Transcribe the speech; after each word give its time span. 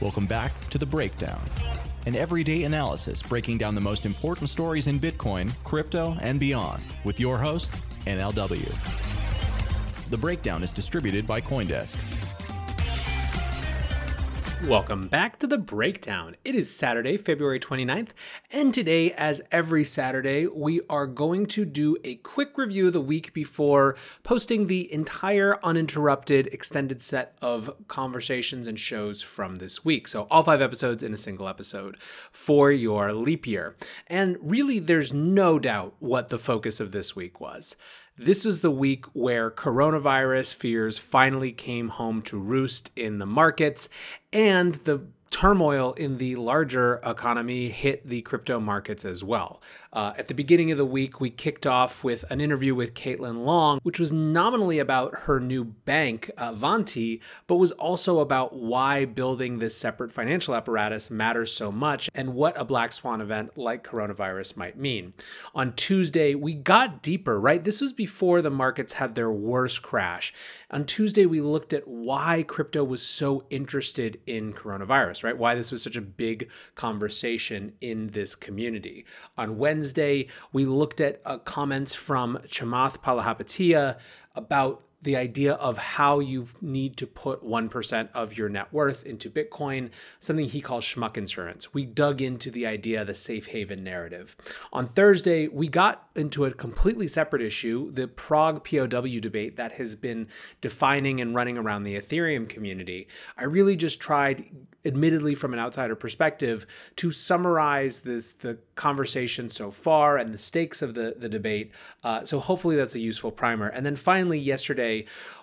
Welcome 0.00 0.24
back 0.24 0.70
to 0.70 0.78
The 0.78 0.86
Breakdown, 0.86 1.42
an 2.06 2.16
everyday 2.16 2.62
analysis 2.62 3.22
breaking 3.22 3.58
down 3.58 3.74
the 3.74 3.82
most 3.82 4.06
important 4.06 4.48
stories 4.48 4.86
in 4.86 4.98
Bitcoin, 4.98 5.52
crypto, 5.62 6.16
and 6.22 6.40
beyond 6.40 6.82
with 7.04 7.20
your 7.20 7.36
host, 7.36 7.74
NLW. 8.06 8.74
The 10.08 10.16
Breakdown 10.16 10.62
is 10.62 10.72
distributed 10.72 11.26
by 11.26 11.42
Coindesk. 11.42 11.98
Welcome 14.66 15.08
back 15.08 15.38
to 15.38 15.46
the 15.46 15.56
breakdown. 15.56 16.36
It 16.44 16.54
is 16.54 16.70
Saturday, 16.70 17.16
February 17.16 17.58
29th, 17.58 18.10
and 18.52 18.74
today, 18.74 19.10
as 19.12 19.40
every 19.50 19.84
Saturday, 19.84 20.46
we 20.46 20.82
are 20.90 21.06
going 21.06 21.46
to 21.46 21.64
do 21.64 21.96
a 22.04 22.16
quick 22.16 22.58
review 22.58 22.88
of 22.88 22.92
the 22.92 23.00
week 23.00 23.32
before 23.32 23.96
posting 24.22 24.66
the 24.66 24.92
entire 24.92 25.58
uninterrupted 25.64 26.48
extended 26.48 27.00
set 27.00 27.38
of 27.40 27.72
conversations 27.88 28.66
and 28.66 28.78
shows 28.78 29.22
from 29.22 29.56
this 29.56 29.82
week. 29.82 30.06
So, 30.06 30.26
all 30.30 30.42
five 30.42 30.60
episodes 30.60 31.02
in 31.02 31.14
a 31.14 31.18
single 31.18 31.48
episode 31.48 31.96
for 32.00 32.70
your 32.70 33.14
leap 33.14 33.46
year. 33.46 33.76
And 34.08 34.36
really, 34.42 34.78
there's 34.78 35.12
no 35.12 35.58
doubt 35.58 35.94
what 36.00 36.28
the 36.28 36.38
focus 36.38 36.80
of 36.80 36.92
this 36.92 37.16
week 37.16 37.40
was. 37.40 37.76
This 38.22 38.44
was 38.44 38.60
the 38.60 38.70
week 38.70 39.06
where 39.14 39.50
coronavirus 39.50 40.54
fears 40.54 40.98
finally 40.98 41.52
came 41.52 41.88
home 41.88 42.20
to 42.24 42.38
roost 42.38 42.90
in 42.94 43.18
the 43.18 43.24
markets, 43.24 43.88
and 44.30 44.74
the 44.74 45.06
turmoil 45.30 45.94
in 45.94 46.18
the 46.18 46.36
larger 46.36 47.00
economy 47.02 47.70
hit 47.70 48.06
the 48.06 48.20
crypto 48.20 48.60
markets 48.60 49.06
as 49.06 49.24
well. 49.24 49.62
Uh, 49.92 50.12
at 50.16 50.28
the 50.28 50.34
beginning 50.34 50.70
of 50.70 50.78
the 50.78 50.84
week, 50.84 51.20
we 51.20 51.30
kicked 51.30 51.66
off 51.66 52.04
with 52.04 52.24
an 52.30 52.40
interview 52.40 52.76
with 52.76 52.94
Caitlin 52.94 53.44
Long, 53.44 53.80
which 53.82 53.98
was 53.98 54.12
nominally 54.12 54.78
about 54.78 55.12
her 55.22 55.40
new 55.40 55.64
bank, 55.64 56.30
uh, 56.38 56.50
Avanti, 56.50 57.20
but 57.48 57.56
was 57.56 57.72
also 57.72 58.20
about 58.20 58.54
why 58.54 59.04
building 59.04 59.58
this 59.58 59.76
separate 59.76 60.12
financial 60.12 60.54
apparatus 60.54 61.10
matters 61.10 61.52
so 61.52 61.72
much 61.72 62.08
and 62.14 62.34
what 62.34 62.58
a 62.60 62.64
black 62.64 62.92
swan 62.92 63.20
event 63.20 63.58
like 63.58 63.82
coronavirus 63.82 64.56
might 64.56 64.78
mean. 64.78 65.12
On 65.56 65.72
Tuesday, 65.74 66.36
we 66.36 66.54
got 66.54 67.02
deeper, 67.02 67.40
right? 67.40 67.64
This 67.64 67.80
was 67.80 67.92
before 67.92 68.42
the 68.42 68.50
markets 68.50 68.94
had 68.94 69.16
their 69.16 69.30
worst 69.30 69.82
crash. 69.82 70.32
On 70.70 70.84
Tuesday, 70.84 71.26
we 71.26 71.40
looked 71.40 71.72
at 71.72 71.88
why 71.88 72.44
crypto 72.44 72.84
was 72.84 73.02
so 73.02 73.44
interested 73.50 74.20
in 74.26 74.52
coronavirus, 74.52 75.24
right? 75.24 75.36
Why 75.36 75.56
this 75.56 75.72
was 75.72 75.82
such 75.82 75.96
a 75.96 76.00
big 76.00 76.48
conversation 76.76 77.72
in 77.80 78.10
this 78.10 78.36
community. 78.36 79.04
On 79.36 79.58
Wednesday, 79.58 79.79
we 80.52 80.66
looked 80.66 81.00
at 81.00 81.20
uh, 81.24 81.38
comments 81.38 81.94
from 81.94 82.38
Chamath 82.46 82.98
Palihapitiya 82.98 83.98
about 84.34 84.82
the 85.02 85.16
idea 85.16 85.54
of 85.54 85.78
how 85.78 86.20
you 86.20 86.48
need 86.60 86.96
to 86.98 87.06
put 87.06 87.42
1% 87.44 88.08
of 88.12 88.36
your 88.36 88.48
net 88.48 88.72
worth 88.72 89.06
into 89.06 89.30
Bitcoin, 89.30 89.90
something 90.18 90.46
he 90.46 90.60
calls 90.60 90.84
schmuck 90.84 91.16
insurance. 91.16 91.72
We 91.72 91.86
dug 91.86 92.20
into 92.20 92.50
the 92.50 92.66
idea 92.66 93.00
of 93.00 93.06
the 93.06 93.14
safe 93.14 93.46
haven 93.46 93.82
narrative. 93.82 94.36
On 94.72 94.86
Thursday, 94.86 95.48
we 95.48 95.68
got 95.68 96.08
into 96.14 96.44
a 96.44 96.52
completely 96.52 97.08
separate 97.08 97.42
issue 97.42 97.90
the 97.92 98.08
ProgPoW 98.08 99.20
debate 99.20 99.56
that 99.56 99.72
has 99.72 99.94
been 99.94 100.28
defining 100.60 101.20
and 101.20 101.34
running 101.34 101.56
around 101.56 101.84
the 101.84 101.96
Ethereum 101.98 102.48
community. 102.48 103.08
I 103.38 103.44
really 103.44 103.76
just 103.76 104.00
tried, 104.00 104.50
admittedly 104.84 105.34
from 105.34 105.54
an 105.54 105.60
outsider 105.60 105.96
perspective, 105.96 106.66
to 106.96 107.10
summarize 107.10 108.00
this 108.00 108.32
the 108.32 108.58
conversation 108.74 109.48
so 109.48 109.70
far 109.70 110.16
and 110.16 110.32
the 110.32 110.38
stakes 110.38 110.82
of 110.82 110.94
the, 110.94 111.14
the 111.18 111.28
debate. 111.28 111.70
Uh, 112.02 112.24
so 112.24 112.40
hopefully 112.40 112.76
that's 112.76 112.94
a 112.94 112.98
useful 112.98 113.30
primer. 113.30 113.68
And 113.68 113.84
then 113.84 113.96
finally, 113.96 114.38
yesterday, 114.38 114.89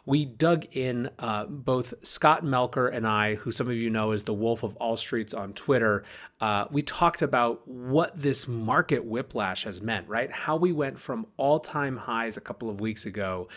we 0.06 0.26
dug 0.26 0.66
in 0.72 1.10
uh, 1.20 1.46
both 1.46 1.94
Scott 2.06 2.44
Melker 2.44 2.94
and 2.94 3.08
I, 3.08 3.36
who 3.36 3.52
some 3.52 3.68
of 3.68 3.76
you 3.76 3.90
know 3.90 4.12
as 4.12 4.24
the 4.24 4.34
Wolf 4.34 4.64
of 4.64 4.76
All 4.78 4.96
Streets 4.98 5.34
on 5.34 5.54
Twitter. 5.54 6.04
Uh, 6.40 6.66
we 6.72 6.82
talked 6.82 7.22
about 7.22 7.68
what 7.68 8.16
this 8.16 8.48
market 8.48 9.04
whiplash 9.04 9.66
has 9.66 9.82
meant, 9.82 10.08
right? 10.08 10.32
How 10.32 10.56
we 10.56 10.72
went 10.72 11.00
from 11.00 11.28
all 11.36 11.60
time 11.60 11.98
highs 11.98 12.38
a 12.38 12.42
couple 12.42 12.70
of 12.70 12.80
weeks 12.80 13.06
ago. 13.06 13.48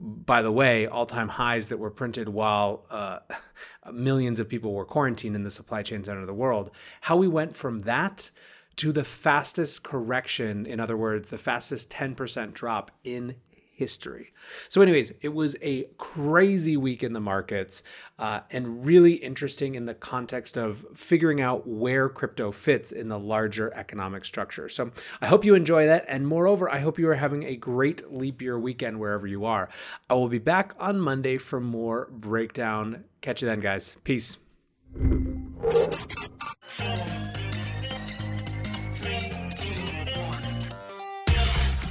By 0.00 0.42
the 0.42 0.52
way, 0.52 0.86
all 0.86 1.06
time 1.06 1.28
highs 1.28 1.68
that 1.68 1.78
were 1.78 1.90
printed 1.90 2.28
while 2.28 2.86
uh, 2.90 3.18
millions 3.92 4.40
of 4.40 4.48
people 4.48 4.72
were 4.72 4.84
quarantined 4.84 5.36
in 5.36 5.44
the 5.44 5.50
supply 5.50 5.82
chain 5.82 6.04
center 6.04 6.20
of 6.20 6.26
the 6.26 6.34
world. 6.34 6.70
How 7.02 7.16
we 7.16 7.28
went 7.28 7.56
from 7.56 7.80
that 7.80 8.30
to 8.76 8.92
the 8.92 9.04
fastest 9.04 9.82
correction, 9.82 10.64
in 10.64 10.78
other 10.78 10.96
words, 10.96 11.30
the 11.30 11.38
fastest 11.38 11.90
10% 11.90 12.54
drop 12.54 12.92
in 13.02 13.34
history. 13.78 14.32
So, 14.68 14.82
anyways, 14.82 15.12
it 15.20 15.32
was 15.32 15.54
a 15.62 15.84
crazy 15.98 16.76
week 16.76 17.04
in 17.04 17.12
the 17.12 17.20
markets 17.20 17.84
uh, 18.18 18.40
and 18.50 18.84
really 18.84 19.12
interesting 19.12 19.76
in 19.76 19.86
the 19.86 19.94
context 19.94 20.56
of 20.58 20.84
figuring 20.96 21.40
out 21.40 21.68
where 21.68 22.08
crypto 22.08 22.50
fits 22.50 22.90
in 22.90 23.08
the 23.08 23.18
larger 23.20 23.72
economic 23.74 24.24
structure. 24.24 24.68
So, 24.68 24.90
I 25.22 25.26
hope 25.26 25.44
you 25.44 25.54
enjoy 25.54 25.86
that. 25.86 26.04
And 26.08 26.26
moreover, 26.26 26.68
I 26.68 26.80
hope 26.80 26.98
you 26.98 27.08
are 27.08 27.14
having 27.14 27.44
a 27.44 27.54
great 27.54 28.12
leap 28.12 28.42
year 28.42 28.58
weekend 28.58 28.98
wherever 28.98 29.28
you 29.28 29.44
are. 29.44 29.68
I 30.10 30.14
will 30.14 30.28
be 30.28 30.38
back 30.38 30.74
on 30.80 30.98
Monday 30.98 31.38
for 31.38 31.60
more 31.60 32.08
breakdown. 32.10 33.04
Catch 33.20 33.42
you 33.42 33.46
then, 33.48 33.60
guys. 33.60 33.96
Peace. 34.02 34.38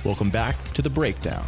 Welcome 0.08 0.30
back 0.30 0.56
to 0.72 0.82
The 0.82 0.90
Breakdown, 0.90 1.46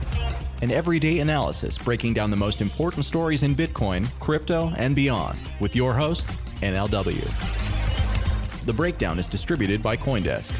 an 0.62 0.72
everyday 0.72 1.20
analysis 1.20 1.78
breaking 1.78 2.14
down 2.14 2.30
the 2.30 2.36
most 2.36 2.62
important 2.62 3.06
stories 3.06 3.44
in 3.44 3.56
Bitcoin, 3.56 4.08
crypto, 4.20 4.72
and 4.78 4.96
beyond 4.96 5.40
with 5.60 5.76
your 5.76 5.94
host, 5.94 6.28
NLW. 6.62 7.26
The 8.66 8.74
Breakdown 8.74 9.20
is 9.20 9.28
distributed 9.28 9.82
by 9.82 9.96
Coindesk. 9.96 10.54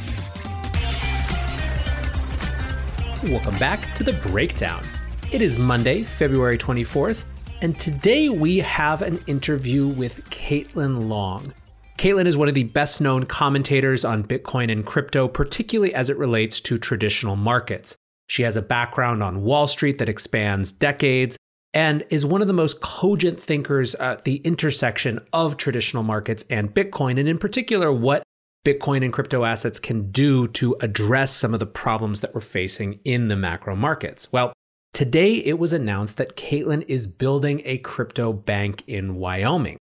Welcome 3.30 3.58
back 3.60 3.94
to 3.96 4.04
The 4.04 4.14
Breakdown. 4.14 4.84
It 5.32 5.42
is 5.42 5.58
Monday, 5.58 6.04
February 6.04 6.58
24th, 6.58 7.26
and 7.62 7.78
today 7.78 8.30
we 8.30 8.60
have 8.60 9.02
an 9.02 9.20
interview 9.28 9.88
with 9.88 10.24
Caitlin 10.30 11.10
Long. 11.10 11.54
Caitlin 11.98 12.28
is 12.28 12.38
one 12.38 12.48
of 12.48 12.54
the 12.54 12.64
best 12.64 13.02
known 13.02 13.26
commentators 13.26 14.06
on 14.06 14.24
Bitcoin 14.24 14.72
and 14.72 14.86
crypto, 14.86 15.28
particularly 15.28 15.94
as 15.94 16.10
it 16.10 16.18
relates 16.18 16.62
to 16.62 16.78
traditional 16.78 17.36
markets. 17.36 17.99
She 18.30 18.44
has 18.44 18.56
a 18.56 18.62
background 18.62 19.24
on 19.24 19.42
Wall 19.42 19.68
Street 19.68 19.98
that 19.98 20.08
expands 20.08 20.72
decades 20.72 21.36
and 21.74 22.06
is 22.10 22.26
one 22.26 22.42
of 22.42 22.48
the 22.48 22.54
most 22.54 22.80
cogent 22.80 23.40
thinkers 23.40 23.96
at 23.96 24.24
the 24.24 24.38
intersection 24.38 25.20
of 25.34 25.58
traditional 25.58 26.04
markets 26.04 26.46
and 26.50 26.74
Bitcoin, 26.74 27.20
and 27.20 27.28
in 27.28 27.40
particular, 27.40 27.92
what 27.92 28.24
Bitcoin 28.66 29.04
and 29.04 29.12
crypto 29.12 29.46
assets 29.46 29.80
can 29.80 30.12
do 30.12 30.48
to 30.50 30.76
address 30.82 31.36
some 31.36 31.54
of 31.54 31.60
the 31.60 31.66
problems 31.66 32.22
that 32.22 32.36
we're 32.36 32.42
facing 32.42 33.00
in 33.04 33.30
the 33.30 33.36
macro 33.36 33.76
markets. 33.76 34.32
Well, 34.32 34.54
today 34.94 35.36
it 35.36 35.58
was 35.58 35.74
announced 35.74 36.18
that 36.18 36.36
Caitlin 36.36 36.86
is 36.88 37.08
building 37.08 37.62
a 37.66 37.80
crypto 37.80 38.32
bank 38.32 38.84
in 38.86 39.16
Wyoming. 39.16 39.78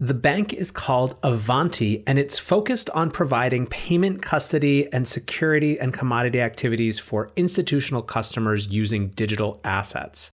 The 0.00 0.14
bank 0.14 0.52
is 0.52 0.72
called 0.72 1.16
Avanti 1.22 2.02
and 2.06 2.18
it's 2.18 2.36
focused 2.38 2.90
on 2.90 3.12
providing 3.12 3.66
payment 3.66 4.22
custody 4.22 4.92
and 4.92 5.06
security 5.06 5.78
and 5.78 5.94
commodity 5.94 6.40
activities 6.40 6.98
for 6.98 7.30
institutional 7.36 8.02
customers 8.02 8.68
using 8.68 9.08
digital 9.10 9.60
assets. 9.62 10.32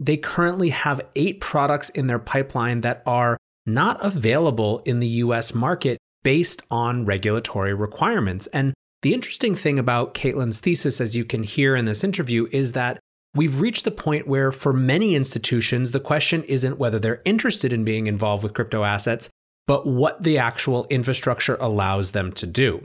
They 0.00 0.16
currently 0.16 0.70
have 0.70 1.06
eight 1.14 1.40
products 1.40 1.88
in 1.90 2.08
their 2.08 2.18
pipeline 2.18 2.80
that 2.80 3.02
are 3.06 3.36
not 3.64 4.04
available 4.04 4.82
in 4.84 4.98
the 4.98 5.08
US 5.24 5.54
market 5.54 5.98
based 6.24 6.62
on 6.68 7.04
regulatory 7.04 7.74
requirements. 7.74 8.48
And 8.48 8.74
the 9.02 9.14
interesting 9.14 9.54
thing 9.54 9.78
about 9.78 10.14
Caitlin's 10.14 10.58
thesis, 10.58 11.00
as 11.00 11.14
you 11.14 11.24
can 11.24 11.44
hear 11.44 11.76
in 11.76 11.84
this 11.84 12.02
interview, 12.02 12.48
is 12.50 12.72
that 12.72 12.98
We've 13.34 13.60
reached 13.60 13.84
the 13.84 13.92
point 13.92 14.26
where, 14.26 14.50
for 14.50 14.72
many 14.72 15.14
institutions, 15.14 15.92
the 15.92 16.00
question 16.00 16.42
isn't 16.44 16.78
whether 16.78 16.98
they're 16.98 17.22
interested 17.24 17.72
in 17.72 17.84
being 17.84 18.06
involved 18.08 18.42
with 18.42 18.54
crypto 18.54 18.82
assets, 18.82 19.30
but 19.66 19.86
what 19.86 20.24
the 20.24 20.36
actual 20.36 20.86
infrastructure 20.90 21.56
allows 21.60 22.10
them 22.10 22.32
to 22.32 22.46
do. 22.46 22.82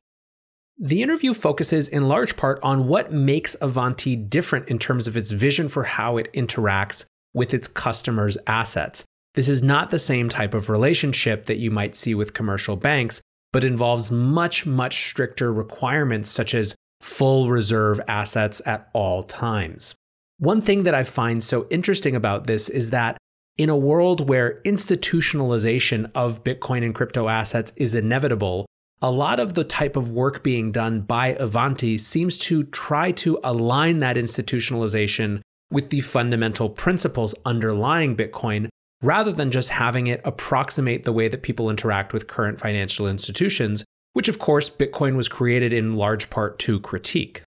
The 0.77 1.01
interview 1.01 1.33
focuses 1.33 1.87
in 1.87 2.07
large 2.07 2.35
part 2.35 2.59
on 2.61 2.87
what 2.87 3.11
makes 3.11 3.55
Avanti 3.59 4.15
different 4.15 4.67
in 4.67 4.77
terms 4.77 5.07
of 5.07 5.17
its 5.17 5.31
vision 5.31 5.67
for 5.67 5.85
how 5.85 6.17
it 6.17 6.31
interacts 6.33 7.05
with 7.33 7.53
its 7.53 7.67
customers' 7.67 8.37
assets. 8.45 9.03
This 9.33 9.49
is 9.49 9.63
not 9.63 9.89
the 9.89 9.99
same 9.99 10.29
type 10.29 10.53
of 10.53 10.69
relationship 10.69 11.45
that 11.45 11.57
you 11.57 11.71
might 11.71 11.95
see 11.95 12.13
with 12.13 12.33
commercial 12.33 12.75
banks, 12.75 13.21
but 13.51 13.63
involves 13.63 14.11
much, 14.11 14.65
much 14.65 15.07
stricter 15.07 15.51
requirements 15.51 16.29
such 16.29 16.53
as 16.53 16.75
full 17.01 17.49
reserve 17.49 17.99
assets 18.07 18.61
at 18.65 18.89
all 18.93 19.23
times. 19.23 19.95
One 20.37 20.61
thing 20.61 20.83
that 20.83 20.93
I 20.93 21.03
find 21.03 21.41
so 21.41 21.65
interesting 21.69 22.13
about 22.13 22.45
this 22.45 22.67
is 22.67 22.89
that 22.89 23.17
in 23.57 23.69
a 23.69 23.77
world 23.77 24.27
where 24.27 24.61
institutionalization 24.65 26.11
of 26.13 26.43
Bitcoin 26.43 26.83
and 26.83 26.93
crypto 26.93 27.29
assets 27.29 27.71
is 27.77 27.95
inevitable, 27.95 28.65
a 29.01 29.11
lot 29.11 29.39
of 29.39 29.53
the 29.53 29.63
type 29.63 29.95
of 29.95 30.11
work 30.11 30.43
being 30.43 30.73
done 30.73 31.01
by 31.01 31.27
Avanti 31.39 31.97
seems 31.97 32.37
to 32.39 32.65
try 32.65 33.13
to 33.13 33.39
align 33.45 33.99
that 33.99 34.17
institutionalization 34.17 35.39
with 35.71 35.89
the 35.89 36.01
fundamental 36.01 36.69
principles 36.69 37.33
underlying 37.45 38.17
Bitcoin 38.17 38.67
rather 39.01 39.31
than 39.31 39.51
just 39.51 39.69
having 39.69 40.07
it 40.07 40.19
approximate 40.25 41.05
the 41.05 41.13
way 41.13 41.29
that 41.29 41.43
people 41.43 41.69
interact 41.69 42.11
with 42.11 42.27
current 42.27 42.59
financial 42.59 43.07
institutions, 43.07 43.85
which 44.11 44.27
of 44.27 44.39
course 44.39 44.69
Bitcoin 44.69 45.15
was 45.15 45.29
created 45.29 45.71
in 45.71 45.95
large 45.95 46.29
part 46.29 46.59
to 46.59 46.79
critique. 46.81 47.41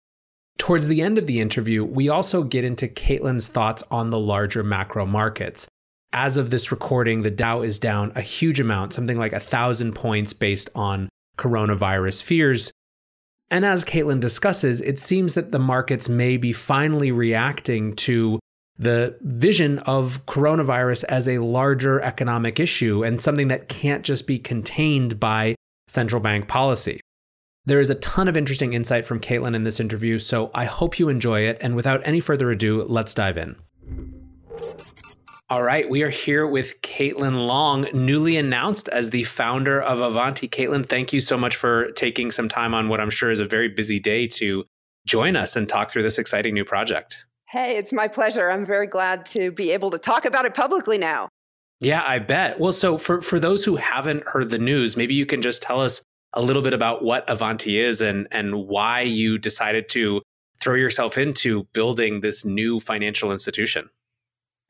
Towards 0.58 0.88
the 0.88 1.02
end 1.02 1.18
of 1.18 1.26
the 1.26 1.40
interview, 1.40 1.84
we 1.84 2.08
also 2.08 2.42
get 2.42 2.64
into 2.64 2.88
Caitlin's 2.88 3.48
thoughts 3.48 3.82
on 3.90 4.10
the 4.10 4.18
larger 4.18 4.62
macro 4.62 5.06
markets. 5.06 5.68
As 6.12 6.36
of 6.36 6.50
this 6.50 6.70
recording, 6.70 7.22
the 7.22 7.30
Dow 7.30 7.62
is 7.62 7.78
down 7.78 8.12
a 8.14 8.22
huge 8.22 8.58
amount, 8.58 8.94
something 8.94 9.18
like 9.18 9.32
a 9.32 9.40
thousand 9.40 9.94
points 9.94 10.32
based 10.32 10.70
on 10.74 11.08
coronavirus 11.36 12.22
fears. 12.22 12.72
And 13.50 13.64
as 13.64 13.84
Caitlin 13.84 14.18
discusses, 14.18 14.80
it 14.80 14.98
seems 14.98 15.34
that 15.34 15.52
the 15.52 15.58
markets 15.58 16.08
may 16.08 16.36
be 16.36 16.52
finally 16.52 17.12
reacting 17.12 17.94
to 17.96 18.40
the 18.78 19.16
vision 19.20 19.78
of 19.80 20.24
coronavirus 20.26 21.04
as 21.04 21.28
a 21.28 21.38
larger 21.38 22.00
economic 22.00 22.58
issue 22.58 23.04
and 23.04 23.20
something 23.22 23.48
that 23.48 23.68
can't 23.68 24.04
just 24.04 24.26
be 24.26 24.38
contained 24.38 25.20
by 25.20 25.54
central 25.88 26.20
bank 26.20 26.48
policy. 26.48 27.00
There 27.66 27.80
is 27.80 27.90
a 27.90 27.96
ton 27.96 28.28
of 28.28 28.36
interesting 28.36 28.74
insight 28.74 29.04
from 29.04 29.18
Caitlin 29.18 29.56
in 29.56 29.64
this 29.64 29.80
interview, 29.80 30.20
so 30.20 30.52
I 30.54 30.66
hope 30.66 31.00
you 31.00 31.08
enjoy 31.08 31.40
it. 31.40 31.58
And 31.60 31.74
without 31.74 32.00
any 32.04 32.20
further 32.20 32.52
ado, 32.52 32.84
let's 32.84 33.12
dive 33.12 33.36
in. 33.36 33.56
All 35.50 35.64
right, 35.64 35.88
we 35.90 36.04
are 36.04 36.08
here 36.08 36.46
with 36.46 36.80
Caitlin 36.82 37.44
Long, 37.46 37.86
newly 37.92 38.36
announced 38.36 38.88
as 38.88 39.10
the 39.10 39.24
founder 39.24 39.82
of 39.82 39.98
Avanti. 39.98 40.48
Caitlin, 40.48 40.88
thank 40.88 41.12
you 41.12 41.18
so 41.18 41.36
much 41.36 41.56
for 41.56 41.90
taking 41.92 42.30
some 42.30 42.48
time 42.48 42.72
on 42.72 42.88
what 42.88 43.00
I'm 43.00 43.10
sure 43.10 43.32
is 43.32 43.40
a 43.40 43.44
very 43.44 43.68
busy 43.68 43.98
day 43.98 44.28
to 44.28 44.64
join 45.04 45.34
us 45.34 45.56
and 45.56 45.68
talk 45.68 45.90
through 45.90 46.04
this 46.04 46.20
exciting 46.20 46.54
new 46.54 46.64
project. 46.64 47.24
Hey, 47.48 47.76
it's 47.76 47.92
my 47.92 48.06
pleasure. 48.06 48.48
I'm 48.48 48.64
very 48.64 48.86
glad 48.86 49.26
to 49.26 49.50
be 49.50 49.72
able 49.72 49.90
to 49.90 49.98
talk 49.98 50.24
about 50.24 50.44
it 50.44 50.54
publicly 50.54 50.98
now. 50.98 51.28
Yeah, 51.80 52.04
I 52.06 52.20
bet. 52.20 52.60
Well, 52.60 52.72
so 52.72 52.96
for, 52.96 53.20
for 53.22 53.40
those 53.40 53.64
who 53.64 53.74
haven't 53.76 54.24
heard 54.24 54.50
the 54.50 54.58
news, 54.58 54.96
maybe 54.96 55.14
you 55.14 55.26
can 55.26 55.42
just 55.42 55.62
tell 55.62 55.80
us 55.80 56.02
a 56.32 56.42
little 56.42 56.62
bit 56.62 56.74
about 56.74 57.02
what 57.02 57.28
Avanti 57.28 57.80
is 57.80 58.00
and, 58.00 58.28
and 58.30 58.66
why 58.66 59.00
you 59.00 59.38
decided 59.38 59.88
to 59.90 60.22
throw 60.60 60.74
yourself 60.74 61.16
into 61.18 61.64
building 61.72 62.20
this 62.20 62.44
new 62.44 62.80
financial 62.80 63.30
institution. 63.30 63.88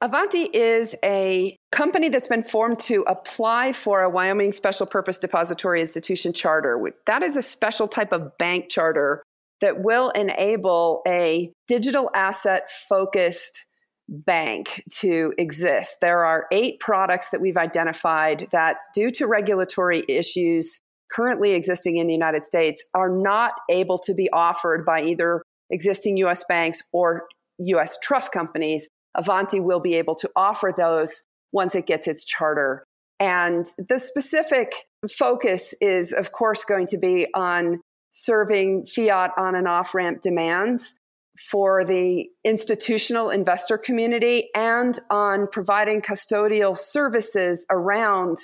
Avanti 0.02 0.48
is 0.52 0.94
a 1.02 1.56
company 1.72 2.10
that's 2.10 2.28
been 2.28 2.44
formed 2.44 2.78
to 2.80 3.02
apply 3.06 3.72
for 3.72 4.02
a 4.02 4.10
Wyoming 4.10 4.52
Special 4.52 4.86
Purpose 4.86 5.18
Depository 5.18 5.80
Institution 5.80 6.34
charter. 6.34 6.78
That 7.06 7.22
is 7.22 7.36
a 7.36 7.42
special 7.42 7.88
type 7.88 8.12
of 8.12 8.36
bank 8.36 8.68
charter 8.68 9.22
that 9.62 9.82
will 9.82 10.10
enable 10.10 11.00
a 11.08 11.50
digital 11.66 12.10
asset 12.14 12.68
focused 12.70 13.64
bank 14.06 14.84
to 14.98 15.32
exist. 15.38 15.96
There 16.02 16.26
are 16.26 16.46
eight 16.52 16.78
products 16.78 17.30
that 17.30 17.40
we've 17.40 17.56
identified 17.56 18.48
that, 18.52 18.80
due 18.94 19.10
to 19.12 19.26
regulatory 19.26 20.04
issues 20.08 20.78
currently 21.10 21.52
existing 21.52 21.96
in 21.96 22.06
the 22.06 22.12
United 22.12 22.44
States, 22.44 22.84
are 22.94 23.10
not 23.10 23.52
able 23.70 23.98
to 23.98 24.14
be 24.14 24.28
offered 24.32 24.84
by 24.84 25.02
either 25.02 25.42
existing 25.70 26.16
US 26.18 26.44
banks 26.48 26.82
or 26.92 27.26
US 27.58 27.98
trust 28.02 28.32
companies. 28.32 28.88
Avanti 29.16 29.60
will 29.60 29.80
be 29.80 29.94
able 29.94 30.14
to 30.16 30.30
offer 30.36 30.72
those 30.76 31.22
once 31.52 31.74
it 31.74 31.86
gets 31.86 32.06
its 32.06 32.24
charter. 32.24 32.84
And 33.18 33.64
the 33.88 33.98
specific 33.98 34.72
focus 35.10 35.74
is, 35.80 36.12
of 36.12 36.32
course, 36.32 36.64
going 36.64 36.86
to 36.88 36.98
be 36.98 37.26
on 37.34 37.80
serving 38.12 38.86
fiat 38.86 39.30
on 39.36 39.54
and 39.54 39.68
off 39.68 39.94
ramp 39.94 40.20
demands 40.20 40.98
for 41.38 41.84
the 41.84 42.28
institutional 42.44 43.30
investor 43.30 43.76
community 43.76 44.48
and 44.54 44.98
on 45.10 45.46
providing 45.50 46.00
custodial 46.00 46.76
services 46.76 47.66
around 47.70 48.38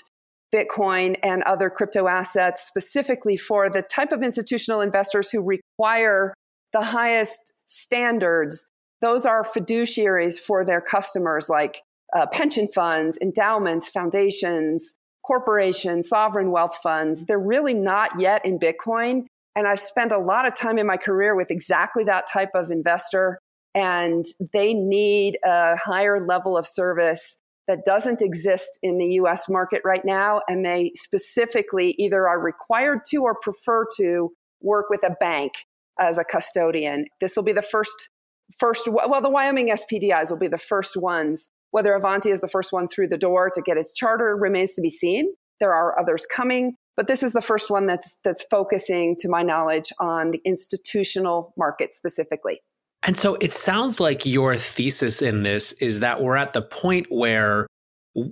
Bitcoin 0.55 1.17
and 1.23 1.43
other 1.45 1.71
crypto 1.71 2.09
assets, 2.09 2.67
specifically 2.67 3.37
for 3.37 3.71
the 3.71 3.83
type 3.83 4.13
of 4.13 4.23
institutional 4.23 4.81
investors 4.81 5.31
who 5.31 5.43
require 5.43 6.35
the 6.73 6.83
highest 6.83 7.53
standards. 7.67 8.69
Those 9.01 9.27
are 9.27 9.43
fiduciaries 9.43 10.39
for 10.39 10.65
their 10.65 10.81
customers, 10.81 11.49
like 11.49 11.83
uh, 12.15 12.27
pension 12.27 12.69
funds, 12.69 13.19
endowments, 13.21 13.89
foundations, 13.89 14.95
corporations, 15.27 16.09
sovereign 16.09 16.51
wealth 16.51 16.79
funds. 16.83 17.27
They're 17.27 17.39
really 17.39 17.75
not 17.75 18.21
yet 18.21 18.45
in 18.45 18.59
Bitcoin, 18.59 19.27
and 19.57 19.67
I've 19.67 19.81
spent 19.81 20.13
a 20.13 20.19
lot 20.19 20.47
of 20.47 20.55
time 20.55 20.79
in 20.79 20.87
my 20.87 20.97
career 20.97 21.35
with 21.35 21.51
exactly 21.51 22.05
that 22.05 22.27
type 22.33 22.51
of 22.55 22.71
investor. 22.71 23.39
And 23.75 24.27
they 24.53 24.75
need 24.75 25.39
a 25.45 25.77
higher 25.77 26.23
level 26.23 26.59
of 26.59 26.67
service 26.67 27.39
that 27.73 27.87
doesn't 27.87 28.21
exist 28.21 28.79
in 28.83 28.99
the 28.99 29.15
US 29.15 29.49
market 29.49 29.81
right 29.83 30.05
now. 30.05 30.43
And 30.47 30.63
they 30.63 30.93
specifically 30.95 31.95
either 31.99 32.29
are 32.29 32.39
required 32.39 33.01
to 33.09 33.23
or 33.23 33.35
prefer 33.35 33.87
to 33.97 34.33
work 34.61 34.91
with 34.91 35.03
a 35.03 35.17
bank 35.19 35.53
as 35.99 36.19
a 36.19 36.25
custodian. 36.25 37.07
This 37.23 37.35
will 37.35 37.45
be 37.45 37.55
the 37.55 37.63
first, 37.63 38.11
first, 38.59 38.89
well, 38.93 39.23
the 39.23 39.31
Wyoming 39.31 39.69
SPDIs 39.69 40.29
will 40.31 40.39
be 40.39 40.49
the 40.49 40.59
first 40.59 40.99
ones. 40.99 41.49
Whether 41.71 41.95
Avanti 41.95 42.29
is 42.29 42.43
the 42.43 42.49
first 42.49 42.75
one 42.75 42.89
through 42.89 43.09
the 43.09 43.17
door 43.17 43.51
to 43.55 43.63
get 43.63 43.79
its 43.79 43.91
charter 43.91 44.37
remains 44.37 44.75
to 44.75 44.83
be 44.83 44.91
seen. 44.91 45.33
There 45.59 45.73
are 45.73 45.99
others 45.99 46.27
coming. 46.27 46.75
But 46.95 47.07
this 47.07 47.23
is 47.23 47.33
the 47.33 47.41
first 47.41 47.71
one 47.71 47.87
that's 47.87 48.19
that's 48.23 48.45
focusing, 48.51 49.17
to 49.21 49.29
my 49.31 49.43
knowledge, 49.43 49.95
on 49.99 50.31
the 50.31 50.43
institutional 50.45 51.55
market 51.57 51.95
specifically. 51.95 52.61
And 53.05 53.17
so 53.19 53.35
it 53.37 53.53
sounds 53.53 53.99
like 53.99 54.25
your 54.25 54.57
thesis 54.57 55.23
in 55.23 55.43
this 55.43 55.73
is 55.75 56.01
that 56.01 56.21
we're 56.21 56.37
at 56.37 56.53
the 56.53 56.63
point 56.63 57.07
where 57.11 57.67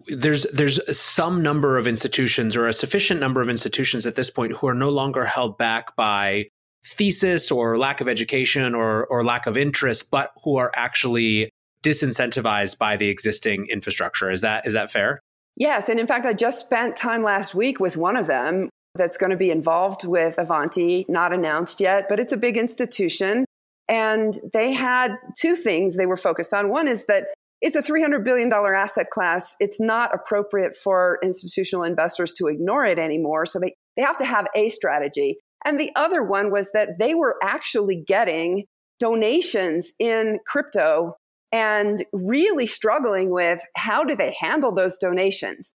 there's 0.09 0.45
there's 0.53 0.97
some 0.97 1.43
number 1.43 1.79
of 1.79 1.87
institutions 1.87 2.57
or 2.57 2.67
a 2.67 2.73
sufficient 2.73 3.19
number 3.19 3.41
of 3.41 3.49
institutions 3.49 4.07
at 4.07 4.15
this 4.15 4.31
point 4.31 4.53
who 4.53 4.69
are 4.69 4.75
no 4.75 4.91
longer 4.91 5.25
held 5.25 5.57
back 5.59 5.97
by 5.97 6.47
thesis 6.85 7.51
or 7.51 7.79
lack 7.79 8.01
of 8.01 8.09
education 8.09 8.75
or 8.75 9.07
or 9.07 9.25
lack 9.25 9.47
of 9.47 9.57
interest, 9.57 10.11
but 10.11 10.31
who 10.45 10.57
are 10.57 10.71
actually 10.77 11.51
disincentivized 11.83 12.79
by 12.79 12.97
the 12.97 13.09
existing 13.09 13.67
infrastructure. 13.67 14.31
Is 14.31 14.43
that 14.43 14.67
is 14.67 14.75
that 14.75 14.91
fair? 14.91 15.21
Yes. 15.57 15.89
And 15.89 15.99
in 15.99 16.07
fact, 16.07 16.27
I 16.27 16.33
just 16.33 16.61
spent 16.61 16.95
time 16.97 17.23
last 17.23 17.55
week 17.55 17.81
with 17.81 17.97
one 17.97 18.17
of 18.17 18.27
them 18.27 18.69
that's 18.95 19.17
going 19.17 19.31
to 19.31 19.37
be 19.37 19.51
involved 19.51 20.07
with 20.07 20.39
Avanti, 20.39 21.07
not 21.09 21.33
announced 21.33 21.81
yet, 21.81 22.09
but 22.09 22.21
it's 22.21 22.33
a 22.33 22.37
big 22.37 22.57
institution. 22.57 23.45
And 23.91 24.35
they 24.53 24.73
had 24.73 25.17
two 25.37 25.57
things 25.57 25.97
they 25.97 26.07
were 26.07 26.17
focused 26.17 26.55
on. 26.55 26.71
One 26.71 26.87
is 26.87 27.07
that 27.07 27.27
it's 27.61 27.75
a 27.75 27.83
$300 27.83 28.25
billion 28.25 28.51
asset 28.53 29.11
class. 29.11 29.57
It's 29.59 29.81
not 29.81 30.15
appropriate 30.15 30.77
for 30.77 31.19
institutional 31.23 31.83
investors 31.83 32.33
to 32.35 32.47
ignore 32.47 32.87
it 32.87 32.99
anymore. 32.99 33.45
So 33.45 33.59
they, 33.59 33.75
they 33.97 34.03
have 34.03 34.17
to 34.19 34.25
have 34.25 34.47
a 34.55 34.71
strategy. 34.71 35.39
And 35.65 35.79
the 35.79 35.91
other 35.97 36.23
one 36.23 36.51
was 36.51 36.71
that 36.73 36.99
they 37.01 37.15
were 37.15 37.37
actually 37.43 38.03
getting 38.07 38.65
donations 39.01 39.93
in 39.99 40.39
crypto 40.47 41.17
and 41.53 42.05
really 42.13 42.67
struggling 42.67 43.31
with 43.31 43.61
how 43.75 44.05
do 44.05 44.15
they 44.15 44.37
handle 44.39 44.73
those 44.73 44.97
donations. 44.97 45.75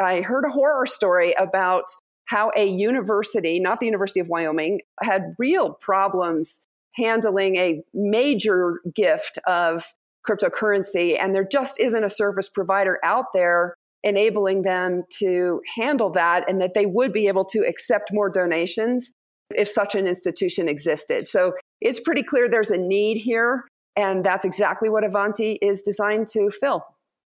I 0.00 0.22
heard 0.22 0.44
a 0.44 0.50
horror 0.50 0.86
story 0.86 1.32
about 1.38 1.84
how 2.26 2.50
a 2.56 2.66
university, 2.66 3.60
not 3.60 3.78
the 3.78 3.86
University 3.86 4.20
of 4.20 4.28
Wyoming, 4.28 4.80
had 5.00 5.34
real 5.38 5.74
problems 5.80 6.62
handling 6.94 7.56
a 7.56 7.82
major 7.94 8.80
gift 8.94 9.38
of 9.46 9.92
cryptocurrency. 10.28 11.16
And 11.18 11.34
there 11.34 11.46
just 11.50 11.80
isn't 11.80 12.04
a 12.04 12.10
service 12.10 12.48
provider 12.48 12.98
out 13.04 13.26
there 13.34 13.74
enabling 14.04 14.62
them 14.62 15.04
to 15.18 15.60
handle 15.76 16.10
that 16.10 16.48
and 16.48 16.60
that 16.60 16.74
they 16.74 16.86
would 16.86 17.12
be 17.12 17.28
able 17.28 17.44
to 17.44 17.60
accept 17.60 18.12
more 18.12 18.28
donations 18.28 19.12
if 19.54 19.68
such 19.68 19.94
an 19.94 20.06
institution 20.06 20.68
existed. 20.68 21.28
So 21.28 21.54
it's 21.80 22.00
pretty 22.00 22.22
clear 22.22 22.48
there's 22.48 22.70
a 22.70 22.78
need 22.78 23.18
here. 23.18 23.64
And 23.96 24.24
that's 24.24 24.44
exactly 24.44 24.88
what 24.88 25.04
Avanti 25.04 25.58
is 25.60 25.82
designed 25.82 26.26
to 26.28 26.50
fill. 26.50 26.84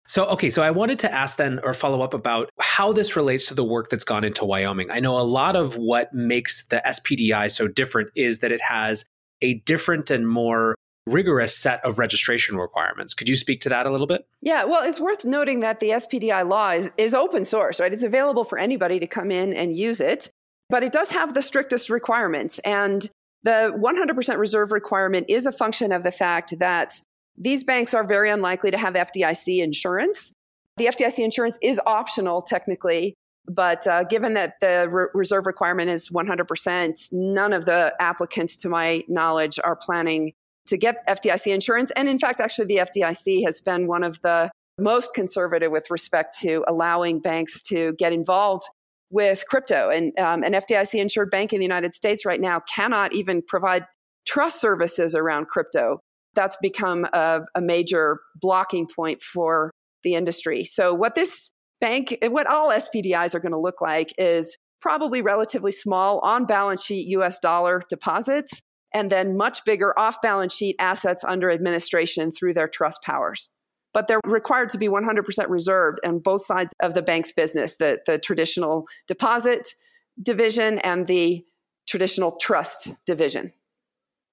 So, 0.06 0.26
okay, 0.26 0.50
so 0.50 0.62
I 0.62 0.72
wanted 0.72 0.98
to 1.00 1.12
ask 1.12 1.36
then 1.36 1.60
or 1.62 1.72
follow 1.72 2.02
up 2.02 2.14
about 2.14 2.50
how 2.58 2.92
this 2.92 3.14
relates 3.14 3.46
to 3.46 3.54
the 3.54 3.64
work 3.64 3.90
that's 3.90 4.04
gone 4.04 4.24
into 4.24 4.44
Wyoming. 4.44 4.90
I 4.90 4.98
know 5.00 5.16
a 5.18 5.22
lot 5.22 5.54
of 5.56 5.76
what 5.76 6.12
makes 6.12 6.66
the 6.66 6.82
SPDI 6.84 7.50
so 7.50 7.68
different 7.68 8.10
is 8.16 8.40
that 8.40 8.50
it 8.50 8.60
has 8.60 9.04
a 9.42 9.54
different 9.60 10.10
and 10.10 10.28
more 10.28 10.74
rigorous 11.06 11.56
set 11.56 11.84
of 11.84 11.98
registration 11.98 12.56
requirements. 12.56 13.14
Could 13.14 13.28
you 13.28 13.36
speak 13.36 13.60
to 13.62 13.68
that 13.70 13.86
a 13.86 13.90
little 13.90 14.06
bit? 14.06 14.26
Yeah, 14.42 14.64
well, 14.64 14.86
it's 14.86 15.00
worth 15.00 15.24
noting 15.24 15.60
that 15.60 15.80
the 15.80 15.88
SPDI 15.88 16.48
law 16.48 16.72
is, 16.72 16.92
is 16.96 17.14
open 17.14 17.44
source, 17.44 17.80
right? 17.80 17.92
It's 17.92 18.02
available 18.02 18.44
for 18.44 18.58
anybody 18.58 19.00
to 19.00 19.06
come 19.06 19.30
in 19.30 19.52
and 19.52 19.76
use 19.76 20.00
it, 20.00 20.28
but 20.68 20.82
it 20.82 20.92
does 20.92 21.10
have 21.10 21.34
the 21.34 21.42
strictest 21.42 21.90
requirements. 21.90 22.58
And 22.60 23.08
the 23.42 23.72
100% 23.76 24.38
reserve 24.38 24.72
requirement 24.72 25.26
is 25.28 25.46
a 25.46 25.52
function 25.52 25.92
of 25.92 26.02
the 26.02 26.12
fact 26.12 26.58
that 26.58 27.00
these 27.36 27.64
banks 27.64 27.94
are 27.94 28.06
very 28.06 28.30
unlikely 28.30 28.70
to 28.70 28.78
have 28.78 28.94
FDIC 28.94 29.62
insurance. 29.62 30.32
The 30.76 30.86
FDIC 30.86 31.24
insurance 31.24 31.58
is 31.62 31.80
optional 31.86 32.42
technically, 32.42 33.14
but 33.46 33.86
uh, 33.86 34.04
given 34.04 34.34
that 34.34 34.54
the 34.60 34.88
re- 34.90 35.06
reserve 35.14 35.46
requirement 35.46 35.90
is 35.90 36.10
100%, 36.10 37.08
none 37.12 37.52
of 37.52 37.66
the 37.66 37.94
applicants, 38.00 38.56
to 38.56 38.68
my 38.68 39.02
knowledge, 39.08 39.58
are 39.62 39.76
planning 39.76 40.32
to 40.66 40.76
get 40.76 41.06
FDIC 41.08 41.52
insurance. 41.52 41.90
And 41.96 42.08
in 42.08 42.18
fact, 42.18 42.40
actually, 42.40 42.66
the 42.66 42.76
FDIC 42.76 43.44
has 43.44 43.60
been 43.60 43.86
one 43.86 44.04
of 44.04 44.20
the 44.22 44.50
most 44.78 45.14
conservative 45.14 45.70
with 45.70 45.90
respect 45.90 46.38
to 46.40 46.64
allowing 46.66 47.20
banks 47.20 47.60
to 47.62 47.92
get 47.94 48.12
involved 48.12 48.62
with 49.10 49.44
crypto. 49.48 49.90
And 49.90 50.16
um, 50.18 50.42
an 50.42 50.52
FDIC 50.52 51.00
insured 51.00 51.30
bank 51.30 51.52
in 51.52 51.58
the 51.58 51.64
United 51.64 51.94
States 51.94 52.24
right 52.24 52.40
now 52.40 52.60
cannot 52.60 53.12
even 53.12 53.42
provide 53.42 53.86
trust 54.26 54.60
services 54.60 55.14
around 55.14 55.48
crypto. 55.48 55.98
That's 56.34 56.56
become 56.62 57.06
a, 57.12 57.40
a 57.54 57.60
major 57.60 58.20
blocking 58.40 58.86
point 58.86 59.22
for 59.22 59.72
the 60.04 60.14
industry. 60.14 60.64
So, 60.64 60.94
what 60.94 61.16
this 61.16 61.50
bank, 61.80 62.16
what 62.28 62.46
all 62.46 62.70
SPDIs 62.70 63.34
are 63.34 63.40
going 63.40 63.52
to 63.52 63.58
look 63.58 63.80
like 63.80 64.12
is 64.18 64.56
probably 64.80 65.22
relatively 65.22 65.72
small 65.72 66.20
on 66.20 66.46
balance 66.46 66.84
sheet 66.84 67.06
US 67.08 67.38
dollar 67.38 67.82
deposits 67.88 68.62
and 68.92 69.10
then 69.10 69.36
much 69.36 69.64
bigger 69.64 69.96
off 69.98 70.20
balance 70.22 70.54
sheet 70.54 70.76
assets 70.78 71.24
under 71.24 71.50
administration 71.50 72.32
through 72.32 72.54
their 72.54 72.68
trust 72.68 73.02
powers. 73.02 73.50
But 73.92 74.06
they're 74.06 74.20
required 74.24 74.68
to 74.70 74.78
be 74.78 74.88
100% 74.88 75.48
reserved 75.48 75.98
on 76.04 76.20
both 76.20 76.42
sides 76.42 76.72
of 76.80 76.94
the 76.94 77.02
bank's 77.02 77.32
business 77.32 77.76
the, 77.76 78.00
the 78.06 78.18
traditional 78.18 78.86
deposit 79.06 79.74
division 80.22 80.78
and 80.80 81.06
the 81.06 81.44
traditional 81.88 82.36
trust 82.40 82.94
division. 83.04 83.52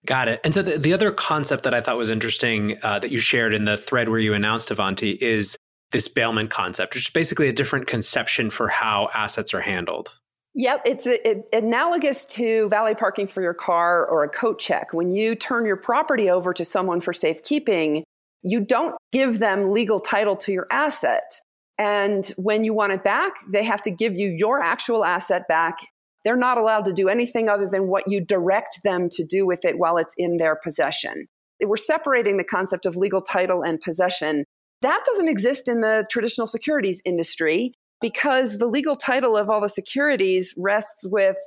Got 0.06 0.30
it. 0.30 0.40
And 0.44 0.54
so 0.54 0.62
the, 0.62 0.78
the 0.78 0.94
other 0.94 1.12
concept 1.12 1.64
that 1.64 1.74
I 1.74 1.82
thought 1.82 1.98
was 1.98 2.10
interesting 2.10 2.78
uh, 2.84 3.00
that 3.00 3.12
you 3.12 3.20
shared 3.20 3.54
in 3.54 3.66
the 3.66 3.78
thread 3.78 4.10
where 4.10 4.20
you 4.20 4.34
announced 4.34 4.70
Avanti 4.72 5.12
is 5.12 5.58
this 5.92 6.08
bailment 6.08 6.50
concept, 6.50 6.96
which 6.96 7.08
is 7.08 7.14
basically 7.14 7.48
a 7.48 7.54
different 7.54 7.88
conception 7.88 8.50
for 8.50 8.68
how 8.68 9.10
assets 9.14 9.54
are 9.54 9.62
handled. 9.62 10.14
Yep, 10.56 10.82
it's 10.86 11.06
a, 11.06 11.30
it, 11.30 11.50
analogous 11.54 12.26
to 12.26 12.68
valet 12.70 12.96
parking 12.96 13.28
for 13.28 13.42
your 13.42 13.54
car 13.54 14.06
or 14.06 14.24
a 14.24 14.30
coat 14.30 14.60
check. 14.60 14.92
When 14.92 15.14
you 15.14 15.36
turn 15.36 15.66
your 15.66 15.78
property 15.78 16.30
over 16.30 16.52
to 16.54 16.66
someone 16.66 17.00
for 17.00 17.14
safekeeping, 17.14 18.04
you 18.42 18.62
don't 18.62 18.96
give 19.12 19.40
them 19.40 19.72
legal 19.72 20.00
title 20.00 20.36
to 20.38 20.52
your 20.52 20.68
asset. 20.72 21.40
And 21.78 22.26
when 22.38 22.64
you 22.64 22.74
want 22.74 22.94
it 22.94 23.04
back, 23.04 23.34
they 23.48 23.64
have 23.64 23.82
to 23.84 23.92
give 23.92 24.16
you 24.16 24.30
your 24.36 24.60
actual 24.60 25.06
asset 25.06 25.48
back. 25.48 25.78
They're 26.26 26.36
not 26.36 26.58
allowed 26.58 26.86
to 26.86 26.94
do 26.94 27.08
anything 27.08 27.50
other 27.50 27.70
than 27.70 27.88
what 27.88 28.06
you 28.08 28.20
direct 28.20 28.80
them 28.84 29.10
to 29.12 29.24
do 29.24 29.46
with 29.46 29.64
it 29.64 29.78
while 29.78 29.98
it's 29.98 30.16
in 30.18 30.38
their 30.38 30.56
possession. 30.56 31.28
We're 31.62 31.78
separating 31.78 32.38
the 32.38 32.44
concept 32.44 32.86
of 32.86 32.96
legal 32.96 33.22
title 33.22 33.62
and 33.62 33.80
possession. 33.80 34.44
That 34.82 35.04
doesn't 35.06 35.28
exist 35.28 35.68
in 35.68 35.82
the 35.82 36.06
traditional 36.10 36.48
securities 36.48 37.02
industry 37.06 37.74
because 38.00 38.60
the 38.60 38.68
legal 38.68 38.96
title 38.96 39.36
of 39.36 39.50
all 39.50 39.62
the 39.62 39.70
securities 39.70 40.54
rests 40.58 41.06
with, 41.08 41.38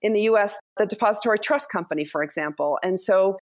in 0.00 0.12
the 0.12 0.22
US, 0.22 0.58
the 0.76 0.86
Depository 0.86 1.38
Trust 1.38 1.70
Company, 1.70 2.04
for 2.04 2.22
example. 2.22 2.78
And 2.82 2.98
so 2.98 3.36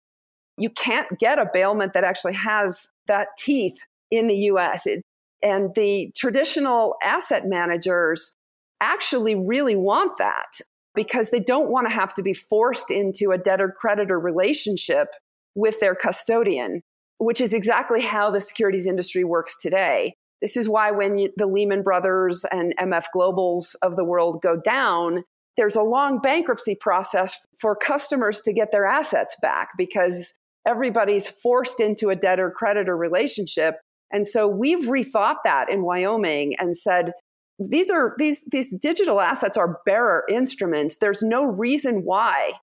you 0.56 0.70
can't 0.70 1.18
get 1.18 1.38
a 1.38 1.50
bailment 1.52 1.92
that 1.92 2.04
actually 2.04 2.34
has 2.34 2.88
that 3.06 3.28
teeth 3.36 3.76
in 4.10 4.28
the 4.28 4.36
US. 4.36 4.86
It, 4.86 5.02
and 5.42 5.74
the 5.74 6.10
traditional 6.16 6.94
asset 7.02 7.46
managers 7.46 8.34
actually 8.80 9.34
really 9.34 9.76
want 9.76 10.16
that 10.18 10.60
because 10.94 11.30
they 11.30 11.40
don't 11.40 11.70
want 11.70 11.86
to 11.88 11.94
have 11.94 12.14
to 12.14 12.22
be 12.22 12.32
forced 12.32 12.90
into 12.90 13.30
a 13.30 13.38
debtor 13.38 13.74
creditor 13.76 14.18
relationship 14.18 15.08
with 15.54 15.80
their 15.80 15.94
custodian, 15.94 16.82
which 17.24 17.40
is 17.40 17.52
exactly 17.52 18.02
how 18.02 18.30
the 18.30 18.40
securities 18.40 18.86
industry 18.86 19.24
works 19.24 19.56
today. 19.60 20.14
This 20.42 20.56
is 20.56 20.68
why 20.68 20.90
when 20.90 21.28
the 21.36 21.46
Lehman 21.46 21.82
Brothers 21.82 22.44
and 22.50 22.74
MF 22.78 23.04
Globals 23.16 23.74
of 23.82 23.96
the 23.96 24.04
world 24.04 24.42
go 24.42 24.60
down, 24.62 25.24
there's 25.56 25.76
a 25.76 25.82
long 25.82 26.20
bankruptcy 26.20 26.76
process 26.78 27.46
for 27.58 27.74
customers 27.74 28.40
to 28.42 28.52
get 28.52 28.72
their 28.72 28.84
assets 28.84 29.36
back 29.40 29.70
because 29.78 30.34
everybody's 30.66 31.28
forced 31.28 31.80
into 31.80 32.10
a 32.10 32.16
debtor 32.16 32.50
creditor 32.50 32.96
relationship. 32.96 33.76
And 34.12 34.26
so 34.26 34.46
we've 34.46 34.84
rethought 34.84 35.38
that 35.44 35.70
in 35.70 35.82
Wyoming 35.82 36.54
and 36.58 36.76
said, 36.76 37.12
these 37.58 37.88
are 37.88 38.14
these 38.18 38.44
these 38.50 38.74
digital 38.76 39.20
assets 39.20 39.56
are 39.56 39.78
bearer 39.86 40.24
instruments. 40.28 40.98
There's 40.98 41.22
no 41.22 41.46
reason 41.46 42.02
why 42.04 42.54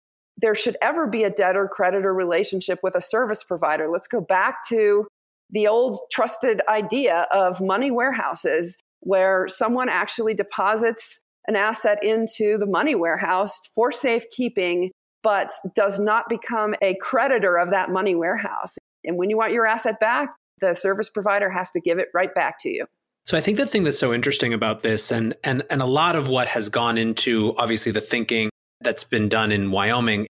there 0.41 0.55
should 0.55 0.77
ever 0.81 1.07
be 1.07 1.23
a 1.23 1.29
debtor 1.29 1.69
creditor 1.71 2.13
relationship 2.13 2.79
with 2.83 2.95
a 2.95 3.01
service 3.01 3.43
provider. 3.43 3.89
Let's 3.89 4.07
go 4.07 4.21
back 4.21 4.67
to 4.69 5.07
the 5.49 5.67
old 5.67 5.99
trusted 6.11 6.61
idea 6.67 7.27
of 7.31 7.61
money 7.61 7.91
warehouses 7.91 8.77
where 9.01 9.47
someone 9.47 9.89
actually 9.89 10.33
deposits 10.33 11.21
an 11.47 11.55
asset 11.55 12.03
into 12.03 12.57
the 12.57 12.67
money 12.67 12.95
warehouse 12.95 13.59
for 13.73 13.91
safekeeping, 13.91 14.91
but 15.23 15.51
does 15.75 15.99
not 15.99 16.29
become 16.29 16.75
a 16.81 16.95
creditor 17.01 17.57
of 17.57 17.71
that 17.71 17.89
money 17.89 18.15
warehouse. 18.15 18.77
And 19.03 19.17
when 19.17 19.29
you 19.29 19.37
want 19.37 19.51
your 19.51 19.65
asset 19.65 19.99
back, 19.99 20.29
the 20.59 20.75
service 20.75 21.09
provider 21.09 21.49
has 21.49 21.71
to 21.71 21.81
give 21.81 21.97
it 21.97 22.09
right 22.13 22.33
back 22.33 22.57
to 22.59 22.69
you. 22.69 22.85
So 23.25 23.37
I 23.37 23.41
think 23.41 23.57
the 23.57 23.65
thing 23.65 23.83
that's 23.83 23.99
so 23.99 24.13
interesting 24.13 24.53
about 24.53 24.83
this 24.83 25.11
and 25.11 25.35
and 25.43 25.63
and 25.69 25.81
a 25.81 25.85
lot 25.85 26.15
of 26.15 26.27
what 26.27 26.47
has 26.47 26.69
gone 26.69 26.97
into 26.97 27.55
obviously 27.57 27.91
the 27.91 28.01
thinking 28.01 28.50
that's 28.83 29.03
been 29.03 29.29
done 29.29 29.51
in 29.51 29.71
Wyoming 29.71 30.27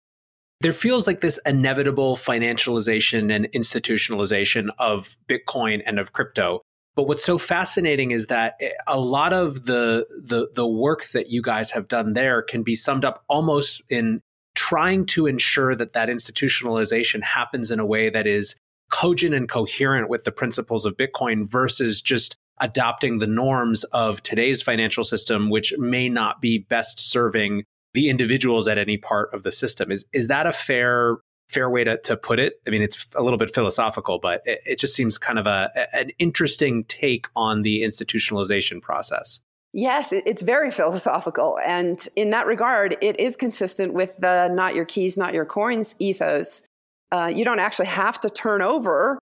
there 0.61 0.73
feels 0.73 1.07
like 1.07 1.21
this 1.21 1.39
inevitable 1.47 2.17
financialization 2.17 3.35
and 3.35 3.47
institutionalization 3.53 4.69
of 4.79 5.17
Bitcoin 5.29 5.83
and 5.85 5.99
of 5.99 6.13
crypto. 6.13 6.63
But 6.95 7.07
what's 7.09 7.25
so 7.25 7.37
fascinating 7.37 8.11
is 8.11 8.29
that 8.29 8.55
eh, 8.61 8.71
a 8.87 8.99
lot 8.99 9.35
of 9.35 9.67
the, 9.67 10.07
the, 10.25 10.49
the 10.55 10.67
work 10.67 11.09
that 11.13 11.29
you 11.29 11.43
guys 11.43 11.73
have 11.73 11.89
done 11.89 12.15
there 12.15 12.41
can 12.41 12.63
be 12.63 12.75
summed 12.75 13.05
up 13.05 13.23
almost 13.29 13.83
in 13.91 14.23
trying 14.55 15.05
to 15.05 15.27
ensure 15.27 15.75
that 15.75 15.93
that 15.93 16.09
institutionalization 16.09 17.23
happens 17.23 17.71
in 17.71 17.79
a 17.79 17.85
way 17.85 18.09
that 18.09 18.27
is 18.27 18.59
cogent 18.91 19.35
and 19.35 19.51
coherent 19.51 20.09
with 20.09 20.25
the 20.25 20.33
principles 20.33 20.87
of 20.87 20.97
Bitcoin 20.97 21.47
versus 21.47 22.01
just 22.01 22.35
adopting 22.59 23.19
the 23.19 23.27
norms 23.27 23.85
of 23.85 24.23
today's 24.23 24.63
financial 24.63 25.05
system, 25.05 25.51
which 25.51 25.77
may 25.77 26.09
not 26.09 26.41
be 26.41 26.57
best 26.57 26.99
serving 26.99 27.65
the 27.97 28.11
individuals 28.11 28.69
at 28.69 28.77
any 28.77 28.99
part 28.99 29.33
of 29.33 29.43
the 29.43 29.51
system. 29.51 29.91
Is 29.91 30.05
is 30.13 30.29
that 30.29 30.47
a 30.47 30.53
fair 30.53 31.17
fair 31.49 31.71
way 31.71 31.83
to, 31.83 31.97
to 32.03 32.17
put 32.17 32.39
it? 32.39 32.61
I 32.67 32.71
mean, 32.71 32.83
it's 32.83 33.07
a 33.17 33.23
little 33.23 33.39
bit 33.39 33.55
philosophical, 33.55 34.19
but 34.19 34.43
it, 34.45 34.61
it 34.67 34.79
just 34.79 34.95
seems 34.95 35.17
kind 35.19 35.39
of 35.39 35.47
a 35.47 35.71
an 35.95 36.11
interesting 36.19 36.85
take 36.85 37.27
on 37.35 37.63
the 37.63 37.83
institutionalization 37.83 38.83
process. 38.83 39.41
Yes, 39.73 40.13
it's 40.13 40.43
very 40.43 40.71
philosophical. 40.81 41.59
And 41.67 42.07
in 42.15 42.31
that 42.31 42.47
regard, 42.47 42.97
it 43.01 43.19
is 43.19 43.35
consistent 43.35 43.95
with 43.95 44.15
the 44.19 44.49
not 44.49 44.75
your 44.75 44.85
keys, 44.85 45.17
not 45.17 45.33
your 45.33 45.47
coins 45.47 45.97
ethos. 45.99 46.63
Uh, 47.11 47.33
you 47.35 47.45
don't 47.45 47.61
actually 47.61 47.87
have 47.87 48.21
to 48.21 48.29
turn 48.29 48.61
over 48.61 49.19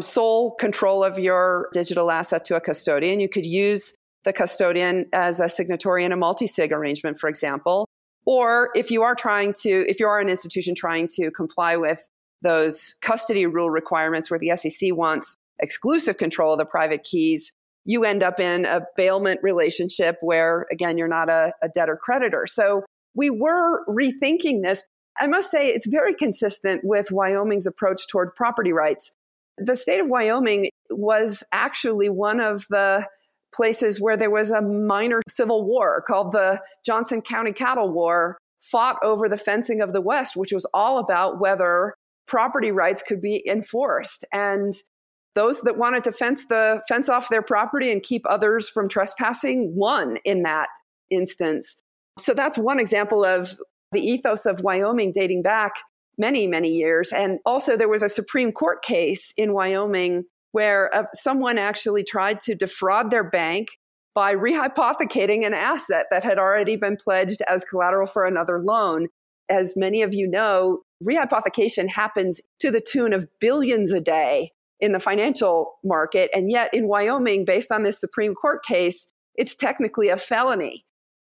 sole 0.00 0.54
control 0.56 1.02
of 1.02 1.18
your 1.18 1.68
digital 1.72 2.10
asset 2.10 2.44
to 2.46 2.56
a 2.56 2.60
custodian. 2.60 3.18
You 3.18 3.28
could 3.28 3.46
use 3.46 3.94
the 4.24 4.32
custodian 4.32 5.06
as 5.12 5.40
a 5.40 5.48
signatory 5.48 6.04
in 6.04 6.12
a 6.12 6.16
multi 6.16 6.46
sig 6.46 6.72
arrangement, 6.72 7.18
for 7.18 7.28
example. 7.28 7.86
Or 8.30 8.70
if 8.76 8.92
you 8.92 9.02
are 9.02 9.16
trying 9.16 9.54
to, 9.62 9.84
if 9.88 9.98
you 9.98 10.06
are 10.06 10.20
an 10.20 10.28
institution 10.28 10.76
trying 10.76 11.08
to 11.16 11.32
comply 11.32 11.76
with 11.76 12.08
those 12.42 12.94
custody 13.02 13.44
rule 13.44 13.70
requirements 13.70 14.30
where 14.30 14.38
the 14.38 14.54
SEC 14.54 14.94
wants 14.94 15.36
exclusive 15.60 16.16
control 16.16 16.52
of 16.52 16.60
the 16.60 16.64
private 16.64 17.02
keys, 17.02 17.50
you 17.84 18.04
end 18.04 18.22
up 18.22 18.38
in 18.38 18.66
a 18.66 18.82
bailment 18.96 19.40
relationship 19.42 20.18
where, 20.20 20.64
again, 20.70 20.96
you're 20.96 21.08
not 21.08 21.28
a, 21.28 21.52
a 21.60 21.68
debtor 21.68 21.98
creditor. 22.00 22.46
So 22.46 22.84
we 23.16 23.30
were 23.30 23.84
rethinking 23.88 24.62
this. 24.62 24.84
I 25.18 25.26
must 25.26 25.50
say 25.50 25.66
it's 25.66 25.86
very 25.88 26.14
consistent 26.14 26.82
with 26.84 27.10
Wyoming's 27.10 27.66
approach 27.66 28.06
toward 28.06 28.36
property 28.36 28.72
rights. 28.72 29.10
The 29.58 29.74
state 29.74 29.98
of 29.98 30.06
Wyoming 30.06 30.68
was 30.88 31.42
actually 31.50 32.08
one 32.08 32.38
of 32.38 32.66
the 32.70 33.06
places 33.54 34.00
where 34.00 34.16
there 34.16 34.30
was 34.30 34.50
a 34.50 34.62
minor 34.62 35.20
civil 35.28 35.64
war 35.64 36.02
called 36.06 36.32
the 36.32 36.60
Johnson 36.84 37.20
County 37.22 37.52
Cattle 37.52 37.92
War, 37.92 38.38
fought 38.60 38.96
over 39.02 39.28
the 39.28 39.36
fencing 39.36 39.80
of 39.80 39.92
the 39.92 40.00
West, 40.00 40.36
which 40.36 40.52
was 40.52 40.66
all 40.72 40.98
about 40.98 41.40
whether 41.40 41.94
property 42.26 42.70
rights 42.70 43.02
could 43.02 43.20
be 43.20 43.42
enforced. 43.48 44.24
And 44.32 44.72
those 45.34 45.62
that 45.62 45.78
wanted 45.78 46.04
to 46.04 46.12
fence 46.12 46.46
the 46.46 46.82
fence 46.88 47.08
off 47.08 47.28
their 47.28 47.42
property 47.42 47.90
and 47.90 48.02
keep 48.02 48.22
others 48.28 48.68
from 48.68 48.88
trespassing 48.88 49.72
won 49.74 50.16
in 50.24 50.42
that 50.42 50.68
instance. 51.10 51.80
So 52.18 52.34
that's 52.34 52.58
one 52.58 52.78
example 52.78 53.24
of 53.24 53.56
the 53.92 54.00
ethos 54.00 54.46
of 54.46 54.60
Wyoming 54.62 55.12
dating 55.12 55.42
back 55.42 55.72
many, 56.18 56.46
many 56.46 56.68
years. 56.68 57.12
And 57.12 57.38
also, 57.46 57.76
there 57.76 57.88
was 57.88 58.02
a 58.02 58.08
Supreme 58.08 58.52
Court 58.52 58.82
case 58.82 59.32
in 59.36 59.52
Wyoming 59.52 60.24
where 60.52 60.94
uh, 60.94 61.04
someone 61.14 61.58
actually 61.58 62.04
tried 62.04 62.40
to 62.40 62.54
defraud 62.54 63.10
their 63.10 63.24
bank 63.24 63.68
by 64.14 64.34
rehypothecating 64.34 65.46
an 65.46 65.54
asset 65.54 66.06
that 66.10 66.24
had 66.24 66.38
already 66.38 66.76
been 66.76 66.96
pledged 66.96 67.42
as 67.48 67.64
collateral 67.64 68.06
for 68.06 68.26
another 68.26 68.60
loan. 68.60 69.08
As 69.48 69.76
many 69.76 70.02
of 70.02 70.12
you 70.12 70.28
know, 70.28 70.80
rehypothecation 71.02 71.88
happens 71.88 72.40
to 72.60 72.70
the 72.70 72.80
tune 72.80 73.12
of 73.12 73.28
billions 73.40 73.92
a 73.92 74.00
day 74.00 74.52
in 74.80 74.92
the 74.92 75.00
financial 75.00 75.74
market. 75.84 76.30
And 76.34 76.50
yet 76.50 76.72
in 76.72 76.88
Wyoming, 76.88 77.44
based 77.44 77.70
on 77.70 77.82
this 77.82 78.00
Supreme 78.00 78.34
Court 78.34 78.64
case, 78.64 79.12
it's 79.34 79.54
technically 79.54 80.08
a 80.08 80.16
felony. 80.16 80.84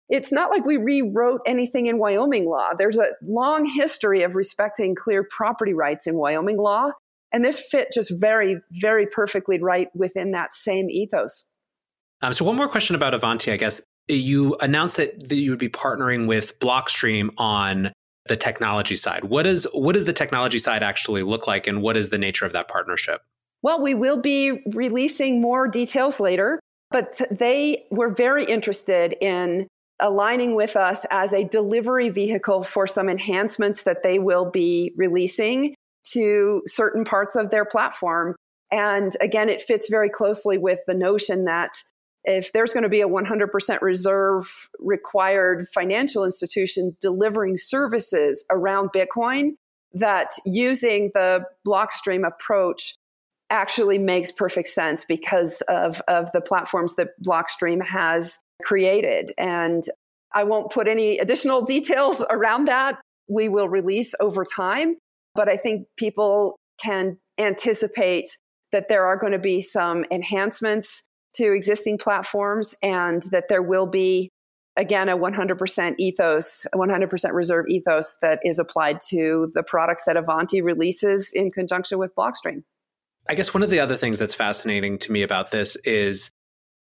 It's 0.08 0.32
not 0.32 0.50
like 0.50 0.64
we 0.64 0.76
rewrote 0.76 1.40
anything 1.46 1.86
in 1.86 1.98
Wyoming 1.98 2.48
law. 2.48 2.74
There's 2.78 2.98
a 2.98 3.12
long 3.22 3.66
history 3.66 4.22
of 4.22 4.34
respecting 4.34 4.94
clear 4.94 5.26
property 5.28 5.72
rights 5.72 6.06
in 6.06 6.16
Wyoming 6.16 6.58
law. 6.58 6.90
And 7.32 7.44
this 7.44 7.60
fit 7.60 7.88
just 7.92 8.12
very, 8.18 8.60
very 8.70 9.06
perfectly 9.06 9.60
right 9.60 9.88
within 9.94 10.30
that 10.30 10.52
same 10.52 10.88
ethos. 10.90 11.44
Um, 12.22 12.32
so, 12.32 12.44
one 12.44 12.56
more 12.56 12.68
question 12.68 12.96
about 12.96 13.14
Avanti, 13.14 13.52
I 13.52 13.56
guess. 13.56 13.82
You 14.08 14.56
announced 14.60 14.96
that, 14.96 15.28
that 15.28 15.36
you 15.36 15.50
would 15.50 15.58
be 15.58 15.68
partnering 15.68 16.28
with 16.28 16.58
Blockstream 16.60 17.30
on 17.36 17.92
the 18.28 18.36
technology 18.36 18.96
side. 18.96 19.24
What 19.24 19.42
does 19.42 19.66
what 19.72 19.94
does 19.94 20.04
the 20.04 20.12
technology 20.12 20.58
side 20.58 20.82
actually 20.82 21.22
look 21.22 21.46
like, 21.46 21.66
and 21.66 21.82
what 21.82 21.96
is 21.96 22.10
the 22.10 22.18
nature 22.18 22.46
of 22.46 22.52
that 22.52 22.68
partnership? 22.68 23.22
Well, 23.62 23.82
we 23.82 23.94
will 23.94 24.20
be 24.20 24.62
releasing 24.72 25.40
more 25.40 25.66
details 25.66 26.20
later, 26.20 26.60
but 26.90 27.20
they 27.30 27.84
were 27.90 28.14
very 28.14 28.44
interested 28.44 29.16
in 29.20 29.66
aligning 29.98 30.54
with 30.54 30.76
us 30.76 31.06
as 31.10 31.32
a 31.32 31.44
delivery 31.44 32.10
vehicle 32.10 32.62
for 32.62 32.86
some 32.86 33.08
enhancements 33.08 33.82
that 33.84 34.02
they 34.02 34.18
will 34.18 34.50
be 34.50 34.92
releasing 34.96 35.74
to 36.12 36.62
certain 36.66 37.04
parts 37.04 37.36
of 37.36 37.50
their 37.50 37.64
platform. 37.64 38.36
And 38.70 39.12
again, 39.20 39.48
it 39.48 39.60
fits 39.60 39.88
very 39.88 40.10
closely 40.10 40.58
with 40.58 40.80
the 40.86 40.94
notion 40.94 41.44
that 41.44 41.70
if 42.24 42.52
there's 42.52 42.72
going 42.72 42.82
to 42.82 42.88
be 42.88 43.00
a 43.00 43.08
100% 43.08 43.80
reserve 43.80 44.68
required 44.80 45.68
financial 45.72 46.24
institution 46.24 46.96
delivering 47.00 47.56
services 47.56 48.44
around 48.50 48.90
Bitcoin, 48.92 49.52
that 49.92 50.30
using 50.44 51.10
the 51.14 51.44
Blockstream 51.66 52.26
approach 52.26 52.96
actually 53.48 53.98
makes 53.98 54.32
perfect 54.32 54.68
sense 54.68 55.04
because 55.04 55.62
of, 55.68 56.02
of 56.08 56.32
the 56.32 56.40
platforms 56.40 56.96
that 56.96 57.10
Blockstream 57.24 57.84
has 57.86 58.38
created. 58.64 59.32
And 59.38 59.84
I 60.34 60.44
won't 60.44 60.72
put 60.72 60.88
any 60.88 61.18
additional 61.18 61.62
details 61.62 62.24
around 62.28 62.66
that. 62.66 63.00
We 63.28 63.48
will 63.48 63.68
release 63.68 64.14
over 64.20 64.44
time. 64.44 64.96
But 65.36 65.48
I 65.48 65.56
think 65.56 65.86
people 65.96 66.58
can 66.82 67.18
anticipate 67.38 68.28
that 68.72 68.88
there 68.88 69.06
are 69.06 69.16
going 69.16 69.32
to 69.32 69.38
be 69.38 69.60
some 69.60 70.04
enhancements 70.10 71.04
to 71.34 71.52
existing 71.52 71.98
platforms 71.98 72.74
and 72.82 73.22
that 73.30 73.48
there 73.48 73.62
will 73.62 73.86
be 73.86 74.30
again 74.76 75.08
a 75.08 75.16
100% 75.16 75.94
ethos 75.98 76.66
a 76.72 76.76
100% 76.76 77.32
reserve 77.32 77.66
ethos 77.68 78.16
that 78.20 78.40
is 78.42 78.58
applied 78.58 78.98
to 79.08 79.50
the 79.54 79.62
products 79.62 80.04
that 80.06 80.16
avanti 80.16 80.60
releases 80.60 81.30
in 81.32 81.50
conjunction 81.50 81.98
with 81.98 82.14
blockstream. 82.14 82.62
I 83.28 83.34
guess 83.34 83.52
one 83.52 83.62
of 83.62 83.70
the 83.70 83.80
other 83.80 83.96
things 83.96 84.18
that's 84.18 84.34
fascinating 84.34 84.98
to 84.98 85.12
me 85.12 85.22
about 85.22 85.50
this 85.50 85.76
is 85.76 86.30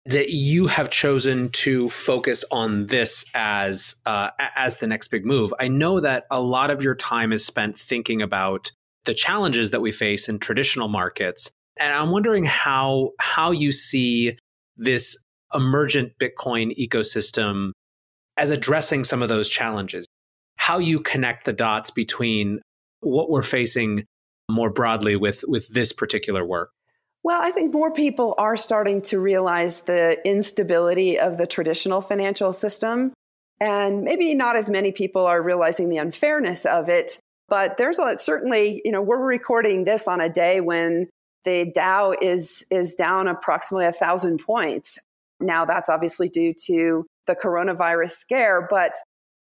that 0.04 0.30
you 0.30 0.66
have 0.66 0.90
chosen 0.90 1.49
to 1.50 1.88
focus 1.88 2.44
on 2.50 2.87
this 2.87 3.25
as 3.35 3.97
uh, 4.04 4.30
as 4.56 4.78
the 4.78 4.87
next 4.87 5.09
big 5.09 5.25
move 5.25 5.52
i 5.61 5.68
know 5.68 6.00
that 6.00 6.25
a 6.30 6.40
lot 6.40 6.71
of 6.71 6.82
your 6.82 6.94
time 6.94 7.32
is 7.32 7.44
spent 7.44 7.78
thinking 7.78 8.21
about 8.21 8.73
the 9.04 9.14
challenges 9.14 9.71
that 9.71 9.80
we 9.80 9.92
face 9.92 10.28
in 10.28 10.38
traditional 10.38 10.88
markets 10.88 11.50
and 11.80 11.92
I'm 11.92 12.11
wondering 12.11 12.44
how 12.44 13.12
how 13.18 13.50
you 13.50 13.73
see 13.73 14.37
this 14.76 15.16
emergent 15.54 16.12
Bitcoin 16.18 16.73
ecosystem 16.76 17.73
as 18.37 18.50
addressing 18.50 19.04
some 19.04 19.23
of 19.23 19.28
those 19.28 19.49
challenges. 19.49 20.06
How 20.56 20.78
you 20.78 21.00
connect 21.00 21.44
the 21.44 21.52
dots 21.52 21.90
between 21.90 22.61
what 23.00 23.30
we're 23.30 23.42
facing 23.42 24.04
more 24.50 24.71
broadly 24.71 25.16
with 25.16 25.44
with 25.47 25.68
this 25.73 25.92
particular 25.92 26.44
work. 26.44 26.71
Well, 27.25 27.41
I 27.41 27.50
think 27.50 27.73
more 27.73 27.93
people 27.93 28.35
are 28.37 28.57
starting 28.57 29.00
to 29.02 29.21
realize 29.21 29.83
the 29.83 30.19
instability 30.29 31.19
of 31.19 31.38
the 31.38 31.47
traditional 31.47 32.00
financial 32.00 32.52
system. 32.52 33.12
And 33.61 34.02
maybe 34.02 34.35
not 34.35 34.57
as 34.57 34.69
many 34.69 34.91
people 34.91 35.25
are 35.25 35.41
realizing 35.41 35.88
the 35.88 35.99
unfairness 35.99 36.67
of 36.67 36.88
it. 36.88 37.21
But 37.49 37.76
there's 37.76 38.00
a, 38.00 38.19
certainly, 38.19 38.83
you 38.85 38.91
know, 38.91 39.02
we're 39.02 39.25
recording 39.25 39.85
this 39.85 40.09
on 40.09 40.21
a 40.21 40.29
day 40.29 40.61
when 40.61 41.09
the 41.45 41.71
Dow 41.73 42.14
is 42.21 42.64
is 42.71 42.95
down 42.95 43.29
approximately 43.29 43.87
a 43.87 43.93
thousand 43.93 44.38
points. 44.38 44.99
Now 45.41 45.64
that's 45.64 45.88
obviously 45.88 46.29
due 46.29 46.55
to 46.67 47.07
the 47.26 47.37
coronavirus 47.37 48.11
scare, 48.11 48.66
but 48.68 48.94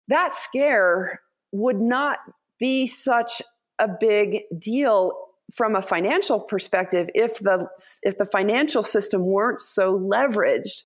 that 0.09 0.33
scare 0.33 1.21
would 1.53 1.81
not 1.81 2.19
be 2.59 2.87
such 2.87 3.43
a 3.79 3.89
big 3.89 4.43
deal 4.59 5.13
from 5.55 5.75
a 5.75 5.83
financial 5.83 6.41
perspective 6.41 7.09
if 7.15 7.39
the 7.39 7.69
if 8.03 8.19
the 8.19 8.27
financial 8.27 8.83
system 8.83 9.25
weren't 9.25 9.61
so 9.61 9.99
leveraged. 9.99 10.85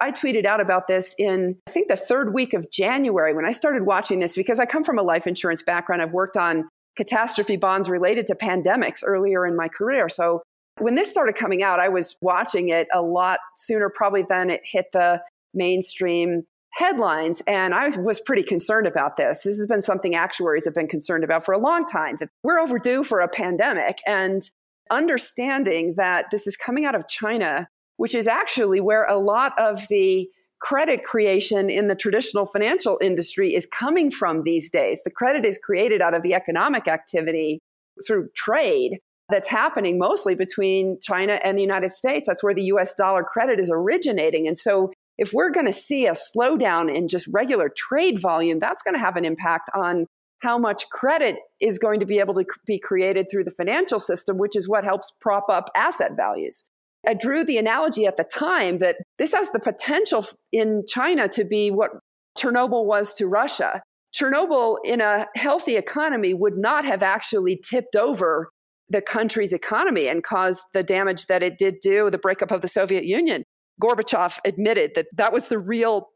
I 0.00 0.10
tweeted 0.10 0.44
out 0.46 0.60
about 0.60 0.88
this 0.88 1.14
in 1.18 1.58
I 1.68 1.70
think 1.70 1.88
the 1.88 1.96
third 1.96 2.34
week 2.34 2.54
of 2.54 2.70
January 2.72 3.34
when 3.34 3.46
I 3.46 3.52
started 3.52 3.86
watching 3.86 4.20
this 4.20 4.34
because 4.34 4.58
I 4.58 4.66
come 4.66 4.84
from 4.84 4.98
a 4.98 5.02
life 5.02 5.26
insurance 5.26 5.62
background. 5.62 6.02
I've 6.02 6.12
worked 6.12 6.36
on 6.36 6.68
catastrophe 6.96 7.56
bonds 7.56 7.88
related 7.88 8.26
to 8.26 8.34
pandemics 8.34 9.02
earlier 9.04 9.46
in 9.46 9.56
my 9.56 9.68
career. 9.68 10.08
So 10.08 10.42
when 10.78 10.94
this 10.94 11.10
started 11.10 11.34
coming 11.34 11.62
out, 11.62 11.80
I 11.80 11.88
was 11.88 12.16
watching 12.20 12.68
it 12.68 12.88
a 12.92 13.02
lot 13.02 13.38
sooner, 13.56 13.90
probably 13.94 14.24
than 14.28 14.50
it 14.50 14.62
hit 14.64 14.86
the 14.92 15.22
mainstream 15.54 16.44
headlines. 16.74 17.42
And 17.46 17.74
I 17.74 17.88
was 17.98 18.20
pretty 18.20 18.42
concerned 18.42 18.86
about 18.86 19.16
this. 19.16 19.42
This 19.42 19.58
has 19.58 19.66
been 19.66 19.82
something 19.82 20.14
actuaries 20.14 20.64
have 20.64 20.74
been 20.74 20.88
concerned 20.88 21.24
about 21.24 21.44
for 21.44 21.52
a 21.52 21.58
long 21.58 21.86
time 21.86 22.16
that 22.20 22.30
we're 22.42 22.60
overdue 22.60 23.04
for 23.04 23.20
a 23.20 23.28
pandemic. 23.28 23.98
And 24.06 24.42
understanding 24.90 25.94
that 25.96 26.26
this 26.30 26.46
is 26.46 26.56
coming 26.56 26.84
out 26.84 26.94
of 26.94 27.08
China, 27.08 27.68
which 27.96 28.14
is 28.14 28.26
actually 28.26 28.80
where 28.80 29.04
a 29.04 29.18
lot 29.18 29.58
of 29.58 29.86
the 29.88 30.28
credit 30.60 31.02
creation 31.02 31.68
in 31.68 31.88
the 31.88 31.94
traditional 31.94 32.46
financial 32.46 32.98
industry 33.02 33.54
is 33.54 33.66
coming 33.66 34.10
from 34.10 34.44
these 34.44 34.70
days. 34.70 35.02
The 35.02 35.10
credit 35.10 35.44
is 35.44 35.58
created 35.62 36.00
out 36.00 36.14
of 36.14 36.22
the 36.22 36.34
economic 36.34 36.86
activity 36.86 37.58
through 38.06 38.28
trade 38.36 38.98
that's 39.28 39.48
happening 39.48 39.98
mostly 39.98 40.34
between 40.34 40.98
China 41.00 41.40
and 41.42 41.58
the 41.58 41.62
United 41.62 41.90
States. 41.90 42.28
That's 42.28 42.44
where 42.44 42.54
the 42.54 42.64
US 42.64 42.94
dollar 42.94 43.24
credit 43.24 43.58
is 43.58 43.70
originating. 43.72 44.46
And 44.46 44.56
so 44.56 44.92
if 45.18 45.32
we're 45.32 45.50
going 45.50 45.66
to 45.66 45.72
see 45.72 46.06
a 46.06 46.12
slowdown 46.12 46.92
in 46.92 47.08
just 47.08 47.28
regular 47.32 47.70
trade 47.74 48.20
volume, 48.20 48.58
that's 48.58 48.82
going 48.82 48.94
to 48.94 49.00
have 49.00 49.16
an 49.16 49.24
impact 49.24 49.70
on 49.74 50.06
how 50.42 50.58
much 50.58 50.88
credit 50.90 51.36
is 51.60 51.78
going 51.78 52.00
to 52.00 52.06
be 52.06 52.18
able 52.18 52.34
to 52.34 52.44
be 52.66 52.78
created 52.78 53.26
through 53.30 53.44
the 53.44 53.50
financial 53.50 54.00
system, 54.00 54.38
which 54.38 54.56
is 54.56 54.68
what 54.68 54.84
helps 54.84 55.12
prop 55.20 55.44
up 55.48 55.70
asset 55.76 56.12
values. 56.16 56.64
I 57.06 57.14
drew 57.14 57.44
the 57.44 57.58
analogy 57.58 58.06
at 58.06 58.16
the 58.16 58.24
time 58.24 58.78
that 58.78 58.96
this 59.18 59.34
has 59.34 59.50
the 59.52 59.60
potential 59.60 60.24
in 60.52 60.84
China 60.88 61.28
to 61.28 61.44
be 61.44 61.70
what 61.70 61.90
Chernobyl 62.38 62.84
was 62.84 63.14
to 63.14 63.26
Russia. 63.26 63.82
Chernobyl, 64.14 64.76
in 64.84 65.00
a 65.00 65.26
healthy 65.34 65.76
economy, 65.76 66.34
would 66.34 66.56
not 66.56 66.84
have 66.84 67.02
actually 67.02 67.60
tipped 67.68 67.96
over 67.96 68.48
the 68.88 69.02
country's 69.02 69.52
economy 69.52 70.06
and 70.06 70.22
caused 70.22 70.64
the 70.74 70.82
damage 70.82 71.26
that 71.26 71.42
it 71.42 71.56
did 71.56 71.76
do, 71.80 72.10
the 72.10 72.18
breakup 72.18 72.50
of 72.50 72.60
the 72.60 72.68
Soviet 72.68 73.04
Union. 73.04 73.44
Gorbachev 73.80 74.38
admitted 74.44 74.92
that 74.94 75.06
that 75.16 75.32
was 75.32 75.48
the 75.48 75.58
real 75.58 76.08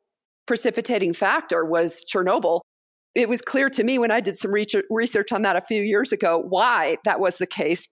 precipitating 0.47 1.12
factor 1.12 1.64
was 1.64 2.05
Chernobyl. 2.05 2.61
It 3.14 3.29
was 3.29 3.40
clear 3.40 3.71
to 3.71 3.85
me 3.85 3.99
when 3.99 4.11
I 4.11 4.21
did 4.21 4.37
some 4.37 4.53
research 4.53 5.33
on 5.33 5.42
that 5.42 5.57
a 5.57 5.61
few 5.61 5.83
years 5.83 6.12
ago 6.12 6.45
why 6.47 6.97
that 7.05 7.21
was 7.21 7.38
the 7.38 7.47
case, 7.47 7.88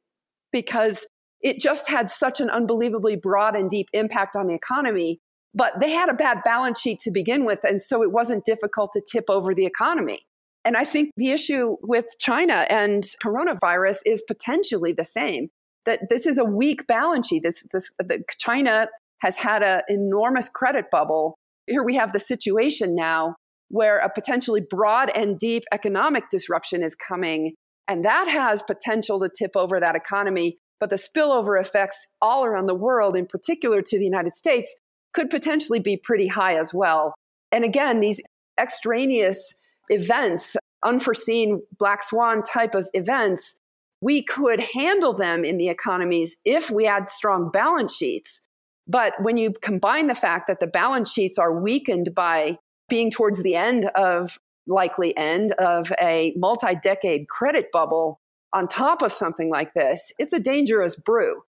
because 0.53 1.07
it 1.40 1.61
just 1.61 1.88
had 1.88 2.11
such 2.11 2.40
an 2.40 2.50
unbelievably 2.50 3.16
broad 3.16 3.57
and 3.57 3.68
deep 3.68 3.88
impact 3.92 4.37
on 4.37 4.46
the 4.46 4.55
economy. 4.55 5.20
But 5.55 5.81
they 5.81 5.90
had 5.90 6.09
a 6.09 6.14
bad 6.14 6.42
balance 6.44 6.81
sheet 6.81 6.98
to 7.00 7.12
begin 7.12 7.44
with, 7.44 7.64
and 7.64 7.81
so 7.81 8.03
it 8.03 8.11
wasn't 8.11 8.44
difficult 8.44 8.90
to 8.92 9.00
tip 9.00 9.27
over 9.29 9.55
the 9.55 9.66
economy. 9.66 10.20
And 10.64 10.77
I 10.77 10.85
think 10.85 11.11
the 11.16 11.31
issue 11.31 11.77
with 11.83 12.07
China 12.18 12.66
and 12.70 13.05
coronavirus 13.22 13.98
is 14.07 14.22
potentially 14.22 14.92
the 14.92 15.05
same. 15.05 15.50
That 15.87 16.09
this 16.09 16.27
is 16.27 16.38
a 16.38 16.44
weak 16.44 16.87
balance 16.87 17.29
sheet. 17.29 17.42
This, 17.42 17.68
this, 17.72 17.92
China 18.38 18.88
has 19.20 19.38
had 19.38 19.62
an 19.62 19.83
enormous 19.88 20.48
credit 20.48 20.90
bubble. 20.90 21.37
Here 21.66 21.83
we 21.83 21.94
have 21.96 22.12
the 22.12 22.20
situation 22.20 22.94
now 22.94 23.37
where 23.68 23.98
a 23.98 24.11
potentially 24.11 24.61
broad 24.61 25.11
and 25.16 25.38
deep 25.38 25.64
economic 25.72 26.29
disruption 26.31 26.83
is 26.83 26.94
coming. 26.94 27.55
And 27.88 28.05
that 28.05 28.29
has 28.29 28.62
potential 28.62 29.18
to 29.20 29.29
tip 29.29 29.53
over 29.57 29.81
that 29.81 29.96
economy. 29.96 30.59
But 30.81 30.90
the 30.90 30.96
spillover 30.96 31.59
effects 31.61 32.07
all 32.20 32.44
around 32.44 32.66
the 32.66 32.74
world, 32.74 33.16
in 33.16 33.27
particular 33.27 33.81
to 33.83 33.98
the 33.98 34.05
United 34.05 34.35
States, 34.35 34.74
could 35.12 35.31
potentially 35.31 35.81
be 35.81 35.96
pretty 35.96 36.27
high 36.27 36.57
as 36.59 36.74
well. 36.74 37.14
And 37.53 37.64
again, 37.64 38.00
these 38.00 38.20
extraneous 38.61 39.55
events, 39.88 40.57
unforeseen 40.85 41.62
black 41.79 42.03
swan 42.03 42.42
type 42.42 42.74
of 42.74 42.88
events, 42.94 43.59
we 44.00 44.22
could 44.22 44.61
handle 44.74 45.14
them 45.14 45.44
in 45.44 45.57
the 45.57 45.68
economies 45.68 46.37
if 46.44 46.70
we 46.70 46.85
had 46.85 47.11
strong 47.11 47.50
balance 47.50 47.96
sheets. 47.96 48.42
But 48.87 49.14
when 49.20 49.37
you 49.37 49.53
combine 49.62 50.09
the 50.09 50.14
fact 50.14 50.47
that 50.47 50.61
the 50.61 50.66
balance 50.66 51.12
sheets 51.12 51.38
are 51.38 51.59
weakened 51.59 52.14
by 52.14 52.59
being 52.88 53.11
towards 53.11 53.42
the 53.42 53.55
end 53.55 53.87
of 53.94 54.38
likely 54.66 55.16
end 55.16 55.53
of 55.53 55.92
a 56.01 56.33
multi-decade 56.37 57.29
credit 57.29 57.66
bubble 57.73 58.20
on 58.53 58.68
top 58.68 59.03
of 59.03 59.12
something 59.12 59.51
like 59.51 59.75
this, 59.75 60.12
it's 60.18 60.33
a 60.33 60.40
dangerous 60.40 60.97
brew. 60.97 61.42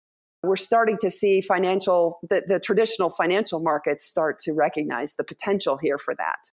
We're 0.42 0.56
starting 0.58 0.98
to 1.00 1.10
see 1.10 1.42
financial, 1.42 2.20
the, 2.30 2.44
the 2.46 2.60
traditional 2.60 3.10
financial 3.10 3.62
markets 3.62 4.06
start 4.06 4.40
to 4.40 4.54
recognize 4.54 5.16
the 5.16 5.24
potential 5.24 5.78
here 5.82 5.98
for 5.98 6.14
that. 6.16 6.50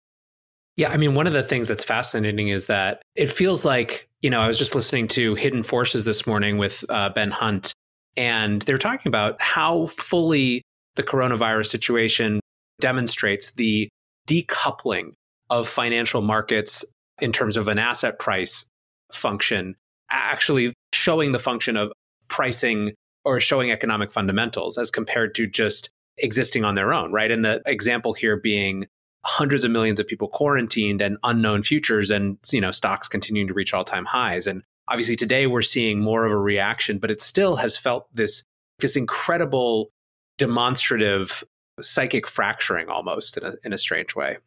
Yeah, 0.76 0.90
I 0.90 0.98
mean, 0.98 1.14
one 1.14 1.26
of 1.26 1.32
the 1.32 1.42
things 1.42 1.68
that's 1.68 1.84
fascinating 1.84 2.48
is 2.48 2.66
that 2.66 3.00
it 3.14 3.30
feels 3.30 3.64
like, 3.64 4.08
you 4.20 4.28
know, 4.28 4.40
I 4.40 4.46
was 4.46 4.58
just 4.58 4.74
listening 4.74 5.06
to 5.08 5.34
Hidden 5.34 5.62
Forces 5.62 6.04
this 6.04 6.26
morning 6.26 6.58
with 6.58 6.84
uh, 6.88 7.10
Ben 7.10 7.30
Hunt, 7.30 7.72
and 8.16 8.62
they're 8.62 8.78
talking 8.78 9.08
about 9.08 9.40
how 9.40 9.86
fully 9.86 10.62
the 10.96 11.02
coronavirus 11.02 11.66
situation 11.66 12.40
demonstrates 12.80 13.52
the 13.52 13.88
decoupling 14.28 15.12
of 15.50 15.68
financial 15.68 16.22
markets 16.22 16.84
in 17.20 17.32
terms 17.32 17.56
of 17.56 17.68
an 17.68 17.78
asset 17.78 18.18
price 18.18 18.66
function, 19.12 19.76
actually 20.10 20.72
showing 20.92 21.32
the 21.32 21.38
function 21.38 21.76
of 21.76 21.92
pricing 22.28 22.92
or 23.24 23.40
showing 23.40 23.70
economic 23.70 24.12
fundamentals 24.12 24.78
as 24.78 24.90
compared 24.90 25.34
to 25.34 25.46
just 25.46 25.90
existing 26.18 26.64
on 26.64 26.74
their 26.74 26.92
own, 26.92 27.12
right? 27.12 27.30
And 27.30 27.44
the 27.44 27.62
example 27.66 28.14
here 28.14 28.36
being 28.36 28.86
hundreds 29.24 29.64
of 29.64 29.70
millions 29.70 29.98
of 29.98 30.06
people 30.06 30.28
quarantined 30.28 31.02
and 31.02 31.18
unknown 31.24 31.62
futures 31.62 32.12
and 32.12 32.38
you 32.52 32.60
know 32.60 32.70
stocks 32.70 33.08
continuing 33.08 33.48
to 33.48 33.54
reach 33.54 33.74
all-time 33.74 34.04
highs 34.04 34.46
and 34.46 34.62
obviously 34.88 35.16
today 35.16 35.46
we're 35.46 35.62
seeing 35.62 36.00
more 36.00 36.24
of 36.24 36.32
a 36.32 36.38
reaction 36.38 36.98
but 36.98 37.10
it 37.10 37.20
still 37.20 37.56
has 37.56 37.76
felt 37.76 38.06
this 38.14 38.42
this 38.78 38.96
incredible 38.96 39.90
demonstrative 40.38 41.44
psychic 41.80 42.26
fracturing 42.26 42.88
almost 42.88 43.36
in 43.36 43.44
a, 43.44 43.54
in 43.64 43.72
a 43.72 43.78
strange 43.78 44.14
way 44.14 44.38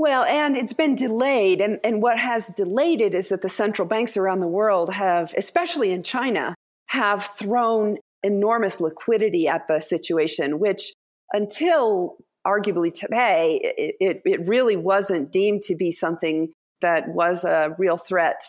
well, 0.00 0.24
and 0.24 0.56
it's 0.56 0.72
been 0.72 0.94
delayed. 0.94 1.60
And, 1.60 1.78
and 1.84 2.00
what 2.00 2.18
has 2.18 2.48
delayed 2.56 3.02
it 3.02 3.14
is 3.14 3.28
that 3.28 3.42
the 3.42 3.50
central 3.50 3.86
banks 3.86 4.16
around 4.16 4.40
the 4.40 4.48
world 4.48 4.94
have, 4.94 5.34
especially 5.36 5.92
in 5.92 6.02
China, 6.02 6.54
have 6.86 7.22
thrown 7.22 7.98
enormous 8.22 8.80
liquidity 8.80 9.46
at 9.46 9.66
the 9.68 9.78
situation, 9.78 10.58
which 10.58 10.94
until 11.34 12.16
arguably 12.46 12.90
today, 12.90 13.60
it, 13.62 13.94
it, 14.00 14.22
it 14.24 14.48
really 14.48 14.74
wasn't 14.74 15.30
deemed 15.30 15.60
to 15.64 15.76
be 15.76 15.90
something 15.90 16.50
that 16.80 17.10
was 17.10 17.44
a 17.44 17.76
real 17.78 17.98
threat 17.98 18.40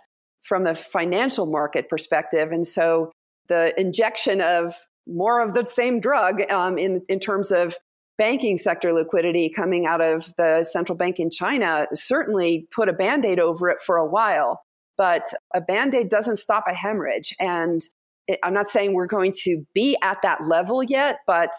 from 0.41 0.63
the 0.63 0.75
financial 0.75 1.45
market 1.45 1.89
perspective. 1.89 2.51
And 2.51 2.65
so 2.65 3.11
the 3.47 3.73
injection 3.79 4.41
of 4.41 4.73
more 5.07 5.41
of 5.41 5.53
the 5.53 5.65
same 5.65 5.99
drug 5.99 6.41
um, 6.51 6.77
in, 6.77 7.01
in 7.09 7.19
terms 7.19 7.51
of 7.51 7.75
banking 8.17 8.57
sector 8.57 8.93
liquidity 8.93 9.49
coming 9.49 9.85
out 9.85 10.01
of 10.01 10.33
the 10.37 10.63
central 10.63 10.95
bank 10.95 11.19
in 11.19 11.29
China 11.29 11.87
certainly 11.93 12.67
put 12.71 12.87
a 12.87 12.93
band 12.93 13.25
aid 13.25 13.39
over 13.39 13.69
it 13.69 13.79
for 13.81 13.97
a 13.97 14.07
while. 14.07 14.61
But 14.97 15.25
a 15.55 15.61
band 15.61 15.95
aid 15.95 16.09
doesn't 16.09 16.37
stop 16.37 16.65
a 16.67 16.73
hemorrhage. 16.73 17.33
And 17.39 17.81
it, 18.27 18.39
I'm 18.43 18.53
not 18.53 18.67
saying 18.67 18.93
we're 18.93 19.07
going 19.07 19.33
to 19.43 19.65
be 19.73 19.97
at 20.03 20.21
that 20.21 20.47
level 20.47 20.83
yet, 20.83 21.19
but 21.25 21.49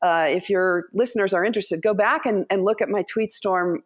uh, 0.00 0.26
if 0.28 0.48
your 0.48 0.84
listeners 0.92 1.32
are 1.34 1.44
interested, 1.44 1.82
go 1.82 1.94
back 1.94 2.26
and, 2.26 2.46
and 2.50 2.64
look 2.64 2.80
at 2.80 2.88
my 2.88 3.04
tweet 3.10 3.32
storm. 3.32 3.82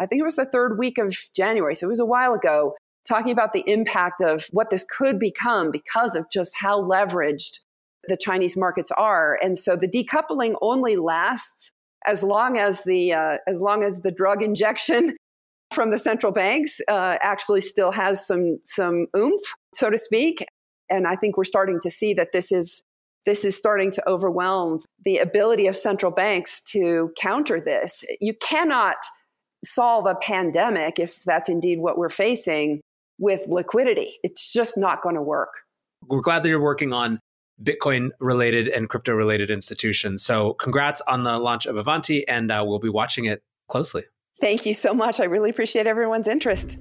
I 0.00 0.06
think 0.06 0.20
it 0.20 0.24
was 0.24 0.36
the 0.36 0.44
third 0.44 0.78
week 0.78 0.98
of 0.98 1.16
January, 1.34 1.74
so 1.74 1.86
it 1.86 1.88
was 1.88 2.00
a 2.00 2.06
while 2.06 2.34
ago, 2.34 2.74
talking 3.08 3.32
about 3.32 3.52
the 3.52 3.64
impact 3.66 4.20
of 4.20 4.46
what 4.50 4.70
this 4.70 4.84
could 4.88 5.18
become 5.18 5.70
because 5.70 6.14
of 6.14 6.26
just 6.30 6.56
how 6.60 6.80
leveraged 6.80 7.60
the 8.08 8.16
Chinese 8.16 8.56
markets 8.56 8.90
are. 8.92 9.38
And 9.42 9.56
so 9.56 9.76
the 9.76 9.88
decoupling 9.88 10.54
only 10.60 10.96
lasts 10.96 11.72
as 12.06 12.22
long 12.22 12.58
as 12.58 12.84
the 12.84 13.12
uh, 13.12 13.38
as 13.46 13.60
long 13.60 13.82
as 13.82 14.02
the 14.02 14.10
drug 14.10 14.42
injection 14.42 15.16
from 15.72 15.90
the 15.90 15.98
central 15.98 16.32
banks 16.32 16.80
uh, 16.88 17.16
actually 17.22 17.60
still 17.60 17.92
has 17.92 18.26
some 18.26 18.58
some 18.64 19.06
oomph, 19.16 19.42
so 19.74 19.90
to 19.90 19.98
speak. 19.98 20.44
And 20.90 21.06
I 21.06 21.16
think 21.16 21.36
we're 21.36 21.44
starting 21.44 21.80
to 21.80 21.90
see 21.90 22.14
that 22.14 22.32
this 22.32 22.52
is 22.52 22.84
this 23.24 23.44
is 23.44 23.56
starting 23.56 23.90
to 23.92 24.08
overwhelm 24.08 24.80
the 25.04 25.18
ability 25.18 25.66
of 25.66 25.74
central 25.74 26.12
banks 26.12 26.60
to 26.72 27.10
counter 27.18 27.58
this. 27.58 28.04
You 28.20 28.34
cannot 28.34 28.96
solve 29.64 30.06
a 30.06 30.14
pandemic, 30.14 30.98
if 30.98 31.22
that's 31.22 31.48
indeed 31.48 31.80
what 31.80 31.96
we're 31.96 32.10
facing, 32.10 32.82
with 33.24 33.40
liquidity. 33.48 34.18
It's 34.22 34.52
just 34.52 34.76
not 34.76 35.02
going 35.02 35.14
to 35.14 35.22
work. 35.22 35.48
We're 36.06 36.20
glad 36.20 36.42
that 36.42 36.50
you're 36.50 36.60
working 36.60 36.92
on 36.92 37.20
Bitcoin 37.62 38.10
related 38.20 38.68
and 38.68 38.88
crypto 38.88 39.14
related 39.14 39.50
institutions. 39.50 40.22
So, 40.22 40.52
congrats 40.52 41.00
on 41.08 41.24
the 41.24 41.38
launch 41.38 41.64
of 41.64 41.76
Avanti, 41.76 42.28
and 42.28 42.52
uh, 42.52 42.62
we'll 42.66 42.80
be 42.80 42.90
watching 42.90 43.24
it 43.24 43.42
closely. 43.68 44.04
Thank 44.38 44.66
you 44.66 44.74
so 44.74 44.92
much. 44.92 45.20
I 45.20 45.24
really 45.24 45.48
appreciate 45.48 45.86
everyone's 45.86 46.28
interest. 46.28 46.78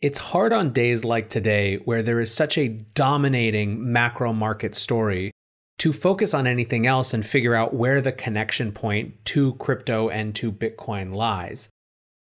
It's 0.00 0.18
hard 0.18 0.52
on 0.54 0.72
days 0.72 1.04
like 1.04 1.28
today, 1.28 1.76
where 1.84 2.02
there 2.02 2.20
is 2.20 2.32
such 2.32 2.56
a 2.56 2.68
dominating 2.68 3.92
macro 3.92 4.32
market 4.32 4.74
story, 4.74 5.32
to 5.78 5.92
focus 5.92 6.32
on 6.32 6.46
anything 6.46 6.86
else 6.86 7.12
and 7.12 7.26
figure 7.26 7.54
out 7.54 7.74
where 7.74 8.00
the 8.00 8.12
connection 8.12 8.72
point 8.72 9.22
to 9.26 9.54
crypto 9.54 10.08
and 10.08 10.34
to 10.36 10.50
Bitcoin 10.50 11.14
lies. 11.14 11.68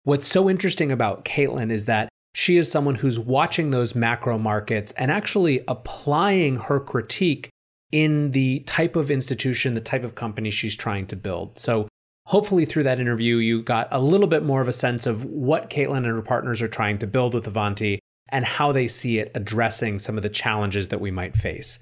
What's 0.05 0.25
so 0.25 0.49
interesting 0.49 0.91
about 0.91 1.23
Caitlin 1.23 1.71
is 1.71 1.85
that 1.85 2.09
she 2.33 2.57
is 2.57 2.71
someone 2.71 2.95
who's 2.95 3.19
watching 3.19 3.69
those 3.69 3.95
macro 3.95 4.37
markets 4.37 4.91
and 4.93 5.11
actually 5.11 5.63
applying 5.67 6.55
her 6.55 6.79
critique 6.79 7.49
in 7.91 8.31
the 8.31 8.59
type 8.61 8.95
of 8.95 9.11
institution, 9.11 9.75
the 9.75 9.81
type 9.81 10.03
of 10.03 10.15
company 10.15 10.49
she's 10.49 10.75
trying 10.75 11.05
to 11.07 11.15
build. 11.15 11.59
So 11.59 11.87
hopefully 12.25 12.65
through 12.65 12.83
that 12.83 12.99
interview, 12.99 13.37
you 13.37 13.61
got 13.61 13.87
a 13.91 14.01
little 14.01 14.27
bit 14.27 14.43
more 14.43 14.61
of 14.61 14.67
a 14.67 14.73
sense 14.73 15.05
of 15.05 15.25
what 15.25 15.69
Caitlin 15.69 15.97
and 15.97 16.07
her 16.07 16.21
partners 16.23 16.61
are 16.61 16.67
trying 16.67 16.97
to 16.99 17.07
build 17.07 17.35
with 17.35 17.45
Avanti 17.45 17.99
and 18.29 18.45
how 18.45 18.71
they 18.71 18.87
see 18.87 19.19
it 19.19 19.31
addressing 19.35 19.99
some 19.99 20.17
of 20.17 20.23
the 20.23 20.29
challenges 20.29 20.89
that 20.89 21.01
we 21.01 21.11
might 21.11 21.37
face. 21.37 21.79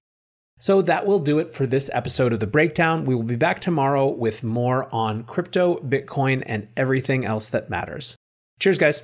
So 0.59 0.81
that 0.83 1.07
will 1.07 1.19
do 1.19 1.39
it 1.39 1.49
for 1.49 1.65
this 1.65 1.89
episode 1.93 2.33
of 2.33 2.39
The 2.39 2.45
Breakdown. 2.45 3.05
We 3.05 3.15
will 3.15 3.23
be 3.23 3.35
back 3.35 3.61
tomorrow 3.61 4.07
with 4.07 4.43
more 4.43 4.93
on 4.93 5.23
crypto, 5.23 5.77
Bitcoin, 5.77 6.43
and 6.45 6.67
everything 6.75 7.25
else 7.25 7.47
that 7.49 7.69
matters. 7.69 8.15
Cheers, 8.59 8.77
guys. 8.77 9.03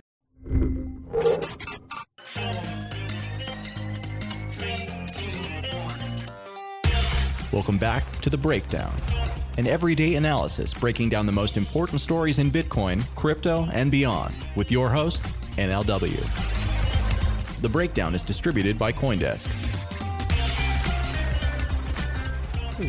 Welcome 7.51 7.77
back 7.77 8.03
to 8.21 8.30
The 8.30 8.38
Breakdown 8.38 8.93
an 9.58 9.65
everyday 9.65 10.15
analysis 10.15 10.71
breaking 10.71 11.10
down 11.10 11.25
the 11.25 11.32
most 11.32 11.58
important 11.58 11.99
stories 11.99 12.38
in 12.38 12.51
Bitcoin, 12.51 13.03
crypto, 13.15 13.67
and 13.73 13.89
beyond, 13.89 14.36
with 14.56 14.71
your 14.71 14.89
host, 14.89 15.25
NLW. 15.58 16.21
The 17.62 17.69
breakdown 17.69 18.13
is 18.13 18.23
distributed 18.23 18.77
by 18.77 18.91
Coindesk. 18.91 19.49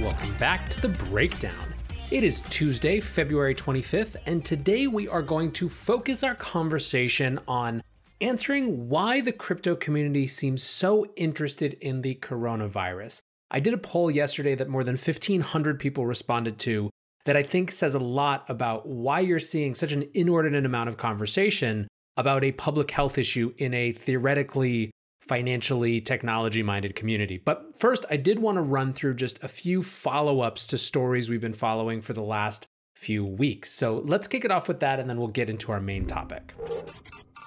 Welcome 0.03 0.35
back 0.37 0.69
to 0.71 0.83
the 0.83 0.91
breakdown. 0.91 1.75
It 2.11 2.23
is 2.23 2.43
Tuesday, 2.43 3.01
February 3.01 3.55
25th, 3.55 4.17
and 4.27 4.45
today 4.45 4.87
we 4.87 5.09
are 5.09 5.23
going 5.23 5.53
to 5.53 5.71
focus 5.71 6.23
our 6.23 6.35
conversation 6.35 7.41
on 7.49 7.83
answering 8.21 8.89
why 8.89 9.21
the 9.21 9.33
crypto 9.33 9.77
community 9.77 10.27
seems 10.27 10.63
so 10.63 11.07
interested 11.17 11.75
in 11.75 12.03
the 12.03 12.17
coronavirus. 12.17 13.21
I 13.51 13.61
did 13.61 13.75
a 13.75 13.79
poll 13.79 14.11
yesterday 14.11 14.55
that 14.55 14.69
more 14.69 14.85
than 14.85 14.97
1,500 14.97 15.79
people 15.79 16.07
responded 16.07 16.59
to 16.61 16.91
that 17.25 17.37
I 17.37 17.43
think 17.43 17.71
says 17.71 17.95
a 17.95 17.99
lot 17.99 18.45
about 18.49 18.87
why 18.87 19.21
you're 19.21 19.39
seeing 19.39 19.75
such 19.75 19.93
an 19.93 20.09
inordinate 20.15 20.67
amount 20.67 20.89
of 20.89 20.97
conversation 20.97 21.89
about 22.17 22.45
a 22.45 22.53
public 22.53 22.91
health 22.91 23.19
issue 23.19 23.53
in 23.59 23.75
a 23.75 23.93
theoretically 23.93 24.91
financially 25.23 26.01
technology 26.01 26.63
minded 26.63 26.95
community. 26.95 27.39
But 27.39 27.79
first, 27.79 28.05
I 28.11 28.17
did 28.17 28.39
want 28.39 28.57
to 28.57 28.63
run 28.63 28.93
through 28.93 29.15
just 29.15 29.43
a 29.43 29.49
few 29.49 29.83
follow 29.83 30.41
ups 30.41 30.67
to 30.69 30.79
stories 30.79 31.29
we've 31.29 31.41
been 31.41 31.53
following 31.53 32.01
for 32.01 32.13
the 32.13 32.23
last 32.23 32.67
few 32.97 33.25
weeks. 33.25 33.71
So 33.71 34.03
let's 34.07 34.27
kick 34.27 34.45
it 34.45 34.51
off 34.51 34.67
with 34.67 34.81
that 34.81 34.99
and 34.99 35.09
then 35.09 35.19
we'll 35.19 35.29
get 35.29 35.51
into 35.51 35.71
our 35.71 35.81
main 35.81 36.07
topic. 36.07 36.55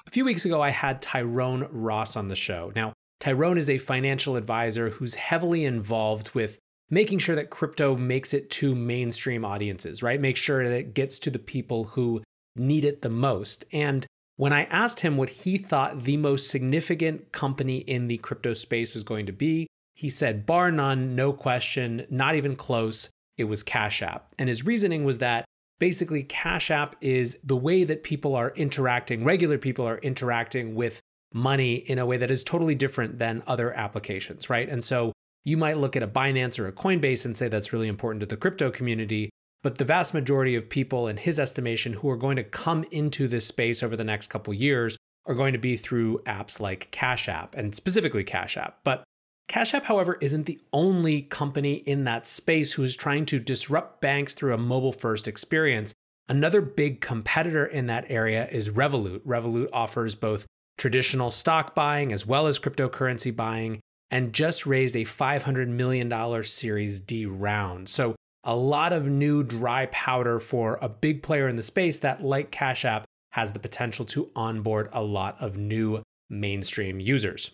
A 0.07 0.09
few 0.09 0.25
weeks 0.25 0.45
ago, 0.45 0.61
I 0.61 0.69
had 0.71 1.01
Tyrone 1.01 1.67
Ross 1.69 2.15
on 2.15 2.27
the 2.27 2.35
show. 2.35 2.71
Now, 2.75 2.93
Tyrone 3.19 3.57
is 3.57 3.69
a 3.69 3.77
financial 3.77 4.35
advisor 4.35 4.89
who's 4.89 5.15
heavily 5.15 5.63
involved 5.63 6.33
with 6.33 6.57
making 6.89 7.19
sure 7.19 7.35
that 7.35 7.51
crypto 7.51 7.95
makes 7.95 8.33
it 8.33 8.49
to 8.49 8.73
mainstream 8.73 9.45
audiences, 9.45 10.01
right? 10.01 10.19
Make 10.19 10.37
sure 10.37 10.63
that 10.63 10.75
it 10.75 10.93
gets 10.95 11.19
to 11.19 11.29
the 11.29 11.39
people 11.39 11.85
who 11.85 12.23
need 12.55 12.83
it 12.83 13.03
the 13.03 13.09
most. 13.09 13.63
And 13.71 14.05
when 14.37 14.51
I 14.51 14.63
asked 14.65 15.01
him 15.01 15.17
what 15.17 15.29
he 15.29 15.57
thought 15.57 16.03
the 16.03 16.17
most 16.17 16.49
significant 16.49 17.31
company 17.31 17.77
in 17.77 18.07
the 18.07 18.17
crypto 18.17 18.53
space 18.53 18.93
was 18.93 19.03
going 19.03 19.27
to 19.27 19.31
be, 19.31 19.67
he 19.93 20.09
said, 20.09 20.47
bar 20.47 20.71
none, 20.71 21.15
no 21.15 21.31
question, 21.31 22.07
not 22.09 22.35
even 22.35 22.55
close, 22.55 23.09
it 23.37 23.43
was 23.43 23.61
Cash 23.61 24.01
App. 24.01 24.29
And 24.39 24.49
his 24.49 24.65
reasoning 24.65 25.03
was 25.03 25.19
that 25.19 25.45
basically 25.81 26.21
Cash 26.21 26.69
App 26.69 26.95
is 27.01 27.39
the 27.43 27.57
way 27.57 27.83
that 27.83 28.03
people 28.03 28.35
are 28.35 28.51
interacting, 28.51 29.23
regular 29.23 29.57
people 29.57 29.87
are 29.87 29.97
interacting 29.97 30.75
with 30.75 31.01
money 31.33 31.77
in 31.77 31.97
a 31.97 32.05
way 32.05 32.17
that 32.17 32.29
is 32.29 32.43
totally 32.43 32.75
different 32.75 33.17
than 33.17 33.41
other 33.47 33.73
applications, 33.73 34.47
right? 34.47 34.69
And 34.69 34.83
so 34.83 35.11
you 35.43 35.57
might 35.57 35.79
look 35.79 35.95
at 35.95 36.03
a 36.03 36.07
Binance 36.07 36.59
or 36.59 36.67
a 36.67 36.71
Coinbase 36.71 37.25
and 37.25 37.35
say 37.35 37.47
that's 37.47 37.73
really 37.73 37.87
important 37.87 38.19
to 38.19 38.27
the 38.27 38.37
crypto 38.37 38.69
community. 38.69 39.31
But 39.63 39.79
the 39.79 39.83
vast 39.83 40.13
majority 40.13 40.53
of 40.53 40.69
people, 40.69 41.07
in 41.07 41.17
his 41.17 41.39
estimation, 41.39 41.93
who 41.93 42.11
are 42.11 42.15
going 42.17 42.35
to 42.35 42.43
come 42.43 42.85
into 42.91 43.27
this 43.27 43.47
space 43.47 43.81
over 43.81 43.95
the 43.95 44.03
next 44.03 44.27
couple 44.27 44.53
years 44.53 44.99
are 45.25 45.33
going 45.33 45.53
to 45.53 45.59
be 45.59 45.77
through 45.77 46.19
apps 46.27 46.59
like 46.59 46.91
Cash 46.91 47.27
App 47.27 47.55
and 47.55 47.73
specifically 47.73 48.23
Cash 48.23 48.55
App. 48.55 48.77
But 48.83 49.03
Cash 49.51 49.73
App, 49.73 49.83
however, 49.83 50.17
isn't 50.21 50.45
the 50.45 50.61
only 50.71 51.23
company 51.23 51.73
in 51.73 52.05
that 52.05 52.25
space 52.25 52.71
who 52.71 52.83
is 52.83 52.95
trying 52.95 53.25
to 53.25 53.37
disrupt 53.37 53.99
banks 53.99 54.33
through 54.33 54.53
a 54.53 54.57
mobile 54.57 54.93
first 54.93 55.27
experience. 55.27 55.93
Another 56.29 56.61
big 56.61 57.01
competitor 57.01 57.65
in 57.65 57.87
that 57.87 58.05
area 58.07 58.47
is 58.47 58.69
Revolut. 58.69 59.19
Revolut 59.25 59.67
offers 59.73 60.15
both 60.15 60.45
traditional 60.77 61.31
stock 61.31 61.75
buying 61.75 62.13
as 62.13 62.25
well 62.25 62.47
as 62.47 62.59
cryptocurrency 62.59 63.35
buying 63.35 63.81
and 64.09 64.31
just 64.31 64.65
raised 64.65 64.95
a 64.95 65.03
$500 65.03 65.67
million 65.67 66.43
Series 66.43 67.01
D 67.01 67.25
round. 67.25 67.89
So, 67.89 68.15
a 68.45 68.55
lot 68.55 68.93
of 68.93 69.09
new 69.09 69.43
dry 69.43 69.87
powder 69.87 70.39
for 70.39 70.79
a 70.81 70.87
big 70.87 71.23
player 71.23 71.49
in 71.49 71.57
the 71.57 71.61
space 71.61 71.99
that, 71.99 72.23
like 72.23 72.51
Cash 72.51 72.85
App, 72.85 73.03
has 73.31 73.51
the 73.51 73.59
potential 73.59 74.05
to 74.05 74.31
onboard 74.33 74.87
a 74.93 75.03
lot 75.03 75.35
of 75.41 75.57
new 75.57 76.03
mainstream 76.29 77.01
users. 77.01 77.51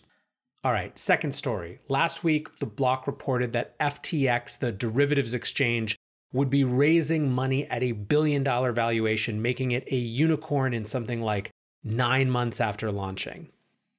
All 0.67 0.73
right, 0.73 0.99
second 0.99 1.31
story. 1.31 1.79
Last 1.87 2.25
week, 2.25 2.57
the 2.57 2.65
block 2.65 3.07
reported 3.07 3.53
that 3.53 3.79
FTX, 3.79 4.59
the 4.59 4.73
derivatives 4.73 5.33
exchange, 5.33 5.95
would 6.33 6.49
be 6.49 6.65
raising 6.65 7.31
money 7.31 7.65
at 7.67 7.83
a 7.83 7.93
billion 7.93 8.43
dollar 8.43 8.73
valuation, 8.73 9.41
making 9.41 9.71
it 9.71 9.87
a 9.89 9.95
unicorn 9.95 10.73
in 10.73 10.83
something 10.83 11.21
like 11.21 11.51
nine 11.85 12.29
months 12.29 12.59
after 12.59 12.91
launching. 12.91 13.47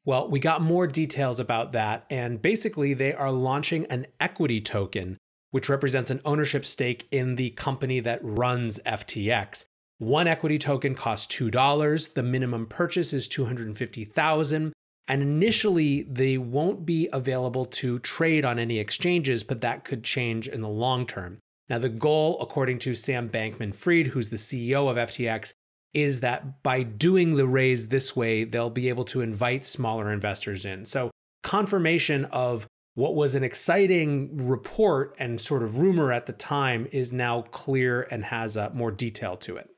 Well, 0.05 0.29
we 0.29 0.41
got 0.41 0.61
more 0.61 0.87
details 0.87 1.41
about 1.41 1.73
that, 1.73 2.05
and 2.11 2.43
basically, 2.43 2.93
they 2.93 3.15
are 3.15 3.33
launching 3.33 3.87
an 3.87 4.07
equity 4.21 4.61
token, 4.61 5.17
which 5.51 5.71
represents 5.71 6.11
an 6.11 6.21
ownership 6.27 6.67
stake 6.67 7.09
in 7.11 7.37
the 7.37 7.49
company 7.49 7.99
that 8.01 8.21
runs 8.23 8.79
FTX. 8.81 9.65
One 9.97 10.27
equity 10.27 10.59
token 10.59 10.95
costs 10.95 11.35
$2. 11.35 12.13
The 12.13 12.23
minimum 12.23 12.67
purchase 12.67 13.15
is 13.15 13.27
250,000. 13.27 14.75
And 15.09 15.23
initially, 15.23 16.03
they 16.03 16.37
won't 16.37 16.85
be 16.85 17.09
available 17.13 17.65
to 17.65 17.99
trade 18.01 18.45
on 18.45 18.59
any 18.59 18.79
exchanges, 18.79 19.43
but 19.43 19.63
that 19.63 19.85
could 19.85 20.05
change 20.05 20.47
in 20.47 20.61
the 20.61 20.69
long 20.69 21.07
term. 21.07 21.39
Now, 21.69 21.79
the 21.79 21.89
goal, 21.89 22.39
according 22.41 22.79
to 22.81 22.95
Sam 22.95 23.29
Bankman 23.29 23.75
Fried, 23.75 24.09
who's 24.09 24.29
the 24.29 24.37
CEO 24.37 24.91
of 24.91 24.97
FTX, 24.97 25.53
is 25.95 26.21
that 26.21 26.63
by 26.63 26.83
doing 26.83 27.37
the 27.37 27.47
raise 27.47 27.89
this 27.89 28.15
way, 28.15 28.45
they'll 28.45 28.71
be 28.71 28.89
able 28.91 29.05
to 29.07 29.23
invite 29.23 29.65
smaller 29.65 30.13
investors 30.13 30.65
in. 30.65 30.85
So, 30.85 31.11
confirmation 31.43 32.27
of 32.27 32.67
what 32.95 33.15
was 33.15 33.35
an 33.35 33.45
exciting 33.45 34.49
report 34.49 35.15
and 35.19 35.41
sort 35.41 35.63
of 35.63 35.79
rumor 35.79 36.13
at 36.13 36.27
the 36.27 36.33
time 36.33 36.87
is 36.93 37.13
now 37.13 37.43
clear 37.43 38.07
and 38.11 38.25
has 38.25 38.57
uh, 38.57 38.71
more 38.75 38.91
detail 38.91 39.37
to 39.37 39.57
it. 39.57 39.71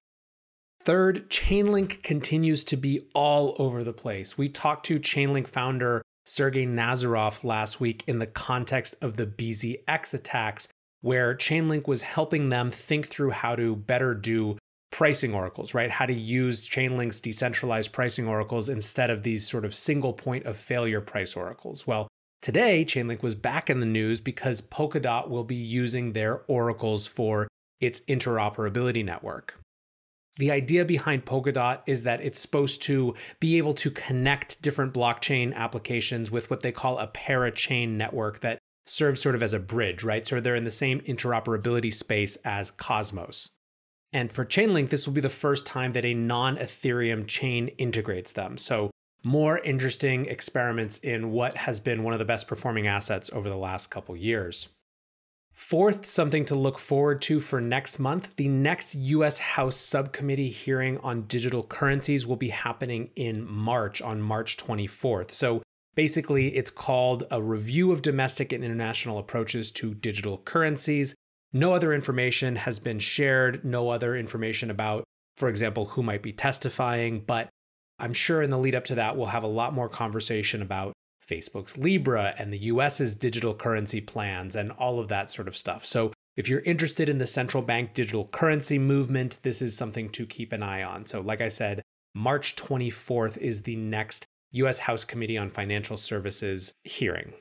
Third, 0.82 1.28
Chainlink 1.28 2.02
continues 2.02 2.64
to 2.64 2.76
be 2.76 3.02
all 3.14 3.54
over 3.58 3.84
the 3.84 3.92
place. 3.92 4.38
We 4.38 4.48
talked 4.48 4.86
to 4.86 4.98
Chainlink 4.98 5.46
founder 5.46 6.00
Sergey 6.24 6.66
Nazarov 6.66 7.44
last 7.44 7.80
week 7.80 8.02
in 8.06 8.18
the 8.18 8.26
context 8.26 8.94
of 9.02 9.16
the 9.16 9.26
BZX 9.26 10.14
attacks 10.14 10.68
where 11.02 11.34
Chainlink 11.34 11.86
was 11.86 12.02
helping 12.02 12.48
them 12.48 12.70
think 12.70 13.08
through 13.08 13.30
how 13.30 13.56
to 13.56 13.76
better 13.76 14.14
do 14.14 14.56
pricing 14.90 15.34
oracles, 15.34 15.74
right? 15.74 15.90
How 15.90 16.06
to 16.06 16.14
use 16.14 16.68
Chainlink's 16.68 17.20
decentralized 17.20 17.92
pricing 17.92 18.26
oracles 18.26 18.68
instead 18.68 19.10
of 19.10 19.22
these 19.22 19.48
sort 19.48 19.64
of 19.64 19.74
single 19.74 20.12
point 20.12 20.46
of 20.46 20.56
failure 20.56 21.00
price 21.00 21.36
oracles. 21.36 21.86
Well, 21.86 22.08
today 22.40 22.86
Chainlink 22.86 23.22
was 23.22 23.34
back 23.34 23.68
in 23.68 23.80
the 23.80 23.86
news 23.86 24.20
because 24.20 24.62
Polkadot 24.62 25.28
will 25.28 25.44
be 25.44 25.56
using 25.56 26.12
their 26.12 26.42
oracles 26.48 27.06
for 27.06 27.48
its 27.80 28.00
interoperability 28.00 29.04
network. 29.04 29.60
The 30.40 30.50
idea 30.50 30.87
behind 30.87 31.26
Polkadot 31.26 31.83
is 31.87 32.05
that 32.05 32.22
it's 32.22 32.40
supposed 32.40 32.81
to 32.85 33.14
be 33.40 33.59
able 33.59 33.74
to 33.74 33.90
connect 33.90 34.62
different 34.62 34.94
blockchain 34.94 35.53
applications 35.53 36.31
with 36.31 36.48
what 36.48 36.62
they 36.62 36.72
call 36.72 36.98
a 36.98 37.09
parachain 37.09 37.90
network 37.90 38.40
that 38.40 38.59
serves 38.87 39.20
sort 39.20 39.35
of 39.35 39.42
as 39.42 39.53
a 39.53 39.59
bridge, 39.59 40.03
right? 40.03 40.26
So 40.26 40.40
they're 40.40 40.55
in 40.55 40.64
the 40.64 40.70
same 40.70 41.00
interoperability 41.00 41.92
space 41.92 42.37
as 42.37 42.70
Cosmos. 42.70 43.50
And 44.14 44.33
for 44.33 44.46
Chainlink, 44.46 44.88
this 44.88 45.07
will 45.07 45.12
be 45.12 45.20
the 45.20 45.29
first 45.29 45.66
time 45.66 45.92
that 45.92 46.07
a 46.07 46.14
non 46.14 46.57
Ethereum 46.57 47.26
chain 47.26 47.68
integrates 47.76 48.33
them. 48.33 48.57
So, 48.57 48.90
more 49.22 49.59
interesting 49.59 50.24
experiments 50.24 50.96
in 50.96 51.33
what 51.33 51.59
has 51.59 51.81
been 51.81 52.03
one 52.03 52.14
of 52.14 52.18
the 52.18 52.24
best 52.24 52.48
performing 52.48 52.87
assets 52.87 53.31
over 53.35 53.50
the 53.50 53.59
last 53.59 53.88
couple 53.88 54.16
years. 54.16 54.70
Fourth, 55.61 56.07
something 56.07 56.46
to 56.46 56.55
look 56.55 56.79
forward 56.79 57.20
to 57.23 57.38
for 57.38 57.61
next 57.61 57.99
month 57.99 58.35
the 58.37 58.49
next 58.49 58.94
US 58.94 59.38
House 59.38 59.77
subcommittee 59.77 60.49
hearing 60.49 60.96
on 60.99 61.27
digital 61.27 61.62
currencies 61.62 62.27
will 62.27 62.37
be 62.37 62.49
happening 62.49 63.11
in 63.14 63.46
March, 63.49 64.01
on 64.01 64.23
March 64.23 64.57
24th. 64.57 65.31
So, 65.31 65.62
Basically, 65.96 66.57
it's 66.57 66.70
called 66.70 67.25
a 67.31 67.42
review 67.42 67.92
of 67.92 68.01
domestic 68.01 68.53
and 68.53 68.64
international 68.64 69.18
approaches 69.18 69.73
to 69.73 69.92
digital 69.92 70.38
currencies. 70.38 71.14
No 71.53 71.75
other 71.75 71.92
information 71.92 72.57
has 72.57 72.79
been 72.79 73.01
shared, 73.01 73.64
no 73.64 73.90
other 73.90 74.16
information 74.16 74.70
about, 74.70 75.05
for 75.37 75.49
example, 75.49 75.87
who 75.87 76.03
might 76.03 76.23
be 76.23 76.33
testifying, 76.33 77.20
but 77.27 77.49
I'm 77.99 78.12
sure 78.12 78.40
in 78.40 78.51
the 78.51 78.59
lead 78.59 78.75
up 78.75 78.85
to 78.87 78.94
that, 78.94 79.16
we'll 79.16 79.27
have 79.27 79.42
a 79.42 79.49
lot 79.49 79.75
more 79.75 79.88
conversation 79.88 80.62
about 80.62 80.94
Facebook's 81.30 81.78
Libra 81.78 82.34
and 82.38 82.52
the 82.52 82.58
US's 82.58 83.14
digital 83.14 83.54
currency 83.54 84.00
plans 84.00 84.56
and 84.56 84.72
all 84.72 84.98
of 84.98 85.08
that 85.08 85.30
sort 85.30 85.48
of 85.48 85.56
stuff. 85.56 85.86
So, 85.86 86.12
if 86.36 86.48
you're 86.48 86.60
interested 86.60 87.08
in 87.08 87.18
the 87.18 87.26
central 87.26 87.62
bank 87.62 87.92
digital 87.92 88.26
currency 88.26 88.78
movement, 88.78 89.38
this 89.42 89.60
is 89.60 89.76
something 89.76 90.08
to 90.10 90.24
keep 90.26 90.52
an 90.52 90.62
eye 90.62 90.82
on. 90.82 91.06
So, 91.06 91.20
like 91.20 91.40
I 91.40 91.48
said, 91.48 91.82
March 92.14 92.56
24th 92.56 93.36
is 93.36 93.62
the 93.62 93.76
next 93.76 94.26
U.S. 94.52 94.80
House 94.80 95.04
Committee 95.04 95.38
on 95.38 95.50
Financial 95.50 95.96
Services 95.96 96.72
hearing. 96.84 97.34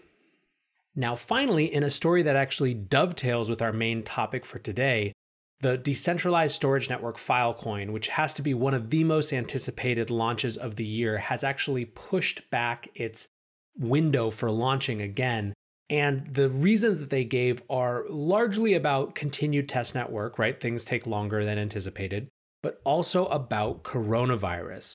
Now, 0.95 1.15
finally, 1.15 1.65
in 1.65 1.83
a 1.83 1.89
story 1.89 2.23
that 2.23 2.35
actually 2.35 2.73
dovetails 2.73 3.49
with 3.49 3.61
our 3.61 3.71
main 3.71 4.03
topic 4.03 4.45
for 4.45 4.59
today, 4.59 5.13
the 5.61 5.77
decentralized 5.77 6.55
storage 6.55 6.89
network 6.89 7.17
Filecoin, 7.17 7.91
which 7.91 8.09
has 8.09 8.33
to 8.35 8.41
be 8.41 8.53
one 8.53 8.73
of 8.73 8.89
the 8.89 9.03
most 9.03 9.33
anticipated 9.33 10.09
launches 10.09 10.55
of 10.55 10.75
the 10.75 10.85
year, 10.85 11.17
has 11.17 11.43
actually 11.43 11.85
pushed 11.85 12.49
back 12.49 12.87
its 12.95 13.29
window 13.77 14.29
for 14.29 14.51
launching 14.51 15.01
again. 15.01 15.53
And 15.89 16.33
the 16.33 16.49
reasons 16.49 16.99
that 16.99 17.09
they 17.09 17.23
gave 17.23 17.61
are 17.69 18.05
largely 18.09 18.73
about 18.73 19.15
continued 19.15 19.67
test 19.67 19.95
network, 19.95 20.37
right? 20.37 20.59
Things 20.59 20.85
take 20.85 21.07
longer 21.07 21.43
than 21.43 21.57
anticipated, 21.57 22.27
but 22.61 22.79
also 22.83 23.25
about 23.27 23.83
coronavirus. 23.83 24.93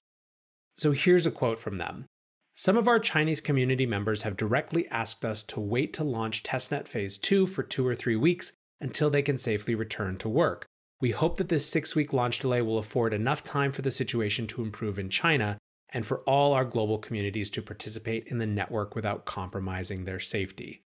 So 0.77 0.93
here's 0.93 1.27
a 1.27 1.31
quote 1.31 1.59
from 1.59 1.79
them. 1.79 2.07
Some 2.55 2.77
of 2.77 2.87
our 2.87 3.01
Chinese 3.01 3.41
community 3.41 3.87
members 3.87 4.23
have 4.23 4.37
directly 4.37 4.87
asked 4.89 5.25
us 5.25 5.43
to 5.45 5.59
wait 5.59 5.93
to 5.95 6.05
launch 6.05 6.45
testnet 6.45 6.87
phase 6.87 7.19
2 7.19 7.49
for 7.49 7.65
2 7.65 7.85
or 7.85 7.97
3 7.97 8.15
weeks 8.15 8.53
until 8.81 9.11
they 9.11 9.23
can 9.23 9.37
safely 9.37 9.75
return 9.75 10.17
to 10.19 10.29
work. 10.29 10.67
We 11.01 11.11
hope 11.11 11.37
that 11.39 11.49
this 11.49 11.69
6-week 11.75 12.13
launch 12.13 12.39
delay 12.39 12.63
will 12.63 12.79
afford 12.79 13.13
enough 13.13 13.43
time 13.43 13.73
for 13.73 13.83
the 13.83 13.91
situation 13.91 14.47
to 14.47 14.63
improve 14.63 14.99
in 14.99 15.11
China 15.11 15.59
and 15.95 16.05
for 16.05 16.19
all 16.21 16.53
our 16.53 16.65
global 16.65 16.99
communities 16.99 17.51
to 17.53 17.63
participate 17.63 18.27
in 18.27 18.39
the 18.39 18.47
network 18.47 18.95
without 18.95 19.25
compromising 19.25 20.05
their 20.05 20.21
safety. 20.21 20.83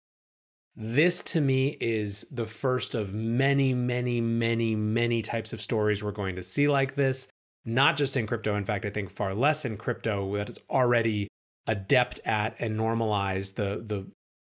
This 0.74 1.22
to 1.24 1.42
me 1.42 1.76
is 1.80 2.22
the 2.30 2.46
first 2.46 2.94
of 2.94 3.12
many, 3.12 3.74
many, 3.74 4.22
many, 4.22 4.74
many 4.74 5.20
types 5.20 5.52
of 5.52 5.60
stories 5.60 6.02
we're 6.02 6.12
going 6.12 6.36
to 6.36 6.42
see 6.42 6.68
like 6.68 6.94
this 6.94 7.28
not 7.64 7.96
just 7.96 8.16
in 8.16 8.26
crypto. 8.26 8.56
In 8.56 8.64
fact, 8.64 8.84
I 8.84 8.90
think 8.90 9.10
far 9.10 9.34
less 9.34 9.64
in 9.64 9.76
crypto 9.76 10.36
that 10.36 10.48
is 10.48 10.58
already 10.68 11.28
adept 11.66 12.20
at 12.24 12.60
and 12.60 12.76
normalized 12.76 13.56
the 13.56 13.82
the 13.84 14.06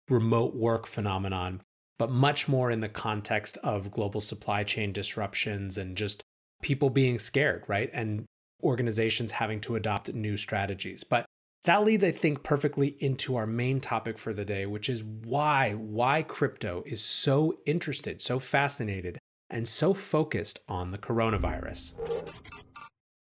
remote 0.09 0.55
work 0.55 0.87
phenomenon, 0.87 1.63
but 1.99 2.11
much 2.11 2.49
more 2.49 2.71
in 2.71 2.81
the 2.81 2.89
context 2.89 3.59
of 3.59 3.91
global 3.91 4.21
supply 4.21 4.63
chain 4.63 4.93
disruptions 4.93 5.79
and 5.79 5.97
just 5.97 6.23
people 6.63 6.91
being 6.91 7.19
scared, 7.19 7.65
right? 7.67 7.91
And 7.93 8.25
organizations 8.63 9.33
having 9.33 9.61
to 9.63 9.77
adopt 9.77 10.13
new 10.15 10.37
strategies. 10.37 11.05
But 11.05 11.27
that 11.65 11.85
leads, 11.85 12.03
I 12.03 12.11
think, 12.11 12.43
perfectly 12.43 12.97
into 12.99 13.37
our 13.37 13.47
main 13.47 13.81
topic 13.81 14.19
for 14.19 14.33
the 14.33 14.45
day, 14.45 14.67
which 14.67 14.89
is 14.89 15.05
why 15.05 15.73
why 15.73 16.23
crypto 16.23 16.83
is 16.87 17.03
so 17.03 17.59
interested, 17.67 18.21
so 18.21 18.39
fascinated, 18.39 19.19
and 19.49 19.69
so 19.69 19.95
focused 19.95 20.59
on 20.69 20.91
the 20.91 20.99
coronavirus. 20.99 21.93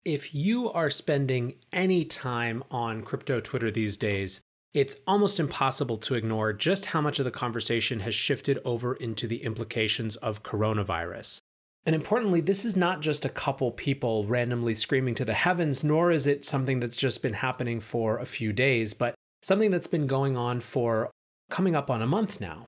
If 0.06 0.34
you 0.36 0.72
are 0.72 0.90
spending 0.90 1.56
any 1.72 2.06
time 2.06 2.64
on 2.72 3.04
crypto 3.04 3.40
Twitter 3.40 3.72
these 3.72 3.98
days, 3.98 4.42
it's 4.74 4.98
almost 5.06 5.40
impossible 5.40 5.98
to 5.98 6.16
ignore 6.16 6.52
just 6.52 6.88
how 6.88 7.02
much 7.02 7.20
of 7.20 7.26
the 7.26 7.32
conversation 7.32 8.00
has 8.00 8.16
shifted 8.16 8.60
over 8.66 8.96
into 8.96 9.28
the 9.28 9.44
implications 9.44 10.16
of 10.18 10.44
coronavirus. 10.44 11.40
And 11.86 11.96
importantly, 11.96 12.42
this 12.42 12.64
is 12.64 12.76
not 12.76 13.02
just 13.02 13.26
a 13.26 13.30
couple 13.30 13.72
people 13.72 14.26
randomly 14.26 14.74
screaming 14.74 15.16
to 15.16 15.26
the 15.26 15.34
heavens, 15.34 15.84
nor 15.84 16.12
is 16.12 16.26
it 16.26 16.46
something 16.46 16.80
that's 16.80 16.96
just 16.96 17.22
been 17.22 17.34
happening 17.34 17.80
for 17.80 18.18
a 18.18 18.26
few 18.26 18.54
days, 18.54 18.94
but 18.94 19.16
something 19.42 19.70
that's 19.70 19.88
been 19.88 20.08
going 20.08 20.38
on 20.38 20.62
for 20.62 21.12
coming 21.50 21.76
up 21.76 21.90
on 21.90 22.02
a 22.02 22.08
month 22.08 22.40
now. 22.40 22.66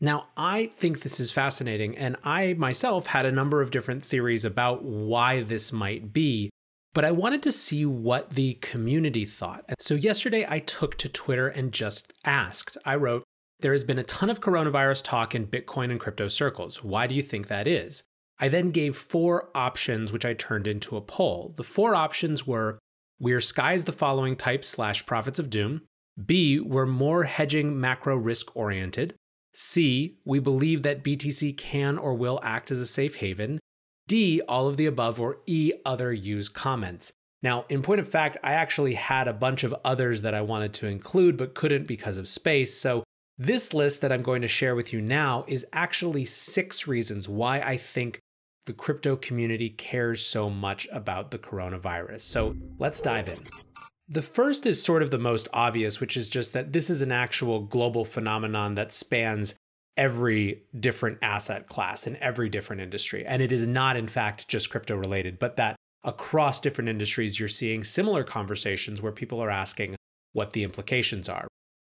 Now, 0.00 0.26
I 0.36 0.66
think 0.66 1.00
this 1.00 1.18
is 1.18 1.32
fascinating, 1.32 1.96
and 1.96 2.16
I 2.24 2.54
myself 2.54 3.06
had 3.06 3.24
a 3.24 3.32
number 3.32 3.62
of 3.62 3.70
different 3.70 4.04
theories 4.04 4.44
about 4.44 4.82
why 4.82 5.42
this 5.42 5.72
might 5.72 6.12
be 6.12 6.50
but 6.94 7.04
I 7.04 7.10
wanted 7.10 7.42
to 7.42 7.52
see 7.52 7.84
what 7.84 8.30
the 8.30 8.54
community 8.54 9.24
thought. 9.24 9.64
So 9.80 9.94
yesterday 9.94 10.46
I 10.48 10.60
took 10.60 10.96
to 10.98 11.08
Twitter 11.08 11.48
and 11.48 11.72
just 11.72 12.14
asked. 12.24 12.78
I 12.86 12.94
wrote, 12.94 13.24
There 13.60 13.72
has 13.72 13.82
been 13.82 13.98
a 13.98 14.04
ton 14.04 14.30
of 14.30 14.40
coronavirus 14.40 15.02
talk 15.02 15.34
in 15.34 15.48
Bitcoin 15.48 15.90
and 15.90 15.98
crypto 15.98 16.28
circles. 16.28 16.84
Why 16.84 17.08
do 17.08 17.14
you 17.16 17.22
think 17.22 17.48
that 17.48 17.66
is? 17.66 18.04
I 18.38 18.48
then 18.48 18.70
gave 18.70 18.96
four 18.96 19.50
options, 19.54 20.12
which 20.12 20.24
I 20.24 20.34
turned 20.34 20.66
into 20.66 20.96
a 20.96 21.00
poll. 21.00 21.54
The 21.56 21.64
four 21.64 21.94
options 21.94 22.46
were 22.46 22.78
we're 23.20 23.40
skies 23.40 23.84
the 23.84 23.92
following 23.92 24.36
type 24.36 24.64
slash 24.64 25.06
prophets 25.06 25.38
of 25.38 25.50
doom. 25.50 25.82
B, 26.22 26.60
we're 26.60 26.86
more 26.86 27.24
hedging 27.24 27.80
macro 27.80 28.16
risk 28.16 28.54
oriented. 28.56 29.14
C, 29.54 30.18
we 30.24 30.40
believe 30.40 30.82
that 30.82 31.04
BTC 31.04 31.56
can 31.56 31.96
or 31.96 32.14
will 32.14 32.40
act 32.42 32.70
as 32.70 32.80
a 32.80 32.86
safe 32.86 33.16
haven. 33.16 33.60
D, 34.08 34.42
all 34.48 34.68
of 34.68 34.76
the 34.76 34.86
above, 34.86 35.20
or 35.20 35.38
E, 35.46 35.72
other 35.86 36.12
use 36.12 36.48
comments. 36.48 37.12
Now, 37.42 37.64
in 37.68 37.82
point 37.82 38.00
of 38.00 38.08
fact, 38.08 38.36
I 38.42 38.52
actually 38.52 38.94
had 38.94 39.28
a 39.28 39.32
bunch 39.32 39.64
of 39.64 39.74
others 39.84 40.22
that 40.22 40.34
I 40.34 40.40
wanted 40.40 40.74
to 40.74 40.86
include 40.86 41.36
but 41.36 41.54
couldn't 41.54 41.86
because 41.86 42.16
of 42.16 42.28
space. 42.28 42.76
So, 42.76 43.04
this 43.36 43.74
list 43.74 44.00
that 44.00 44.12
I'm 44.12 44.22
going 44.22 44.42
to 44.42 44.48
share 44.48 44.76
with 44.76 44.92
you 44.92 45.00
now 45.00 45.44
is 45.48 45.66
actually 45.72 46.24
six 46.24 46.86
reasons 46.86 47.28
why 47.28 47.60
I 47.60 47.76
think 47.76 48.20
the 48.66 48.72
crypto 48.72 49.16
community 49.16 49.70
cares 49.70 50.24
so 50.24 50.48
much 50.48 50.88
about 50.92 51.30
the 51.30 51.38
coronavirus. 51.38 52.22
So, 52.22 52.56
let's 52.78 53.00
dive 53.00 53.28
in. 53.28 53.38
The 54.08 54.22
first 54.22 54.66
is 54.66 54.82
sort 54.82 55.02
of 55.02 55.10
the 55.10 55.18
most 55.18 55.48
obvious, 55.52 56.00
which 56.00 56.16
is 56.16 56.28
just 56.28 56.52
that 56.52 56.72
this 56.72 56.90
is 56.90 57.00
an 57.00 57.12
actual 57.12 57.60
global 57.60 58.04
phenomenon 58.04 58.74
that 58.74 58.92
spans 58.92 59.54
every 59.96 60.62
different 60.78 61.18
asset 61.22 61.68
class 61.68 62.06
in 62.06 62.16
every 62.16 62.48
different 62.48 62.82
industry. 62.82 63.24
And 63.24 63.40
it 63.40 63.52
is 63.52 63.66
not, 63.66 63.96
in 63.96 64.08
fact, 64.08 64.48
just 64.48 64.70
crypto 64.70 64.96
related, 64.96 65.38
but 65.38 65.56
that 65.56 65.76
across 66.02 66.60
different 66.60 66.90
industries, 66.90 67.38
you're 67.38 67.48
seeing 67.48 67.84
similar 67.84 68.24
conversations 68.24 69.00
where 69.00 69.12
people 69.12 69.40
are 69.40 69.50
asking 69.50 69.96
what 70.32 70.52
the 70.52 70.64
implications 70.64 71.28
are. 71.28 71.48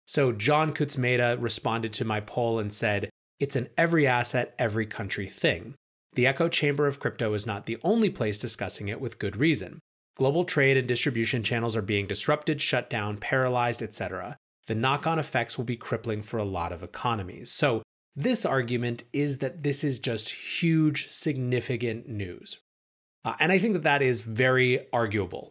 So 0.06 0.32
John 0.32 0.72
Kutsmeda 0.72 1.36
responded 1.40 1.92
to 1.94 2.04
my 2.04 2.20
poll 2.20 2.58
and 2.58 2.72
said, 2.72 3.10
It's 3.38 3.56
an 3.56 3.68
every 3.76 4.06
asset, 4.06 4.54
every 4.58 4.86
country 4.86 5.28
thing. 5.28 5.74
The 6.18 6.26
echo 6.26 6.48
chamber 6.48 6.88
of 6.88 6.98
crypto 6.98 7.32
is 7.34 7.46
not 7.46 7.66
the 7.66 7.78
only 7.84 8.10
place 8.10 8.38
discussing 8.38 8.88
it 8.88 9.00
with 9.00 9.20
good 9.20 9.36
reason. 9.36 9.78
Global 10.16 10.42
trade 10.42 10.76
and 10.76 10.88
distribution 10.88 11.44
channels 11.44 11.76
are 11.76 11.80
being 11.80 12.08
disrupted, 12.08 12.60
shut 12.60 12.90
down, 12.90 13.18
paralyzed, 13.18 13.84
etc. 13.84 14.36
The 14.66 14.74
knock 14.74 15.06
on 15.06 15.20
effects 15.20 15.56
will 15.56 15.64
be 15.64 15.76
crippling 15.76 16.22
for 16.22 16.38
a 16.38 16.44
lot 16.44 16.72
of 16.72 16.82
economies. 16.82 17.52
So, 17.52 17.84
this 18.16 18.44
argument 18.44 19.04
is 19.12 19.38
that 19.38 19.62
this 19.62 19.84
is 19.84 20.00
just 20.00 20.30
huge, 20.30 21.06
significant 21.06 22.08
news. 22.08 22.58
Uh, 23.24 23.34
and 23.38 23.52
I 23.52 23.60
think 23.60 23.74
that 23.74 23.84
that 23.84 24.02
is 24.02 24.22
very 24.22 24.88
arguable. 24.92 25.50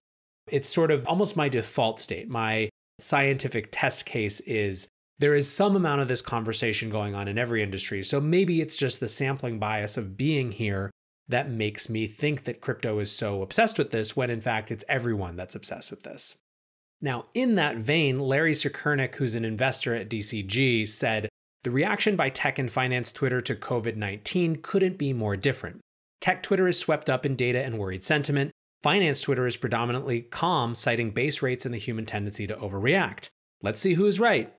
It's 0.52 0.68
sort 0.68 0.92
of 0.92 1.08
almost 1.08 1.38
my 1.38 1.48
default 1.48 2.02
state. 2.02 2.28
My 2.28 2.68
scientific 3.00 3.70
test 3.72 4.06
case 4.06 4.42
is 4.42 4.90
there 5.20 5.36
is 5.36 5.52
some 5.52 5.76
amount 5.76 6.02
of 6.02 6.08
this 6.08 6.22
conversation 6.22 6.90
going 6.90 7.16
on 7.16 7.28
in 7.28 7.38
every 7.38 7.64
industry. 7.64 8.04
So 8.04 8.22
maybe 8.22 8.62
it's 8.62 8.76
just 8.76 9.00
the 9.00 9.08
sampling 9.08 9.60
bias 9.60 9.98
of 9.98 10.18
being 10.18 10.52
here 10.52 10.92
that 11.28 11.50
makes 11.50 11.90
me 11.90 12.08
think 12.08 12.44
that 12.44 12.62
crypto 12.62 13.00
is 13.00 13.12
so 13.12 13.42
obsessed 13.42 13.78
with 13.78 13.90
this 13.90 14.16
when 14.16 14.30
in 14.30 14.42
fact 14.42 14.72
it's 14.72 14.86
everyone 14.88 15.36
that's 15.36 15.56
obsessed 15.56 15.92
with 15.92 16.04
this. 16.04 16.36
Now, 17.02 17.26
in 17.36 17.56
that 17.56 17.78
vein, 17.78 18.20
Larry 18.20 18.54
Sukernik, 18.54 19.16
who's 19.16 19.36
an 19.36 19.46
investor 19.46 19.94
at 19.94 20.10
DCG, 20.10 20.88
said 20.88 21.30
the 21.64 21.70
reaction 21.72 22.16
by 22.16 22.30
tech 22.30 22.58
and 22.58 22.72
finance 22.72 23.12
Twitter 23.12 23.42
to 23.42 23.56
COVID 23.56 23.96
19 23.96 24.58
couldn't 24.62 24.98
be 24.98 25.14
more 25.14 25.36
different. 25.36 25.80
Tech 26.22 26.42
Twitter 26.42 26.68
is 26.68 26.80
swept 26.80 27.10
up 27.10 27.26
in 27.26 27.36
data 27.36 27.64
and 27.64 27.78
worried 27.78 28.04
sentiment. 28.04 28.52
Finance 28.82 29.22
Twitter 29.22 29.46
is 29.46 29.58
predominantly 29.58 30.22
calm, 30.22 30.74
citing 30.74 31.12
base 31.12 31.42
rates 31.42 31.66
and 31.66 31.74
the 31.74 31.80
human 31.80 32.06
tendency 32.06 32.48
to 32.48 32.56
overreact. 32.56 33.30
Let's 33.62 33.80
see 33.80 33.96
who's 33.96 34.20
right. 34.20 34.54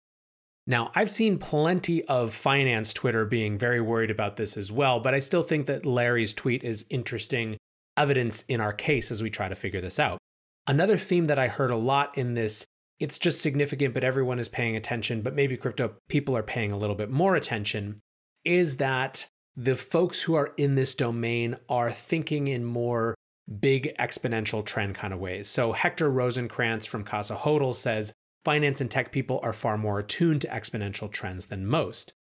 Now, 0.69 0.93
I've 0.95 1.11
seen 1.11 1.39
plenty 1.39 2.05
of 2.05 2.35
finance 2.35 2.93
Twitter 2.93 3.25
being 3.25 3.57
very 3.57 3.81
worried 3.81 4.11
about 4.11 4.37
this 4.37 4.55
as 4.55 4.71
well, 4.71 5.01
but 5.01 5.15
I 5.15 5.19
still 5.19 5.43
think 5.43 5.65
that 5.67 5.87
Larry's 5.87 6.35
tweet 6.35 6.63
is 6.63 6.85
interesting 6.91 7.57
evidence 7.97 8.43
in 8.43 8.61
our 8.61 8.75
case 8.75 9.11
as 9.11 9.23
we 9.23 9.31
try 9.31 9.49
to 9.49 9.55
figure 9.55 9.81
this 9.81 9.99
out. 9.99 10.19
Another 10.67 10.99
theme 10.99 11.25
that 11.25 11.39
I 11.39 11.49
heard 11.49 11.71
a 11.71 11.77
lot 11.77 12.19
in 12.19 12.35
this, 12.35 12.67
it's 13.01 13.19
just 13.19 13.41
significant, 13.41 13.95
but 13.95 14.05
everyone 14.05 14.39
is 14.39 14.51
paying 14.51 14.77
attention, 14.77 15.23
but 15.23 15.35
maybe 15.35 15.57
crypto 15.57 15.95
people 16.11 16.37
are 16.37 16.43
paying 16.43 16.71
a 16.71 16.77
little 16.77 16.95
bit 16.95 17.11
more 17.11 17.35
attention, 17.35 17.97
is 18.45 18.77
that 18.77 19.27
the 19.57 19.75
folks 19.75 20.21
who 20.21 20.35
are 20.35 20.53
in 20.59 20.75
this 20.75 20.95
domain 20.95 21.57
are 21.71 21.91
thinking 21.91 22.47
in 22.47 22.67
more 22.67 23.15
big 23.59 23.97
exponential 23.99 24.63
trend 24.63 24.95
kind 24.95 25.15
of 25.15 25.19
ways. 25.19 25.49
So 25.49 25.73
Hector 25.73 26.11
Rosenkrantz 26.11 26.87
from 26.87 27.05
Casa 27.05 27.37
Hodl 27.37 27.75
says 27.75 28.13
finance 28.49 28.81
and 28.81 28.91
tech 28.91 29.13
people 29.13 29.39
are 29.43 29.53
far 29.53 29.77
more 29.77 29.99
attuned 29.99 30.41
to 30.41 30.49
exponential 30.49 31.13
trends 31.13 31.49
than 31.49 31.67
most. 31.67 32.15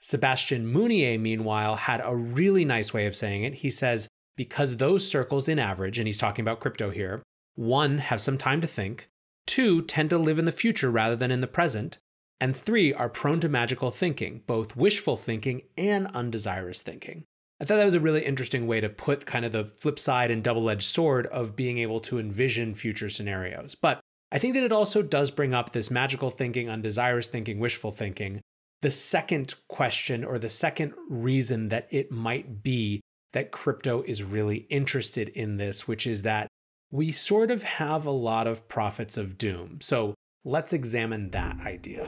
Sebastian 0.00 0.66
Mounier, 0.66 1.16
meanwhile, 1.20 1.76
had 1.76 2.00
a 2.04 2.16
really 2.16 2.64
nice 2.64 2.92
way 2.92 3.06
of 3.06 3.14
saying 3.14 3.44
it. 3.44 3.54
He 3.54 3.70
says, 3.70 4.08
because 4.36 4.78
those 4.78 5.08
circles 5.08 5.46
in 5.46 5.60
average, 5.60 5.96
and 5.96 6.08
he's 6.08 6.18
talking 6.18 6.42
about 6.42 6.58
crypto 6.58 6.90
here, 6.90 7.22
one, 7.54 7.98
have 7.98 8.20
some 8.20 8.36
time 8.36 8.60
to 8.60 8.66
think, 8.66 9.08
two, 9.46 9.82
tend 9.82 10.10
to 10.10 10.18
live 10.18 10.40
in 10.40 10.46
the 10.46 10.50
future 10.50 10.90
rather 10.90 11.14
than 11.14 11.30
in 11.30 11.40
the 11.40 11.46
present, 11.46 11.98
and 12.40 12.56
three 12.56 12.92
are 12.92 13.08
prone 13.08 13.38
to 13.38 13.48
magical 13.48 13.92
thinking, 13.92 14.42
both 14.48 14.74
wishful 14.74 15.16
thinking 15.16 15.62
and 15.76 16.08
undesirous 16.08 16.82
thinking. 16.82 17.22
I 17.60 17.64
thought 17.64 17.76
that 17.76 17.84
was 17.84 17.94
a 17.94 18.00
really 18.00 18.24
interesting 18.24 18.66
way 18.66 18.80
to 18.80 18.88
put 18.88 19.26
kind 19.26 19.44
of 19.44 19.52
the 19.52 19.66
flip 19.66 20.00
side 20.00 20.32
and 20.32 20.42
double 20.42 20.68
edged 20.70 20.82
sword 20.82 21.26
of 21.28 21.54
being 21.54 21.78
able 21.78 22.00
to 22.00 22.18
envision 22.18 22.74
future 22.74 23.08
scenarios. 23.08 23.76
But 23.76 24.00
I 24.30 24.38
think 24.38 24.54
that 24.54 24.62
it 24.62 24.72
also 24.72 25.02
does 25.02 25.30
bring 25.30 25.54
up 25.54 25.72
this 25.72 25.90
magical 25.90 26.30
thinking, 26.30 26.68
undesirous 26.68 27.28
thinking, 27.28 27.58
wishful 27.58 27.92
thinking. 27.92 28.40
The 28.82 28.90
second 28.90 29.54
question 29.68 30.24
or 30.24 30.38
the 30.38 30.50
second 30.50 30.94
reason 31.08 31.68
that 31.70 31.88
it 31.90 32.10
might 32.10 32.62
be 32.62 33.00
that 33.32 33.50
crypto 33.50 34.02
is 34.02 34.22
really 34.22 34.66
interested 34.70 35.28
in 35.30 35.56
this, 35.56 35.88
which 35.88 36.06
is 36.06 36.22
that 36.22 36.48
we 36.90 37.12
sort 37.12 37.50
of 37.50 37.62
have 37.62 38.06
a 38.06 38.10
lot 38.10 38.46
of 38.46 38.68
prophets 38.68 39.16
of 39.16 39.36
doom. 39.36 39.78
So 39.80 40.14
Let's 40.48 40.72
examine 40.72 41.30
that 41.32 41.60
idea. 41.66 42.06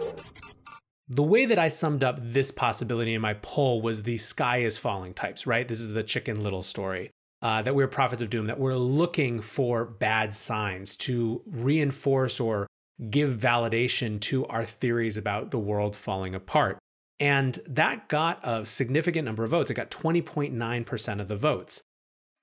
The 1.09 1.22
way 1.22 1.44
that 1.44 1.59
I 1.59 1.68
summed 1.68 2.02
up 2.02 2.18
this 2.20 2.50
possibility 2.50 3.12
in 3.12 3.20
my 3.20 3.35
poll 3.35 3.83
was 3.83 4.04
the 4.04 4.16
sky 4.16 4.59
is 4.59 4.78
falling 4.78 5.12
types, 5.12 5.46
right? 5.46 5.68
This 5.68 5.80
is 5.80 5.92
the 5.92 6.02
chicken 6.02 6.42
little 6.42 6.62
story. 6.62 7.11
Uh, 7.42 7.62
that 7.62 7.74
we're 7.74 7.88
prophets 7.88 8.20
of 8.20 8.29
doom, 8.29 8.46
that 8.48 8.59
we're 8.59 8.76
looking 8.76 9.40
for 9.40 9.87
bad 9.87 10.35
signs 10.35 10.94
to 10.94 11.40
reinforce 11.46 12.38
or 12.38 12.66
give 13.09 13.31
validation 13.31 14.20
to 14.20 14.44
our 14.46 14.64
theories 14.64 15.16
about 15.16 15.50
the 15.50 15.59
world 15.59 15.96
falling 15.96 16.35
apart. 16.35 16.79
And 17.18 17.59
that 17.66 18.09
got 18.09 18.40
a 18.42 18.66
significant 18.66 19.24
number 19.24 19.44
of 19.44 19.50
votes. 19.50 19.70
It 19.70 19.74
got 19.74 19.90
20.9% 19.90 21.20
of 21.20 21.29
the 21.29 21.37
votes. 21.37 21.83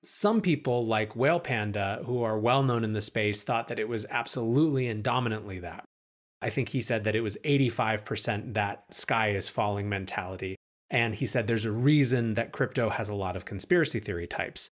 Some 0.03 0.41
people, 0.41 0.85
like 0.85 1.15
Whale 1.15 1.39
Panda, 1.39 2.01
who 2.05 2.21
are 2.21 2.39
well 2.39 2.63
known 2.63 2.83
in 2.83 2.93
the 2.93 3.01
space, 3.01 3.43
thought 3.43 3.67
that 3.67 3.79
it 3.79 3.89
was 3.89 4.05
absolutely 4.09 4.87
and 4.87 5.03
dominantly 5.03 5.59
that. 5.59 5.83
I 6.41 6.51
think 6.51 6.69
he 6.69 6.81
said 6.81 7.03
that 7.03 7.15
it 7.15 7.21
was 7.21 7.37
85% 7.43 8.53
that 8.53 8.83
sky 8.91 9.29
is 9.29 9.49
falling 9.49 9.89
mentality. 9.89 10.55
And 10.89 11.15
he 11.15 11.25
said 11.25 11.47
there's 11.47 11.65
a 11.65 11.71
reason 11.71 12.35
that 12.35 12.51
crypto 12.51 12.89
has 12.89 13.09
a 13.09 13.15
lot 13.15 13.35
of 13.35 13.45
conspiracy 13.45 13.99
theory 13.99 14.27
types. 14.27 14.69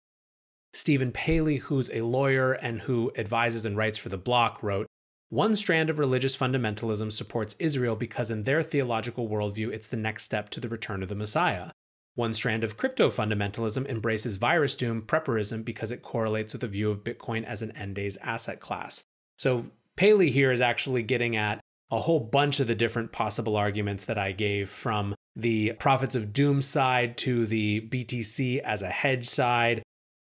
Stephen 0.75 1.11
Palley, 1.11 1.57
who's 1.57 1.91
a 1.91 2.01
lawyer 2.01 2.53
and 2.53 2.81
who 2.81 3.11
advises 3.15 3.63
and 3.63 3.77
writes 3.77 3.99
for 3.99 4.09
The 4.09 4.17
Block, 4.17 4.63
wrote 4.63 4.87
One 5.29 5.55
strand 5.55 5.91
of 5.91 5.99
religious 5.99 6.35
fundamentalism 6.35 7.11
supports 7.11 7.55
Israel 7.59 7.95
because, 7.95 8.31
in 8.31 8.43
their 8.43 8.63
theological 8.63 9.29
worldview, 9.29 9.71
it's 9.71 9.87
the 9.87 9.97
next 9.97 10.23
step 10.23 10.49
to 10.49 10.59
the 10.59 10.69
return 10.69 11.03
of 11.03 11.09
the 11.09 11.15
Messiah. 11.15 11.69
One 12.15 12.33
strand 12.33 12.63
of 12.63 12.75
crypto 12.75 13.09
fundamentalism 13.09 13.87
embraces 13.87 14.37
virus 14.37 14.75
doom 14.75 15.03
prepperism 15.03 15.63
because 15.63 15.91
it 15.91 16.01
correlates 16.01 16.53
with 16.53 16.63
a 16.63 16.67
view 16.67 16.89
of 16.89 17.03
Bitcoin 17.03 17.43
as 17.43 17.61
an 17.61 17.71
end 17.77 17.95
days 17.95 18.17
asset 18.17 18.59
class. 18.59 19.03
So 19.37 19.67
Palley 19.95 20.31
here 20.31 20.51
is 20.51 20.61
actually 20.61 21.03
getting 21.03 21.35
at 21.35 21.59
a 21.91 21.99
whole 21.99 22.19
bunch 22.19 22.59
of 22.59 22.65
the 22.65 22.75
different 22.75 23.11
possible 23.11 23.55
arguments 23.55 24.05
that 24.05 24.17
I 24.17 24.31
gave 24.31 24.71
from 24.71 25.13
the 25.35 25.73
prophets 25.73 26.15
of 26.15 26.33
doom 26.33 26.61
side 26.61 27.17
to 27.17 27.45
the 27.45 27.87
BTC 27.91 28.59
as 28.59 28.81
a 28.81 28.89
hedge 28.89 29.25
side 29.25 29.83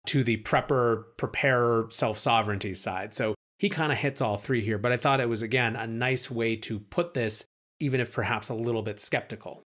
to 0.09 0.25
the 0.25 0.38
prepper, 0.38 1.05
preparer, 1.18 1.87
self 1.90 2.18
sovereignty 2.18 2.75
side. 2.75 3.14
So 3.14 3.35
he 3.59 3.68
kind 3.68 3.92
of 3.92 3.99
hits 3.99 4.23
all 4.23 4.38
three 4.38 4.62
here, 4.62 4.79
but 4.79 4.90
I 4.90 4.97
thought 4.97 5.21
it 5.21 5.29
was, 5.29 5.42
again, 5.42 5.77
a 5.77 5.87
nice 5.87 6.31
way 6.31 6.57
to 6.57 6.81
put 6.81 7.13
this, 7.13 7.44
even 7.79 8.00
if 8.00 8.13
perhaps 8.13 8.48
a 8.48 8.54
little 8.54 8.83
bit 8.83 8.98
skeptical. 8.98 9.63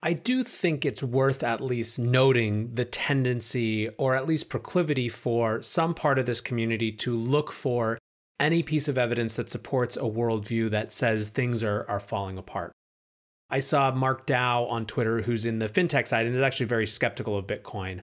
I 0.00 0.12
do 0.12 0.44
think 0.44 0.84
it's 0.84 1.02
worth 1.02 1.42
at 1.42 1.60
least 1.60 1.98
noting 1.98 2.74
the 2.74 2.84
tendency 2.84 3.88
or 3.98 4.14
at 4.14 4.26
least 4.26 4.48
proclivity 4.48 5.08
for 5.08 5.62
some 5.62 5.94
part 5.94 6.18
of 6.18 6.26
this 6.26 6.40
community 6.40 6.92
to 6.92 7.16
look 7.16 7.50
for 7.50 7.98
any 8.38 8.62
piece 8.62 8.88
of 8.88 8.98
evidence 8.98 9.34
that 9.34 9.48
supports 9.48 9.96
a 9.96 10.00
worldview 10.00 10.70
that 10.70 10.92
says 10.92 11.28
things 11.28 11.62
are, 11.62 11.84
are 11.88 12.00
falling 12.00 12.38
apart. 12.38 12.72
I 13.50 13.58
saw 13.58 13.92
Mark 13.92 14.26
Dow 14.26 14.64
on 14.64 14.86
Twitter, 14.86 15.22
who's 15.22 15.44
in 15.44 15.58
the 15.58 15.68
fintech 15.68 16.06
side 16.06 16.26
and 16.26 16.34
is 16.34 16.40
actually 16.40 16.66
very 16.66 16.86
skeptical 16.86 17.36
of 17.36 17.46
Bitcoin, 17.46 18.00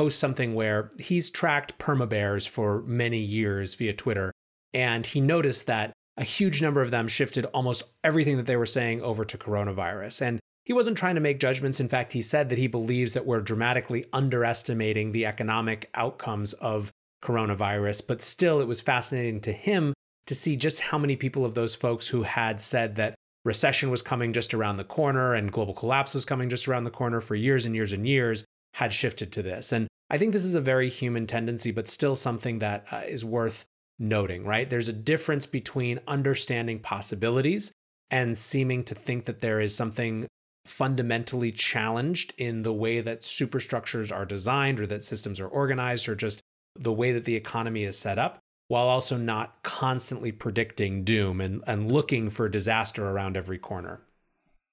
post 0.00 0.18
something 0.18 0.54
where 0.54 0.90
he's 0.98 1.28
tracked 1.28 1.78
perma 1.78 2.08
bears 2.08 2.46
for 2.46 2.80
many 2.86 3.18
years 3.18 3.74
via 3.74 3.92
Twitter. 3.92 4.32
And 4.72 5.04
he 5.04 5.20
noticed 5.20 5.66
that 5.66 5.92
a 6.16 6.24
huge 6.24 6.62
number 6.62 6.80
of 6.80 6.90
them 6.90 7.06
shifted 7.06 7.44
almost 7.52 7.82
everything 8.02 8.38
that 8.38 8.46
they 8.46 8.56
were 8.56 8.64
saying 8.64 9.02
over 9.02 9.26
to 9.26 9.36
coronavirus. 9.36 10.22
And 10.22 10.40
he 10.64 10.72
wasn't 10.72 10.96
trying 10.96 11.16
to 11.16 11.20
make 11.20 11.38
judgments. 11.38 11.80
In 11.80 11.88
fact, 11.90 12.14
he 12.14 12.22
said 12.22 12.48
that 12.48 12.56
he 12.56 12.66
believes 12.66 13.12
that 13.12 13.26
we're 13.26 13.42
dramatically 13.42 14.06
underestimating 14.10 15.12
the 15.12 15.26
economic 15.26 15.90
outcomes 15.94 16.54
of 16.54 16.90
coronavirus. 17.22 18.06
But 18.08 18.22
still, 18.22 18.58
it 18.58 18.66
was 18.68 18.80
fascinating 18.80 19.42
to 19.42 19.52
him 19.52 19.92
to 20.28 20.34
see 20.34 20.56
just 20.56 20.80
how 20.80 20.96
many 20.96 21.14
people 21.14 21.44
of 21.44 21.54
those 21.54 21.74
folks 21.74 22.08
who 22.08 22.22
had 22.22 22.58
said 22.58 22.96
that 22.96 23.16
recession 23.44 23.90
was 23.90 24.00
coming 24.00 24.32
just 24.32 24.54
around 24.54 24.78
the 24.78 24.84
corner 24.84 25.34
and 25.34 25.52
global 25.52 25.74
collapse 25.74 26.14
was 26.14 26.24
coming 26.24 26.48
just 26.48 26.66
around 26.66 26.84
the 26.84 26.90
corner 26.90 27.20
for 27.20 27.34
years 27.34 27.66
and 27.66 27.74
years 27.74 27.92
and 27.92 28.08
years 28.08 28.46
had 28.74 28.92
shifted 28.92 29.32
to 29.32 29.42
this. 29.42 29.72
And 29.72 29.88
I 30.08 30.18
think 30.18 30.32
this 30.32 30.44
is 30.44 30.54
a 30.54 30.60
very 30.60 30.88
human 30.88 31.26
tendency, 31.26 31.70
but 31.70 31.88
still 31.88 32.16
something 32.16 32.58
that 32.58 32.84
uh, 32.92 33.02
is 33.06 33.24
worth 33.24 33.64
noting, 33.98 34.44
right? 34.44 34.68
There's 34.68 34.88
a 34.88 34.92
difference 34.92 35.46
between 35.46 36.00
understanding 36.06 36.80
possibilities 36.80 37.72
and 38.10 38.36
seeming 38.36 38.82
to 38.84 38.94
think 38.94 39.26
that 39.26 39.40
there 39.40 39.60
is 39.60 39.74
something 39.76 40.26
fundamentally 40.66 41.52
challenged 41.52 42.34
in 42.36 42.62
the 42.62 42.72
way 42.72 43.00
that 43.00 43.24
superstructures 43.24 44.10
are 44.10 44.24
designed 44.24 44.80
or 44.80 44.86
that 44.86 45.02
systems 45.02 45.40
are 45.40 45.46
organized 45.46 46.08
or 46.08 46.14
just 46.14 46.40
the 46.74 46.92
way 46.92 47.12
that 47.12 47.24
the 47.24 47.36
economy 47.36 47.84
is 47.84 47.98
set 47.98 48.18
up 48.18 48.38
while 48.68 48.86
also 48.86 49.16
not 49.16 49.62
constantly 49.62 50.30
predicting 50.30 51.02
doom 51.02 51.40
and, 51.40 51.62
and 51.66 51.90
looking 51.90 52.30
for 52.30 52.48
disaster 52.48 53.08
around 53.08 53.36
every 53.36 53.58
corner. 53.58 54.02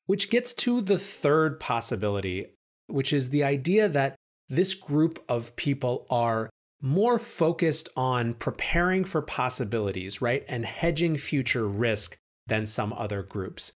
Which 0.06 0.30
gets 0.30 0.54
to 0.54 0.82
the 0.82 1.00
third 1.00 1.60
possibility, 1.60 2.57
which 2.88 3.14
is 3.14 3.30
the 3.30 3.44
idea 3.44 3.88
that 3.90 4.16
this 4.50 4.74
group 4.74 5.24
of 5.28 5.56
people 5.56 6.06
are 6.10 6.50
more 6.82 7.20
focused 7.20 7.90
on 7.96 8.34
preparing 8.34 9.04
for 9.04 9.22
possibilities, 9.22 10.22
right? 10.22 10.44
And 10.48 10.66
hedging 10.66 11.18
future 11.18 11.68
risk 11.68 12.18
than 12.46 12.66
some 12.66 12.94
other 12.94 13.24
groups. 13.24 13.74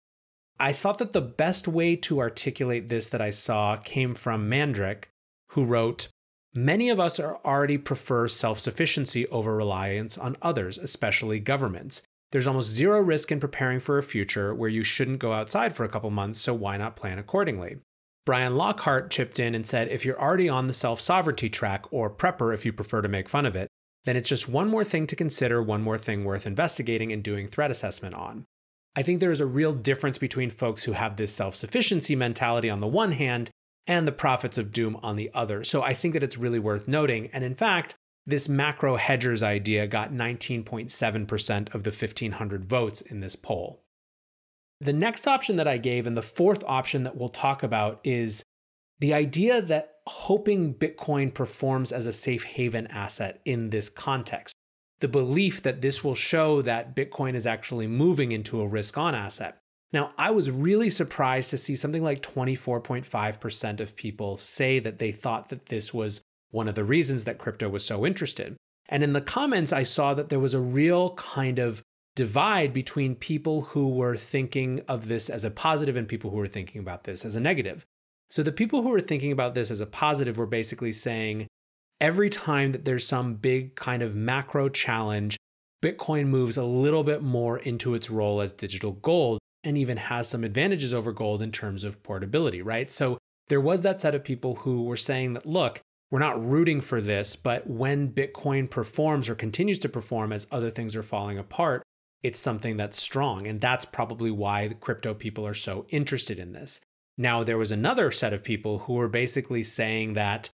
I 0.59 0.73
thought 0.73 0.97
that 0.97 1.13
the 1.13 1.21
best 1.21 1.67
way 1.67 1.95
to 1.97 2.19
articulate 2.19 2.89
this 2.89 3.07
that 3.09 3.21
I 3.21 3.29
saw 3.29 3.77
came 3.77 4.13
from 4.13 4.49
Mandryk, 4.49 5.05
who 5.51 5.63
wrote 5.63 6.09
Many 6.53 6.89
of 6.89 6.99
us 6.99 7.19
are 7.19 7.39
already 7.45 7.77
prefer 7.77 8.27
self 8.27 8.59
sufficiency 8.59 9.27
over 9.27 9.55
reliance 9.55 10.17
on 10.17 10.35
others, 10.41 10.77
especially 10.77 11.39
governments. 11.39 12.01
There's 12.31 12.47
almost 12.47 12.71
zero 12.71 13.01
risk 13.01 13.31
in 13.31 13.39
preparing 13.39 13.79
for 13.79 13.97
a 13.97 14.03
future 14.03 14.53
where 14.53 14.69
you 14.69 14.83
shouldn't 14.83 15.19
go 15.19 15.33
outside 15.33 15.75
for 15.75 15.83
a 15.83 15.89
couple 15.89 16.09
months, 16.09 16.39
so 16.39 16.53
why 16.53 16.77
not 16.77 16.95
plan 16.95 17.19
accordingly? 17.19 17.77
Brian 18.29 18.57
Lockhart 18.57 19.09
chipped 19.09 19.39
in 19.39 19.55
and 19.55 19.65
said 19.65 19.87
if 19.87 20.05
you're 20.05 20.21
already 20.21 20.47
on 20.47 20.67
the 20.67 20.73
self 20.73 21.01
sovereignty 21.01 21.49
track, 21.49 21.91
or 21.91 22.11
prepper 22.11 22.53
if 22.53 22.63
you 22.63 22.71
prefer 22.71 23.01
to 23.01 23.07
make 23.07 23.27
fun 23.27 23.43
of 23.43 23.55
it, 23.55 23.67
then 24.03 24.15
it's 24.15 24.29
just 24.29 24.47
one 24.47 24.69
more 24.69 24.83
thing 24.83 25.07
to 25.07 25.15
consider, 25.15 25.63
one 25.63 25.81
more 25.81 25.97
thing 25.97 26.23
worth 26.23 26.45
investigating 26.45 27.11
and 27.11 27.23
doing 27.23 27.47
threat 27.47 27.71
assessment 27.71 28.13
on. 28.13 28.45
I 28.95 29.01
think 29.01 29.19
there 29.19 29.31
is 29.31 29.39
a 29.39 29.47
real 29.47 29.73
difference 29.73 30.19
between 30.19 30.51
folks 30.51 30.83
who 30.83 30.91
have 30.91 31.15
this 31.15 31.33
self 31.33 31.55
sufficiency 31.55 32.15
mentality 32.15 32.69
on 32.69 32.81
the 32.81 32.87
one 32.87 33.13
hand 33.13 33.49
and 33.87 34.07
the 34.07 34.11
prophets 34.11 34.59
of 34.59 34.71
doom 34.71 34.99
on 35.01 35.15
the 35.15 35.31
other. 35.33 35.63
So 35.63 35.81
I 35.81 35.95
think 35.95 36.13
that 36.13 36.21
it's 36.21 36.37
really 36.37 36.59
worth 36.59 36.87
noting. 36.87 37.31
And 37.33 37.43
in 37.43 37.55
fact, 37.55 37.95
this 38.27 38.47
macro 38.47 38.97
hedgers 38.97 39.41
idea 39.41 39.87
got 39.87 40.13
19.7% 40.13 41.73
of 41.73 41.81
the 41.81 41.89
1,500 41.89 42.65
votes 42.65 43.01
in 43.01 43.21
this 43.21 43.35
poll. 43.35 43.81
The 44.81 44.93
next 44.93 45.27
option 45.27 45.57
that 45.57 45.67
I 45.67 45.77
gave, 45.77 46.07
and 46.07 46.15
the 46.15 46.21
fourth 46.21 46.63
option 46.65 47.03
that 47.03 47.17
we'll 47.17 47.29
talk 47.29 47.63
about, 47.63 47.99
is 48.03 48.43
the 48.99 49.13
idea 49.13 49.61
that 49.61 49.95
hoping 50.07 50.73
Bitcoin 50.73 51.33
performs 51.33 51.91
as 51.91 52.07
a 52.07 52.13
safe 52.13 52.43
haven 52.43 52.87
asset 52.87 53.41
in 53.45 53.69
this 53.69 53.89
context. 53.89 54.55
The 54.99 55.07
belief 55.07 55.61
that 55.63 55.81
this 55.81 56.03
will 56.03 56.15
show 56.15 56.61
that 56.61 56.95
Bitcoin 56.95 57.35
is 57.35 57.47
actually 57.47 57.87
moving 57.87 58.31
into 58.31 58.61
a 58.61 58.67
risk 58.67 58.97
on 58.97 59.15
asset. 59.15 59.57
Now, 59.91 60.11
I 60.17 60.31
was 60.31 60.51
really 60.51 60.89
surprised 60.89 61.49
to 61.49 61.57
see 61.57 61.75
something 61.75 62.03
like 62.03 62.21
24.5% 62.21 63.79
of 63.79 63.95
people 63.95 64.37
say 64.37 64.79
that 64.79 64.99
they 64.99 65.11
thought 65.11 65.49
that 65.49 65.67
this 65.67 65.93
was 65.93 66.21
one 66.51 66.67
of 66.67 66.75
the 66.75 66.83
reasons 66.83 67.23
that 67.25 67.37
crypto 67.37 67.69
was 67.69 67.85
so 67.85 68.05
interested. 68.05 68.55
And 68.87 69.03
in 69.03 69.13
the 69.13 69.21
comments, 69.21 69.71
I 69.71 69.83
saw 69.83 70.13
that 70.13 70.29
there 70.29 70.39
was 70.39 70.53
a 70.53 70.59
real 70.59 71.13
kind 71.15 71.59
of 71.59 71.81
divide 72.19 72.73
between 72.73 73.15
people 73.15 73.61
who 73.61 73.87
were 73.87 74.17
thinking 74.17 74.81
of 74.89 75.07
this 75.07 75.29
as 75.29 75.45
a 75.45 75.49
positive 75.49 75.95
and 75.95 76.05
people 76.05 76.31
who 76.31 76.35
were 76.35 76.49
thinking 76.49 76.81
about 76.81 77.05
this 77.05 77.23
as 77.23 77.37
a 77.37 77.39
negative. 77.39 77.85
So 78.29 78.43
the 78.43 78.51
people 78.51 78.81
who 78.81 78.89
were 78.89 78.99
thinking 78.99 79.31
about 79.31 79.53
this 79.53 79.71
as 79.71 79.79
a 79.79 79.85
positive 79.85 80.37
were 80.37 80.45
basically 80.45 80.91
saying 80.91 81.47
every 82.01 82.29
time 82.29 82.73
that 82.73 82.83
there's 82.83 83.07
some 83.07 83.35
big 83.35 83.75
kind 83.75 84.03
of 84.03 84.17
macro 84.17 84.67
challenge, 84.67 85.37
Bitcoin 85.81 86.27
moves 86.27 86.57
a 86.57 86.65
little 86.65 87.05
bit 87.05 87.23
more 87.23 87.57
into 87.57 87.95
its 87.95 88.09
role 88.09 88.41
as 88.41 88.51
digital 88.51 88.91
gold 88.91 89.39
and 89.63 89.77
even 89.77 89.95
has 89.95 90.27
some 90.27 90.43
advantages 90.43 90.93
over 90.93 91.13
gold 91.13 91.41
in 91.41 91.53
terms 91.53 91.85
of 91.85 92.03
portability, 92.03 92.61
right? 92.61 92.91
So 92.91 93.17
there 93.47 93.61
was 93.61 93.81
that 93.83 94.01
set 94.01 94.13
of 94.13 94.25
people 94.25 94.55
who 94.55 94.83
were 94.83 94.97
saying 94.97 95.35
that, 95.35 95.45
look, 95.45 95.79
we're 96.11 96.19
not 96.19 96.45
rooting 96.45 96.81
for 96.81 96.99
this, 96.99 97.37
but 97.37 97.65
when 97.69 98.11
Bitcoin 98.11 98.69
performs 98.69 99.29
or 99.29 99.35
continues 99.35 99.79
to 99.79 99.87
perform 99.87 100.33
as 100.33 100.47
other 100.51 100.69
things 100.69 100.97
are 100.97 101.01
falling 101.03 101.37
apart, 101.37 101.81
it's 102.23 102.39
something 102.39 102.77
that's 102.77 103.01
strong. 103.01 103.47
And 103.47 103.61
that's 103.61 103.85
probably 103.85 104.31
why 104.31 104.67
the 104.67 104.75
crypto 104.75 105.13
people 105.13 105.45
are 105.45 105.53
so 105.53 105.85
interested 105.89 106.39
in 106.39 106.53
this. 106.53 106.81
Now, 107.17 107.43
there 107.43 107.57
was 107.57 107.71
another 107.71 108.11
set 108.11 108.33
of 108.33 108.43
people 108.43 108.79
who 108.79 108.93
were 108.93 109.09
basically 109.09 109.63
saying 109.63 110.13
that 110.13 110.49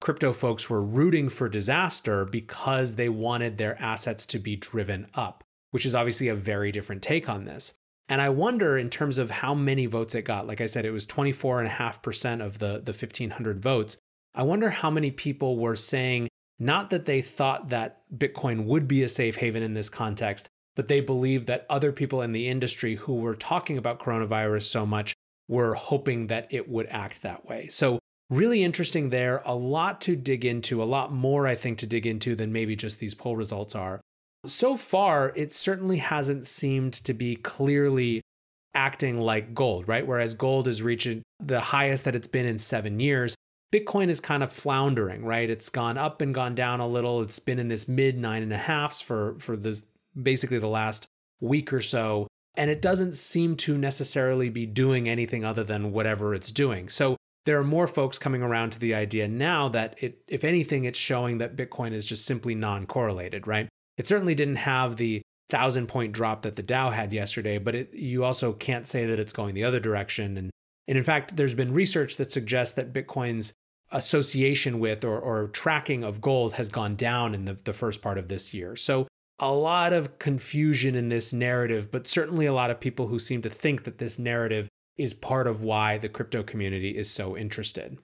crypto 0.00 0.32
folks 0.32 0.68
were 0.68 0.82
rooting 0.82 1.28
for 1.28 1.48
disaster 1.48 2.24
because 2.24 2.96
they 2.96 3.08
wanted 3.08 3.56
their 3.56 3.80
assets 3.80 4.26
to 4.26 4.38
be 4.38 4.56
driven 4.56 5.06
up, 5.14 5.44
which 5.70 5.86
is 5.86 5.94
obviously 5.94 6.28
a 6.28 6.34
very 6.34 6.72
different 6.72 7.02
take 7.02 7.28
on 7.28 7.44
this. 7.44 7.74
And 8.08 8.20
I 8.20 8.28
wonder 8.30 8.76
in 8.76 8.90
terms 8.90 9.16
of 9.16 9.30
how 9.30 9.54
many 9.54 9.86
votes 9.86 10.14
it 10.14 10.22
got. 10.22 10.46
Like 10.46 10.60
I 10.60 10.66
said, 10.66 10.84
it 10.84 10.90
was 10.90 11.06
24.5% 11.06 12.44
of 12.44 12.58
the, 12.58 12.82
the 12.84 12.92
1,500 12.92 13.60
votes. 13.60 13.96
I 14.34 14.42
wonder 14.42 14.70
how 14.70 14.90
many 14.90 15.10
people 15.10 15.56
were 15.56 15.76
saying 15.76 16.28
not 16.58 16.90
that 16.90 17.06
they 17.06 17.22
thought 17.22 17.68
that 17.68 18.02
Bitcoin 18.12 18.64
would 18.64 18.86
be 18.86 19.02
a 19.02 19.08
safe 19.08 19.36
haven 19.36 19.62
in 19.62 19.74
this 19.74 19.88
context, 19.88 20.48
but 20.76 20.88
they 20.88 21.00
believed 21.00 21.46
that 21.46 21.66
other 21.68 21.92
people 21.92 22.22
in 22.22 22.32
the 22.32 22.48
industry 22.48 22.96
who 22.96 23.16
were 23.16 23.34
talking 23.34 23.76
about 23.76 24.00
coronavirus 24.00 24.64
so 24.64 24.86
much 24.86 25.14
were 25.48 25.74
hoping 25.74 26.28
that 26.28 26.46
it 26.50 26.68
would 26.68 26.86
act 26.90 27.22
that 27.22 27.46
way. 27.46 27.68
So, 27.68 27.98
really 28.30 28.62
interesting 28.62 29.10
there. 29.10 29.42
A 29.44 29.54
lot 29.54 30.00
to 30.02 30.16
dig 30.16 30.44
into, 30.44 30.82
a 30.82 30.84
lot 30.84 31.12
more, 31.12 31.46
I 31.46 31.54
think, 31.54 31.78
to 31.78 31.86
dig 31.86 32.06
into 32.06 32.34
than 32.34 32.52
maybe 32.52 32.74
just 32.76 33.00
these 33.00 33.14
poll 33.14 33.36
results 33.36 33.74
are. 33.74 34.00
So 34.46 34.76
far, 34.76 35.32
it 35.36 35.52
certainly 35.52 35.98
hasn't 35.98 36.46
seemed 36.46 36.94
to 36.94 37.14
be 37.14 37.36
clearly 37.36 38.22
acting 38.74 39.20
like 39.20 39.54
gold, 39.54 39.86
right? 39.86 40.06
Whereas 40.06 40.34
gold 40.34 40.66
is 40.66 40.82
reaching 40.82 41.22
the 41.38 41.60
highest 41.60 42.04
that 42.04 42.16
it's 42.16 42.26
been 42.26 42.46
in 42.46 42.58
seven 42.58 42.98
years. 42.98 43.34
Bitcoin 43.72 44.08
is 44.08 44.20
kind 44.20 44.42
of 44.42 44.52
floundering, 44.52 45.24
right? 45.24 45.48
It's 45.48 45.68
gone 45.68 45.96
up 45.96 46.20
and 46.20 46.34
gone 46.34 46.54
down 46.54 46.80
a 46.80 46.86
little. 46.86 47.22
It's 47.22 47.38
been 47.38 47.58
in 47.58 47.68
this 47.68 47.88
mid 47.88 48.18
nine 48.18 48.42
and 48.42 48.52
a 48.52 48.58
halfs 48.58 49.00
for 49.00 49.36
for 49.38 49.56
this 49.56 49.84
basically 50.20 50.58
the 50.58 50.68
last 50.68 51.06
week 51.40 51.72
or 51.72 51.80
so. 51.80 52.28
And 52.56 52.70
it 52.70 52.82
doesn't 52.82 53.12
seem 53.12 53.56
to 53.56 53.78
necessarily 53.78 54.50
be 54.50 54.66
doing 54.66 55.08
anything 55.08 55.44
other 55.44 55.64
than 55.64 55.92
whatever 55.92 56.34
it's 56.34 56.52
doing. 56.52 56.88
So 56.88 57.16
there 57.44 57.58
are 57.58 57.64
more 57.64 57.88
folks 57.88 58.18
coming 58.18 58.42
around 58.42 58.70
to 58.70 58.78
the 58.78 58.94
idea 58.94 59.26
now 59.26 59.68
that 59.70 59.96
it, 60.02 60.22
if 60.28 60.44
anything, 60.44 60.84
it's 60.84 60.98
showing 60.98 61.38
that 61.38 61.56
Bitcoin 61.56 61.92
is 61.92 62.04
just 62.04 62.24
simply 62.24 62.54
non 62.54 62.86
correlated, 62.86 63.46
right? 63.46 63.68
It 63.96 64.06
certainly 64.06 64.34
didn't 64.34 64.56
have 64.56 64.96
the 64.96 65.22
thousand 65.50 65.86
point 65.86 66.12
drop 66.12 66.42
that 66.42 66.56
the 66.56 66.62
Dow 66.62 66.90
had 66.90 67.12
yesterday, 67.12 67.58
but 67.58 67.74
it, 67.74 67.92
you 67.92 68.24
also 68.24 68.52
can't 68.52 68.86
say 68.86 69.06
that 69.06 69.18
it's 69.18 69.32
going 69.32 69.54
the 69.54 69.64
other 69.64 69.80
direction. 69.80 70.36
And, 70.36 70.50
and 70.86 70.98
in 70.98 71.04
fact, 71.04 71.36
there's 71.36 71.54
been 71.54 71.74
research 71.74 72.16
that 72.16 72.32
suggests 72.32 72.74
that 72.76 72.92
Bitcoin's 72.92 73.52
association 73.90 74.78
with 74.78 75.04
or, 75.04 75.18
or 75.18 75.48
tracking 75.48 76.02
of 76.02 76.20
gold 76.20 76.54
has 76.54 76.68
gone 76.68 76.96
down 76.96 77.34
in 77.34 77.44
the, 77.44 77.54
the 77.54 77.72
first 77.72 78.00
part 78.02 78.18
of 78.18 78.28
this 78.28 78.54
year. 78.54 78.76
So 78.76 79.06
a 79.42 79.52
lot 79.52 79.92
of 79.92 80.20
confusion 80.20 80.94
in 80.94 81.08
this 81.08 81.32
narrative, 81.32 81.90
but 81.90 82.06
certainly 82.06 82.46
a 82.46 82.52
lot 82.52 82.70
of 82.70 82.78
people 82.78 83.08
who 83.08 83.18
seem 83.18 83.42
to 83.42 83.50
think 83.50 83.82
that 83.82 83.98
this 83.98 84.16
narrative 84.16 84.68
is 84.96 85.12
part 85.12 85.48
of 85.48 85.62
why 85.62 85.98
the 85.98 86.08
crypto 86.08 86.44
community 86.44 86.96
is 86.96 87.10
so 87.10 87.36
interested. 87.36 87.98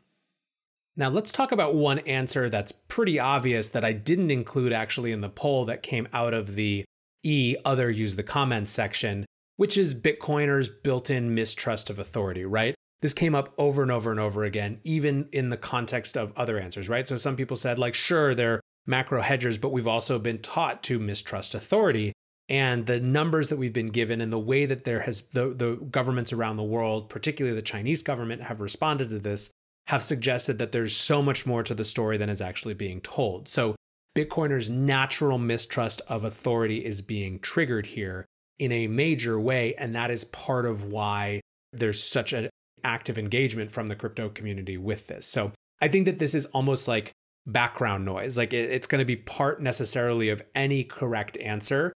Now, 0.96 1.10
let's 1.10 1.30
talk 1.30 1.52
about 1.52 1.76
one 1.76 2.00
answer 2.00 2.50
that's 2.50 2.72
pretty 2.72 3.20
obvious 3.20 3.68
that 3.68 3.84
I 3.84 3.92
didn't 3.92 4.32
include 4.32 4.72
actually 4.72 5.12
in 5.12 5.20
the 5.20 5.28
poll 5.28 5.64
that 5.66 5.80
came 5.80 6.08
out 6.12 6.34
of 6.34 6.56
the 6.56 6.84
E 7.22 7.54
other 7.64 7.88
use 7.88 8.16
the 8.16 8.24
comments 8.24 8.72
section, 8.72 9.24
which 9.56 9.78
is 9.78 9.94
Bitcoiners' 9.94 10.68
built 10.82 11.08
in 11.08 11.36
mistrust 11.36 11.88
of 11.88 12.00
authority, 12.00 12.44
right? 12.44 12.74
This 13.00 13.14
came 13.14 13.36
up 13.36 13.54
over 13.58 13.82
and 13.82 13.92
over 13.92 14.10
and 14.10 14.18
over 14.18 14.42
again, 14.42 14.80
even 14.82 15.28
in 15.30 15.50
the 15.50 15.56
context 15.56 16.16
of 16.16 16.32
other 16.36 16.58
answers, 16.58 16.88
right? 16.88 17.06
So 17.06 17.16
some 17.16 17.36
people 17.36 17.56
said, 17.56 17.78
like, 17.78 17.94
sure, 17.94 18.34
they're 18.34 18.60
macro 18.88 19.22
hedgers, 19.22 19.58
but 19.58 19.72
we've 19.72 19.86
also 19.86 20.18
been 20.18 20.38
taught 20.38 20.82
to 20.84 20.98
mistrust 20.98 21.54
authority. 21.54 22.12
And 22.48 22.86
the 22.86 22.98
numbers 22.98 23.50
that 23.50 23.58
we've 23.58 23.72
been 23.72 23.88
given 23.88 24.20
and 24.20 24.32
the 24.32 24.38
way 24.38 24.64
that 24.64 24.84
there 24.84 25.00
has 25.00 25.20
the, 25.32 25.52
the 25.52 25.76
governments 25.90 26.32
around 26.32 26.56
the 26.56 26.62
world, 26.62 27.10
particularly 27.10 27.54
the 27.54 27.62
Chinese 27.62 28.02
government, 28.02 28.42
have 28.42 28.60
responded 28.60 29.10
to 29.10 29.18
this 29.18 29.50
have 29.88 30.02
suggested 30.02 30.58
that 30.58 30.72
there's 30.72 30.94
so 30.94 31.22
much 31.22 31.46
more 31.46 31.62
to 31.62 31.74
the 31.74 31.84
story 31.84 32.18
than 32.18 32.28
is 32.28 32.42
actually 32.42 32.74
being 32.74 33.00
told. 33.00 33.48
So, 33.48 33.74
Bitcoiners' 34.14 34.68
natural 34.68 35.38
mistrust 35.38 36.02
of 36.08 36.24
authority 36.24 36.84
is 36.84 37.00
being 37.02 37.38
triggered 37.38 37.86
here 37.86 38.26
in 38.58 38.72
a 38.72 38.86
major 38.86 39.38
way. 39.38 39.74
And 39.78 39.94
that 39.94 40.10
is 40.10 40.24
part 40.24 40.66
of 40.66 40.84
why 40.84 41.40
there's 41.72 42.02
such 42.02 42.32
a 42.32 42.50
active 42.84 43.18
engagement 43.18 43.70
from 43.70 43.88
the 43.88 43.96
crypto 43.96 44.28
community 44.28 44.76
with 44.76 45.06
this. 45.06 45.26
So 45.26 45.52
I 45.80 45.88
think 45.88 46.06
that 46.06 46.18
this 46.18 46.34
is 46.34 46.46
almost 46.46 46.88
like 46.88 47.12
background 47.46 48.04
noise. 48.04 48.36
Like 48.36 48.52
it, 48.52 48.70
it's 48.70 48.86
going 48.86 49.00
to 49.00 49.04
be 49.04 49.16
part 49.16 49.60
necessarily 49.60 50.28
of 50.28 50.42
any 50.54 50.84
correct 50.84 51.36
answer. 51.38 51.92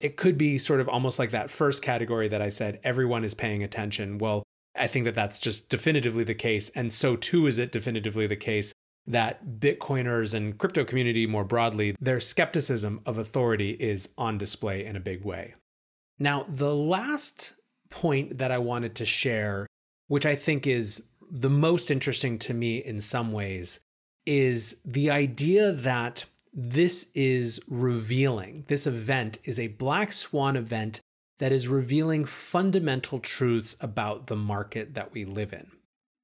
It 0.00 0.16
could 0.16 0.36
be 0.36 0.58
sort 0.58 0.80
of 0.80 0.88
almost 0.88 1.18
like 1.18 1.30
that 1.30 1.50
first 1.50 1.82
category 1.82 2.28
that 2.28 2.42
I 2.42 2.48
said 2.48 2.80
everyone 2.82 3.24
is 3.24 3.34
paying 3.34 3.62
attention. 3.62 4.18
Well, 4.18 4.42
I 4.76 4.86
think 4.86 5.04
that 5.04 5.14
that's 5.14 5.38
just 5.38 5.68
definitively 5.68 6.24
the 6.24 6.34
case. 6.34 6.70
And 6.70 6.92
so 6.92 7.16
too 7.16 7.46
is 7.46 7.58
it 7.58 7.72
definitively 7.72 8.26
the 8.26 8.36
case 8.36 8.72
that 9.06 9.58
Bitcoiners 9.58 10.34
and 10.34 10.56
crypto 10.56 10.84
community 10.84 11.26
more 11.26 11.44
broadly, 11.44 11.96
their 12.00 12.20
skepticism 12.20 13.00
of 13.04 13.18
authority 13.18 13.72
is 13.72 14.12
on 14.16 14.38
display 14.38 14.84
in 14.84 14.96
a 14.96 15.00
big 15.00 15.24
way. 15.24 15.54
Now, 16.18 16.46
the 16.48 16.74
last 16.74 17.54
point 17.90 18.38
that 18.38 18.52
I 18.52 18.58
wanted 18.58 18.94
to 18.96 19.06
share, 19.06 19.66
which 20.06 20.24
I 20.24 20.34
think 20.34 20.66
is 20.66 21.06
the 21.30 21.50
most 21.50 21.90
interesting 21.90 22.38
to 22.40 22.54
me 22.54 22.78
in 22.78 23.00
some 23.00 23.32
ways, 23.32 23.80
is 24.26 24.80
the 24.84 25.10
idea 25.10 25.72
that 25.72 26.24
this 26.52 27.10
is 27.14 27.60
revealing, 27.66 28.64
this 28.68 28.86
event 28.86 29.38
is 29.44 29.58
a 29.58 29.68
black 29.68 30.12
swan 30.12 30.56
event 30.56 31.00
that 31.38 31.52
is 31.52 31.66
revealing 31.66 32.24
fundamental 32.24 33.18
truths 33.18 33.76
about 33.80 34.26
the 34.26 34.36
market 34.36 34.94
that 34.94 35.12
we 35.12 35.24
live 35.24 35.52
in. 35.52 35.66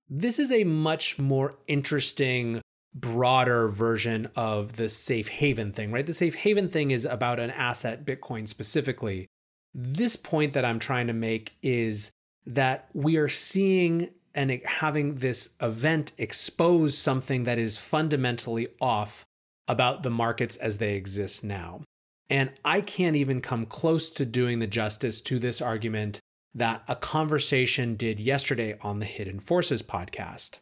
This 0.09 0.39
is 0.39 0.53
a 0.53 0.65
much 0.65 1.19
more 1.19 1.59
interesting, 1.67 2.61
broader 2.95 3.69
version 3.69 4.31
of 4.37 4.75
the 4.77 4.89
safe 4.89 5.29
haven 5.29 5.73
thing, 5.73 5.91
right? 5.91 6.07
The 6.07 6.13
safe 6.13 6.35
haven 6.37 6.69
thing 6.69 6.91
is 6.91 7.05
about 7.05 7.41
an 7.41 7.51
asset, 7.51 8.05
Bitcoin 8.05 8.47
specifically. 8.47 9.27
This 9.75 10.17
point 10.17 10.53
that 10.53 10.65
I'm 10.65 10.79
trying 10.79 11.07
to 11.09 11.13
make 11.13 11.53
is 11.63 12.11
that 12.47 12.89
we 12.95 13.17
are 13.17 13.29
seeing 13.29 14.11
and 14.39 14.53
having 14.65 15.17
this 15.17 15.57
event 15.61 16.13
expose 16.17 16.97
something 16.97 17.43
that 17.43 17.59
is 17.59 17.77
fundamentally 17.77 18.69
off 18.81 19.25
about 19.67 20.05
the 20.05 20.11
markets 20.11 20.57
as 20.59 20.79
they 20.79 20.95
exist 20.95 21.43
now. 21.43 21.83
And 22.31 22.53
I 22.65 22.81
can't 22.83 23.17
even 23.17 23.41
come 23.41 23.67
close 23.67 24.09
to 24.11 24.25
doing 24.25 24.61
the 24.61 24.69
justice 24.69 25.21
to 25.23 25.41
this 25.41 25.61
argument 25.61 26.21
that 26.55 26.85
a 26.87 26.95
conversation 26.95 27.97
did 27.97 28.21
yesterday 28.21 28.79
on 28.81 29.01
the 29.01 29.07
Hidden 29.07 29.41
Forces 29.41 29.83
podcast. 29.83 30.59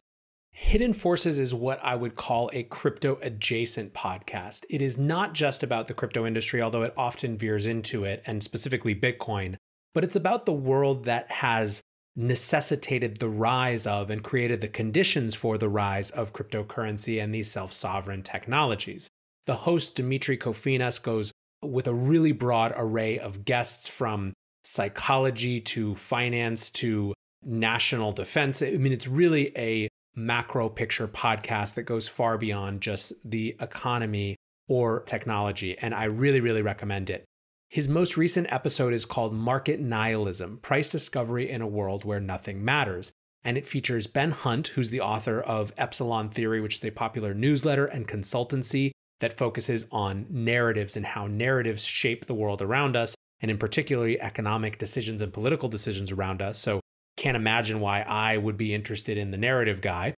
Hidden 0.53 0.95
Forces 0.95 1.39
is 1.39 1.55
what 1.55 1.79
I 1.85 1.97
would 1.97 2.15
call 2.15 2.49
a 2.55 2.63
crypto 2.63 3.19
adjacent 3.21 3.93
podcast. 3.93 4.65
It 4.71 4.81
is 4.81 4.97
not 4.97 5.35
just 5.35 5.63
about 5.63 5.87
the 5.87 5.93
crypto 5.93 6.25
industry, 6.25 6.63
although 6.63 6.83
it 6.83 6.95
often 6.97 7.37
veers 7.37 7.67
into 7.67 8.05
it, 8.05 8.23
and 8.25 8.43
specifically 8.43 8.95
Bitcoin, 8.95 9.57
but 9.95 10.03
it's 10.03 10.17
about 10.17 10.47
the 10.47 10.55
world 10.55 11.05
that 11.05 11.31
has 11.31 11.83
necessitated 12.17 13.19
the 13.19 13.29
rise 13.29 13.87
of 13.87 14.11
and 14.11 14.25
created 14.25 14.63
the 14.63 14.69
conditions 14.69 15.35
for 15.35 15.59
the 15.59 15.69
rise 15.69 16.11
of 16.11 16.33
cryptocurrency 16.33 17.23
and 17.23 17.35
these 17.35 17.51
self 17.51 17.73
sovereign 17.73 18.23
technologies. 18.23 19.09
The 19.47 19.57
host, 19.57 19.95
Demetri 19.95 20.39
Kofinas, 20.39 21.01
goes 21.01 21.31
with 21.63 21.87
a 21.87 21.95
really 21.95 22.33
broad 22.33 22.73
array 22.75 23.19
of 23.19 23.45
guests 23.45 23.87
from 23.87 24.33
psychology 24.65 25.61
to 25.61 25.95
finance 25.95 26.71
to 26.71 27.15
national 27.45 28.13
defense. 28.13 28.63
I 28.63 28.73
mean, 28.73 28.93
it's 28.93 29.07
really 29.07 29.57
a 29.57 29.89
macro 30.15 30.69
picture 30.69 31.07
podcast 31.07 31.75
that 31.75 31.83
goes 31.83 32.09
far 32.09 32.39
beyond 32.39 32.81
just 32.81 33.13
the 33.25 33.55
economy 33.61 34.37
or 34.69 35.03
technology. 35.03 35.79
And 35.79 35.95
I 35.95 36.05
really, 36.05 36.41
really 36.41 36.63
recommend 36.63 37.11
it. 37.11 37.25
His 37.69 37.89
most 37.89 38.17
recent 38.17 38.51
episode 38.53 38.93
is 38.93 39.05
called 39.05 39.35
Market 39.35 39.81
Nihilism 39.81 40.59
Price 40.59 40.91
Discovery 40.91 41.51
in 41.51 41.61
a 41.61 41.67
World 41.67 42.05
Where 42.05 42.21
Nothing 42.21 42.65
Matters. 42.65 43.13
And 43.43 43.59
it 43.59 43.67
features 43.67 44.07
Ben 44.07 44.31
Hunt, 44.31 44.69
who's 44.69 44.91
the 44.91 45.01
author 45.01 45.41
of 45.41 45.73
Epsilon 45.77 46.29
Theory, 46.29 46.61
which 46.61 46.77
is 46.77 46.85
a 46.85 46.91
popular 46.91 47.35
newsletter 47.35 47.85
and 47.85 48.09
consultancy 48.09 48.93
that 49.21 49.37
focuses 49.37 49.87
on 49.91 50.27
narratives 50.31 50.97
and 50.97 51.07
how 51.07 51.27
narratives 51.27 51.85
shape 51.85 52.27
the 52.27 52.35
world 52.35 52.63
around 52.63 52.97
us, 52.97 53.15
and 53.41 53.51
in 53.51 53.59
particularly 53.59 54.21
economic 54.21 54.79
decisions 54.79 55.21
and 55.21 55.33
political 55.33 55.69
decisions 55.69 56.13
around 56.13 56.41
us. 56.41 56.59
So, 56.59 56.81
can't 57.17 57.37
imagine 57.37 57.81
why 57.81 58.03
I 58.03 58.37
would 58.37 58.57
be 58.57 58.75
interested 58.75 59.17
in 59.17 59.31
the 59.31 59.39
narrative 59.39 59.81
guy. 59.81 60.15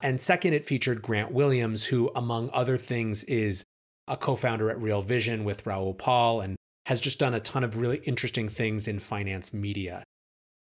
And 0.00 0.20
second, 0.20 0.54
it 0.54 0.64
featured 0.64 1.00
Grant 1.00 1.30
Williams, 1.30 1.86
who, 1.86 2.10
among 2.16 2.50
other 2.52 2.76
things, 2.76 3.22
is 3.24 3.64
a 4.08 4.16
co 4.16 4.34
founder 4.34 4.70
at 4.70 4.80
Real 4.80 5.02
Vision 5.02 5.44
with 5.44 5.64
Raoul 5.64 5.94
Pal 5.94 6.40
and 6.40 6.56
has 6.86 7.00
just 7.00 7.18
done 7.18 7.34
a 7.34 7.40
ton 7.40 7.64
of 7.64 7.76
really 7.76 7.98
interesting 7.98 8.48
things 8.48 8.88
in 8.88 8.98
finance 8.98 9.52
media. 9.52 10.02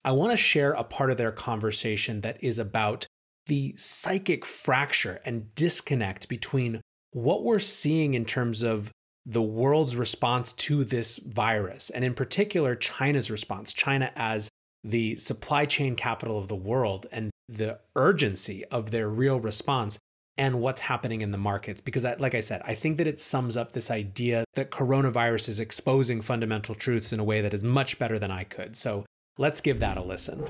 I 0.05 0.13
want 0.13 0.33
to 0.33 0.37
share 0.37 0.73
a 0.73 0.85
part 0.85 1.11
of 1.11 1.17
their 1.17 1.33
conversation 1.33 2.23
that 2.23 2.43
is 2.43 2.59
about 2.59 3.07
the 3.47 3.75
psychic 3.77 4.45
fracture 4.45 5.21
and 5.25 5.55
disconnect 5.55 6.29
between 6.29 6.81
what 7.13 7.45
we're 7.45 7.59
seeing 7.59 8.15
in 8.15 8.25
terms 8.25 8.63
of 8.63 8.91
the 9.27 9.43
world's 9.43 9.97
response 9.97 10.55
to 10.55 10.85
this 10.85 11.19
virus, 11.19 11.91
and 11.91 12.05
in 12.05 12.15
particular, 12.15 12.75
China's 12.75 13.31
response, 13.31 13.75
China 13.75 14.11
as 14.17 14.49
the 14.83 15.17
supply 15.17 15.67
chain 15.67 15.97
capital 15.97 16.39
of 16.39 16.49
the 16.49 16.57
world, 16.57 17.07
and 17.13 17.31
the 17.47 17.79
urgency 17.95 18.65
of 18.67 18.91
their 18.91 19.09
real 19.09 19.41
response, 19.41 19.99
and 20.39 20.61
what's 20.61 20.83
happening 20.83 21.21
in 21.21 21.33
the 21.33 21.39
markets. 21.39 21.81
Because, 21.81 22.05
I, 22.05 22.15
like 22.15 22.35
I 22.35 22.41
said, 22.41 22.63
I 22.65 22.75
think 22.75 22.97
that 22.99 23.07
it 23.07 23.21
sums 23.21 23.57
up 23.57 23.73
this 23.73 23.91
idea 23.91 24.45
that 24.55 24.71
coronavirus 24.71 25.49
is 25.49 25.61
exposing 25.61 26.21
fundamental 26.21 26.75
truths 26.75 27.13
in 27.13 27.21
a 27.21 27.25
way 27.25 27.41
that 27.41 27.53
is 27.53 27.65
much 27.65 27.99
better 27.99 28.19
than 28.19 28.31
I 28.31 28.45
could. 28.45 28.77
So 28.77 29.05
let's 29.37 29.61
give 29.61 29.81
that 29.81 29.99
a 29.99 30.03
listen. 30.03 30.45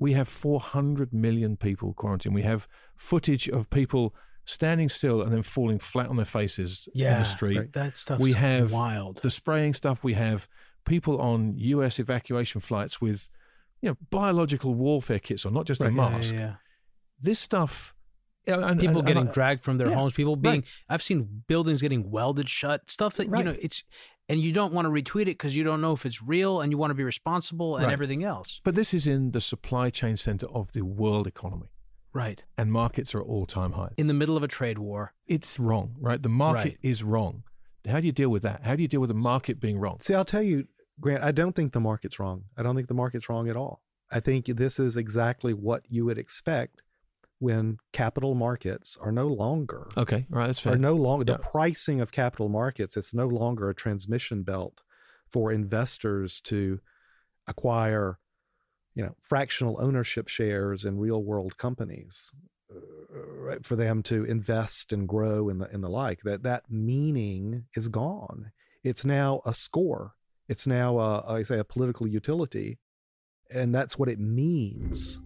We 0.00 0.14
have 0.14 0.26
400 0.26 1.12
million 1.12 1.56
people 1.56 1.92
quarantined. 1.92 2.34
We 2.34 2.42
have 2.42 2.66
footage 2.96 3.48
of 3.48 3.70
people 3.70 4.14
standing 4.44 4.88
still 4.88 5.22
and 5.22 5.32
then 5.32 5.42
falling 5.42 5.78
flat 5.78 6.08
on 6.08 6.16
their 6.16 6.24
faces 6.24 6.88
yeah, 6.94 7.14
in 7.14 7.18
the 7.20 7.24
street. 7.24 7.58
Right. 7.58 7.72
That 7.72 7.96
stuff 7.96 8.18
we 8.18 8.32
have 8.32 8.72
wild. 8.72 9.22
The 9.22 9.30
spraying 9.30 9.74
stuff. 9.74 10.02
We 10.02 10.14
have 10.14 10.48
people 10.84 11.20
on 11.20 11.54
U.S. 11.56 11.98
evacuation 11.98 12.60
flights 12.60 13.00
with, 13.00 13.28
you 13.80 13.90
know, 13.90 13.96
biological 14.10 14.74
warfare 14.74 15.18
kits 15.18 15.46
on, 15.46 15.54
not 15.54 15.66
just 15.66 15.80
right, 15.80 15.90
a 15.90 15.92
mask. 15.92 16.34
Yeah, 16.34 16.40
yeah, 16.40 16.54
This 17.20 17.38
stuff. 17.38 17.93
And, 18.46 18.78
people 18.78 18.98
and, 18.98 19.06
getting 19.06 19.22
and, 19.22 19.32
dragged 19.32 19.64
from 19.64 19.78
their 19.78 19.90
homes. 19.90 20.12
People 20.12 20.36
being. 20.36 20.56
Right. 20.56 20.68
I've 20.88 21.02
seen 21.02 21.42
buildings 21.46 21.80
getting 21.80 22.10
welded 22.10 22.48
shut. 22.48 22.90
Stuff 22.90 23.16
that 23.16 23.24
you 23.24 23.42
know. 23.42 23.56
It's 23.60 23.82
and 24.28 24.40
you 24.40 24.52
don't 24.52 24.72
want 24.72 24.86
to 24.86 24.90
retweet 24.90 25.22
it 25.22 25.36
because 25.36 25.56
you 25.56 25.64
don't 25.64 25.80
know 25.80 25.92
if 25.92 26.06
it's 26.06 26.22
real 26.22 26.60
and 26.60 26.72
you 26.72 26.78
want 26.78 26.90
to 26.90 26.94
be 26.94 27.04
responsible 27.04 27.76
and 27.76 27.90
everything 27.90 28.24
else. 28.24 28.60
But 28.64 28.74
this 28.74 28.94
is 28.94 29.06
in 29.06 29.32
the 29.32 29.40
supply 29.40 29.90
chain 29.90 30.16
center 30.16 30.46
of 30.46 30.72
the 30.72 30.82
world 30.82 31.26
economy. 31.26 31.68
Right. 32.12 32.42
And 32.56 32.72
markets 32.72 33.14
are 33.14 33.22
all 33.22 33.44
time 33.44 33.72
high. 33.72 33.90
In 33.96 34.06
the 34.06 34.14
middle 34.14 34.36
of 34.36 34.42
a 34.42 34.48
trade 34.48 34.78
war. 34.78 35.12
It's 35.26 35.58
wrong, 35.58 35.96
right? 35.98 36.22
The 36.22 36.28
market 36.28 36.64
right. 36.64 36.78
is 36.80 37.02
wrong. 37.02 37.42
How 37.86 38.00
do 38.00 38.06
you 38.06 38.12
deal 38.12 38.30
with 38.30 38.42
that? 38.44 38.62
How 38.64 38.76
do 38.76 38.82
you 38.82 38.88
deal 38.88 39.00
with 39.00 39.08
the 39.08 39.14
market 39.14 39.60
being 39.60 39.78
wrong? 39.78 39.98
See, 40.00 40.14
I'll 40.14 40.24
tell 40.24 40.42
you, 40.42 40.66
Grant, 41.00 41.22
I 41.22 41.32
don't 41.32 41.54
think 41.54 41.72
the 41.72 41.80
market's 41.80 42.18
wrong. 42.18 42.44
I 42.56 42.62
don't 42.62 42.76
think 42.76 42.88
the 42.88 42.94
market's 42.94 43.28
wrong 43.28 43.48
at 43.48 43.56
all. 43.56 43.82
I 44.10 44.20
think 44.20 44.46
this 44.46 44.78
is 44.78 44.96
exactly 44.96 45.52
what 45.52 45.82
you 45.88 46.04
would 46.04 46.18
expect 46.18 46.82
when 47.44 47.76
capital 47.92 48.34
markets 48.34 48.96
are 49.00 49.12
no 49.12 49.28
longer 49.28 49.86
okay 49.96 50.26
all 50.32 50.38
right 50.38 50.46
that's 50.46 50.60
fair. 50.60 50.72
are 50.72 50.78
no 50.78 50.94
longer 50.94 51.24
yeah. 51.28 51.36
the 51.36 51.42
pricing 51.42 52.00
of 52.00 52.10
capital 52.10 52.48
markets 52.48 52.96
it's 52.96 53.12
no 53.12 53.26
longer 53.26 53.68
a 53.68 53.74
transmission 53.74 54.42
belt 54.42 54.80
for 55.30 55.52
investors 55.52 56.40
to 56.40 56.80
acquire 57.46 58.18
you 58.94 59.04
know 59.04 59.14
fractional 59.20 59.76
ownership 59.80 60.28
shares 60.28 60.84
in 60.84 60.98
real 60.98 61.22
world 61.22 61.58
companies 61.58 62.32
uh, 62.74 63.56
for 63.62 63.76
them 63.76 64.02
to 64.02 64.24
invest 64.24 64.92
and 64.92 65.06
grow 65.08 65.48
and 65.48 65.60
the 65.60 65.68
and 65.70 65.84
the 65.84 65.88
like 65.88 66.20
that 66.24 66.42
that 66.42 66.64
meaning 66.70 67.64
is 67.76 67.88
gone. 67.88 68.50
It's 68.82 69.04
now 69.04 69.40
a 69.44 69.54
score. 69.54 70.14
It's 70.48 70.66
now 70.66 70.98
a, 70.98 71.34
I 71.34 71.42
say 71.42 71.58
a 71.58 71.64
political 71.64 72.06
utility 72.06 72.78
and 73.50 73.74
that's 73.74 73.98
what 73.98 74.08
it 74.08 74.18
means. 74.18 75.20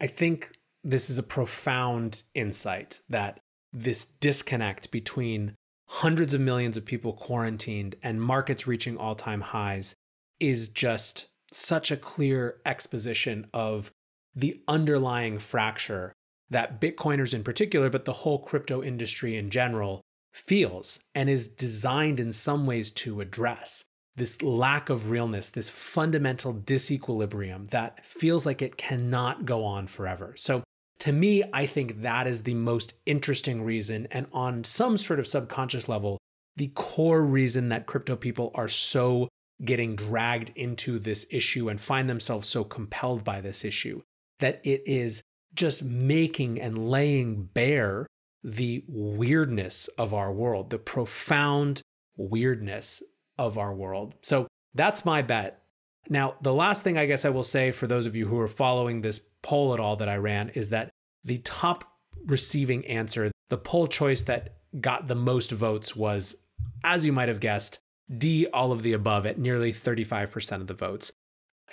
I 0.00 0.06
think 0.06 0.52
this 0.84 1.10
is 1.10 1.18
a 1.18 1.22
profound 1.22 2.22
insight 2.34 3.00
that 3.08 3.40
this 3.72 4.04
disconnect 4.04 4.90
between 4.90 5.54
hundreds 5.86 6.34
of 6.34 6.40
millions 6.40 6.76
of 6.76 6.84
people 6.84 7.12
quarantined 7.12 7.96
and 8.02 8.20
markets 8.20 8.66
reaching 8.66 8.96
all-time 8.96 9.40
highs 9.40 9.94
is 10.40 10.68
just 10.68 11.26
such 11.52 11.90
a 11.90 11.96
clear 11.96 12.60
exposition 12.66 13.46
of 13.52 13.90
the 14.34 14.60
underlying 14.68 15.38
fracture 15.38 16.12
that 16.50 16.80
Bitcoiners 16.80 17.34
in 17.34 17.42
particular, 17.42 17.90
but 17.90 18.04
the 18.04 18.12
whole 18.12 18.38
crypto 18.38 18.82
industry 18.82 19.36
in 19.36 19.50
general, 19.50 20.00
feels 20.32 21.00
and 21.14 21.28
is 21.28 21.48
designed 21.48 22.20
in 22.20 22.32
some 22.32 22.66
ways 22.66 22.90
to 22.90 23.20
address. 23.20 23.84
This 24.16 24.42
lack 24.42 24.88
of 24.88 25.10
realness, 25.10 25.48
this 25.48 25.68
fundamental 25.68 26.52
disequilibrium 26.52 27.70
that 27.70 28.04
feels 28.04 28.46
like 28.46 28.62
it 28.62 28.76
cannot 28.76 29.44
go 29.44 29.64
on 29.64 29.86
forever. 29.86 30.34
So, 30.36 30.62
to 31.00 31.12
me, 31.12 31.44
I 31.52 31.66
think 31.66 32.02
that 32.02 32.26
is 32.26 32.42
the 32.42 32.54
most 32.54 32.94
interesting 33.06 33.62
reason, 33.62 34.08
and 34.10 34.26
on 34.32 34.64
some 34.64 34.98
sort 34.98 35.20
of 35.20 35.26
subconscious 35.26 35.88
level, 35.88 36.18
the 36.56 36.68
core 36.74 37.24
reason 37.24 37.68
that 37.68 37.86
crypto 37.86 38.16
people 38.16 38.50
are 38.54 38.68
so 38.68 39.28
getting 39.64 39.96
dragged 39.96 40.50
into 40.56 40.98
this 40.98 41.26
issue 41.30 41.68
and 41.68 41.80
find 41.80 42.08
themselves 42.08 42.48
so 42.48 42.64
compelled 42.64 43.24
by 43.24 43.40
this 43.40 43.64
issue. 43.64 44.02
that 44.40 44.60
it 44.64 44.82
is 44.86 45.22
just 45.54 45.82
making 45.82 46.60
and 46.60 46.90
laying 46.90 47.44
bare 47.44 48.06
the 48.42 48.84
weirdness 48.86 49.88
of 49.98 50.14
our 50.14 50.32
world, 50.32 50.70
the 50.70 50.78
profound 50.78 51.82
weirdness 52.16 53.02
of 53.36 53.58
our 53.58 53.74
world. 53.74 54.14
So 54.22 54.46
that's 54.74 55.04
my 55.04 55.22
bet. 55.22 55.62
Now, 56.08 56.36
the 56.40 56.54
last 56.54 56.84
thing 56.84 56.96
I 56.96 57.06
guess 57.06 57.24
I 57.24 57.30
will 57.30 57.42
say 57.42 57.70
for 57.70 57.86
those 57.86 58.06
of 58.06 58.16
you 58.16 58.26
who 58.28 58.38
are 58.38 58.48
following 58.48 59.02
this 59.02 59.20
poll 59.42 59.74
at 59.74 59.80
all 59.80 59.96
that 59.96 60.08
I 60.08 60.16
ran 60.16 60.50
is 60.50 60.70
that 60.70 60.90
the 61.24 61.38
top 61.38 61.84
receiving 62.26 62.86
answer, 62.86 63.30
the 63.48 63.58
poll 63.58 63.86
choice 63.86 64.22
that 64.22 64.56
got 64.80 65.08
the 65.08 65.14
most 65.14 65.50
votes 65.50 65.96
was, 65.96 66.36
as 66.84 67.04
you 67.04 67.12
might 67.12 67.28
have 67.28 67.40
guessed, 67.40 67.78
D, 68.16 68.46
all 68.52 68.72
of 68.72 68.82
the 68.82 68.92
above 68.92 69.26
at 69.26 69.38
nearly 69.38 69.72
35% 69.72 70.60
of 70.60 70.66
the 70.66 70.74
votes. 70.74 71.12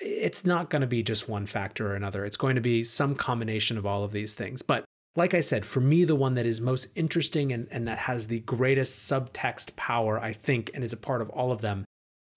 It's 0.02 0.46
not 0.46 0.70
going 0.70 0.82
to 0.82 0.88
be 0.88 1.04
just 1.04 1.30
one 1.30 1.46
factor 1.46 1.92
or 1.92 1.96
another. 1.96 2.26
It's 2.26 2.36
going 2.36 2.56
to 2.56 2.62
be 2.62 2.84
some 2.84 3.16
combination 3.16 3.78
of 3.78 3.86
all 3.86 4.04
of 4.04 4.12
these 4.12 4.34
things. 4.34 4.62
But 4.62 4.84
like 5.16 5.34
I 5.34 5.40
said, 5.40 5.66
for 5.66 5.80
me, 5.80 6.04
the 6.04 6.16
one 6.16 6.36
that 6.36 6.46
is 6.46 6.60
most 6.60 6.88
interesting 6.96 7.54
and, 7.54 7.68
and 7.72 7.88
that 7.88 8.00
has 8.00 8.28
the 8.28 8.42
greatest 8.42 9.10
subtext 9.10 9.76
power, 9.78 10.20
I 10.20 10.34
think, 10.34 10.70
and 10.74 10.84
is 10.84 10.92
a 10.92 10.98
part 10.98 11.22
of 11.22 11.30
all 11.30 11.54
of 11.54 11.62
them, 11.62 11.86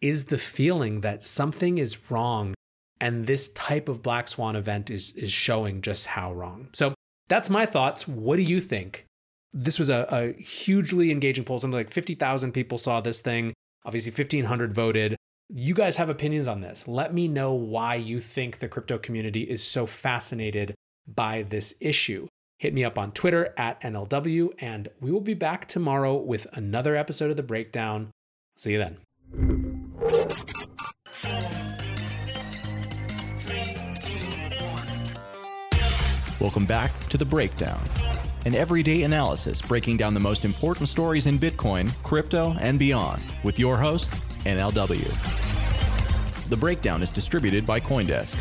is 0.01 0.27
the 0.27 0.39
feeling 0.39 1.01
that 1.01 1.23
something 1.23 1.79
is 1.79 2.11
wrong. 2.11 2.55
And 3.01 3.27
this 3.27 3.49
type 3.51 3.89
of 3.89 4.03
Black 4.03 4.29
Swan 4.29 4.57
event 4.57 4.91
is, 4.91 5.13
is 5.13 5.33
showing 5.33 5.83
just 5.83 6.07
how 6.07 6.33
wrong. 6.33 6.69
So 6.73 6.95
that's 7.29 7.49
my 7.49 7.65
thoughts. 7.67 8.09
What 8.09 8.37
do 8.37 8.43
you 8.43 8.61
think? 8.61 9.05
This 9.53 9.79
was 9.79 9.89
a, 9.89 10.07
a 10.11 10.33
hugely 10.33 11.11
engaging 11.11 11.45
poll. 11.45 11.59
Something 11.59 11.79
like 11.79 11.91
50,000 11.91 12.53
people 12.53 12.79
saw 12.79 13.01
this 13.01 13.21
thing. 13.21 13.53
Obviously, 13.85 14.11
1,500 14.11 14.73
voted. 14.73 15.17
You 15.49 15.75
guys 15.75 15.97
have 15.97 16.11
opinions 16.11 16.49
on 16.49 16.61
this. 16.61 16.87
Let 16.87 17.15
me 17.15 17.29
know 17.29 17.55
why 17.55 17.95
you 17.95 18.21
think 18.21 18.59
the 18.59 18.69
crypto 18.69 18.99
community 18.99 19.43
is 19.43 19.63
so 19.63 19.87
fascinated 19.87 20.75
by 21.07 21.43
this 21.43 21.75
issue. 21.81 22.27
Hit 22.59 22.75
me 22.75 22.85
up 22.85 22.99
on 22.99 23.13
Twitter 23.13 23.55
at 23.57 23.81
NLW, 23.81 24.51
and 24.61 24.89
we 25.01 25.11
will 25.11 25.21
be 25.21 25.35
back 25.35 25.67
tomorrow 25.67 26.17
with 26.17 26.47
another 26.53 26.97
episode 26.97 27.31
of 27.31 27.37
The 27.37 27.43
Breakdown. 27.43 28.11
See 28.57 28.73
you 28.73 28.79
then. 28.79 28.99
Welcome 36.41 36.65
back 36.67 37.09
to 37.09 37.19
The 37.19 37.27
Breakdown, 37.29 37.83
an 38.47 38.55
everyday 38.55 39.03
analysis 39.03 39.61
breaking 39.61 39.99
down 39.99 40.15
the 40.15 40.21
most 40.21 40.47
important 40.47 40.89
stories 40.89 41.27
in 41.27 41.39
Bitcoin, 41.39 41.93
crypto, 42.03 42.55
and 42.61 42.79
beyond 42.79 43.23
with 43.43 43.59
your 43.59 43.77
host, 43.77 44.13
NLW. 44.45 45.05
The 46.49 46.57
Breakdown 46.57 47.03
is 47.03 47.13
distributed 47.13 47.67
by 47.67 47.81
Coindesk. 47.81 48.41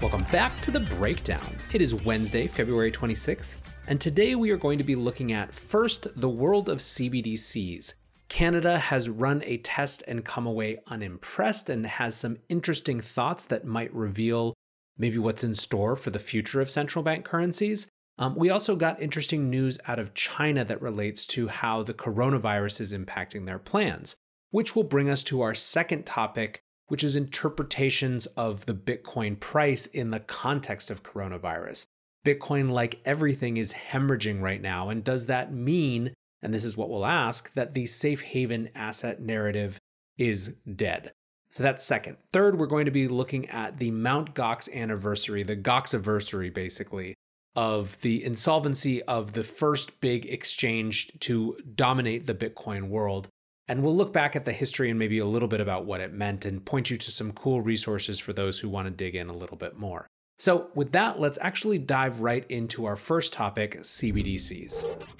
Welcome 0.00 0.24
back 0.32 0.58
to 0.60 0.70
the 0.70 0.80
breakdown. 0.80 1.58
It 1.74 1.82
is 1.82 1.94
Wednesday, 1.94 2.46
February 2.46 2.90
26th, 2.90 3.56
and 3.90 4.00
today 4.00 4.36
we 4.36 4.52
are 4.52 4.56
going 4.56 4.78
to 4.78 4.84
be 4.84 4.94
looking 4.94 5.32
at 5.32 5.52
first 5.52 6.06
the 6.14 6.28
world 6.28 6.68
of 6.68 6.78
CBDCs. 6.78 7.94
Canada 8.28 8.78
has 8.78 9.08
run 9.08 9.42
a 9.44 9.56
test 9.56 10.04
and 10.06 10.24
come 10.24 10.46
away 10.46 10.78
unimpressed 10.86 11.68
and 11.68 11.84
has 11.84 12.14
some 12.14 12.38
interesting 12.48 13.00
thoughts 13.00 13.44
that 13.44 13.64
might 13.64 13.92
reveal 13.92 14.54
maybe 14.96 15.18
what's 15.18 15.42
in 15.42 15.54
store 15.54 15.96
for 15.96 16.10
the 16.10 16.20
future 16.20 16.60
of 16.60 16.70
central 16.70 17.02
bank 17.02 17.24
currencies. 17.24 17.88
Um, 18.16 18.36
we 18.36 18.48
also 18.48 18.76
got 18.76 19.02
interesting 19.02 19.50
news 19.50 19.80
out 19.88 19.98
of 19.98 20.14
China 20.14 20.64
that 20.64 20.80
relates 20.80 21.26
to 21.26 21.48
how 21.48 21.82
the 21.82 21.92
coronavirus 21.92 22.80
is 22.82 22.94
impacting 22.94 23.44
their 23.44 23.58
plans, 23.58 24.14
which 24.50 24.76
will 24.76 24.84
bring 24.84 25.10
us 25.10 25.24
to 25.24 25.40
our 25.40 25.54
second 25.54 26.06
topic 26.06 26.60
which 26.86 27.04
is 27.04 27.14
interpretations 27.14 28.26
of 28.26 28.66
the 28.66 28.74
Bitcoin 28.74 29.38
price 29.38 29.86
in 29.86 30.10
the 30.10 30.18
context 30.18 30.90
of 30.90 31.04
coronavirus. 31.04 31.86
Bitcoin, 32.24 32.70
like 32.70 33.00
everything, 33.04 33.56
is 33.56 33.72
hemorrhaging 33.72 34.40
right 34.40 34.60
now. 34.60 34.88
And 34.88 35.02
does 35.02 35.26
that 35.26 35.52
mean, 35.52 36.14
and 36.42 36.52
this 36.52 36.64
is 36.64 36.76
what 36.76 36.90
we'll 36.90 37.06
ask, 37.06 37.52
that 37.54 37.74
the 37.74 37.86
safe 37.86 38.20
haven 38.20 38.68
asset 38.74 39.20
narrative 39.20 39.78
is 40.18 40.56
dead? 40.74 41.12
So 41.48 41.62
that's 41.62 41.82
second. 41.82 42.16
Third, 42.32 42.58
we're 42.58 42.66
going 42.66 42.84
to 42.84 42.92
be 42.92 43.08
looking 43.08 43.48
at 43.48 43.78
the 43.78 43.90
Mount 43.90 44.34
Gox 44.34 44.72
anniversary, 44.72 45.42
the 45.42 45.56
Gox 45.56 45.94
anniversary, 45.94 46.48
basically, 46.48 47.14
of 47.56 48.00
the 48.02 48.22
insolvency 48.22 49.02
of 49.02 49.32
the 49.32 49.42
first 49.42 50.00
big 50.00 50.26
exchange 50.26 51.10
to 51.20 51.56
dominate 51.74 52.26
the 52.26 52.34
Bitcoin 52.34 52.88
world. 52.88 53.28
And 53.66 53.82
we'll 53.82 53.96
look 53.96 54.12
back 54.12 54.36
at 54.36 54.44
the 54.44 54.52
history 54.52 54.90
and 54.90 54.98
maybe 54.98 55.18
a 55.18 55.26
little 55.26 55.48
bit 55.48 55.60
about 55.60 55.86
what 55.86 56.00
it 56.00 56.12
meant 56.12 56.44
and 56.44 56.64
point 56.64 56.90
you 56.90 56.96
to 56.98 57.10
some 57.10 57.32
cool 57.32 57.60
resources 57.60 58.20
for 58.20 58.32
those 58.32 58.60
who 58.60 58.68
want 58.68 58.86
to 58.86 58.90
dig 58.90 59.16
in 59.16 59.28
a 59.28 59.36
little 59.36 59.56
bit 59.56 59.76
more. 59.76 60.06
So, 60.40 60.68
with 60.74 60.92
that, 60.92 61.20
let's 61.20 61.38
actually 61.42 61.76
dive 61.76 62.22
right 62.22 62.46
into 62.48 62.86
our 62.86 62.96
first 62.96 63.34
topic 63.34 63.80
CBDCs. 63.80 65.14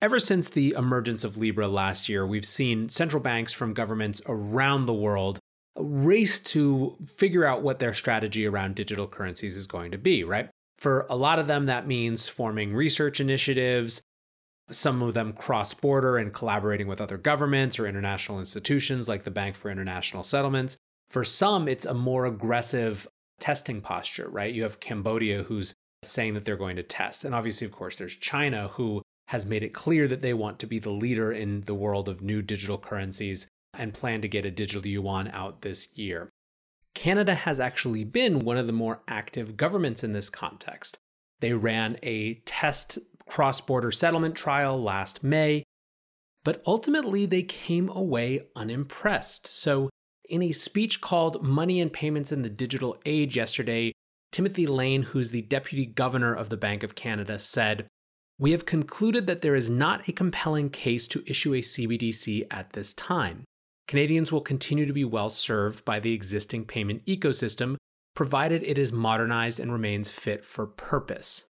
Ever 0.00 0.20
since 0.20 0.48
the 0.48 0.76
emergence 0.78 1.24
of 1.24 1.36
Libra 1.36 1.66
last 1.66 2.08
year, 2.08 2.24
we've 2.24 2.46
seen 2.46 2.88
central 2.88 3.20
banks 3.20 3.52
from 3.52 3.74
governments 3.74 4.22
around 4.28 4.86
the 4.86 4.94
world 4.94 5.40
race 5.76 6.38
to 6.38 6.96
figure 7.04 7.44
out 7.44 7.62
what 7.62 7.80
their 7.80 7.92
strategy 7.92 8.46
around 8.46 8.76
digital 8.76 9.08
currencies 9.08 9.56
is 9.56 9.66
going 9.66 9.90
to 9.90 9.98
be, 9.98 10.22
right? 10.22 10.50
For 10.78 11.04
a 11.10 11.16
lot 11.16 11.40
of 11.40 11.48
them, 11.48 11.66
that 11.66 11.88
means 11.88 12.28
forming 12.28 12.74
research 12.74 13.18
initiatives, 13.18 14.02
some 14.70 15.02
of 15.02 15.14
them 15.14 15.32
cross 15.32 15.74
border 15.74 16.16
and 16.16 16.32
collaborating 16.32 16.86
with 16.86 17.00
other 17.00 17.18
governments 17.18 17.76
or 17.76 17.88
international 17.88 18.38
institutions 18.38 19.08
like 19.08 19.24
the 19.24 19.32
Bank 19.32 19.56
for 19.56 19.68
International 19.68 20.22
Settlements. 20.22 20.76
For 21.10 21.24
some, 21.24 21.66
it's 21.66 21.86
a 21.86 21.94
more 21.94 22.24
aggressive 22.24 23.08
testing 23.38 23.80
posture, 23.80 24.28
right? 24.28 24.52
You 24.52 24.62
have 24.64 24.80
Cambodia 24.80 25.44
who's 25.44 25.74
saying 26.02 26.34
that 26.34 26.44
they're 26.44 26.56
going 26.56 26.76
to 26.76 26.82
test. 26.82 27.24
And 27.24 27.34
obviously, 27.34 27.66
of 27.66 27.72
course, 27.72 27.96
there's 27.96 28.16
China 28.16 28.68
who 28.68 29.02
has 29.28 29.44
made 29.44 29.62
it 29.62 29.74
clear 29.74 30.08
that 30.08 30.22
they 30.22 30.32
want 30.32 30.58
to 30.58 30.66
be 30.66 30.78
the 30.78 30.90
leader 30.90 31.32
in 31.32 31.62
the 31.62 31.74
world 31.74 32.08
of 32.08 32.22
new 32.22 32.40
digital 32.40 32.78
currencies 32.78 33.48
and 33.74 33.94
plan 33.94 34.20
to 34.22 34.28
get 34.28 34.46
a 34.46 34.50
digital 34.50 34.86
yuan 34.86 35.28
out 35.28 35.62
this 35.62 35.96
year. 35.96 36.30
Canada 36.94 37.34
has 37.34 37.60
actually 37.60 38.04
been 38.04 38.40
one 38.40 38.56
of 38.56 38.66
the 38.66 38.72
more 38.72 39.00
active 39.06 39.56
governments 39.56 40.02
in 40.02 40.12
this 40.12 40.30
context. 40.30 40.98
They 41.40 41.52
ran 41.52 41.96
a 42.02 42.34
test 42.46 42.98
cross 43.28 43.60
border 43.60 43.92
settlement 43.92 44.34
trial 44.34 44.82
last 44.82 45.22
May, 45.22 45.62
but 46.42 46.62
ultimately 46.66 47.26
they 47.26 47.42
came 47.42 47.88
away 47.90 48.48
unimpressed. 48.56 49.46
So, 49.46 49.90
in 50.28 50.42
a 50.42 50.52
speech 50.52 51.00
called 51.00 51.42
Money 51.42 51.80
and 51.80 51.92
Payments 51.92 52.32
in 52.32 52.42
the 52.42 52.50
Digital 52.50 52.96
Age 53.06 53.36
yesterday, 53.36 53.92
Timothy 54.30 54.66
Lane, 54.66 55.02
who's 55.02 55.30
the 55.30 55.42
deputy 55.42 55.86
governor 55.86 56.34
of 56.34 56.50
the 56.50 56.56
Bank 56.56 56.82
of 56.82 56.94
Canada, 56.94 57.38
said, 57.38 57.86
We 58.38 58.52
have 58.52 58.66
concluded 58.66 59.26
that 59.26 59.40
there 59.40 59.54
is 59.54 59.70
not 59.70 60.08
a 60.08 60.12
compelling 60.12 60.70
case 60.70 61.08
to 61.08 61.24
issue 61.26 61.54
a 61.54 61.58
CBDC 61.58 62.46
at 62.50 62.74
this 62.74 62.92
time. 62.92 63.44
Canadians 63.86 64.30
will 64.30 64.42
continue 64.42 64.84
to 64.84 64.92
be 64.92 65.04
well 65.04 65.30
served 65.30 65.84
by 65.84 65.98
the 65.98 66.12
existing 66.12 66.66
payment 66.66 67.04
ecosystem, 67.06 67.76
provided 68.14 68.62
it 68.62 68.76
is 68.76 68.92
modernized 68.92 69.58
and 69.58 69.72
remains 69.72 70.10
fit 70.10 70.44
for 70.44 70.66
purpose. 70.66 71.44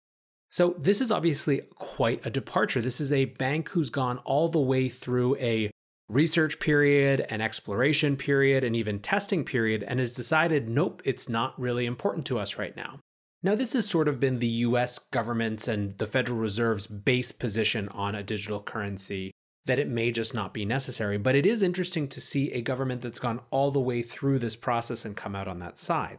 So, 0.49 0.76
this 0.79 1.01
is 1.01 1.11
obviously 1.11 1.62
quite 1.74 2.24
a 2.24 2.31
departure. 2.31 2.81
This 2.81 3.01
is 3.01 3.12
a 3.12 3.26
bank 3.26 3.70
who's 3.70 3.91
gone 3.91 4.18
all 4.18 4.49
the 4.49 4.61
way 4.61 4.89
through 4.89 5.37
a 5.37 5.70
research 6.09 6.59
period, 6.59 7.27
an 7.29 7.41
exploration 7.41 8.17
period, 8.17 8.65
and 8.65 8.75
even 8.75 8.99
testing 8.99 9.45
period, 9.45 9.83
and 9.83 10.01
has 10.01 10.15
decided, 10.15 10.69
nope, 10.69 11.03
it's 11.05 11.29
not 11.29 11.59
really 11.61 11.87
important 11.87 12.27
to 12.27 12.39
us 12.39 12.59
right 12.59 12.77
now. 12.77 13.01
Now, 13.43 13.55
this 13.55 13.73
has 13.75 13.87
sort 13.87 14.09
of 14.09 14.19
been 14.19 14.39
the 14.39 14.47
US 14.47 14.99
government's 14.99 15.69
and 15.69 15.97
the 15.99 16.07
Federal 16.07 16.39
Reserve's 16.39 16.87
base 16.87 17.31
position 17.31 17.89
on 17.91 18.15
a 18.15 18.23
digital 18.23 18.61
currency 18.61 19.33
that 19.67 19.79
it 19.79 19.89
may 19.89 20.11
just 20.11 20.35
not 20.35 20.53
be 20.53 20.65
necessary. 20.65 21.19
But 21.19 21.37
it 21.37 21.47
is 21.47 21.63
interesting 21.63 22.09
to 22.09 22.21
see 22.21 22.51
a 22.51 22.63
government 22.63 23.03
that's 23.03 23.21
gone 23.21 23.41
all 23.51 23.71
the 23.71 23.79
way 23.79 24.03
through 24.03 24.41
this 24.41 24.57
process 24.57 25.05
and 25.05 25.15
come 25.15 25.37
out 25.37 25.47
on 25.47 25.61
that 25.61 25.79
side. 25.79 26.19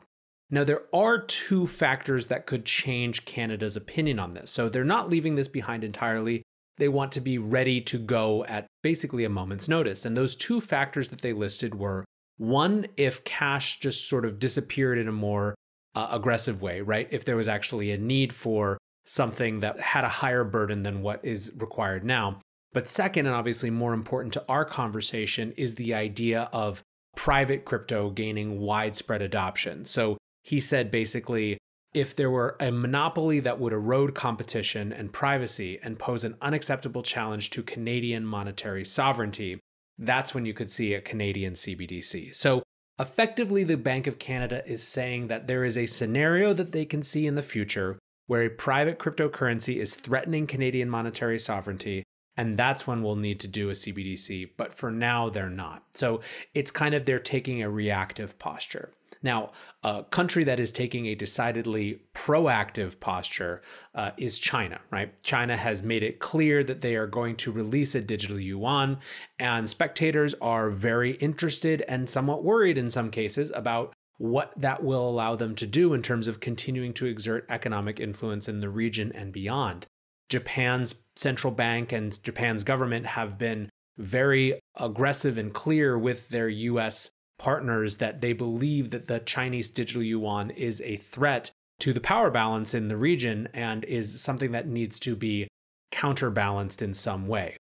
Now, 0.50 0.64
there 0.64 0.84
are 0.94 1.20
two 1.20 1.68
factors 1.68 2.28
that 2.28 2.46
could 2.46 2.66
change 2.66 3.26
Canada's 3.26 3.76
opinion 3.76 4.18
on 4.18 4.32
this. 4.32 4.50
So 4.50 4.70
they're 4.70 4.84
not 4.84 5.10
leaving 5.10 5.36
this 5.36 5.48
behind 5.48 5.84
entirely. 5.84 6.44
They 6.80 6.90
want 6.90 7.12
to 7.12 7.22
be 7.22 7.38
ready 7.38 7.82
to 7.82 7.98
go 7.98 8.44
at 8.46 8.66
basically 8.82 9.26
a 9.26 9.30
moment's 9.30 9.68
notice. 9.68 10.06
And 10.06 10.18
those 10.18 10.36
two 10.36 10.60
factors 10.62 11.10
that 11.10 11.22
they 11.22 11.34
listed 11.34 11.76
were 11.76 12.06
one, 12.38 12.88
if 12.96 13.24
cash 13.26 13.80
just 13.80 14.08
sort 14.08 14.26
of 14.26 14.40
disappeared 14.40 14.98
in 14.98 15.08
a 15.08 15.12
more 15.12 15.56
uh, 15.94 16.08
aggressive 16.12 16.62
way, 16.62 16.82
right? 16.82 17.08
If 17.12 17.26
there 17.26 17.36
was 17.36 17.50
actually 17.50 17.92
a 17.92 17.98
need 17.98 18.32
for 18.32 18.78
something 19.06 19.60
that 19.60 19.80
had 19.80 20.04
a 20.04 20.10
higher 20.10 20.44
burden 20.44 20.84
than 20.84 21.02
what 21.02 21.24
is 21.24 21.52
required 21.58 22.06
now. 22.06 22.40
But 22.72 22.88
second, 22.88 23.26
and 23.26 23.36
obviously 23.36 23.70
more 23.70 23.94
important 23.94 24.34
to 24.34 24.46
our 24.48 24.64
conversation, 24.64 25.52
is 25.54 25.76
the 25.76 25.94
idea 25.94 26.50
of 26.54 26.82
private 27.18 27.66
crypto 27.66 28.10
gaining 28.10 28.60
widespread 28.60 29.22
adoption. 29.22 29.84
So 29.84 30.18
he 30.44 30.60
said 30.60 30.92
basically 30.92 31.58
if 31.94 32.16
there 32.16 32.30
were 32.30 32.56
a 32.60 32.72
monopoly 32.72 33.40
that 33.40 33.60
would 33.60 33.74
erode 33.74 34.14
competition 34.14 34.94
and 34.94 35.12
privacy 35.12 35.80
and 35.82 35.98
pose 36.00 36.24
an 36.24 36.36
unacceptable 36.42 37.04
challenge 37.04 37.50
to 37.52 37.64
Canadian 37.64 38.26
monetary 38.26 38.86
sovereignty, 38.86 39.60
that's 39.98 40.34
when 40.34 40.46
you 40.46 40.54
could 40.54 40.72
see 40.72 40.94
a 40.94 41.02
Canadian 41.02 41.54
CBDC. 41.54 42.36
So 42.36 42.64
Effectively, 43.00 43.64
the 43.64 43.78
Bank 43.78 44.08
of 44.08 44.20
Canada 44.20 44.62
is 44.68 44.84
saying 44.84 45.28
that 45.30 45.48
there 45.48 45.64
is 45.64 45.78
a 45.78 45.86
scenario 45.86 46.52
that 46.52 46.74
they 46.74 46.84
can 46.84 47.02
see 47.02 47.26
in 47.26 47.36
the 47.36 47.42
future 47.42 47.98
where 48.28 48.44
a 48.44 48.50
private 48.50 49.00
cryptocurrency 49.00 49.78
is 49.78 49.96
threatening 49.96 50.46
Canadian 50.46 50.90
monetary 50.90 51.40
sovereignty. 51.40 52.04
And 52.36 52.58
that's 52.58 52.86
when 52.86 53.02
we'll 53.02 53.16
need 53.16 53.40
to 53.40 53.48
do 53.48 53.70
a 53.70 53.74
CBDC. 53.74 54.52
But 54.58 54.74
for 54.74 54.92
now, 54.92 55.30
they're 55.30 55.50
not. 55.50 55.84
So 55.94 56.20
it's 56.54 56.72
kind 56.72 56.94
of 56.94 57.06
they're 57.06 57.20
taking 57.20 57.64
a 57.64 57.70
reactive 57.70 58.38
posture. 58.38 58.92
Now, 59.22 59.52
a 59.84 60.04
country 60.04 60.44
that 60.46 60.60
is 60.60 60.72
taking 60.72 61.06
a 61.06 61.16
decidedly 61.16 62.02
proactive 62.14 63.00
posture 63.00 63.62
uh, 63.94 64.12
is 64.18 64.40
China, 64.40 64.80
right? 64.92 65.22
China 65.24 65.58
has 65.58 65.84
made 65.84 66.04
it 66.04 66.20
clear 66.20 66.64
that 66.64 66.82
they 66.82 66.96
are 66.96 67.08
going 67.08 67.36
to 67.38 67.52
release 67.52 67.96
a 67.96 68.02
digital 68.02 68.40
yuan, 68.40 69.00
and 69.38 69.70
spectators 69.70 70.34
are 70.36 70.70
very 70.70 71.12
interested 71.14 71.82
and 71.88 72.10
somewhat 72.10 72.44
worried 72.44 72.78
in 72.78 72.90
some 72.90 73.12
cases 73.12 73.52
about 73.54 73.94
what 74.18 74.54
that 74.60 74.84
will 74.84 75.10
allow 75.10 75.36
them 75.36 75.56
to 75.56 75.66
do 75.66 75.94
in 75.94 76.02
terms 76.02 76.28
of 76.28 76.42
continuing 76.42 76.94
to 76.94 77.06
exert 77.06 77.46
economic 77.50 78.00
influence 78.00 78.50
in 78.50 78.60
the 78.60 78.70
region 78.70 79.12
and 79.14 79.32
beyond. 79.32 79.88
Japan's 80.30 80.96
central 81.16 81.52
bank 81.52 81.92
and 81.92 82.22
Japan's 82.24 82.64
government 82.64 83.06
have 83.06 83.38
been 83.38 83.70
very 83.98 84.60
aggressive 84.78 85.38
and 85.38 85.54
clear 85.54 85.98
with 85.98 86.30
their 86.30 86.50
US 86.50 87.10
partners 87.40 87.98
that 87.98 88.22
they 88.22 88.34
believe 88.34 88.92
that 88.92 89.06
the 89.06 89.20
Chinese 89.20 89.72
digital 89.72 90.04
yuan 90.04 90.52
is 90.52 90.82
a 90.82 90.98
threat 90.98 91.50
to 91.80 91.94
the 91.94 92.02
power 92.02 92.30
balance 92.30 92.74
in 92.74 92.90
the 92.90 92.98
region 92.98 93.48
and 93.54 93.84
is 93.86 94.22
something 94.22 94.52
that 94.52 94.68
needs 94.68 95.00
to 95.00 95.16
be 95.16 95.48
counterbalanced 95.92 96.82
in 96.82 96.94
some 96.94 97.28
way. 97.28 97.58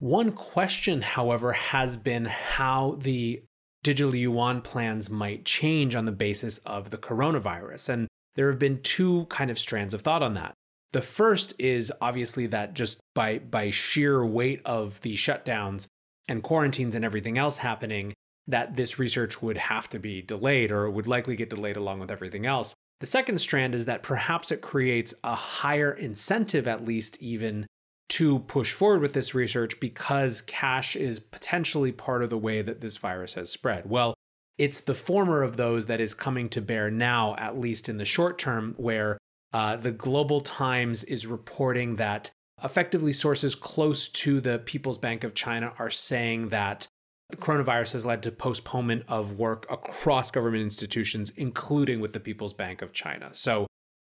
One 0.00 0.32
question, 0.32 1.02
however, 1.02 1.52
has 1.52 1.96
been 1.96 2.24
how 2.24 2.98
the 3.00 3.42
digital 3.82 4.14
yuan 4.14 4.60
plans 4.62 5.08
might 5.08 5.44
change 5.44 5.94
on 5.94 6.06
the 6.06 6.12
basis 6.12 6.58
of 6.58 6.90
the 6.90 6.98
coronavirus. 6.98 7.90
And 7.90 8.08
there 8.34 8.50
have 8.50 8.58
been 8.58 8.82
two 8.82 9.26
kind 9.26 9.50
of 9.50 9.58
strands 9.58 9.94
of 9.94 10.00
thought 10.00 10.22
on 10.22 10.32
that. 10.32 10.54
The 10.92 11.02
first 11.02 11.54
is 11.58 11.92
obviously 12.00 12.46
that 12.48 12.74
just 12.74 13.00
by, 13.14 13.38
by 13.38 13.70
sheer 13.70 14.24
weight 14.24 14.62
of 14.64 15.00
the 15.02 15.14
shutdowns 15.14 15.86
and 16.26 16.42
quarantines 16.42 16.94
and 16.94 17.04
everything 17.04 17.36
else 17.36 17.58
happening, 17.58 18.14
that 18.46 18.76
this 18.76 18.98
research 18.98 19.40
would 19.42 19.56
have 19.56 19.88
to 19.90 19.98
be 19.98 20.20
delayed 20.22 20.70
or 20.70 20.90
would 20.90 21.06
likely 21.06 21.36
get 21.36 21.50
delayed 21.50 21.76
along 21.76 22.00
with 22.00 22.10
everything 22.10 22.46
else. 22.46 22.74
The 23.00 23.06
second 23.06 23.38
strand 23.38 23.74
is 23.74 23.86
that 23.86 24.02
perhaps 24.02 24.50
it 24.50 24.60
creates 24.60 25.14
a 25.24 25.34
higher 25.34 25.92
incentive, 25.92 26.68
at 26.68 26.84
least 26.84 27.20
even, 27.22 27.66
to 28.10 28.40
push 28.40 28.72
forward 28.72 29.00
with 29.00 29.12
this 29.14 29.34
research 29.34 29.80
because 29.80 30.42
cash 30.42 30.94
is 30.94 31.18
potentially 31.18 31.92
part 31.92 32.22
of 32.22 32.30
the 32.30 32.38
way 32.38 32.62
that 32.62 32.80
this 32.80 32.96
virus 32.96 33.34
has 33.34 33.50
spread. 33.50 33.88
Well, 33.88 34.14
it's 34.56 34.80
the 34.80 34.94
former 34.94 35.42
of 35.42 35.56
those 35.56 35.86
that 35.86 36.00
is 36.00 36.14
coming 36.14 36.48
to 36.50 36.60
bear 36.60 36.90
now, 36.90 37.34
at 37.36 37.58
least 37.58 37.88
in 37.88 37.96
the 37.96 38.04
short 38.04 38.38
term, 38.38 38.74
where 38.76 39.18
uh, 39.52 39.76
the 39.76 39.90
Global 39.90 40.40
Times 40.40 41.02
is 41.04 41.26
reporting 41.26 41.96
that 41.96 42.30
effectively 42.62 43.12
sources 43.12 43.54
close 43.54 44.08
to 44.08 44.40
the 44.40 44.60
People's 44.60 44.98
Bank 44.98 45.24
of 45.24 45.34
China 45.34 45.72
are 45.78 45.90
saying 45.90 46.50
that 46.50 46.86
the 47.30 47.36
coronavirus 47.36 47.92
has 47.92 48.06
led 48.06 48.22
to 48.22 48.30
postponement 48.30 49.04
of 49.08 49.38
work 49.38 49.66
across 49.70 50.30
government 50.30 50.62
institutions, 50.62 51.30
including 51.36 52.00
with 52.00 52.12
the 52.12 52.20
People's 52.20 52.52
Bank 52.52 52.82
of 52.82 52.92
China. 52.92 53.30
So, 53.32 53.66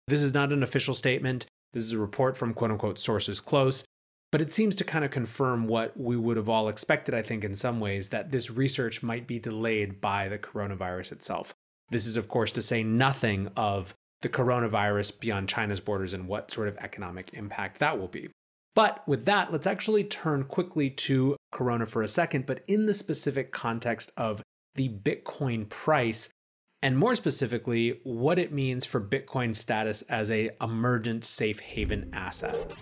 this 0.08 0.22
is 0.22 0.34
not 0.34 0.52
an 0.52 0.64
official 0.64 0.94
statement. 0.94 1.46
This 1.74 1.84
is 1.84 1.94
a 1.94 1.98
report 1.98 2.36
from 2.36 2.54
quote 2.54 2.72
unquote 2.72 3.00
sources 3.00 3.40
close, 3.40 3.86
but 4.32 4.42
it 4.42 4.52
seems 4.52 4.76
to 4.78 4.84
kind 4.84 5.06
of 5.06 5.12
confirm 5.12 5.68
what 5.68 5.98
we 5.98 6.18
would 6.18 6.38
have 6.38 6.50
all 6.50 6.70
expected, 6.70 7.14
I 7.14 7.22
think, 7.22 7.44
in 7.44 7.54
some 7.54 7.80
ways, 7.80 8.10
that 8.10 8.32
this 8.32 8.50
research 8.50 9.04
might 9.04 9.28
be 9.28 9.40
delayed 9.40 10.02
by 10.02 10.28
the 10.28 10.40
coronavirus 10.40 11.12
itself. 11.12 11.54
This 11.90 12.06
is, 12.06 12.18
of 12.18 12.30
course, 12.30 12.52
to 12.54 12.62
say 12.62 12.84
nothing 12.84 13.50
of 13.56 13.94
the 14.22 14.30
coronavirus 14.30 15.20
beyond 15.20 15.50
China's 15.50 15.80
borders 15.80 16.14
and 16.14 16.28
what 16.28 16.52
sort 16.52 16.68
of 16.68 16.78
economic 16.78 17.34
impact 17.34 17.80
that 17.80 18.00
will 18.00 18.08
be. 18.08 18.30
But 18.74 19.06
with 19.08 19.26
that, 19.26 19.52
let's 19.52 19.68
actually 19.68 20.04
turn 20.04 20.46
quickly 20.46 20.90
to 20.90 21.36
Corona 21.52 21.86
for 21.86 22.02
a 22.02 22.08
second, 22.08 22.46
but 22.46 22.64
in 22.68 22.86
the 22.86 22.94
specific 22.94 23.52
context 23.52 24.12
of 24.16 24.42
the 24.76 24.90
Bitcoin 24.90 25.68
price, 25.68 26.30
and 26.82 26.98
more 26.98 27.16
specifically, 27.16 28.00
what 28.04 28.40
it 28.40 28.52
means 28.52 28.86
for 28.86 29.02
Bitcoin 29.02 29.56
status 29.56 30.02
as 30.04 30.32
a 30.32 30.52
emergent 30.62 31.26
safe 31.26 31.60
haven 31.60 32.10
asset. 32.14 32.74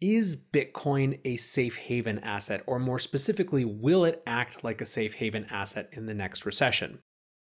Is 0.00 0.36
Bitcoin 0.36 1.18
a 1.24 1.36
safe 1.36 1.76
haven 1.76 2.18
asset, 2.18 2.62
or 2.66 2.78
more 2.78 2.98
specifically, 2.98 3.64
will 3.64 4.04
it 4.04 4.22
act 4.26 4.62
like 4.62 4.80
a 4.80 4.86
safe 4.86 5.14
haven 5.14 5.46
asset 5.50 5.88
in 5.92 6.06
the 6.06 6.14
next 6.14 6.44
recession? 6.44 6.98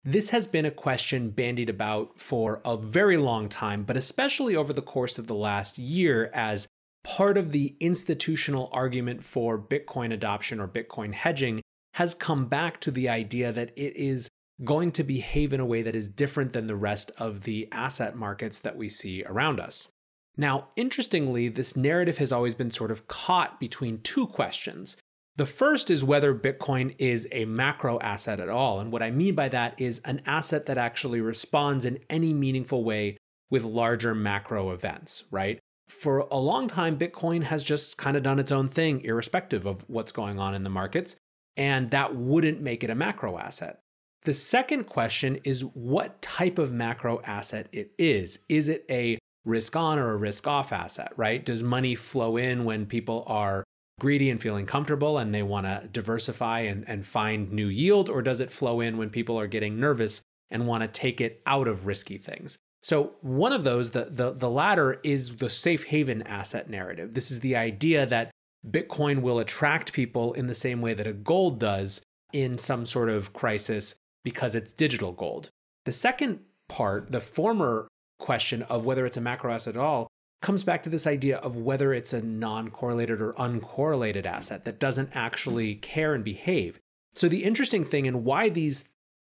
This 0.03 0.29
has 0.29 0.45
been 0.45 0.65
a 0.65 0.71
question 0.71 1.31
bandied 1.31 1.69
about 1.71 2.19
for 2.19 2.61
a 2.63 2.77
very 2.77 3.17
long 3.17 3.49
time, 3.49 3.83
but 3.83 3.97
especially 3.97 4.55
over 4.55 4.71
the 4.71 4.83
course 4.83 5.17
of 5.17 5.25
the 5.25 5.33
last 5.33 5.79
year 5.79 6.29
as 6.31 6.67
part 7.05 7.37
of 7.37 7.51
the 7.51 7.75
institutional 7.79 8.67
argument 8.71 9.23
for 9.23 9.59
Bitcoin 9.59 10.11
adoption 10.11 10.59
or 10.59 10.67
Bitcoin 10.67 11.13
hedging 11.13 11.61
has 11.93 12.13
come 12.13 12.47
back 12.47 12.81
to 12.81 12.91
the 12.91 13.07
idea 13.07 13.51
that 13.51 13.71
it 13.77 13.95
is 13.95 14.27
going 14.63 14.91
to 14.91 15.03
behave 15.03 15.53
in 15.53 15.59
a 15.59 15.65
way 15.65 15.81
that 15.81 15.95
is 15.95 16.09
different 16.09 16.53
than 16.53 16.67
the 16.67 16.75
rest 16.75 17.11
of 17.17 17.43
the 17.43 17.67
asset 17.71 18.15
markets 18.15 18.59
that 18.59 18.75
we 18.75 18.89
see 18.89 19.23
around 19.23 19.59
us. 19.59 19.87
Now, 20.35 20.67
interestingly, 20.75 21.47
this 21.47 21.77
narrative 21.77 22.17
has 22.17 22.31
always 22.31 22.55
been 22.55 22.71
sort 22.71 22.91
of 22.91 23.07
caught 23.07 23.59
between 23.59 24.01
two 24.01 24.27
questions. 24.27 24.97
The 25.37 25.45
first 25.45 25.89
is 25.91 26.03
whether 26.03 26.33
Bitcoin 26.33 26.95
is 26.97 27.27
a 27.31 27.45
macro 27.45 27.99
asset 27.99 28.39
at 28.39 28.49
all. 28.49 28.79
And 28.79 28.91
what 28.91 29.03
I 29.03 29.11
mean 29.11 29.35
by 29.35 29.49
that 29.49 29.79
is 29.79 29.99
an 29.99 30.21
asset 30.25 30.65
that 30.65 30.77
actually 30.77 31.21
responds 31.21 31.85
in 31.85 31.99
any 32.09 32.33
meaningful 32.33 32.83
way 32.83 33.17
with 33.49 33.63
larger 33.63 34.15
macro 34.15 34.71
events, 34.71 35.25
right? 35.31 35.59
For 35.87 36.19
a 36.31 36.37
long 36.37 36.67
time, 36.67 36.97
Bitcoin 36.97 37.43
has 37.43 37.63
just 37.63 37.97
kind 37.97 38.17
of 38.17 38.23
done 38.23 38.39
its 38.39 38.51
own 38.51 38.69
thing, 38.69 39.01
irrespective 39.01 39.65
of 39.65 39.87
what's 39.87 40.11
going 40.11 40.39
on 40.39 40.55
in 40.55 40.63
the 40.63 40.69
markets. 40.69 41.17
And 41.57 41.91
that 41.91 42.15
wouldn't 42.15 42.61
make 42.61 42.83
it 42.83 42.89
a 42.89 42.95
macro 42.95 43.37
asset. 43.37 43.79
The 44.23 44.33
second 44.33 44.85
question 44.85 45.37
is 45.43 45.61
what 45.61 46.21
type 46.21 46.57
of 46.57 46.73
macro 46.73 47.21
asset 47.23 47.67
it 47.71 47.91
is. 47.97 48.39
Is 48.49 48.67
it 48.67 48.83
a 48.89 49.19
risk 49.45 49.75
on 49.75 49.99
or 49.99 50.11
a 50.11 50.17
risk 50.17 50.47
off 50.47 50.73
asset, 50.73 51.13
right? 51.15 51.45
Does 51.45 51.61
money 51.61 51.93
flow 51.93 52.35
in 52.35 52.65
when 52.65 52.87
people 52.87 53.23
are 53.27 53.63
greedy 53.99 54.29
and 54.29 54.41
feeling 54.41 54.65
comfortable 54.65 55.19
and 55.19 55.33
they 55.33 55.43
want 55.43 55.67
to 55.67 55.87
diversify 55.91 56.61
and, 56.61 56.83
and 56.89 57.05
find 57.05 57.51
new 57.51 57.67
yield? 57.67 58.09
Or 58.09 58.23
does 58.23 58.41
it 58.41 58.49
flow 58.49 58.81
in 58.81 58.97
when 58.97 59.11
people 59.11 59.39
are 59.39 59.47
getting 59.47 59.79
nervous 59.79 60.23
and 60.49 60.67
want 60.67 60.81
to 60.81 60.87
take 60.87 61.21
it 61.21 61.41
out 61.45 61.67
of 61.67 61.85
risky 61.85 62.17
things? 62.17 62.57
So 62.85 63.13
one 63.23 63.51
of 63.51 63.63
those, 63.63 63.91
the, 63.91 64.09
the, 64.11 64.31
the 64.31 64.49
latter, 64.49 64.99
is 65.03 65.37
the 65.37 65.49
safe 65.49 65.85
haven 65.85 66.21
asset 66.21 66.69
narrative. 66.69 67.15
This 67.15 67.31
is 67.31 67.39
the 67.39 67.55
idea 67.55 68.05
that 68.05 68.29
Bitcoin 68.63 69.23
will 69.23 69.39
attract 69.39 69.91
people 69.91 70.33
in 70.33 70.45
the 70.45 70.53
same 70.53 70.81
way 70.81 70.93
that 70.93 71.07
a 71.07 71.11
gold 71.11 71.59
does 71.59 72.03
in 72.31 72.59
some 72.59 72.85
sort 72.85 73.09
of 73.09 73.33
crisis 73.33 73.95
because 74.23 74.53
it's 74.53 74.71
digital 74.71 75.13
gold. 75.13 75.49
The 75.85 75.91
second 75.91 76.41
part, 76.69 77.11
the 77.11 77.19
former 77.19 77.87
question 78.19 78.61
of 78.61 78.85
whether 78.85 79.07
it's 79.07 79.17
a 79.17 79.21
macro 79.21 79.51
asset 79.51 79.75
at 79.75 79.81
all, 79.81 80.07
comes 80.43 80.63
back 80.63 80.83
to 80.83 80.89
this 80.91 81.07
idea 81.07 81.37
of 81.37 81.57
whether 81.57 81.91
it's 81.91 82.13
a 82.13 82.21
non 82.21 82.69
correlated 82.69 83.19
or 83.19 83.33
uncorrelated 83.33 84.27
asset 84.27 84.63
that 84.65 84.79
doesn't 84.79 85.09
actually 85.15 85.73
care 85.73 86.13
and 86.13 86.23
behave. 86.23 86.77
So, 87.15 87.27
the 87.27 87.45
interesting 87.45 87.83
thing 87.83 88.05
and 88.05 88.23
why 88.23 88.49
these 88.49 88.89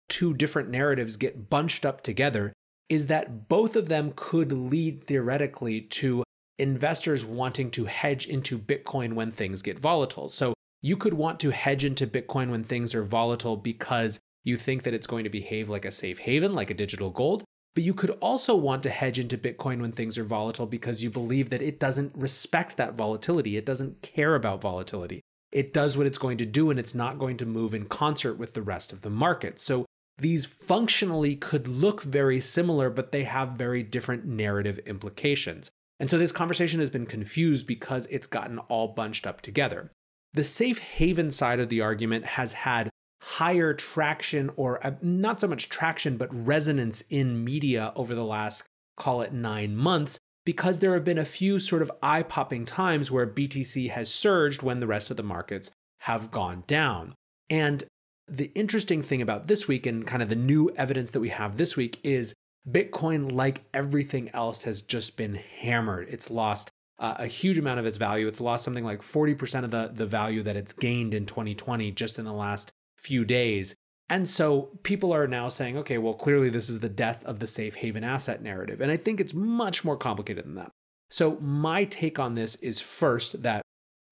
two 0.09 0.35
different 0.35 0.71
narratives 0.71 1.17
get 1.17 1.49
bunched 1.49 1.87
up 1.87 2.03
together 2.03 2.53
is 2.89 3.07
that 3.07 3.49
both 3.49 3.77
of 3.77 3.89
them 3.89 4.13
could 4.15 4.53
lead 4.53 5.05
theoretically 5.05 5.81
to 5.81 6.23
investors 6.59 7.25
wanting 7.25 7.71
to 7.73 7.87
hedge 7.87 8.27
into 8.27 8.59
Bitcoin 8.59 9.15
when 9.15 9.33
things 9.33 9.63
get 9.63 9.79
volatile. 9.79 10.29
So 10.29 10.55
you 10.83 10.97
could 10.97 11.15
want 11.15 11.41
to 11.41 11.51
hedge 11.51 11.85
into 11.85 12.07
Bitcoin 12.07 12.51
when 12.51 12.63
things 12.63 12.95
are 12.95 13.03
volatile 13.03 13.57
because 13.57 14.21
you 14.45 14.57
think 14.57 14.83
that 14.83 14.95
it's 14.95 15.07
going 15.07 15.25
to 15.25 15.31
behave 15.31 15.69
like 15.69 15.85
a 15.85 15.91
safe 15.91 16.19
haven, 16.21 16.55
like 16.55 16.71
a 16.71 16.75
digital 16.75 17.11
gold. 17.11 17.43
But 17.75 17.83
you 17.83 17.95
could 17.95 18.11
also 18.21 18.55
want 18.55 18.85
to 18.85 18.91
hedge 18.91 19.19
into 19.19 19.37
Bitcoin 19.37 19.81
when 19.81 19.91
things 19.91 20.17
are 20.17 20.25
volatile 20.25 20.67
because 20.67 21.03
you 21.03 21.11
believe 21.11 21.51
that 21.51 21.63
it 21.63 21.81
doesn't 21.81 22.13
respect 22.15 22.77
that 22.77 22.95
volatility. 22.95 23.57
It 23.57 23.67
doesn't 23.67 24.03
care 24.03 24.37
about 24.37 24.61
volatility. 24.61 25.23
It 25.51 25.73
does 25.73 25.97
what 25.97 26.07
it's 26.07 26.19
going 26.19 26.39
to 26.39 26.45
do 26.45 26.71
and 26.71 26.79
it's 26.79 26.95
not 26.95 27.19
going 27.19 27.37
to 27.39 27.47
move 27.47 27.75
in 27.75 27.87
concert 27.87 28.35
with 28.35 28.53
the 28.53 28.63
rest 28.63 28.93
of 28.93 29.01
the 29.03 29.11
market. 29.11 29.61
So 29.61 29.87
these 30.19 30.45
functionally 30.45 31.37
could 31.37 31.67
look 31.67 32.03
very 32.03 32.41
similar, 32.41 32.91
but 32.91 33.13
they 33.13 33.25
have 33.25 33.51
very 33.51 33.83
different 33.83 34.25
narrative 34.25 34.79
implications. 34.81 35.71
And 35.99 36.11
so 36.11 36.19
this 36.19 36.33
conversation 36.33 36.81
has 36.81 36.91
been 36.91 37.07
confused 37.07 37.67
because 37.67 38.07
it's 38.07 38.27
gotten 38.27 38.59
all 38.61 38.89
bunched 38.89 39.27
up 39.27 39.41
together. 39.41 39.91
The 40.33 40.45
safe 40.45 40.79
haven 40.79 41.31
side 41.31 41.61
of 41.61 41.69
the 41.69 41.81
argument 41.81 42.25
has 42.25 42.53
had 42.53 42.91
higher 43.23 43.73
traction, 43.73 44.51
or 44.57 44.85
uh, 44.87 44.93
not 45.01 45.41
so 45.41 45.49
much 45.49 45.69
traction, 45.69 46.17
but 46.17 46.29
resonance 46.31 47.03
in 47.09 47.43
media 47.43 47.93
over 47.97 48.15
the 48.15 48.25
last, 48.25 48.65
call 48.97 49.23
it 49.23 49.33
nine 49.33 49.77
months, 49.77 50.19
because 50.45 50.81
there 50.81 50.93
have 50.95 51.05
been 51.05 51.19
a 51.19 51.25
few 51.25 51.59
sort 51.59 51.81
of 51.81 51.91
eye 52.03 52.23
popping 52.23 52.65
times 52.65 53.11
where 53.11 53.27
BTC 53.27 53.91
has 53.91 54.13
surged 54.13 54.63
when 54.63 54.81
the 54.81 54.87
rest 54.87 55.11
of 55.11 55.17
the 55.17 55.23
markets 55.23 55.71
have 56.01 56.31
gone 56.31 56.65
down. 56.67 57.15
And 57.49 57.85
the 58.29 58.51
interesting 58.55 59.03
thing 59.03 59.21
about 59.21 59.49
this 59.49 59.69
week 59.69 59.87
and 59.87 60.07
kind 60.07 60.23
of 60.23 60.29
the 60.29 60.37
new 60.37 60.71
evidence 60.77 61.11
that 61.11 61.21
we 61.21 61.29
have 61.29 61.57
this 61.57 61.77
week 61.77 61.99
is 62.03 62.35
Bitcoin, 62.69 63.31
like 63.31 63.65
everything 63.75 64.31
else, 64.33 64.63
has 64.63 64.81
just 64.81 65.17
been 65.17 65.35
hammered. 65.35 66.09
It's 66.09 66.31
lost 66.31 66.71
uh, 66.99 67.15
a 67.19 67.27
huge 67.27 67.59
amount 67.59 67.81
of 67.81 67.87
its 67.87 67.97
value. 67.97 68.27
It's 68.27 68.41
lost 68.41 68.65
something 68.65 68.85
like 68.85 69.03
40% 69.03 69.65
of 69.65 69.71
the, 69.71 69.91
the 69.93 70.07
value 70.07 70.43
that 70.43 70.57
it's 70.57 70.73
gained 70.73 71.13
in 71.13 71.27
2020 71.27 71.91
just 71.93 72.19
in 72.19 72.25
the 72.25 72.33
last 72.33 72.73
few 72.97 73.25
days. 73.25 73.75
And 74.09 74.29
so 74.29 74.79
people 74.83 75.13
are 75.13 75.27
now 75.27 75.49
saying, 75.49 75.77
okay, 75.79 75.99
well, 75.99 76.15
clearly 76.15 76.51
this 76.51 76.69
is 76.69 76.81
the 76.81 76.89
death 76.89 77.25
of 77.25 77.41
the 77.41 77.47
safe 77.47 77.77
haven 77.77 78.05
asset 78.05 78.43
narrative. 78.43 78.81
And 78.81 78.91
I 78.91 78.97
think 78.97 79.21
it's 79.21 79.35
much 79.35 79.85
more 79.85 79.97
complicated 79.97 80.45
than 80.45 80.55
that. 80.55 80.71
So, 81.11 81.37
my 81.41 81.85
take 81.85 82.19
on 82.19 82.35
this 82.35 82.57
is 82.57 82.81
first 82.81 83.43
that 83.43 83.63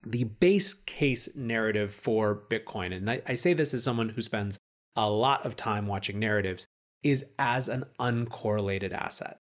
the 0.04 0.24
base 0.24 0.74
case 0.74 1.34
narrative 1.36 1.92
for 1.92 2.42
Bitcoin, 2.48 2.94
and 2.94 3.10
I, 3.10 3.22
I 3.26 3.34
say 3.34 3.52
this 3.52 3.72
as 3.72 3.84
someone 3.84 4.10
who 4.10 4.20
spends 4.20 4.58
a 4.96 5.08
lot 5.08 5.46
of 5.46 5.56
time 5.56 5.86
watching 5.86 6.18
narratives, 6.18 6.66
is 7.02 7.32
as 7.38 7.68
an 7.68 7.84
uncorrelated 7.98 8.92
asset. 8.92 9.38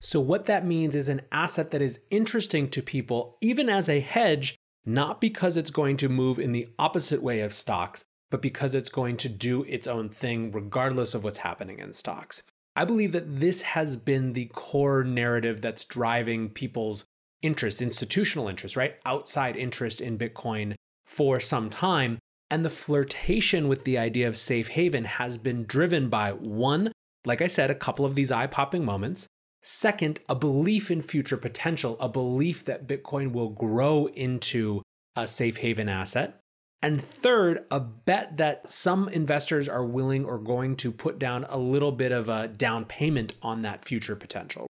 So, 0.00 0.20
what 0.20 0.46
that 0.46 0.66
means 0.66 0.96
is 0.96 1.08
an 1.08 1.22
asset 1.30 1.70
that 1.70 1.82
is 1.82 2.00
interesting 2.10 2.68
to 2.70 2.82
people, 2.82 3.38
even 3.40 3.68
as 3.68 3.88
a 3.88 4.00
hedge, 4.00 4.56
not 4.84 5.20
because 5.20 5.56
it's 5.56 5.70
going 5.70 5.96
to 5.98 6.08
move 6.08 6.38
in 6.38 6.52
the 6.52 6.68
opposite 6.78 7.22
way 7.22 7.40
of 7.40 7.52
stocks, 7.52 8.04
but 8.30 8.42
because 8.42 8.74
it's 8.74 8.88
going 8.88 9.16
to 9.18 9.28
do 9.28 9.62
its 9.64 9.86
own 9.86 10.08
thing 10.08 10.50
regardless 10.50 11.14
of 11.14 11.22
what's 11.22 11.38
happening 11.38 11.78
in 11.78 11.92
stocks. 11.92 12.42
I 12.74 12.84
believe 12.84 13.12
that 13.12 13.40
this 13.40 13.62
has 13.62 13.96
been 13.96 14.32
the 14.32 14.46
core 14.46 15.04
narrative 15.04 15.60
that's 15.60 15.84
driving 15.84 16.48
people's 16.48 17.04
interest, 17.42 17.82
institutional 17.82 18.48
interest, 18.48 18.76
right? 18.76 18.96
Outside 19.04 19.56
interest 19.56 20.00
in 20.00 20.18
Bitcoin 20.18 20.74
for 21.06 21.40
some 21.40 21.68
time. 21.68 22.18
And 22.50 22.64
the 22.64 22.70
flirtation 22.70 23.68
with 23.68 23.84
the 23.84 23.98
idea 23.98 24.28
of 24.28 24.36
safe 24.36 24.68
haven 24.68 25.04
has 25.04 25.36
been 25.38 25.64
driven 25.64 26.08
by 26.08 26.32
one, 26.32 26.92
like 27.24 27.42
I 27.42 27.46
said, 27.46 27.70
a 27.70 27.74
couple 27.74 28.04
of 28.04 28.14
these 28.14 28.30
eye 28.30 28.46
popping 28.46 28.84
moments. 28.84 29.26
Second, 29.62 30.20
a 30.28 30.34
belief 30.34 30.90
in 30.90 31.02
future 31.02 31.36
potential, 31.36 31.96
a 32.00 32.08
belief 32.08 32.64
that 32.64 32.86
Bitcoin 32.86 33.32
will 33.32 33.48
grow 33.48 34.06
into 34.06 34.82
a 35.16 35.26
safe 35.26 35.58
haven 35.58 35.88
asset. 35.88 36.40
And 36.82 37.00
third, 37.00 37.60
a 37.70 37.78
bet 37.78 38.38
that 38.38 38.68
some 38.68 39.08
investors 39.08 39.68
are 39.68 39.84
willing 39.84 40.24
or 40.24 40.36
going 40.38 40.74
to 40.76 40.90
put 40.90 41.18
down 41.18 41.44
a 41.48 41.56
little 41.56 41.92
bit 41.92 42.10
of 42.10 42.28
a 42.28 42.48
down 42.48 42.84
payment 42.84 43.34
on 43.40 43.62
that 43.62 43.84
future 43.84 44.16
potential. 44.16 44.66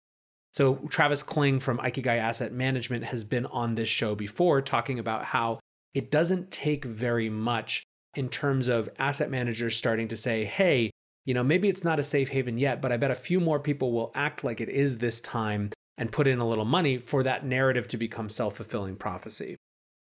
So, 0.53 0.77
Travis 0.91 1.23
Kling 1.23 1.61
from 1.61 1.79
Ikigai 1.79 2.19
Asset 2.19 2.53
Management 2.53 3.05
has 3.05 3.25
been 3.25 3.47
on 3.47 3.75
this 3.75 3.89
show 3.89 4.15
before 4.15 4.61
talking 4.61 4.99
about 4.99 5.27
how 5.27 5.61
it 5.95 6.11
doesn't 6.11 6.51
take 6.51 6.85
very 6.85 7.31
much 7.31 7.83
in 8.15 8.29
terms 8.29 8.69
of 8.69 8.91
asset 8.99 9.31
managers 9.31 9.77
starting 9.77 10.09
to 10.09 10.17
say, 10.17 10.45
hey, 10.45 10.91
you 11.25 11.35
know, 11.35 11.45
maybe 11.45 11.69
it's 11.69 11.85
not 11.85 11.99
a 11.99 12.03
safe 12.03 12.31
haven 12.31 12.59
yet, 12.59 12.83
but 12.83 12.93
I 12.93 12.97
bet 12.97 13.11
a 13.11 13.17
few 13.17 13.41
more 13.41 13.61
people 13.61 13.93
will 13.93 14.11
act 14.15 14.45
like 14.45 14.61
it 14.61 14.69
is 14.69 14.99
this 14.99 15.21
time 15.21 15.71
and 15.97 16.13
put 16.13 16.27
in 16.27 16.39
a 16.39 16.47
little 16.47 16.65
money 16.65 16.99
for 16.99 17.23
that 17.23 17.47
narrative 17.47 17.89
to 17.89 17.97
become 17.97 18.29
self 18.29 18.57
fulfilling 18.57 18.97
prophecy. 18.97 19.57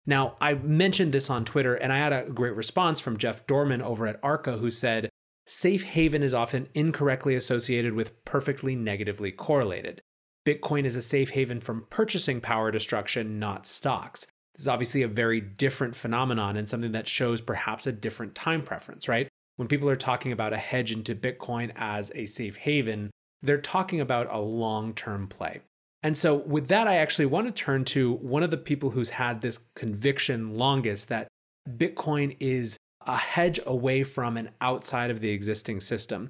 Now, 0.06 0.36
I 0.40 0.56
mentioned 0.56 1.12
this 1.12 1.30
on 1.30 1.46
Twitter 1.46 1.74
and 1.74 1.92
I 1.92 1.98
had 1.98 2.14
a 2.14 2.30
great 2.30 2.56
response 2.56 3.00
from 3.00 3.18
Jeff 3.18 3.48
Dorman 3.48 3.82
over 3.82 4.06
at 4.06 4.20
Arca 4.22 4.58
who 4.58 4.70
said, 4.70 5.10
Safe 5.48 5.84
haven 5.84 6.22
is 6.22 6.34
often 6.34 6.68
incorrectly 6.74 7.36
associated 7.36 7.94
with 7.94 8.24
perfectly 8.26 8.76
negatively 8.76 9.32
correlated. 9.32 10.02
Bitcoin 10.46 10.86
is 10.86 10.96
a 10.96 11.02
safe 11.02 11.32
haven 11.32 11.60
from 11.60 11.88
purchasing 11.90 12.40
power 12.40 12.70
destruction, 12.70 13.40
not 13.40 13.66
stocks. 13.66 14.28
This 14.54 14.62
is 14.62 14.68
obviously 14.68 15.02
a 15.02 15.08
very 15.08 15.42
different 15.42 15.96
phenomenon 15.96 16.56
and 16.56 16.70
something 16.70 16.92
that 16.92 17.08
shows 17.08 17.42
perhaps 17.42 17.88
a 17.88 17.92
different 17.92 18.36
time 18.36 18.62
preference, 18.62 19.08
right? 19.08 19.28
When 19.56 19.68
people 19.68 19.90
are 19.90 19.96
talking 19.96 20.32
about 20.32 20.54
a 20.54 20.58
hedge 20.58 20.92
into 20.92 21.16
Bitcoin 21.16 21.72
as 21.76 22.12
a 22.14 22.26
safe 22.26 22.58
haven, 22.58 23.10
they're 23.42 23.58
talking 23.58 24.00
about 24.00 24.28
a 24.32 24.40
long 24.40 24.94
term 24.94 25.28
play. 25.28 25.62
And 26.04 26.16
so, 26.16 26.36
with 26.36 26.68
that, 26.68 26.88
I 26.88 26.98
actually 26.98 27.26
want 27.26 27.48
to 27.48 27.64
turn 27.64 27.84
to 27.86 28.14
one 28.14 28.44
of 28.44 28.52
the 28.52 28.58
people 28.58 28.92
who's 28.92 29.12
had 29.12 29.42
this 29.42 29.66
conviction 29.76 30.56
longest 30.56 31.10
that 31.10 31.28
Bitcoin 31.68 32.38
is 32.40 32.78
a 33.08 33.18
hedge 33.18 33.60
away 33.66 34.04
from 34.04 34.38
and 34.38 34.52
outside 34.62 35.10
of 35.10 35.20
the 35.20 35.32
existing 35.32 35.80
system. 35.80 36.30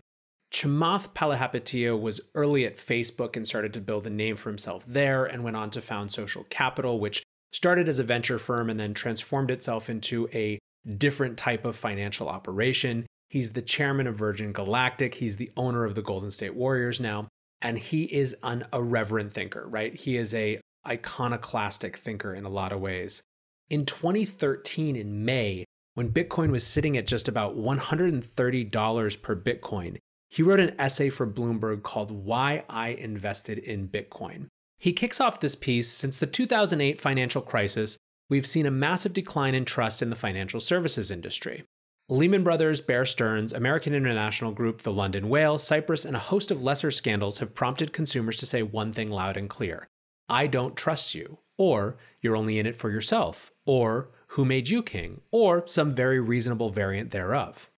Chamath 0.55 1.09
Palihapitiya 1.09 1.99
was 1.99 2.21
early 2.33 2.65
at 2.65 2.77
Facebook 2.77 3.35
and 3.35 3.45
started 3.45 3.73
to 3.73 3.81
build 3.81 4.07
a 4.07 4.09
name 4.09 4.37
for 4.37 4.49
himself 4.49 4.85
there 4.87 5.25
and 5.25 5.43
went 5.43 5.57
on 5.57 5.69
to 5.71 5.81
found 5.81 6.13
Social 6.13 6.45
Capital, 6.45 6.97
which 6.97 7.23
started 7.51 7.89
as 7.89 7.99
a 7.99 8.05
venture 8.05 8.39
firm 8.39 8.69
and 8.69 8.79
then 8.79 8.93
transformed 8.93 9.51
itself 9.51 9.89
into 9.89 10.29
a 10.33 10.57
different 10.97 11.37
type 11.37 11.65
of 11.65 11.75
financial 11.75 12.29
operation. 12.29 13.05
He's 13.27 13.51
the 13.51 13.61
chairman 13.61 14.07
of 14.07 14.15
Virgin 14.15 14.53
Galactic. 14.53 15.15
He's 15.15 15.35
the 15.35 15.51
owner 15.57 15.83
of 15.83 15.93
the 15.93 16.01
Golden 16.01 16.31
State 16.31 16.55
Warriors 16.55 17.01
now. 17.01 17.27
And 17.61 17.77
he 17.77 18.05
is 18.05 18.37
an 18.41 18.65
irreverent 18.71 19.33
thinker, 19.33 19.67
right? 19.67 19.93
He 19.93 20.15
is 20.15 20.33
a 20.33 20.61
iconoclastic 20.87 21.97
thinker 21.97 22.33
in 22.33 22.45
a 22.45 22.49
lot 22.49 22.71
of 22.71 22.79
ways. 22.79 23.23
In 23.69 23.85
2013, 23.85 24.95
in 24.95 25.25
May, 25.25 25.65
when 25.95 26.13
Bitcoin 26.13 26.51
was 26.51 26.65
sitting 26.65 26.95
at 26.95 27.07
just 27.07 27.27
about 27.27 27.57
$130 27.57 29.21
per 29.21 29.35
Bitcoin, 29.35 29.97
he 30.35 30.43
wrote 30.43 30.59
an 30.59 30.75
essay 30.77 31.09
for 31.09 31.25
Bloomberg 31.25 31.81
called 31.81 32.11
Why 32.11 32.65
I 32.69 32.89
Invested 32.89 33.57
in 33.57 33.87
Bitcoin. 33.87 34.47
He 34.77 34.91
kicks 34.91 35.21
off 35.21 35.39
this 35.39 35.55
piece 35.55 35.89
since 35.89 36.17
the 36.17 36.25
2008 36.25 36.99
financial 36.99 37.41
crisis, 37.41 37.97
we've 38.29 38.45
seen 38.45 38.65
a 38.65 38.71
massive 38.71 39.13
decline 39.13 39.55
in 39.55 39.63
trust 39.63 40.01
in 40.01 40.09
the 40.09 40.15
financial 40.17 40.59
services 40.59 41.09
industry. 41.09 41.63
Lehman 42.09 42.43
Brothers, 42.43 42.81
Bear 42.81 43.05
Stearns, 43.05 43.53
American 43.53 43.93
International 43.93 44.51
Group, 44.51 44.81
the 44.81 44.91
London 44.91 45.29
Whale, 45.29 45.57
Cyprus, 45.57 46.03
and 46.03 46.17
a 46.17 46.27
host 46.27 46.51
of 46.51 46.61
lesser 46.61 46.91
scandals 46.91 47.37
have 47.37 47.55
prompted 47.55 47.93
consumers 47.93 48.35
to 48.35 48.45
say 48.45 48.61
one 48.61 48.91
thing 48.91 49.09
loud 49.09 49.37
and 49.37 49.49
clear 49.49 49.87
I 50.27 50.47
don't 50.47 50.75
trust 50.75 51.15
you, 51.15 51.39
or 51.57 51.95
you're 52.19 52.35
only 52.35 52.59
in 52.59 52.67
it 52.67 52.75
for 52.75 52.91
yourself, 52.91 53.53
or 53.65 54.09
who 54.27 54.43
made 54.43 54.67
you 54.67 54.83
king, 54.83 55.21
or 55.31 55.65
some 55.65 55.95
very 55.95 56.19
reasonable 56.19 56.71
variant 56.71 57.11
thereof. 57.11 57.69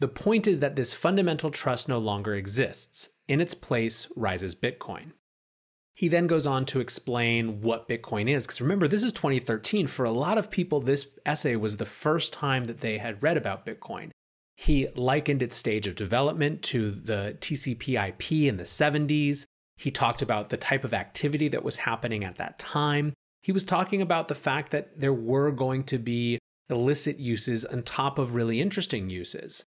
The 0.00 0.08
point 0.08 0.46
is 0.46 0.60
that 0.60 0.76
this 0.76 0.94
fundamental 0.94 1.50
trust 1.50 1.88
no 1.88 1.98
longer 1.98 2.34
exists. 2.34 3.10
In 3.26 3.40
its 3.40 3.54
place 3.54 4.10
rises 4.14 4.54
Bitcoin. 4.54 5.12
He 5.94 6.06
then 6.06 6.28
goes 6.28 6.46
on 6.46 6.64
to 6.66 6.78
explain 6.78 7.60
what 7.60 7.88
Bitcoin 7.88 8.28
is. 8.28 8.46
Because 8.46 8.60
remember, 8.60 8.86
this 8.86 9.02
is 9.02 9.12
2013. 9.12 9.88
For 9.88 10.04
a 10.04 10.12
lot 10.12 10.38
of 10.38 10.50
people, 10.50 10.80
this 10.80 11.18
essay 11.26 11.56
was 11.56 11.76
the 11.76 11.84
first 11.84 12.32
time 12.32 12.66
that 12.66 12.80
they 12.80 12.98
had 12.98 13.22
read 13.22 13.36
about 13.36 13.66
Bitcoin. 13.66 14.10
He 14.56 14.88
likened 14.94 15.42
its 15.42 15.56
stage 15.56 15.88
of 15.88 15.96
development 15.96 16.62
to 16.64 16.92
the 16.92 17.36
TCP/IP 17.40 18.48
in 18.48 18.56
the 18.56 18.64
70s. 18.64 19.44
He 19.76 19.90
talked 19.90 20.22
about 20.22 20.50
the 20.50 20.56
type 20.56 20.84
of 20.84 20.94
activity 20.94 21.48
that 21.48 21.64
was 21.64 21.78
happening 21.78 22.24
at 22.24 22.36
that 22.38 22.58
time. 22.58 23.12
He 23.42 23.52
was 23.52 23.64
talking 23.64 24.00
about 24.00 24.28
the 24.28 24.34
fact 24.34 24.70
that 24.70 25.00
there 25.00 25.12
were 25.12 25.50
going 25.50 25.84
to 25.84 25.98
be 25.98 26.38
illicit 26.70 27.18
uses 27.18 27.64
on 27.64 27.82
top 27.82 28.18
of 28.18 28.34
really 28.34 28.60
interesting 28.60 29.10
uses. 29.10 29.64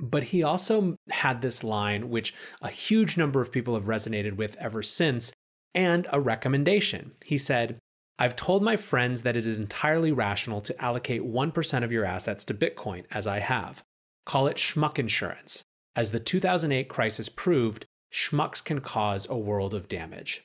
But 0.00 0.24
he 0.24 0.42
also 0.42 0.96
had 1.10 1.40
this 1.40 1.64
line, 1.64 2.08
which 2.08 2.34
a 2.62 2.68
huge 2.68 3.16
number 3.16 3.40
of 3.40 3.52
people 3.52 3.74
have 3.74 3.84
resonated 3.84 4.36
with 4.36 4.56
ever 4.56 4.82
since, 4.82 5.32
and 5.74 6.06
a 6.12 6.20
recommendation. 6.20 7.12
He 7.24 7.38
said, 7.38 7.78
I've 8.18 8.36
told 8.36 8.62
my 8.62 8.76
friends 8.76 9.22
that 9.22 9.36
it 9.36 9.46
is 9.46 9.56
entirely 9.56 10.12
rational 10.12 10.60
to 10.62 10.82
allocate 10.82 11.22
1% 11.22 11.84
of 11.84 11.92
your 11.92 12.04
assets 12.04 12.44
to 12.46 12.54
Bitcoin, 12.54 13.04
as 13.12 13.26
I 13.26 13.38
have. 13.38 13.82
Call 14.26 14.46
it 14.46 14.56
schmuck 14.56 14.98
insurance. 14.98 15.62
As 15.94 16.10
the 16.10 16.20
2008 16.20 16.88
crisis 16.88 17.28
proved, 17.28 17.86
schmucks 18.12 18.64
can 18.64 18.80
cause 18.80 19.28
a 19.28 19.36
world 19.36 19.74
of 19.74 19.88
damage. 19.88 20.44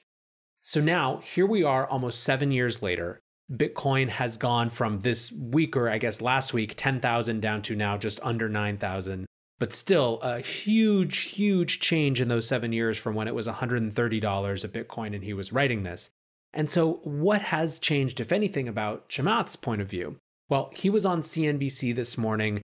So 0.62 0.82
now, 0.82 1.18
here 1.18 1.46
we 1.46 1.64
are 1.64 1.88
almost 1.88 2.24
seven 2.24 2.52
years 2.52 2.82
later. 2.82 3.20
Bitcoin 3.52 4.10
has 4.10 4.38
gone 4.38 4.70
from 4.70 5.02
this 5.02 5.32
week, 5.32 5.76
or 5.76 5.90
I 5.90 5.98
guess 5.98 6.22
last 6.22 6.54
week, 6.54 6.74
10,000 6.78 7.42
down 7.42 7.62
to 7.64 7.76
now 7.76 7.98
just 7.98 8.20
under 8.24 8.48
9,000 8.48 9.26
but 9.60 9.74
still 9.74 10.20
a 10.22 10.40
huge, 10.40 11.18
huge 11.20 11.80
change 11.80 12.20
in 12.20 12.28
those 12.28 12.48
seven 12.48 12.74
years 12.74 12.98
from 12.98 13.16
when 13.16 13.28
it 13.28 13.36
was 13.36 13.48
$130 13.48 13.84
a 13.84 14.68
Bitcoin 14.68 15.16
and 15.16 15.24
he 15.24 15.34
was 15.34 15.54
writing 15.54 15.84
this. 15.84 16.10
And 16.54 16.70
so, 16.70 17.00
what 17.04 17.42
has 17.42 17.80
changed, 17.80 18.20
if 18.20 18.32
anything, 18.32 18.68
about 18.68 19.10
Chamath's 19.10 19.56
point 19.56 19.82
of 19.82 19.90
view? 19.90 20.18
Well, 20.50 20.70
he 20.76 20.90
was 20.90 21.04
on 21.06 21.22
CNBC 21.22 21.96
this 21.96 22.16
morning, 22.16 22.62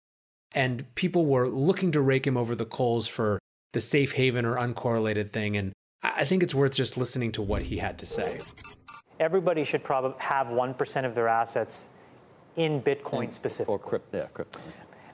and 0.54 0.94
people 0.94 1.26
were 1.26 1.50
looking 1.50 1.92
to 1.94 2.02
rake 2.02 2.28
him 2.28 2.38
over 2.38 2.54
the 2.54 2.66
coals 2.66 3.08
for 3.08 3.40
the 3.74 3.80
safe 3.80 4.12
haven 4.14 4.46
or 4.46 4.56
uncorrelated 4.56 5.32
thing. 5.32 5.58
And 5.58 5.74
I 6.04 6.24
think 6.24 6.44
it's 6.44 6.54
worth 6.54 6.76
just 6.76 6.98
listening 6.98 7.32
to 7.34 7.42
what 7.42 7.64
he 7.64 7.78
had 7.78 7.98
to 8.00 8.06
say. 8.06 8.40
Everybody 9.20 9.64
should 9.64 9.84
probably 9.84 10.14
have 10.20 10.48
1% 10.48 11.06
of 11.06 11.16
their 11.16 11.28
assets 11.28 11.90
in 12.56 12.82
Bitcoin 12.82 13.34
specifically. 13.34 13.74
Or 13.74 13.80
crypto. 13.80 14.18
Yeah, 14.20 14.28
crypto. 14.34 14.60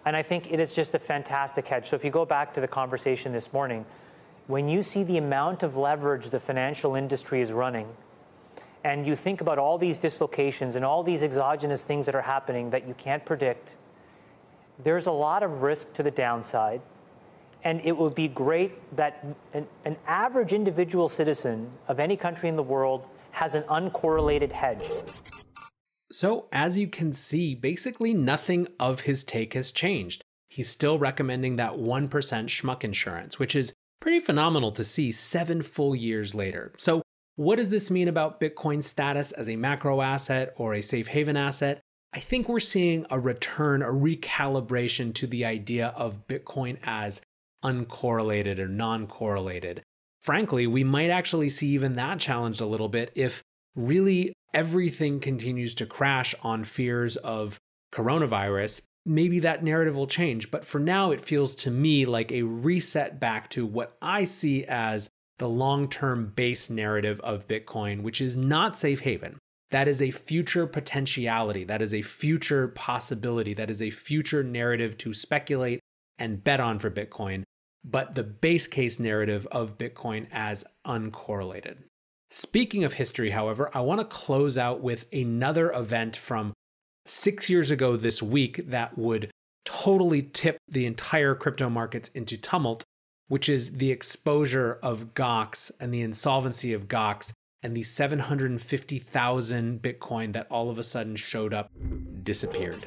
And 0.06 0.16
I 0.16 0.22
think 0.22 0.52
it 0.52 0.60
is 0.60 0.72
just 0.72 0.94
a 0.94 1.00
fantastic 1.00 1.68
hedge. 1.68 1.88
So 1.90 1.96
if 1.96 2.06
you 2.06 2.12
go 2.12 2.26
back 2.26 2.54
to 2.54 2.62
the 2.62 2.68
conversation 2.68 3.34
this 3.34 3.52
morning, 3.52 3.86
when 4.48 4.70
you 4.70 4.84
see 4.84 5.04
the 5.04 5.18
amount 5.18 5.64
of 5.64 5.76
leverage 5.76 6.30
the 6.30 6.40
financial 6.40 6.96
industry 6.96 7.42
is 7.42 7.52
running, 7.52 7.88
and 8.84 9.08
you 9.08 9.16
think 9.16 9.42
about 9.42 9.58
all 9.58 9.80
these 9.80 9.98
dislocations 9.98 10.76
and 10.76 10.86
all 10.86 11.02
these 11.02 11.24
exogenous 11.24 11.84
things 11.84 12.06
that 12.06 12.14
are 12.14 12.22
happening 12.22 12.70
that 12.70 12.88
you 12.88 12.94
can't 12.94 13.26
predict, 13.26 13.74
there's 14.84 15.08
a 15.08 15.12
lot 15.12 15.42
of 15.42 15.64
risk 15.64 15.92
to 15.96 16.04
the 16.04 16.12
downside. 16.12 16.82
And 17.64 17.82
it 17.84 17.98
would 17.98 18.14
be 18.14 18.28
great 18.28 18.96
that 18.96 19.26
an, 19.54 19.66
an 19.86 19.98
average 20.06 20.54
individual 20.54 21.10
citizen 21.10 21.72
of 21.88 22.00
any 22.00 22.16
country 22.16 22.48
in 22.48 22.56
the 22.56 22.64
world 22.64 23.08
has 23.32 23.56
an 23.56 23.64
uncorrelated 23.64 24.52
hedge. 24.52 24.88
So, 26.16 26.48
as 26.54 26.78
you 26.78 26.88
can 26.88 27.12
see, 27.12 27.56
basically 27.56 28.14
nothing 28.14 28.70
of 28.80 29.02
his 29.02 29.26
take 29.26 29.54
has 29.54 29.70
changed. 29.70 30.24
He's 30.48 30.70
still 30.70 30.98
recommending 30.98 31.58
that 31.58 31.74
1% 31.74 32.08
schmuck 32.08 32.86
insurance, 32.86 33.38
which 33.38 33.54
is 33.54 33.74
pretty 34.00 34.22
phenomenal 34.22 34.72
to 34.72 34.86
see 34.86 35.12
seven 35.12 35.62
full 35.62 35.94
years 35.94 36.34
later. 36.34 36.72
So, 36.78 37.02
what 37.36 37.58
does 37.58 37.70
this 37.70 37.92
mean 37.92 38.08
about 38.08 38.40
Bitcoin's 38.40 38.88
status 38.88 39.34
as 39.34 39.50
a 39.50 39.58
macro 39.58 40.00
asset 40.00 40.54
or 40.56 40.74
a 40.74 40.82
safe 40.82 41.08
haven 41.08 41.36
asset? 41.36 41.82
I 42.14 42.20
think 42.20 42.48
we're 42.48 42.62
seeing 42.62 43.06
a 43.10 43.20
return, 43.20 43.82
a 43.82 43.88
recalibration 43.88 45.14
to 45.16 45.28
the 45.28 45.44
idea 45.44 45.88
of 45.98 46.28
Bitcoin 46.28 46.80
as 46.86 47.24
uncorrelated 47.62 48.58
or 48.58 48.70
non 48.70 49.06
correlated. 49.06 49.84
Frankly, 50.22 50.66
we 50.66 50.86
might 50.86 51.10
actually 51.10 51.50
see 51.50 51.68
even 51.72 51.96
that 51.96 52.20
challenged 52.22 52.62
a 52.62 52.66
little 52.66 52.88
bit 52.88 53.12
if 53.18 53.44
really 53.76 54.32
everything 54.56 55.20
continues 55.20 55.76
to 55.76 55.86
crash 55.86 56.34
on 56.42 56.64
fears 56.64 57.18
of 57.18 57.60
coronavirus. 57.92 58.82
Maybe 59.06 59.40
that 59.40 59.64
narrative 59.64 59.96
will 59.96 60.08
change, 60.08 60.50
but 60.50 60.66
for 60.66 60.80
now, 60.80 61.12
it 61.12 61.22
feels 61.22 61.56
to 61.58 61.70
me 61.70 62.06
like 62.06 62.32
a 62.32 62.44
reset 62.44 63.20
back 63.20 63.50
to 63.52 63.66
what 63.66 63.98
I 64.02 64.24
see 64.24 64.64
as 64.64 65.10
the 65.38 65.50
long 65.50 65.90
term 65.90 66.32
base 66.34 66.70
narrative 66.70 67.20
of 67.20 67.48
Bitcoin, 67.48 68.02
which 68.02 68.22
is 68.22 68.38
not 68.38 68.80
safe 68.80 69.02
haven. 69.02 69.38
That 69.72 69.90
is 69.90 70.02
a 70.02 70.12
future 70.12 70.66
potentiality. 70.66 71.66
That 71.66 71.82
is 71.82 71.94
a 71.94 72.02
future 72.02 72.70
possibility. 72.70 73.54
That 73.54 73.70
is 73.70 73.82
a 73.82 73.90
future 73.90 74.42
narrative 74.42 74.98
to 75.00 75.14
speculate 75.14 75.82
and 76.18 76.44
bet 76.44 76.62
on 76.62 76.80
for 76.80 76.90
Bitcoin. 76.90 77.44
But 77.84 78.16
the 78.16 78.24
base 78.24 78.68
case 78.68 79.00
narrative 79.00 79.46
of 79.52 79.78
Bitcoin 79.78 80.28
as 80.32 80.64
uncorrelated. 80.88 81.84
Speaking 82.32 82.84
of 82.84 82.94
history, 82.94 83.30
however, 83.32 83.70
I 83.74 83.82
want 83.82 84.00
to 84.02 84.06
close 84.06 84.58
out 84.58 84.82
with 84.82 85.06
another 85.14 85.72
event 85.72 86.16
from 86.16 86.54
six 87.06 87.50
years 87.50 87.72
ago 87.72 87.96
this 87.96 88.22
week 88.22 88.68
that 88.70 88.98
would 88.98 89.32
totally 89.64 90.22
tip 90.22 90.58
the 90.68 90.86
entire 90.86 91.36
crypto 91.36 91.70
markets 91.70 92.10
into 92.10 92.38
tumult, 92.38 92.84
which 93.28 93.48
is 93.48 93.78
the 93.78 93.92
exposure 93.92 94.80
of 94.82 95.14
Gox 95.14 95.72
and 95.80 95.94
the 95.94 96.02
insolvency 96.02 96.74
of 96.74 96.88
Gox 96.88 97.34
and 97.64 97.76
the 97.76 97.84
750,000 97.84 99.82
Bitcoin 99.82 100.34
that 100.34 100.48
all 100.52 100.70
of 100.70 100.78
a 100.78 100.84
sudden 100.84 101.16
showed 101.16 101.54
up 101.54 101.72
disappeared. 102.24 102.86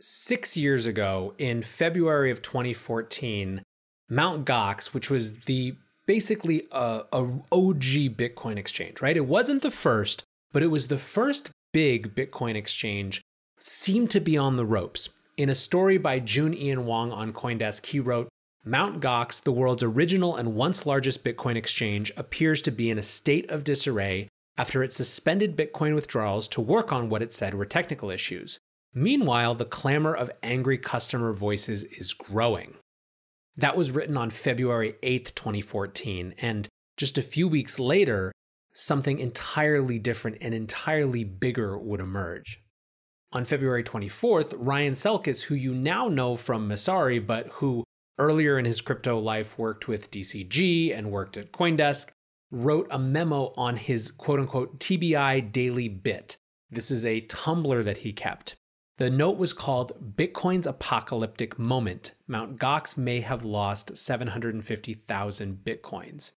Six 0.00 0.56
years 0.56 0.84
ago, 0.84 1.34
in 1.38 1.62
February 1.62 2.30
of 2.30 2.42
2014, 2.42 3.62
Mt. 4.10 4.44
Gox, 4.44 4.92
which 4.92 5.08
was 5.08 5.40
the 5.42 5.76
basically 6.06 6.66
a, 6.72 7.02
a 7.12 7.22
OG 7.50 8.16
Bitcoin 8.16 8.56
exchange, 8.56 9.00
right? 9.00 9.16
It 9.16 9.26
wasn't 9.26 9.62
the 9.62 9.70
first, 9.70 10.22
but 10.52 10.62
it 10.62 10.68
was 10.68 10.88
the 10.88 10.98
first 10.98 11.50
big 11.72 12.14
Bitcoin 12.14 12.54
exchange, 12.54 13.20
seemed 13.58 14.10
to 14.10 14.20
be 14.20 14.36
on 14.36 14.56
the 14.56 14.66
ropes. 14.66 15.08
In 15.36 15.48
a 15.48 15.54
story 15.54 15.98
by 15.98 16.18
Joon 16.18 16.54
Ian 16.54 16.84
Wong 16.84 17.12
on 17.12 17.32
Coindesk, 17.32 17.86
he 17.86 18.00
wrote, 18.00 18.28
Mt. 18.64 19.00
Gox, 19.00 19.42
the 19.42 19.52
world's 19.52 19.82
original 19.82 20.36
and 20.36 20.54
once 20.54 20.86
largest 20.86 21.24
Bitcoin 21.24 21.56
exchange, 21.56 22.12
appears 22.16 22.62
to 22.62 22.70
be 22.70 22.90
in 22.90 22.98
a 22.98 23.02
state 23.02 23.48
of 23.50 23.64
disarray 23.64 24.28
after 24.56 24.82
it 24.82 24.92
suspended 24.92 25.56
Bitcoin 25.56 25.94
withdrawals 25.94 26.46
to 26.48 26.60
work 26.60 26.92
on 26.92 27.08
what 27.08 27.22
it 27.22 27.32
said 27.32 27.54
were 27.54 27.64
technical 27.64 28.10
issues. 28.10 28.58
Meanwhile, 28.94 29.54
the 29.54 29.64
clamor 29.64 30.14
of 30.14 30.30
angry 30.42 30.78
customer 30.78 31.32
voices 31.32 31.84
is 31.84 32.12
growing. 32.12 32.74
That 33.56 33.76
was 33.76 33.90
written 33.90 34.16
on 34.16 34.30
February 34.30 34.94
8th, 35.02 35.34
2014, 35.34 36.34
and 36.40 36.68
just 36.96 37.18
a 37.18 37.22
few 37.22 37.46
weeks 37.46 37.78
later, 37.78 38.32
something 38.72 39.18
entirely 39.18 39.98
different 39.98 40.38
and 40.40 40.54
entirely 40.54 41.24
bigger 41.24 41.78
would 41.78 42.00
emerge. 42.00 42.62
On 43.32 43.44
February 43.44 43.82
24th, 43.82 44.54
Ryan 44.56 44.94
Selkis, 44.94 45.44
who 45.44 45.54
you 45.54 45.74
now 45.74 46.08
know 46.08 46.36
from 46.36 46.68
Messari, 46.68 47.24
but 47.24 47.46
who 47.48 47.84
earlier 48.18 48.58
in 48.58 48.64
his 48.64 48.80
crypto 48.80 49.18
life 49.18 49.58
worked 49.58 49.88
with 49.88 50.10
DCG 50.10 50.96
and 50.96 51.10
worked 51.10 51.36
at 51.36 51.52
Coindesk, 51.52 52.10
wrote 52.50 52.86
a 52.90 52.98
memo 52.98 53.52
on 53.56 53.76
his 53.76 54.10
quote 54.10 54.38
unquote 54.38 54.78
TBI 54.78 55.50
Daily 55.50 55.88
Bit. 55.88 56.36
This 56.70 56.90
is 56.90 57.04
a 57.04 57.22
Tumblr 57.22 57.84
that 57.84 57.98
he 57.98 58.12
kept. 58.12 58.54
The 58.98 59.10
note 59.10 59.38
was 59.38 59.52
called 59.52 60.16
Bitcoin's 60.16 60.66
Apocalyptic 60.66 61.58
Moment. 61.58 62.14
Mt. 62.28 62.58
Gox 62.58 62.96
may 62.96 63.20
have 63.20 63.44
lost 63.44 63.96
750,000 63.96 65.64
Bitcoins. 65.64 66.32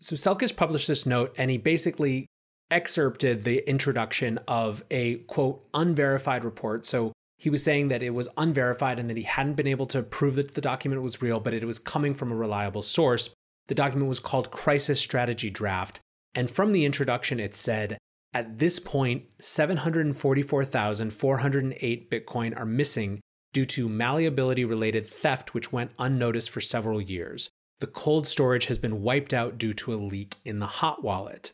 So 0.00 0.14
Selkis 0.14 0.54
published 0.54 0.86
this 0.86 1.06
note 1.06 1.34
and 1.36 1.50
he 1.50 1.58
basically 1.58 2.26
excerpted 2.70 3.42
the 3.42 3.68
introduction 3.68 4.38
of 4.46 4.84
a 4.90 5.16
quote 5.16 5.64
unverified 5.74 6.44
report. 6.44 6.86
So 6.86 7.12
he 7.36 7.50
was 7.50 7.62
saying 7.62 7.88
that 7.88 8.02
it 8.02 8.10
was 8.10 8.28
unverified 8.36 8.98
and 8.98 9.10
that 9.10 9.16
he 9.16 9.22
hadn't 9.24 9.54
been 9.54 9.66
able 9.66 9.86
to 9.86 10.02
prove 10.02 10.36
that 10.36 10.54
the 10.54 10.60
document 10.60 11.02
was 11.02 11.22
real, 11.22 11.40
but 11.40 11.54
it 11.54 11.64
was 11.64 11.78
coming 11.78 12.14
from 12.14 12.30
a 12.30 12.36
reliable 12.36 12.82
source. 12.82 13.30
The 13.68 13.74
document 13.74 14.08
was 14.08 14.20
called 14.20 14.50
Crisis 14.50 15.00
Strategy 15.00 15.50
Draft. 15.50 16.00
And 16.34 16.50
from 16.50 16.72
the 16.72 16.84
introduction, 16.84 17.40
it 17.40 17.54
said, 17.54 17.98
at 18.34 18.58
this 18.58 18.78
point, 18.78 19.24
744,408 19.38 22.10
Bitcoin 22.10 22.56
are 22.56 22.66
missing 22.66 23.20
due 23.52 23.64
to 23.64 23.88
malleability 23.88 24.64
related 24.64 25.06
theft, 25.06 25.54
which 25.54 25.72
went 25.72 25.92
unnoticed 25.98 26.50
for 26.50 26.60
several 26.60 27.00
years. 27.00 27.48
The 27.80 27.86
cold 27.86 28.26
storage 28.26 28.66
has 28.66 28.78
been 28.78 29.02
wiped 29.02 29.32
out 29.32 29.56
due 29.56 29.72
to 29.74 29.94
a 29.94 29.96
leak 29.96 30.36
in 30.44 30.58
the 30.58 30.66
hot 30.66 31.02
wallet. 31.02 31.52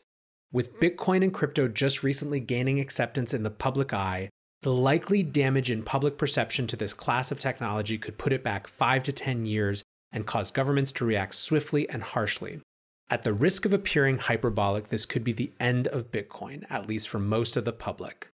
With 0.51 0.79
Bitcoin 0.79 1.23
and 1.23 1.33
crypto 1.33 1.67
just 1.67 2.03
recently 2.03 2.39
gaining 2.39 2.79
acceptance 2.79 3.33
in 3.33 3.43
the 3.43 3.51
public 3.51 3.93
eye, 3.93 4.29
the 4.61 4.73
likely 4.73 5.21
damage 5.21 5.69
in 5.69 5.83
public 5.83 6.17
perception 6.17 6.65
to 6.67 6.75
this 6.75 6.93
class 6.93 7.31
of 7.31 7.39
technology 7.39 7.97
could 7.97 8.17
put 8.17 8.33
it 8.33 8.43
back 8.43 8.67
5 8.67 9.03
to 9.03 9.11
10 9.11 9.45
years 9.45 9.83
and 10.11 10.25
cause 10.25 10.51
governments 10.51 10.91
to 10.93 11.05
react 11.05 11.35
swiftly 11.35 11.87
and 11.89 12.01
harshly. 12.01 12.61
At 13.09 13.23
the 13.23 13.33
risk 13.33 13.65
of 13.65 13.73
appearing 13.73 14.17
hyperbolic, 14.17 14.87
this 14.87 15.05
could 15.05 15.23
be 15.23 15.31
the 15.31 15.53
end 15.59 15.87
of 15.87 16.09
Bitcoin, 16.09 16.65
at 16.69 16.87
least 16.87 17.07
for 17.07 17.19
most 17.19 17.55
of 17.55 17.63
the 17.63 17.71
public. 17.71 18.29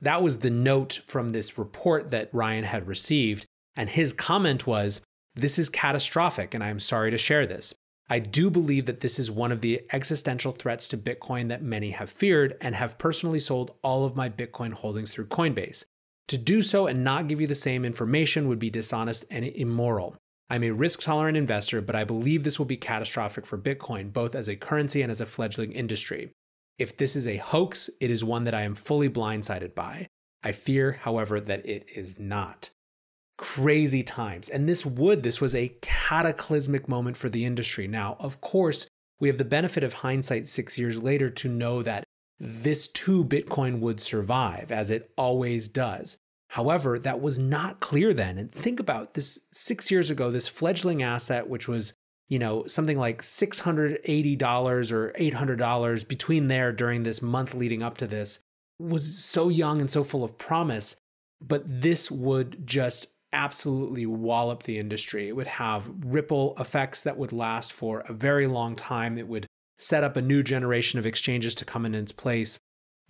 That 0.00 0.22
was 0.22 0.38
the 0.38 0.50
note 0.50 1.00
from 1.04 1.30
this 1.30 1.58
report 1.58 2.12
that 2.12 2.32
Ryan 2.32 2.64
had 2.64 2.86
received, 2.86 3.46
and 3.74 3.90
his 3.90 4.12
comment 4.12 4.66
was 4.66 5.04
This 5.34 5.58
is 5.58 5.68
catastrophic, 5.68 6.54
and 6.54 6.62
I 6.62 6.68
am 6.68 6.80
sorry 6.80 7.10
to 7.10 7.18
share 7.18 7.46
this. 7.46 7.74
I 8.08 8.20
do 8.20 8.50
believe 8.50 8.86
that 8.86 9.00
this 9.00 9.18
is 9.18 9.30
one 9.30 9.52
of 9.52 9.60
the 9.60 9.82
existential 9.92 10.52
threats 10.52 10.88
to 10.88 10.96
Bitcoin 10.96 11.48
that 11.48 11.62
many 11.62 11.90
have 11.90 12.10
feared 12.10 12.56
and 12.60 12.74
have 12.74 12.98
personally 12.98 13.38
sold 13.38 13.74
all 13.82 14.04
of 14.04 14.16
my 14.16 14.28
Bitcoin 14.28 14.72
holdings 14.72 15.10
through 15.10 15.26
Coinbase. 15.26 15.84
To 16.28 16.38
do 16.38 16.62
so 16.62 16.86
and 16.86 17.02
not 17.02 17.26
give 17.26 17.40
you 17.40 17.46
the 17.46 17.54
same 17.54 17.84
information 17.84 18.48
would 18.48 18.58
be 18.58 18.70
dishonest 18.70 19.24
and 19.30 19.44
immoral. 19.44 20.16
I'm 20.50 20.64
a 20.64 20.70
risk 20.70 21.02
tolerant 21.02 21.36
investor, 21.36 21.80
but 21.80 21.94
I 21.94 22.04
believe 22.04 22.42
this 22.42 22.58
will 22.58 22.66
be 22.66 22.76
catastrophic 22.76 23.44
for 23.44 23.58
Bitcoin, 23.58 24.12
both 24.12 24.34
as 24.34 24.48
a 24.48 24.56
currency 24.56 25.02
and 25.02 25.10
as 25.10 25.20
a 25.20 25.26
fledgling 25.26 25.72
industry. 25.72 26.32
If 26.78 26.96
this 26.96 27.16
is 27.16 27.26
a 27.26 27.36
hoax, 27.36 27.90
it 28.00 28.10
is 28.10 28.24
one 28.24 28.44
that 28.44 28.54
I 28.54 28.62
am 28.62 28.74
fully 28.74 29.10
blindsided 29.10 29.74
by. 29.74 30.06
I 30.42 30.52
fear, 30.52 30.92
however, 31.02 31.40
that 31.40 31.66
it 31.66 31.90
is 31.94 32.18
not 32.18 32.70
crazy 33.36 34.02
times. 34.02 34.48
And 34.48 34.68
this 34.68 34.86
would, 34.86 35.22
this 35.22 35.40
was 35.40 35.54
a 35.54 35.74
cataclysmic 35.82 36.88
moment 36.88 37.16
for 37.16 37.28
the 37.28 37.44
industry. 37.44 37.86
Now, 37.86 38.16
of 38.18 38.40
course, 38.40 38.88
we 39.20 39.28
have 39.28 39.38
the 39.38 39.44
benefit 39.44 39.84
of 39.84 39.94
hindsight 39.94 40.46
six 40.46 40.78
years 40.78 41.02
later 41.02 41.28
to 41.30 41.48
know 41.48 41.82
that 41.82 42.04
this 42.40 42.88
too 42.88 43.24
Bitcoin 43.24 43.80
would 43.80 44.00
survive, 44.00 44.70
as 44.70 44.90
it 44.90 45.10
always 45.16 45.68
does. 45.68 46.16
However, 46.48 46.98
that 46.98 47.20
was 47.20 47.38
not 47.38 47.80
clear 47.80 48.14
then. 48.14 48.38
And 48.38 48.52
think 48.52 48.80
about 48.80 49.14
this 49.14 49.40
six 49.52 49.90
years 49.90 50.10
ago, 50.10 50.30
this 50.30 50.48
fledgling 50.48 51.02
asset, 51.02 51.48
which 51.48 51.68
was, 51.68 51.94
you 52.28 52.38
know, 52.38 52.64
something 52.66 52.98
like 52.98 53.20
$680 53.22 54.92
or 54.92 55.12
$800 55.12 56.08
between 56.08 56.48
there 56.48 56.72
during 56.72 57.02
this 57.02 57.20
month 57.20 57.54
leading 57.54 57.82
up 57.82 57.98
to 57.98 58.06
this, 58.06 58.40
was 58.78 59.18
so 59.22 59.48
young 59.48 59.80
and 59.80 59.90
so 59.90 60.02
full 60.02 60.24
of 60.24 60.38
promise. 60.38 60.96
But 61.40 61.62
this 61.66 62.10
would 62.10 62.66
just 62.66 63.08
absolutely 63.32 64.06
wallop 64.06 64.62
the 64.62 64.78
industry. 64.78 65.28
It 65.28 65.36
would 65.36 65.46
have 65.46 65.90
ripple 66.04 66.54
effects 66.58 67.02
that 67.02 67.18
would 67.18 67.32
last 67.32 67.72
for 67.72 68.00
a 68.00 68.12
very 68.12 68.46
long 68.46 68.74
time. 68.74 69.18
It 69.18 69.28
would 69.28 69.46
set 69.78 70.02
up 70.02 70.16
a 70.16 70.22
new 70.22 70.42
generation 70.42 70.98
of 70.98 71.06
exchanges 71.06 71.54
to 71.56 71.64
come 71.64 71.84
in 71.84 71.94
its 71.94 72.12
place. 72.12 72.58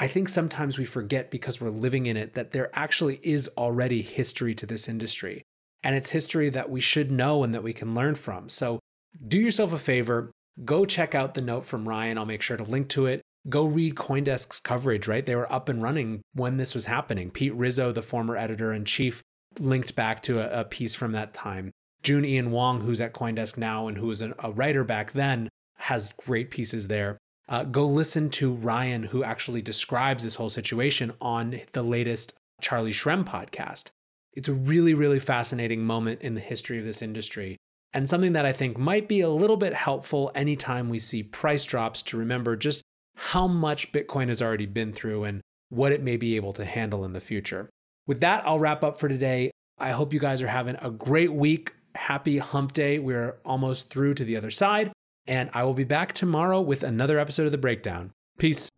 I 0.00 0.06
think 0.06 0.28
sometimes 0.28 0.78
we 0.78 0.84
forget 0.84 1.30
because 1.30 1.60
we're 1.60 1.70
living 1.70 2.06
in 2.06 2.16
it 2.16 2.34
that 2.34 2.52
there 2.52 2.70
actually 2.72 3.20
is 3.22 3.50
already 3.56 4.02
history 4.02 4.54
to 4.54 4.66
this 4.66 4.88
industry. 4.88 5.42
And 5.82 5.96
it's 5.96 6.10
history 6.10 6.50
that 6.50 6.70
we 6.70 6.80
should 6.80 7.10
know 7.10 7.42
and 7.42 7.52
that 7.52 7.62
we 7.62 7.72
can 7.72 7.94
learn 7.94 8.14
from. 8.14 8.48
So 8.48 8.78
do 9.26 9.38
yourself 9.38 9.72
a 9.72 9.78
favor, 9.78 10.30
go 10.64 10.84
check 10.84 11.14
out 11.14 11.34
the 11.34 11.40
note 11.40 11.64
from 11.64 11.88
Ryan. 11.88 12.18
I'll 12.18 12.26
make 12.26 12.42
sure 12.42 12.56
to 12.56 12.64
link 12.64 12.88
to 12.90 13.06
it. 13.06 13.22
Go 13.48 13.64
read 13.64 13.94
Coindesk's 13.94 14.60
coverage, 14.60 15.08
right? 15.08 15.24
They 15.24 15.36
were 15.36 15.50
up 15.52 15.68
and 15.68 15.82
running 15.82 16.22
when 16.34 16.56
this 16.56 16.74
was 16.74 16.86
happening. 16.86 17.30
Pete 17.30 17.54
Rizzo, 17.54 17.92
the 17.92 18.02
former 18.02 18.36
editor 18.36 18.72
in 18.72 18.84
chief, 18.84 19.22
linked 19.58 19.94
back 19.94 20.22
to 20.24 20.40
a, 20.40 20.60
a 20.60 20.64
piece 20.64 20.94
from 20.94 21.12
that 21.12 21.34
time. 21.34 21.70
Joon 22.02 22.24
Ian 22.24 22.50
Wong, 22.50 22.82
who's 22.82 23.00
at 23.00 23.14
Coindesk 23.14 23.56
now 23.56 23.88
and 23.88 23.98
who 23.98 24.06
was 24.06 24.20
an, 24.20 24.34
a 24.40 24.50
writer 24.50 24.84
back 24.84 25.12
then, 25.12 25.48
has 25.76 26.12
great 26.12 26.50
pieces 26.50 26.88
there. 26.88 27.18
Uh, 27.48 27.64
go 27.64 27.86
listen 27.86 28.28
to 28.30 28.52
Ryan, 28.52 29.04
who 29.04 29.24
actually 29.24 29.62
describes 29.62 30.22
this 30.22 30.34
whole 30.34 30.50
situation 30.50 31.12
on 31.20 31.60
the 31.72 31.82
latest 31.82 32.34
Charlie 32.60 32.92
Shrem 32.92 33.24
podcast. 33.24 33.90
It's 34.34 34.48
a 34.48 34.54
really, 34.54 34.94
really 34.94 35.18
fascinating 35.18 35.84
moment 35.84 36.20
in 36.20 36.34
the 36.34 36.40
history 36.40 36.78
of 36.78 36.84
this 36.84 37.02
industry 37.02 37.56
and 37.94 38.08
something 38.08 38.32
that 38.34 38.44
I 38.44 38.52
think 38.52 38.76
might 38.76 39.08
be 39.08 39.20
a 39.20 39.30
little 39.30 39.56
bit 39.56 39.74
helpful 39.74 40.30
anytime 40.34 40.88
we 40.88 40.98
see 40.98 41.22
price 41.22 41.64
drops 41.64 42.02
to 42.02 42.18
remember 42.18 42.54
just 42.54 42.82
how 43.16 43.48
much 43.48 43.92
Bitcoin 43.92 44.28
has 44.28 44.42
already 44.42 44.66
been 44.66 44.92
through 44.92 45.24
and 45.24 45.40
what 45.70 45.92
it 45.92 46.02
may 46.02 46.16
be 46.16 46.36
able 46.36 46.52
to 46.52 46.64
handle 46.64 47.04
in 47.04 47.12
the 47.12 47.20
future. 47.20 47.68
With 48.06 48.20
that, 48.20 48.46
I'll 48.46 48.58
wrap 48.58 48.84
up 48.84 49.00
for 49.00 49.08
today. 49.08 49.50
I 49.78 49.90
hope 49.90 50.12
you 50.12 50.20
guys 50.20 50.42
are 50.42 50.48
having 50.48 50.76
a 50.80 50.90
great 50.90 51.32
week. 51.32 51.74
Happy 51.94 52.38
hump 52.38 52.72
day. 52.72 52.98
We're 52.98 53.38
almost 53.44 53.90
through 53.90 54.14
to 54.14 54.24
the 54.24 54.36
other 54.36 54.50
side. 54.50 54.92
And 55.28 55.50
I 55.52 55.62
will 55.64 55.74
be 55.74 55.84
back 55.84 56.14
tomorrow 56.14 56.58
with 56.58 56.82
another 56.82 57.18
episode 57.18 57.44
of 57.44 57.52
The 57.52 57.58
Breakdown. 57.58 58.12
Peace. 58.38 58.70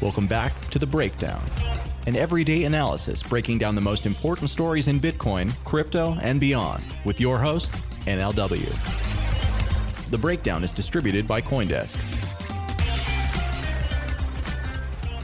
Welcome 0.00 0.28
back 0.28 0.52
to 0.70 0.78
The 0.78 0.86
Breakdown, 0.86 1.42
an 2.06 2.14
everyday 2.14 2.64
analysis 2.64 3.20
breaking 3.24 3.58
down 3.58 3.74
the 3.74 3.80
most 3.80 4.06
important 4.06 4.48
stories 4.48 4.86
in 4.86 5.00
Bitcoin, 5.00 5.52
crypto, 5.64 6.16
and 6.22 6.38
beyond, 6.38 6.84
with 7.04 7.20
your 7.20 7.40
host, 7.40 7.74
NLW. 8.06 8.70
The 10.12 10.18
Breakdown 10.18 10.62
is 10.62 10.72
distributed 10.72 11.26
by 11.26 11.40
Coindesk. 11.40 11.98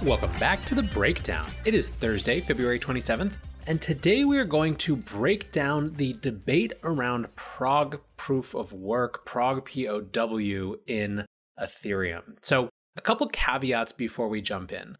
Welcome 0.02 0.36
back 0.40 0.64
to 0.64 0.74
The 0.74 0.82
Breakdown. 0.82 1.46
It 1.64 1.74
is 1.74 1.88
Thursday, 1.88 2.40
February 2.40 2.80
27th, 2.80 3.30
and 3.66 3.80
today 3.80 4.24
we 4.24 4.38
are 4.38 4.44
going 4.44 4.76
to 4.76 4.96
break 4.96 5.52
down 5.52 5.94
the 5.94 6.14
debate 6.14 6.72
around 6.82 7.34
Prog 7.36 8.00
proof 8.16 8.54
of 8.54 8.72
work, 8.72 9.26
ProgPoW 9.26 10.76
in 10.86 11.26
Ethereum. 11.60 12.36
So, 12.40 12.68
a 12.96 13.00
couple 13.00 13.26
caveats 13.28 13.92
before 13.92 14.28
we 14.28 14.42
jump 14.42 14.72
in. 14.72 14.96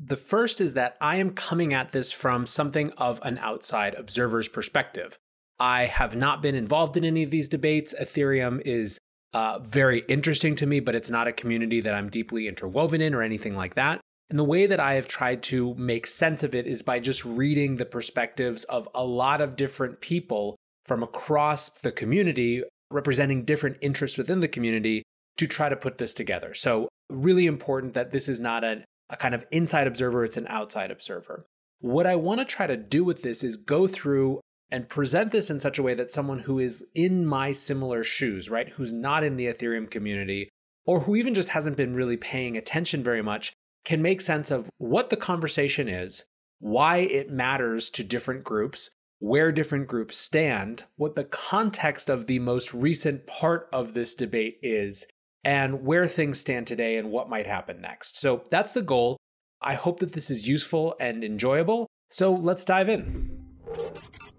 The 0.00 0.16
first 0.16 0.60
is 0.60 0.74
that 0.74 0.96
I 1.00 1.16
am 1.16 1.30
coming 1.30 1.74
at 1.74 1.92
this 1.92 2.10
from 2.10 2.46
something 2.46 2.90
of 2.92 3.20
an 3.22 3.38
outside 3.38 3.94
observer's 3.94 4.48
perspective. 4.48 5.18
I 5.60 5.86
have 5.86 6.16
not 6.16 6.40
been 6.40 6.54
involved 6.54 6.96
in 6.96 7.04
any 7.04 7.22
of 7.22 7.30
these 7.30 7.48
debates. 7.48 7.94
Ethereum 8.00 8.60
is 8.64 8.98
uh, 9.32 9.58
very 9.60 10.00
interesting 10.08 10.54
to 10.56 10.66
me, 10.66 10.80
but 10.80 10.94
it's 10.94 11.10
not 11.10 11.28
a 11.28 11.32
community 11.32 11.80
that 11.80 11.94
I'm 11.94 12.08
deeply 12.08 12.48
interwoven 12.48 13.00
in 13.00 13.14
or 13.14 13.22
anything 13.22 13.56
like 13.56 13.74
that. 13.74 14.00
And 14.30 14.38
the 14.38 14.44
way 14.44 14.66
that 14.66 14.80
I 14.80 14.94
have 14.94 15.08
tried 15.08 15.42
to 15.44 15.74
make 15.74 16.06
sense 16.06 16.42
of 16.42 16.54
it 16.54 16.66
is 16.66 16.82
by 16.82 17.00
just 17.00 17.24
reading 17.24 17.76
the 17.76 17.86
perspectives 17.86 18.64
of 18.64 18.88
a 18.94 19.04
lot 19.04 19.40
of 19.40 19.56
different 19.56 20.00
people 20.00 20.56
from 20.84 21.02
across 21.02 21.68
the 21.68 21.92
community, 21.92 22.62
representing 22.90 23.44
different 23.44 23.78
interests 23.80 24.18
within 24.18 24.40
the 24.40 24.48
community 24.48 25.02
to 25.38 25.46
try 25.46 25.68
to 25.68 25.76
put 25.76 25.98
this 25.98 26.12
together. 26.12 26.52
So, 26.52 26.88
really 27.08 27.46
important 27.46 27.94
that 27.94 28.10
this 28.10 28.28
is 28.28 28.38
not 28.38 28.64
a, 28.64 28.84
a 29.08 29.16
kind 29.16 29.34
of 29.34 29.46
inside 29.50 29.86
observer, 29.86 30.24
it's 30.24 30.36
an 30.36 30.46
outside 30.48 30.90
observer. 30.90 31.46
What 31.80 32.06
I 32.06 32.16
want 32.16 32.40
to 32.40 32.44
try 32.44 32.66
to 32.66 32.76
do 32.76 33.04
with 33.04 33.22
this 33.22 33.42
is 33.42 33.56
go 33.56 33.86
through 33.86 34.40
and 34.70 34.88
present 34.88 35.30
this 35.32 35.48
in 35.48 35.60
such 35.60 35.78
a 35.78 35.82
way 35.82 35.94
that 35.94 36.12
someone 36.12 36.40
who 36.40 36.58
is 36.58 36.86
in 36.94 37.24
my 37.24 37.52
similar 37.52 38.04
shoes, 38.04 38.50
right, 38.50 38.68
who's 38.70 38.92
not 38.92 39.24
in 39.24 39.36
the 39.36 39.46
Ethereum 39.46 39.90
community, 39.90 40.50
or 40.84 41.00
who 41.00 41.16
even 41.16 41.34
just 41.34 41.50
hasn't 41.50 41.76
been 41.76 41.94
really 41.94 42.16
paying 42.16 42.56
attention 42.56 43.02
very 43.02 43.22
much, 43.22 43.52
can 43.88 44.02
make 44.02 44.20
sense 44.20 44.50
of 44.50 44.68
what 44.76 45.08
the 45.08 45.16
conversation 45.16 45.88
is, 45.88 46.26
why 46.58 46.98
it 46.98 47.30
matters 47.30 47.88
to 47.88 48.04
different 48.04 48.44
groups, 48.44 48.90
where 49.18 49.50
different 49.50 49.86
groups 49.86 50.18
stand, 50.18 50.84
what 50.96 51.14
the 51.14 51.24
context 51.24 52.10
of 52.10 52.26
the 52.26 52.38
most 52.38 52.74
recent 52.74 53.26
part 53.26 53.66
of 53.72 53.94
this 53.94 54.14
debate 54.14 54.58
is, 54.60 55.06
and 55.42 55.86
where 55.86 56.06
things 56.06 56.38
stand 56.38 56.66
today 56.66 56.98
and 56.98 57.10
what 57.10 57.30
might 57.30 57.46
happen 57.46 57.80
next. 57.80 58.18
So 58.18 58.44
that's 58.50 58.74
the 58.74 58.82
goal. 58.82 59.16
I 59.62 59.72
hope 59.72 60.00
that 60.00 60.12
this 60.12 60.30
is 60.30 60.46
useful 60.46 60.94
and 61.00 61.24
enjoyable. 61.24 61.86
So 62.10 62.34
let's 62.34 62.66
dive 62.66 62.90
in. 62.90 63.38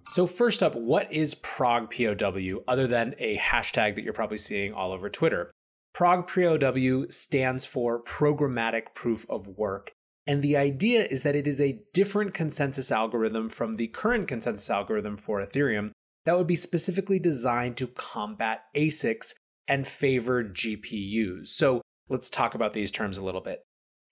So, 0.06 0.26
first 0.28 0.62
up, 0.62 0.76
what 0.76 1.12
is 1.12 1.34
ProgPoW 1.34 2.58
other 2.68 2.86
than 2.86 3.14
a 3.18 3.36
hashtag 3.36 3.96
that 3.96 4.02
you're 4.02 4.12
probably 4.12 4.38
seeing 4.38 4.72
all 4.72 4.92
over 4.92 5.08
Twitter? 5.08 5.50
ProgPoW 5.96 7.12
stands 7.12 7.64
for 7.64 8.02
Programmatic 8.02 8.94
Proof 8.94 9.26
of 9.28 9.48
Work. 9.48 9.92
And 10.26 10.42
the 10.42 10.56
idea 10.56 11.04
is 11.04 11.22
that 11.24 11.36
it 11.36 11.46
is 11.46 11.60
a 11.60 11.80
different 11.92 12.34
consensus 12.34 12.92
algorithm 12.92 13.48
from 13.48 13.74
the 13.74 13.88
current 13.88 14.28
consensus 14.28 14.70
algorithm 14.70 15.16
for 15.16 15.40
Ethereum 15.40 15.90
that 16.24 16.36
would 16.36 16.46
be 16.46 16.56
specifically 16.56 17.18
designed 17.18 17.76
to 17.78 17.86
combat 17.86 18.64
ASICs 18.76 19.34
and 19.66 19.86
favor 19.86 20.44
GPUs. 20.44 21.48
So 21.48 21.80
let's 22.08 22.30
talk 22.30 22.54
about 22.54 22.72
these 22.72 22.92
terms 22.92 23.18
a 23.18 23.24
little 23.24 23.40
bit. 23.40 23.62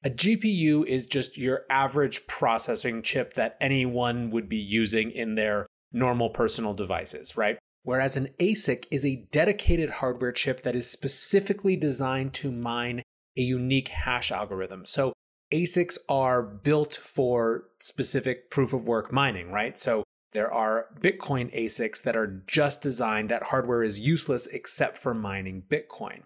A 0.05 0.11
GPU 0.11 0.87
is 0.87 1.07
just 1.07 1.37
your 1.37 1.63
average 1.69 2.27
processing 2.27 3.03
chip 3.03 3.35
that 3.35 3.57
anyone 3.61 4.31
would 4.31 4.49
be 4.49 4.57
using 4.57 5.11
in 5.11 5.35
their 5.35 5.67
normal 5.93 6.31
personal 6.31 6.75
devices, 6.75 7.37
right? 7.37 7.59
Whereas 7.89 8.19
an 8.19 8.29
ASIC 8.39 8.85
is 8.91 9.07
a 9.07 9.27
dedicated 9.33 9.89
hardware 9.89 10.31
chip 10.31 10.61
that 10.61 10.77
is 10.77 10.91
specifically 10.91 11.75
designed 11.75 12.35
to 12.35 12.53
mine 12.53 13.03
a 13.35 13.41
unique 13.41 13.89
hash 13.89 14.31
algorithm. 14.31 14.85
So 14.85 15.15
ASICs 15.51 15.97
are 16.07 16.43
built 16.43 16.93
for 16.93 17.65
specific 17.81 18.51
proof 18.51 18.75
of 18.75 18.87
work 18.87 19.11
mining, 19.11 19.53
right? 19.53 19.79
So 19.79 20.05
there 20.33 20.53
are 20.53 20.89
Bitcoin 21.01 21.51
ASICs 21.59 22.03
that 22.03 22.15
are 22.15 22.43
just 22.47 22.83
designed, 22.83 23.31
that 23.31 23.45
hardware 23.45 23.83
is 23.83 23.99
useless 23.99 24.47
except 24.49 24.99
for 24.99 25.15
mining 25.15 25.63
Bitcoin. 25.63 26.25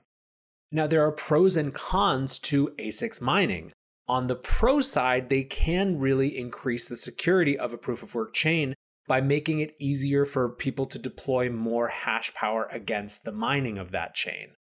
Now, 0.72 0.88
there 0.88 1.06
are 1.06 1.12
pros 1.12 1.56
and 1.56 1.72
cons 1.72 2.40
to 2.40 2.74
ASICs 2.76 3.20
mining. 3.20 3.70
On 4.08 4.26
the 4.26 4.34
pro 4.34 4.80
side, 4.80 5.28
they 5.28 5.44
can 5.44 6.00
really 6.00 6.36
increase 6.36 6.88
the 6.88 6.96
security 6.96 7.56
of 7.56 7.72
a 7.72 7.78
proof 7.78 8.02
of 8.02 8.16
work 8.16 8.34
chain 8.34 8.74
by 9.12 9.20
making 9.20 9.58
it 9.58 9.76
easier 9.78 10.24
for 10.24 10.48
people 10.48 10.86
to 10.86 10.98
deploy 10.98 11.50
more 11.50 11.88
hash 11.88 12.32
power 12.32 12.66
against 12.72 13.24
the 13.24 13.32
mining 13.32 13.76
of 13.76 13.90
that 13.90 14.14
chain. 14.14 14.52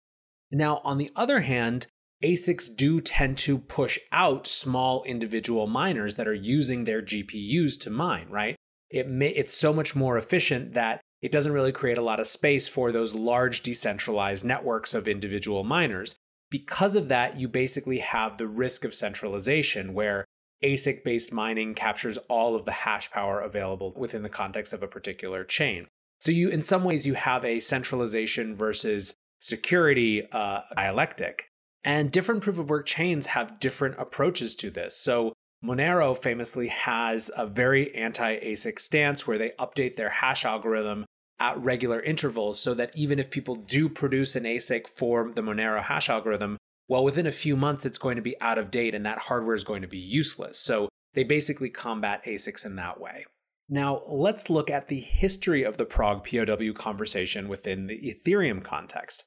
Now, 0.52 0.82
on 0.84 0.98
the 0.98 1.10
other 1.16 1.40
hand, 1.40 1.88
ASICs 2.22 2.76
do 2.76 3.00
tend 3.00 3.38
to 3.38 3.58
push 3.58 3.98
out 4.12 4.46
small 4.46 5.04
individual 5.04 5.68
miners 5.68 6.16
that 6.16 6.28
are 6.28 6.34
using 6.34 6.84
their 6.84 7.02
GPUs 7.02 7.80
to 7.80 7.90
mine, 7.90 8.28
right? 8.30 8.58
it 8.92 9.08
may, 9.08 9.30
it's 9.30 9.54
so 9.54 9.74
much 9.74 9.96
more 9.96 10.18
efficient 10.18 10.74
that 10.74 11.00
it 11.22 11.32
doesn't 11.32 11.54
really 11.54 11.72
create 11.72 11.98
a 11.98 12.04
lot 12.04 12.20
of 12.20 12.28
space 12.28 12.68
for 12.68 12.92
those 12.92 13.16
large 13.16 13.62
decentralized 13.64 14.44
networks 14.44 14.94
of 14.94 15.08
individual 15.08 15.64
miners. 15.64 16.16
Because 16.50 16.98
of 16.98 17.08
that, 17.08 17.40
you 17.40 17.48
basically 17.48 18.00
have 18.00 18.38
the 18.38 18.48
risk 18.48 18.84
of 18.84 18.94
centralization 18.94 19.94
where 19.94 20.26
ASIC 20.64 21.04
based 21.04 21.34
mining 21.34 21.74
captures 21.74 22.18
all 22.30 22.56
of 22.56 22.66
the 22.66 22.72
hash 22.72 23.12
power 23.12 23.40
available 23.40 23.94
within 23.96 24.24
the 24.24 24.30
context 24.30 24.74
of 24.74 24.84
a 24.84 24.88
particular 24.88 25.44
chain. 25.44 25.88
So 26.20 26.32
you 26.32 26.50
in 26.50 26.62
some 26.62 26.84
ways 26.84 27.08
you 27.08 27.16
have 27.16 27.44
a 27.44 27.60
centralization 27.60 28.56
versus 28.56 29.16
security 29.40 30.28
uh, 30.32 30.62
dialectic. 30.76 31.48
And 31.84 32.12
different 32.12 32.44
proof 32.44 32.60
of 32.60 32.70
work 32.70 32.86
chains 32.86 33.28
have 33.28 33.60
different 33.60 33.96
approaches 33.98 34.56
to 34.58 34.70
this. 34.70 34.96
So 34.96 35.34
Monero 35.64 36.18
famously 36.18 36.68
has 36.68 37.32
a 37.36 37.48
very 37.48 37.94
anti 37.96 38.40
ASIC 38.40 38.80
stance 38.80 39.28
where 39.28 39.38
they 39.38 39.52
update 39.60 39.96
their 39.96 40.10
hash 40.10 40.46
algorithm 40.46 41.06
at 41.40 41.58
regular 41.60 42.00
intervals 42.00 42.60
so 42.60 42.76
that 42.76 42.96
even 42.96 43.18
if 43.18 43.32
people 43.32 43.56
do 43.56 43.90
produce 43.90 44.36
an 44.36 44.44
ASIC 44.44 44.88
for 44.88 45.32
the 45.32 45.42
Monero 45.42 45.82
hash 45.82 46.08
algorithm, 46.08 46.58
well, 46.92 47.06
within 47.06 47.26
a 47.26 47.32
few 47.32 47.56
months 47.56 47.86
it's 47.86 47.98
going 47.98 48.18
to 48.18 48.22
be 48.22 48.36
out 48.42 48.58
of 48.58 48.70
date 48.70 48.94
and 48.94 49.06
that 49.06 49.18
hardware 49.18 49.56
is 49.56 49.64
going 49.64 49.82
to 49.82 49.88
be 49.88 49.98
useless. 49.98 50.60
So 50.60 50.90
they 51.14 51.24
basically 51.24 51.70
combat 51.70 52.22
ASICs 52.26 52.66
in 52.66 52.76
that 52.76 53.00
way. 53.00 53.24
Now, 53.70 54.02
let's 54.10 54.50
look 54.50 54.70
at 54.70 54.90
the 54.90 55.00
history 55.00 55.64
of 55.64 55.78
the 55.78 55.86
ProgPoW 55.86 56.76
conversation 56.76 57.48
within 57.48 57.88
the 57.88 58.14
Ethereum 58.14 58.62
context. 58.62 59.24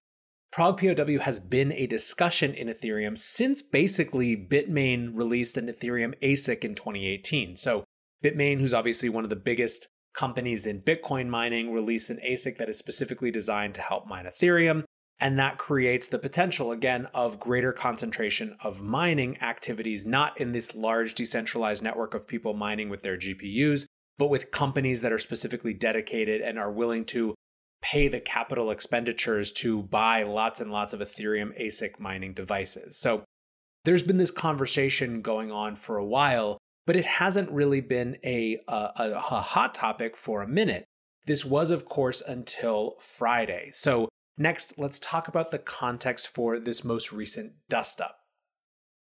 ProgPoW 0.55 1.21
has 1.21 1.39
been 1.39 1.73
a 1.73 1.87
discussion 1.87 2.53
in 2.53 2.69
Ethereum 2.69 3.17
since 3.17 3.63
basically 3.63 4.37
Bitmain 4.37 5.13
released 5.15 5.57
an 5.57 5.69
Ethereum 5.69 6.13
ASIC 6.23 6.65
in 6.65 6.75
2018. 6.75 7.57
So, 7.57 7.85
Bitmain, 8.23 8.61
who's 8.61 8.75
obviously 8.75 9.09
one 9.09 9.25
of 9.25 9.31
the 9.31 9.37
biggest 9.37 9.89
companies 10.15 10.67
in 10.67 10.83
Bitcoin 10.83 11.29
mining, 11.29 11.73
released 11.73 12.11
an 12.11 12.21
ASIC 12.23 12.59
that 12.59 12.69
is 12.69 12.77
specifically 12.77 13.31
designed 13.31 13.75
to 13.77 13.81
help 13.81 14.07
mine 14.07 14.27
Ethereum. 14.27 14.85
And 15.21 15.39
that 15.39 15.59
creates 15.59 16.09
the 16.09 16.19
potential, 16.19 16.73
again, 16.73 17.07
of 17.15 17.39
greater 17.39 17.73
concentration 17.73 18.57
of 18.63 18.83
mining 18.83 19.41
activities, 19.41 20.05
not 20.05 20.41
in 20.41 20.53
this 20.53 20.75
large 20.75 21.15
decentralized 21.15 21.85
network 21.85 22.15
of 22.15 22.27
people 22.27 22.53
mining 22.53 22.89
with 22.89 23.03
their 23.03 23.17
GPUs, 23.17 23.87
but 24.19 24.29
with 24.29 24.51
companies 24.51 25.03
that 25.03 25.13
are 25.13 25.19
specifically 25.19 25.73
dedicated 25.73 26.41
and 26.41 26.59
are 26.59 26.73
willing 26.73 27.05
to 27.07 27.35
pay 27.81 28.09
the 28.09 28.21
capital 28.21 28.71
expenditures 28.71 29.53
to 29.53 29.83
buy 29.83 30.23
lots 30.23 30.61
and 30.61 30.73
lots 30.73 30.93
of 30.93 31.01
Ethereum 31.01 31.59
ASIC 31.61 32.01
mining 32.01 32.33
devices. 32.33 32.99
So 32.99 33.25
there's 33.85 34.03
been 34.03 34.17
this 34.17 34.31
conversation 34.31 35.21
going 35.21 35.53
on 35.53 35.77
for 35.77 35.99
a 35.99 36.05
while, 36.05 36.59
but 36.87 36.97
it 36.97 37.05
hasn't 37.05 37.51
really 37.51 37.83
been 37.83 38.17
a, 38.25 38.59
a, 38.67 38.91
a, 38.97 39.41
hot 39.43 39.75
topic 39.75 40.17
for 40.17 40.43
a 40.43 40.49
minute. 40.49 40.85
This 41.27 41.45
was, 41.45 41.71
of 41.71 41.85
course, 41.85 42.23
until 42.23 42.95
Friday. 43.01 43.71
So, 43.73 44.09
next, 44.37 44.79
let's 44.79 44.99
talk 44.99 45.29
about 45.29 45.51
the 45.51 45.59
context 45.59 46.29
for 46.29 46.59
this 46.59 46.85
most 46.85 47.13
recent 47.13 47.53
dust 47.69 48.01
up. 48.01 48.19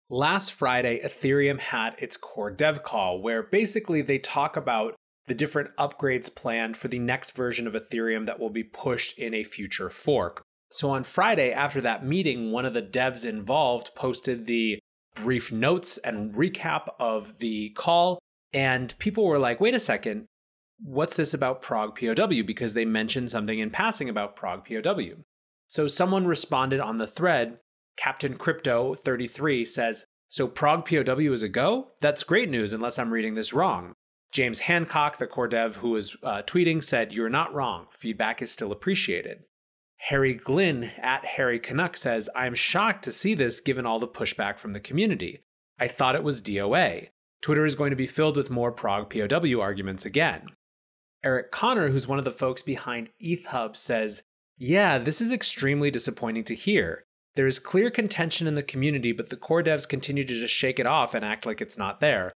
Last 0.10 0.52
Friday, 0.52 1.00
Ethereum 1.06 1.60
had 1.60 1.96
its 2.00 2.18
core 2.18 2.50
dev 2.50 2.82
call, 2.82 3.22
where 3.22 3.44
basically 3.44 4.02
they 4.02 4.18
talk 4.18 4.58
about 4.58 4.96
the 5.28 5.36
different 5.36 5.76
upgrades 5.78 6.34
planned 6.34 6.76
for 6.76 6.88
the 6.88 6.98
next 6.98 7.36
version 7.36 7.68
of 7.68 7.74
Ethereum 7.74 8.26
that 8.26 8.40
will 8.40 8.50
be 8.50 8.64
pushed 8.64 9.18
in 9.20 9.36
a 9.36 9.44
future 9.44 9.92
fork. 9.92 10.42
So 10.72 10.90
on 10.90 11.04
Friday, 11.04 11.52
after 11.52 11.80
that 11.82 12.06
meeting, 12.06 12.52
one 12.52 12.66
of 12.66 12.74
the 12.74 12.82
devs 12.82 13.24
involved 13.28 13.92
posted 13.96 14.46
the 14.46 14.80
brief 15.16 15.52
notes 15.52 15.98
and 16.00 16.34
recap 16.34 16.88
of 17.00 17.38
the 17.40 17.70
call. 17.72 18.20
And 18.54 18.98
people 18.98 19.26
were 19.26 19.40
like, 19.40 19.62
wait 19.62 19.76
a 19.76 19.80
second, 19.80 20.26
what's 20.82 21.16
this 21.16 21.34
about 21.34 21.62
ProgPoW? 21.62 22.46
Because 22.46 22.74
they 22.74 22.86
mentioned 22.86 23.32
something 23.32 23.60
in 23.60 23.70
passing 23.70 24.10
about 24.10 24.36
ProgPoW. 24.36 25.24
So 25.68 25.88
someone 25.88 26.26
responded 26.26 26.80
on 26.80 26.98
the 26.98 27.08
thread, 27.08 27.60
Captain 27.98 28.36
Crypto 28.36 28.96
33 28.96 29.66
says, 29.66 30.06
So 30.30 30.48
ProgPoW 30.48 31.34
is 31.34 31.44
a 31.44 31.50
go? 31.50 31.90
That's 32.02 32.24
great 32.24 32.50
news, 32.50 32.74
unless 32.74 32.98
I'm 32.98 33.12
reading 33.12 33.36
this 33.36 33.54
wrong. 33.54 33.94
James 34.32 34.60
Hancock, 34.60 35.18
the 35.18 35.28
core 35.28 35.48
dev 35.48 35.78
who 35.78 35.90
was 35.92 36.16
uh, 36.24 36.44
tweeting, 36.44 36.84
said, 36.84 37.14
You're 37.14 37.30
not 37.30 37.54
wrong. 37.54 37.88
Feedback 37.92 38.42
is 38.42 38.52
still 38.52 38.72
appreciated. 38.72 39.44
Harry 40.04 40.34
Glynn 40.34 40.92
at 40.98 41.26
Harry 41.26 41.60
Canuck 41.60 41.98
says, 41.98 42.30
I'm 42.36 42.56
shocked 42.56 43.04
to 43.04 43.12
see 43.12 43.34
this 43.34 43.60
given 43.60 43.86
all 43.86 44.00
the 44.00 44.08
pushback 44.08 44.58
from 44.58 44.72
the 44.72 44.80
community. 44.80 45.44
I 45.78 45.88
thought 45.88 46.16
it 46.16 46.24
was 46.24 46.42
DOA. 46.42 47.10
Twitter 47.42 47.66
is 47.66 47.76
going 47.76 47.90
to 47.90 47.96
be 47.96 48.08
filled 48.08 48.38
with 48.38 48.50
more 48.50 48.74
ProgPoW 48.74 49.62
arguments 49.62 50.06
again. 50.06 50.48
Eric 51.24 51.52
Connor, 51.52 51.90
who's 51.90 52.08
one 52.08 52.20
of 52.20 52.26
the 52.26 52.32
folks 52.32 52.62
behind 52.62 53.10
ETHHub, 53.22 53.76
says, 53.76 54.24
Yeah, 54.58 54.98
this 54.98 55.20
is 55.20 55.32
extremely 55.32 55.92
disappointing 55.92 56.46
to 56.46 56.56
hear. 56.56 57.04
There 57.36 57.48
is 57.48 57.60
clear 57.60 57.90
contention 57.90 58.48
in 58.48 58.56
the 58.56 58.64
community, 58.64 59.12
but 59.12 59.30
the 59.30 59.38
core 59.38 59.64
devs 59.64 59.88
continue 59.88 60.24
to 60.24 60.34
just 60.34 60.54
shake 60.54 60.80
it 60.80 60.88
off 60.88 61.14
and 61.14 61.24
act 61.24 61.46
like 61.46 61.62
it's 61.62 61.78
not 61.78 62.00
there. 62.00 62.34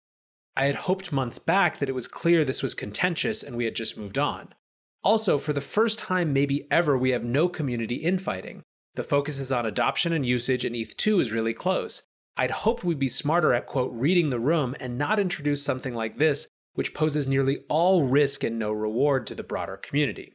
I 0.56 0.64
had 0.64 0.74
hoped 0.74 1.12
months 1.12 1.38
back 1.38 1.78
that 1.78 1.88
it 1.88 1.94
was 1.94 2.06
clear 2.06 2.44
this 2.44 2.62
was 2.62 2.74
contentious 2.74 3.42
and 3.42 3.56
we 3.56 3.64
had 3.64 3.74
just 3.74 3.96
moved 3.96 4.18
on. 4.18 4.54
Also, 5.02 5.38
for 5.38 5.52
the 5.52 5.60
first 5.60 5.98
time, 5.98 6.32
maybe 6.32 6.68
ever, 6.70 6.96
we 6.96 7.10
have 7.10 7.24
no 7.24 7.48
community 7.48 7.96
infighting. 7.96 8.62
The 8.94 9.02
focus 9.02 9.38
is 9.38 9.50
on 9.50 9.64
adoption 9.64 10.12
and 10.12 10.24
usage, 10.24 10.64
and 10.64 10.76
ETH2 10.76 11.20
is 11.20 11.32
really 11.32 11.54
close. 11.54 12.02
I'd 12.36 12.50
hoped 12.50 12.84
we'd 12.84 12.98
be 12.98 13.09
smarter 13.09 13.54
at, 13.54 13.66
quote, 13.66 13.92
reading 13.92 14.30
the 14.30 14.38
room 14.38 14.76
and 14.78 14.98
not 14.98 15.18
introduce 15.18 15.64
something 15.64 15.94
like 15.94 16.18
this, 16.18 16.46
which 16.74 16.94
poses 16.94 17.28
nearly 17.28 17.64
all 17.68 18.04
risk 18.04 18.44
and 18.44 18.58
no 18.58 18.72
reward 18.72 19.26
to 19.26 19.34
the 19.34 19.42
broader 19.42 19.76
community. 19.76 20.34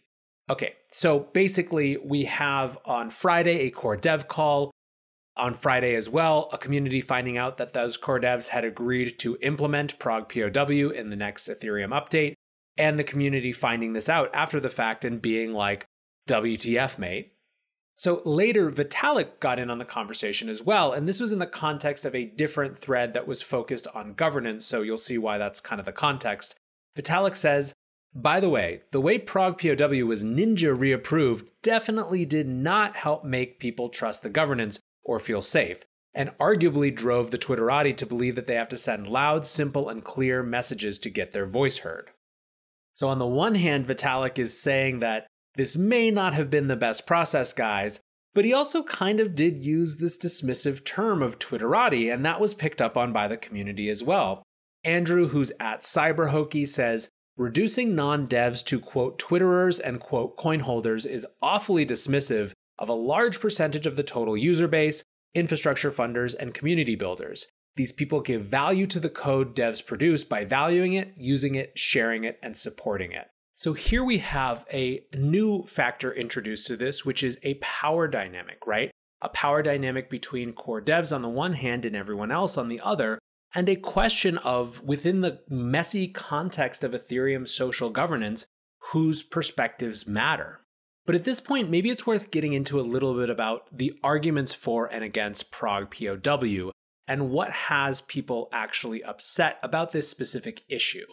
Okay, 0.50 0.74
so 0.92 1.20
basically, 1.34 1.98
we 1.98 2.26
have 2.26 2.78
on 2.86 3.10
Friday 3.10 3.62
a 3.62 3.70
core 3.70 3.98
dev 3.98 4.28
call. 4.28 4.72
On 5.36 5.54
Friday 5.54 5.94
as 5.94 6.10
well, 6.10 6.50
a 6.52 6.58
community 6.58 7.00
finding 7.00 7.38
out 7.38 7.58
that 7.58 7.74
those 7.74 7.96
core 7.96 8.20
devs 8.20 8.48
had 8.48 8.66
agreed 8.66 9.20
to 9.20 9.38
implement 9.42 10.00
ProgPoW 10.00 10.92
in 10.92 11.12
the 11.12 11.16
next 11.16 11.48
Ethereum 11.48 11.90
update 11.90 12.34
and 12.78 12.98
the 12.98 13.04
community 13.04 13.52
finding 13.52 13.94
this 13.94 14.10
out 14.10 14.34
after 14.34 14.60
the 14.60 14.70
fact 14.70 15.06
and 15.06 15.22
being 15.22 15.54
like, 15.54 15.86
WTF, 16.28 16.98
mate. 16.98 17.34
So 17.98 18.22
later, 18.26 18.70
Vitalik 18.70 19.40
got 19.40 19.58
in 19.58 19.72
on 19.72 19.80
the 19.80 19.86
conversation 19.86 20.50
as 20.50 20.62
well, 20.62 20.94
and 20.94 21.10
this 21.10 21.20
was 21.20 21.32
in 21.32 21.40
the 21.40 21.48
context 21.48 22.06
of 22.06 22.14
a 22.14 22.26
different 22.26 22.78
thread 22.78 23.16
that 23.16 23.28
was 23.28 23.42
focused 23.42 23.88
on 23.96 24.14
governance, 24.14 24.68
so 24.68 24.84
you'll 24.84 25.00
see 25.00 25.18
why 25.18 25.40
that's 25.40 25.60
kind 25.60 25.80
of 25.80 25.86
the 25.86 25.92
context. 25.92 26.56
Vitalik 26.96 27.36
says, 27.36 27.74
by 28.14 28.40
the 28.40 28.50
way, 28.50 28.84
the 28.92 29.02
way 29.02 29.18
ProgPoW 29.18 30.06
was 30.06 30.24
ninja 30.24 30.78
reapproved 30.78 31.48
definitely 31.64 32.24
did 32.24 32.48
not 32.48 32.96
help 32.96 33.24
make 33.24 33.60
people 33.60 33.90
trust 33.90 34.22
the 34.22 34.30
governance 34.30 34.80
or 35.04 35.20
feel 35.20 35.42
safe, 35.42 35.84
and 36.14 36.38
arguably 36.38 36.96
drove 36.96 37.32
the 37.32 37.38
Twitterati 37.40 37.98
to 37.98 38.06
believe 38.06 38.36
that 38.36 38.46
they 38.46 38.56
have 38.56 38.70
to 38.70 38.78
send 38.78 39.08
loud, 39.08 39.48
simple, 39.48 39.90
and 39.90 40.04
clear 40.04 40.44
messages 40.44 41.00
to 41.00 41.10
get 41.10 41.32
their 41.32 41.48
voice 41.48 41.80
heard. 41.80 42.12
So, 42.94 43.08
on 43.08 43.20
the 43.20 43.28
one 43.28 43.56
hand, 43.56 43.88
Vitalik 43.88 44.38
is 44.38 44.60
saying 44.60 45.00
that 45.00 45.28
this 45.58 45.76
may 45.76 46.12
not 46.12 46.34
have 46.36 46.50
been 46.50 46.68
the 46.68 46.76
best 46.76 47.06
process, 47.08 47.52
guys, 47.52 48.00
but 48.34 48.46
he 48.46 48.54
also 48.54 48.84
kind 48.84 49.20
of 49.20 49.34
did 49.34 49.58
use 49.58 49.98
this 49.98 50.18
dismissive 50.18 50.86
term 50.86 51.24
of 51.24 51.40
Twitterati, 51.40 52.14
and 52.14 52.24
that 52.24 52.40
was 52.40 52.54
picked 52.54 52.82
up 52.82 52.96
on 52.96 53.12
by 53.12 53.28
the 53.28 53.36
community 53.36 53.90
as 53.90 54.04
well. 54.04 54.44
Andrew, 54.84 55.30
who's 55.30 55.52
at 55.60 55.82
CyberHokie, 55.82 56.68
says, 56.68 57.10
reducing 57.36 57.96
non 57.96 58.28
devs 58.28 58.64
to 58.66 58.80
quote 58.80 59.18
Twitterers 59.18 59.82
and 59.84 60.00
quote 60.00 60.38
coin 60.38 60.60
holders 60.60 61.06
is 61.06 61.26
awfully 61.42 61.86
dismissive 61.86 62.52
of 62.78 62.90
a 62.90 62.94
large 62.94 63.40
percentage 63.40 63.88
of 63.88 63.96
the 63.96 64.04
total 64.04 64.38
user 64.38 64.68
base, 64.68 65.04
infrastructure 65.34 65.90
funders, 65.90 66.36
and 66.40 66.54
community 66.54 66.96
builders. 66.96 67.48
These 67.76 67.92
people 67.92 68.22
give 68.22 68.46
value 68.46 68.86
to 68.88 69.00
the 69.00 69.10
code 69.10 69.56
devs 69.56 69.86
produce 69.86 70.24
by 70.24 70.46
valuing 70.46 70.94
it, 70.94 71.14
using 71.18 71.56
it, 71.56 71.78
sharing 71.78 72.24
it, 72.24 72.40
and 72.44 72.56
supporting 72.56 73.12
it. 73.12 73.28
So 73.58 73.74
here 73.74 74.04
we 74.04 74.20
have 74.20 74.68
a 74.72 75.02
new 75.16 75.64
factor 75.64 76.14
introduced 76.14 76.68
to 76.68 76.78
this, 76.78 77.04
which 77.04 77.24
is 77.24 77.40
a 77.42 77.56
power 77.56 78.08
dynamic, 78.08 78.68
right? 78.68 78.92
A 79.20 79.30
power 79.30 79.64
dynamic 79.64 80.12
between 80.12 80.54
core 80.54 80.80
devs 80.80 81.14
on 81.14 81.24
the 81.24 81.28
one 81.28 81.54
hand 81.54 81.84
and 81.84 81.96
everyone 81.96 82.32
else 82.32 82.56
on 82.56 82.68
the 82.68 82.80
other, 82.82 83.18
and 83.56 83.68
a 83.68 83.76
question 83.76 84.38
of 84.38 84.84
within 84.84 85.22
the 85.22 85.40
messy 85.50 86.08
context 86.08 86.84
of 86.84 86.92
Ethereum 86.92 87.48
social 87.48 87.90
governance, 87.90 88.46
whose 88.92 89.24
perspectives 89.24 90.06
matter. 90.06 90.62
But 91.08 91.16
at 91.16 91.24
this 91.24 91.40
point, 91.40 91.72
maybe 91.72 91.90
it's 91.90 92.06
worth 92.06 92.30
getting 92.30 92.54
into 92.54 92.80
a 92.80 92.82
little 92.82 93.16
bit 93.16 93.32
about 93.32 93.76
the 93.76 93.98
arguments 94.04 94.54
for 94.54 94.86
and 94.86 95.04
against 95.04 95.52
ProgPoW 95.52 96.70
and 97.08 97.32
what 97.32 97.50
has 97.50 98.02
people 98.02 98.50
actually 98.54 99.04
upset 99.04 99.58
about 99.64 99.94
this 99.94 100.08
specific 100.08 100.62
issue. 100.70 101.08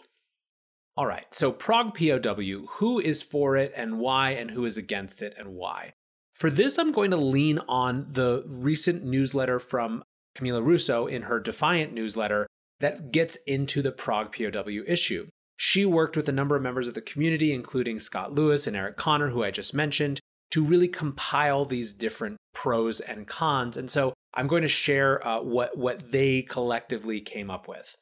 All 0.97 1.05
right, 1.05 1.33
so 1.33 1.51
ProgPoW, 1.51 2.67
who 2.77 2.99
is 2.99 3.21
for 3.21 3.57
it 3.57 3.73
and 3.75 3.99
why, 3.99 4.31
and 4.31 4.51
who 4.51 4.63
is 4.63 4.77
against 4.77 5.21
it 5.21 5.33
and 5.37 5.49
why? 5.49 5.91
For 6.33 6.49
this, 6.49 6.77
I'm 6.77 6.93
going 6.93 7.11
to 7.11 7.17
lean 7.17 7.59
on 7.67 8.07
the 8.11 8.45
recent 8.47 9.03
newsletter 9.03 9.59
from 9.59 10.03
Camila 10.37 10.63
Russo 10.63 11.05
in 11.05 11.23
her 11.23 11.41
Defiant 11.41 11.93
newsletter 11.93 12.47
that 12.79 13.11
gets 13.11 13.37
into 13.45 13.81
the 13.81 13.91
Prog 13.91 14.33
POW 14.33 14.83
issue. 14.87 15.27
She 15.57 15.85
worked 15.85 16.15
with 16.15 16.29
a 16.29 16.33
number 16.33 16.55
of 16.55 16.61
members 16.61 16.87
of 16.87 16.93
the 16.93 17.01
community, 17.01 17.53
including 17.53 17.99
Scott 17.99 18.33
Lewis 18.33 18.65
and 18.65 18.75
Eric 18.75 18.95
Connor, 18.95 19.29
who 19.29 19.43
I 19.43 19.51
just 19.51 19.73
mentioned, 19.73 20.21
to 20.51 20.63
really 20.63 20.87
compile 20.87 21.65
these 21.65 21.93
different 21.93 22.37
pros 22.53 23.01
and 23.01 23.27
cons. 23.27 23.75
And 23.75 23.91
so 23.91 24.13
I'm 24.33 24.47
going 24.47 24.61
to 24.61 24.69
share 24.69 25.25
uh, 25.27 25.41
what, 25.41 25.77
what 25.77 26.13
they 26.13 26.41
collectively 26.41 27.19
came 27.19 27.51
up 27.51 27.67
with. 27.67 27.95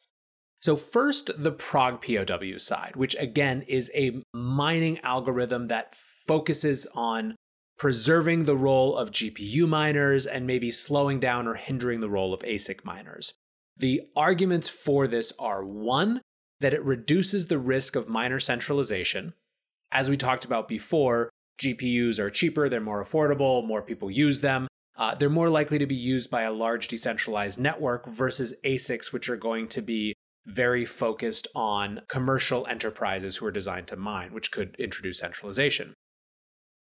So, 0.63 0.77
first, 0.77 1.29
the 1.37 1.51
ProgPoW 1.51 2.61
side, 2.61 2.95
which 2.95 3.17
again 3.19 3.63
is 3.63 3.91
a 3.93 4.23
mining 4.33 4.97
algorithm 4.99 5.67
that 5.67 5.93
focuses 5.93 6.87
on 6.95 7.35
preserving 7.77 8.45
the 8.45 8.55
role 8.55 8.95
of 8.95 9.11
GPU 9.11 9.67
miners 9.67 10.25
and 10.25 10.47
maybe 10.47 10.71
slowing 10.71 11.19
down 11.19 11.49
or 11.49 11.55
hindering 11.55 11.99
the 11.99 12.09
role 12.09 12.33
of 12.33 12.39
ASIC 12.43 12.85
miners. 12.85 13.33
The 13.75 14.03
arguments 14.15 14.69
for 14.69 15.05
this 15.05 15.33
are 15.37 15.65
one, 15.65 16.21
that 16.61 16.73
it 16.73 16.85
reduces 16.85 17.47
the 17.47 17.59
risk 17.59 17.97
of 17.97 18.07
miner 18.07 18.39
centralization. 18.39 19.33
As 19.91 20.09
we 20.09 20.15
talked 20.15 20.45
about 20.45 20.69
before, 20.69 21.29
GPUs 21.61 22.19
are 22.19 22.29
cheaper, 22.29 22.69
they're 22.69 22.79
more 22.79 23.03
affordable, 23.03 23.67
more 23.67 23.81
people 23.81 24.09
use 24.09 24.39
them. 24.39 24.69
Uh, 24.95 25.13
they're 25.13 25.27
more 25.27 25.49
likely 25.49 25.77
to 25.79 25.85
be 25.85 25.95
used 25.95 26.31
by 26.31 26.43
a 26.43 26.53
large 26.53 26.87
decentralized 26.87 27.59
network 27.59 28.07
versus 28.07 28.55
ASICs, 28.63 29.11
which 29.11 29.27
are 29.27 29.35
going 29.35 29.67
to 29.67 29.81
be 29.81 30.13
very 30.45 30.85
focused 30.85 31.47
on 31.55 32.01
commercial 32.07 32.67
enterprises 32.67 33.37
who 33.37 33.45
are 33.45 33.51
designed 33.51 33.87
to 33.87 33.95
mine, 33.95 34.33
which 34.33 34.51
could 34.51 34.75
introduce 34.77 35.19
centralization. 35.19 35.93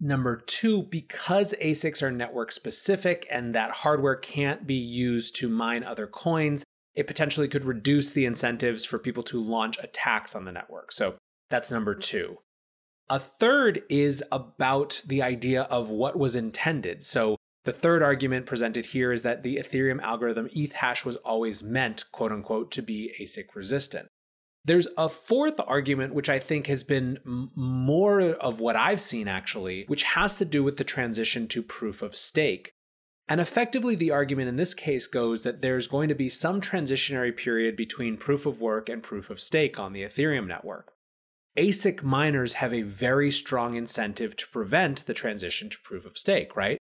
Number 0.01 0.37
two, 0.37 0.85
because 0.85 1.55
ASICs 1.63 2.03
are 2.03 2.11
network 2.11 2.53
specific 2.53 3.27
and 3.31 3.55
that 3.55 3.71
hardware 3.71 4.17
can't 4.17 4.67
be 4.67 4.75
used 4.75 5.37
to 5.37 5.49
mine 5.49 5.85
other 5.85 6.07
coins, 6.07 6.65
it 6.95 7.07
potentially 7.07 7.49
could 7.49 7.67
reduce 7.67 8.13
the 8.13 8.25
incentives 8.25 8.85
for 8.85 8.99
people 8.99 9.23
to 9.25 9.41
launch 9.41 9.79
attacks 9.79 10.35
on 10.35 10.47
the 10.47 10.53
network. 10.53 10.91
So 10.91 11.17
that's 11.51 11.71
number 11.71 11.95
two. 11.95 12.39
A 13.11 13.19
third 13.19 13.83
is 13.91 14.25
about 14.33 15.03
the 15.07 15.23
idea 15.23 15.63
of 15.63 15.91
what 15.91 16.19
was 16.19 16.35
intended. 16.35 17.05
So 17.05 17.37
the 17.65 17.73
third 17.73 18.03
argument 18.03 18.47
presented 18.47 18.87
here 18.87 19.13
is 19.13 19.23
that 19.23 19.43
the 19.43 19.57
Ethereum 19.57 20.01
algorithm 20.01 20.49
Ethash 20.49 21.05
was 21.05 21.17
always 21.17 21.63
meant, 21.63 22.05
quote 22.11 22.33
unquote, 22.33 22.71
to 22.73 22.83
be 22.83 23.13
ASIC 23.21 23.55
resistant. 23.55 24.09
There's 24.65 24.89
a 24.97 25.09
fourth 25.09 25.59
argument, 25.67 26.15
which 26.15 26.29
I 26.29 26.39
think 26.39 26.67
has 26.67 26.83
been 26.85 27.19
more 27.25 28.21
of 28.21 28.61
what 28.61 28.77
I've 28.77 29.01
seen 29.01 29.27
actually, 29.27 29.85
which 29.89 30.03
has 30.03 30.37
to 30.39 30.45
do 30.45 30.63
with 30.63 30.77
the 30.77 30.85
transition 30.85 31.49
to 31.49 31.63
proof 31.63 32.03
of 32.03 32.17
stake. 32.17 32.73
And 33.29 33.41
effectively, 33.41 33.95
the 33.95 34.11
argument 34.11 34.49
in 34.49 34.57
this 34.57 34.75
case 34.75 35.07
goes 35.07 35.45
that 35.45 35.63
there's 35.63 35.87
going 35.87 36.09
to 36.09 36.15
be 36.15 36.29
some 36.29 36.61
transitionary 36.61 37.35
period 37.35 37.77
between 37.77 38.17
proof 38.17 38.45
of 38.45 38.61
work 38.61 38.89
and 38.89 39.03
proof 39.03 39.31
of 39.31 39.41
stake 39.41 39.79
on 39.79 39.93
the 39.93 40.03
Ethereum 40.03 40.47
network. 40.47 40.93
ASIC 41.57 42.03
miners 42.03 42.55
have 42.55 42.75
a 42.75 42.83
very 42.83 43.31
strong 43.31 43.75
incentive 43.75 44.37
to 44.37 44.49
prevent 44.49 45.07
the 45.07 45.15
transition 45.15 45.69
to 45.71 45.79
proof 45.79 46.05
of 46.05 46.19
stake, 46.19 46.57
right? 46.57 46.79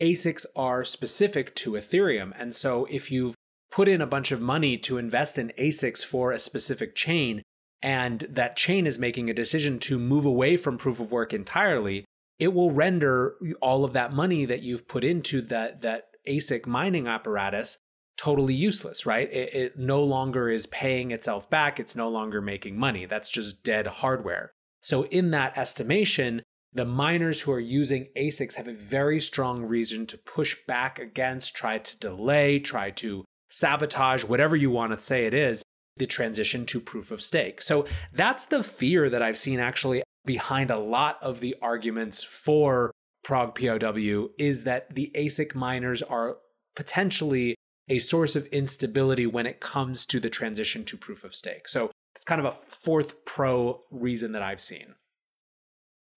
ASICs 0.00 0.46
are 0.56 0.84
specific 0.84 1.54
to 1.56 1.72
Ethereum. 1.72 2.32
And 2.36 2.54
so 2.54 2.86
if 2.90 3.10
you've 3.10 3.34
put 3.70 3.88
in 3.88 4.00
a 4.00 4.06
bunch 4.06 4.32
of 4.32 4.40
money 4.40 4.76
to 4.78 4.98
invest 4.98 5.38
in 5.38 5.52
ASICs 5.58 6.04
for 6.04 6.32
a 6.32 6.38
specific 6.38 6.94
chain, 6.94 7.42
and 7.82 8.20
that 8.30 8.56
chain 8.56 8.86
is 8.86 8.98
making 8.98 9.28
a 9.28 9.34
decision 9.34 9.78
to 9.80 9.98
move 9.98 10.24
away 10.24 10.56
from 10.56 10.78
proof 10.78 11.00
of 11.00 11.10
work 11.10 11.32
entirely, 11.32 12.04
it 12.38 12.52
will 12.52 12.70
render 12.70 13.34
all 13.60 13.84
of 13.84 13.92
that 13.92 14.12
money 14.12 14.44
that 14.44 14.62
you've 14.62 14.88
put 14.88 15.04
into 15.04 15.40
that, 15.42 15.82
that 15.82 16.06
ASIC 16.28 16.66
mining 16.66 17.06
apparatus 17.06 17.78
totally 18.16 18.54
useless, 18.54 19.04
right? 19.04 19.28
It, 19.32 19.54
it 19.54 19.78
no 19.78 20.02
longer 20.04 20.48
is 20.48 20.66
paying 20.66 21.10
itself 21.10 21.50
back. 21.50 21.80
It's 21.80 21.96
no 21.96 22.08
longer 22.08 22.40
making 22.40 22.78
money. 22.78 23.04
That's 23.04 23.30
just 23.30 23.64
dead 23.64 23.86
hardware. 23.86 24.52
So, 24.80 25.04
in 25.06 25.30
that 25.32 25.56
estimation, 25.58 26.42
the 26.72 26.84
miners 26.84 27.42
who 27.42 27.52
are 27.52 27.60
using 27.60 28.08
ASICs 28.16 28.54
have 28.54 28.68
a 28.68 28.72
very 28.72 29.20
strong 29.20 29.62
reason 29.62 30.06
to 30.06 30.18
push 30.18 30.56
back 30.66 30.98
against, 30.98 31.54
try 31.54 31.78
to 31.78 31.98
delay, 31.98 32.58
try 32.58 32.90
to 32.90 33.24
sabotage, 33.50 34.24
whatever 34.24 34.56
you 34.56 34.70
want 34.70 34.92
to 34.92 34.98
say 34.98 35.26
it 35.26 35.34
is, 35.34 35.62
the 35.96 36.06
transition 36.06 36.64
to 36.66 36.80
proof 36.80 37.10
of 37.10 37.22
stake. 37.22 37.60
So 37.60 37.86
that's 38.12 38.46
the 38.46 38.64
fear 38.64 39.10
that 39.10 39.22
I've 39.22 39.36
seen 39.36 39.60
actually 39.60 40.02
behind 40.24 40.70
a 40.70 40.78
lot 40.78 41.18
of 41.22 41.40
the 41.40 41.54
arguments 41.60 42.22
for 42.22 42.92
ProgPoW 43.26 44.30
is 44.38 44.64
that 44.64 44.94
the 44.94 45.10
ASIC 45.14 45.54
miners 45.54 46.02
are 46.02 46.38
potentially 46.74 47.54
a 47.88 47.98
source 47.98 48.34
of 48.34 48.46
instability 48.46 49.26
when 49.26 49.46
it 49.46 49.60
comes 49.60 50.06
to 50.06 50.18
the 50.18 50.30
transition 50.30 50.84
to 50.84 50.96
proof 50.96 51.24
of 51.24 51.34
stake. 51.34 51.68
So 51.68 51.90
it's 52.14 52.24
kind 52.24 52.40
of 52.40 52.46
a 52.46 52.52
fourth 52.52 53.24
pro 53.24 53.82
reason 53.90 54.32
that 54.32 54.42
I've 54.42 54.60
seen. 54.60 54.94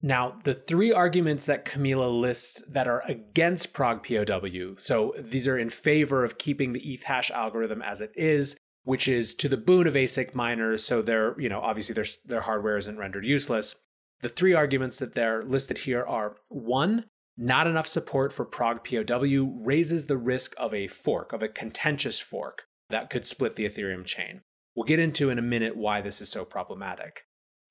Now, 0.06 0.38
the 0.44 0.54
three 0.54 0.92
arguments 0.92 1.46
that 1.46 1.66
Camila 1.66 2.08
lists 2.22 2.64
that 2.70 2.88
are 2.88 3.02
against 3.08 3.74
ProgPoW, 3.74 4.80
so 4.80 5.16
these 5.18 5.48
are 5.48 5.58
in 5.58 5.72
favor 5.72 6.24
of 6.24 6.38
keeping 6.38 6.74
the 6.74 6.80
Ethash 6.80 7.32
algorithm 7.32 7.82
as 7.82 8.02
it 8.02 8.12
is, 8.14 8.56
which 8.84 9.08
is 9.08 9.34
to 9.34 9.50
the 9.50 9.58
boon 9.58 9.88
of 9.88 9.96
ASIC 9.96 10.36
miners, 10.36 10.86
so 10.86 11.02
their, 11.02 11.34
you 11.42 11.50
know, 11.50 11.60
obviously 11.60 11.96
their, 11.96 12.06
their 12.24 12.42
hardware 12.42 12.78
isn't 12.78 13.00
rendered 13.00 13.26
useless. 13.26 13.78
The 14.22 14.30
three 14.30 14.54
arguments 14.54 15.00
that 15.00 15.16
they're 15.16 15.42
listed 15.42 15.80
here 15.80 16.06
are 16.06 16.36
one, 16.50 17.06
not 17.36 17.66
enough 17.66 17.88
support 17.88 18.32
for 18.32 18.46
ProgPoW 18.46 19.56
raises 19.66 20.06
the 20.06 20.18
risk 20.18 20.54
of 20.60 20.72
a 20.72 20.86
fork, 20.86 21.34
of 21.34 21.42
a 21.42 21.48
contentious 21.48 22.20
fork 22.20 22.66
that 22.92 23.10
could 23.10 23.26
split 23.26 23.56
the 23.56 23.68
Ethereum 23.68 24.06
chain. 24.06 24.42
We'll 24.76 24.86
get 24.86 25.00
into 25.00 25.32
in 25.32 25.40
a 25.40 25.42
minute 25.42 25.76
why 25.76 26.02
this 26.02 26.22
is 26.22 26.30
so 26.30 26.46
problematic. 26.46 27.24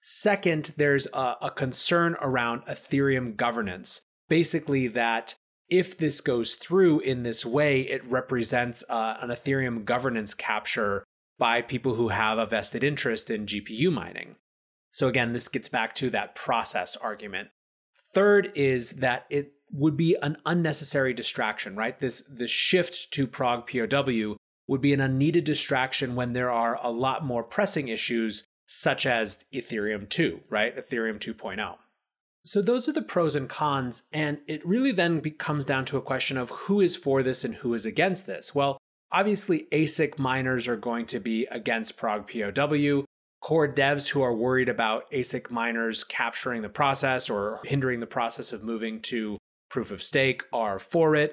Second, 0.06 0.72
there's 0.76 1.06
a, 1.14 1.36
a 1.40 1.50
concern 1.50 2.14
around 2.20 2.66
Ethereum 2.66 3.36
governance. 3.36 4.02
Basically, 4.28 4.86
that 4.88 5.34
if 5.70 5.96
this 5.96 6.20
goes 6.20 6.56
through 6.56 7.00
in 7.00 7.22
this 7.22 7.46
way, 7.46 7.80
it 7.80 8.04
represents 8.04 8.84
uh, 8.90 9.16
an 9.22 9.30
Ethereum 9.30 9.86
governance 9.86 10.34
capture 10.34 11.04
by 11.38 11.62
people 11.62 11.94
who 11.94 12.08
have 12.08 12.36
a 12.36 12.44
vested 12.44 12.84
interest 12.84 13.30
in 13.30 13.46
GPU 13.46 13.90
mining. 13.90 14.36
So, 14.92 15.08
again, 15.08 15.32
this 15.32 15.48
gets 15.48 15.70
back 15.70 15.94
to 15.94 16.10
that 16.10 16.34
process 16.34 16.96
argument. 16.96 17.48
Third 18.12 18.52
is 18.54 18.90
that 18.96 19.24
it 19.30 19.52
would 19.72 19.96
be 19.96 20.18
an 20.20 20.36
unnecessary 20.44 21.14
distraction, 21.14 21.76
right? 21.76 21.98
This, 21.98 22.20
this 22.30 22.50
shift 22.50 23.10
to 23.12 23.26
ProgPoW 23.26 24.36
would 24.68 24.82
be 24.82 24.92
an 24.92 25.00
unneeded 25.00 25.44
distraction 25.44 26.14
when 26.14 26.34
there 26.34 26.50
are 26.50 26.78
a 26.82 26.90
lot 26.90 27.24
more 27.24 27.42
pressing 27.42 27.88
issues 27.88 28.44
such 28.74 29.06
as 29.06 29.44
Ethereum 29.54 30.08
2, 30.08 30.40
right? 30.50 30.76
Ethereum 30.76 31.18
2.0. 31.18 31.76
So 32.44 32.60
those 32.60 32.88
are 32.88 32.92
the 32.92 33.02
pros 33.02 33.36
and 33.36 33.48
cons, 33.48 34.02
and 34.12 34.38
it 34.46 34.66
really 34.66 34.92
then 34.92 35.20
comes 35.38 35.64
down 35.64 35.84
to 35.86 35.96
a 35.96 36.02
question 36.02 36.36
of 36.36 36.50
who 36.50 36.80
is 36.80 36.96
for 36.96 37.22
this 37.22 37.44
and 37.44 37.54
who 37.56 37.72
is 37.72 37.86
against 37.86 38.26
this. 38.26 38.54
Well, 38.54 38.78
obviously, 39.12 39.66
ASIC 39.72 40.18
miners 40.18 40.68
are 40.68 40.76
going 40.76 41.06
to 41.06 41.20
be 41.20 41.46
against 41.50 41.96
ProgPoW. 41.96 43.04
Core 43.40 43.68
devs 43.68 44.08
who 44.08 44.22
are 44.22 44.34
worried 44.34 44.68
about 44.68 45.10
ASIC 45.10 45.50
miners 45.50 46.02
capturing 46.02 46.62
the 46.62 46.68
process 46.68 47.30
or 47.30 47.60
hindering 47.64 48.00
the 48.00 48.06
process 48.06 48.52
of 48.52 48.64
moving 48.64 49.00
to 49.02 49.38
proof 49.70 49.90
of 49.90 50.02
stake 50.02 50.42
are 50.52 50.78
for 50.78 51.14
it. 51.14 51.32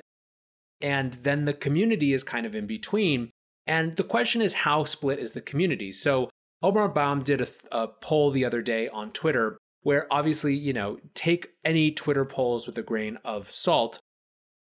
And 0.82 1.14
then 1.14 1.46
the 1.46 1.54
community 1.54 2.14
is 2.14 2.24
kind 2.24 2.46
of 2.46 2.54
in 2.54 2.68
between. 2.68 3.32
And 3.66 3.96
the 3.96 4.04
question 4.04 4.42
is, 4.42 4.54
how 4.54 4.84
split 4.84 5.20
is 5.20 5.34
the 5.34 5.42
community? 5.42 5.92
So 5.92 6.30
Omar 6.64 6.90
Bham 6.90 7.24
did 7.24 7.42
a, 7.42 7.48
a 7.72 7.88
poll 7.88 8.32
the 8.32 8.46
other 8.46 8.62
day 8.62 8.88
on 8.90 9.12
Twitter 9.12 9.58
where 9.84 10.08
obviously, 10.12 10.56
you 10.56 10.74
know, 10.74 10.98
take 11.14 11.50
any 11.66 11.92
Twitter 11.92 12.26
polls 12.26 12.68
with 12.68 12.78
a 12.78 12.84
grain 12.84 13.18
of 13.26 13.50
salt. 13.50 14.00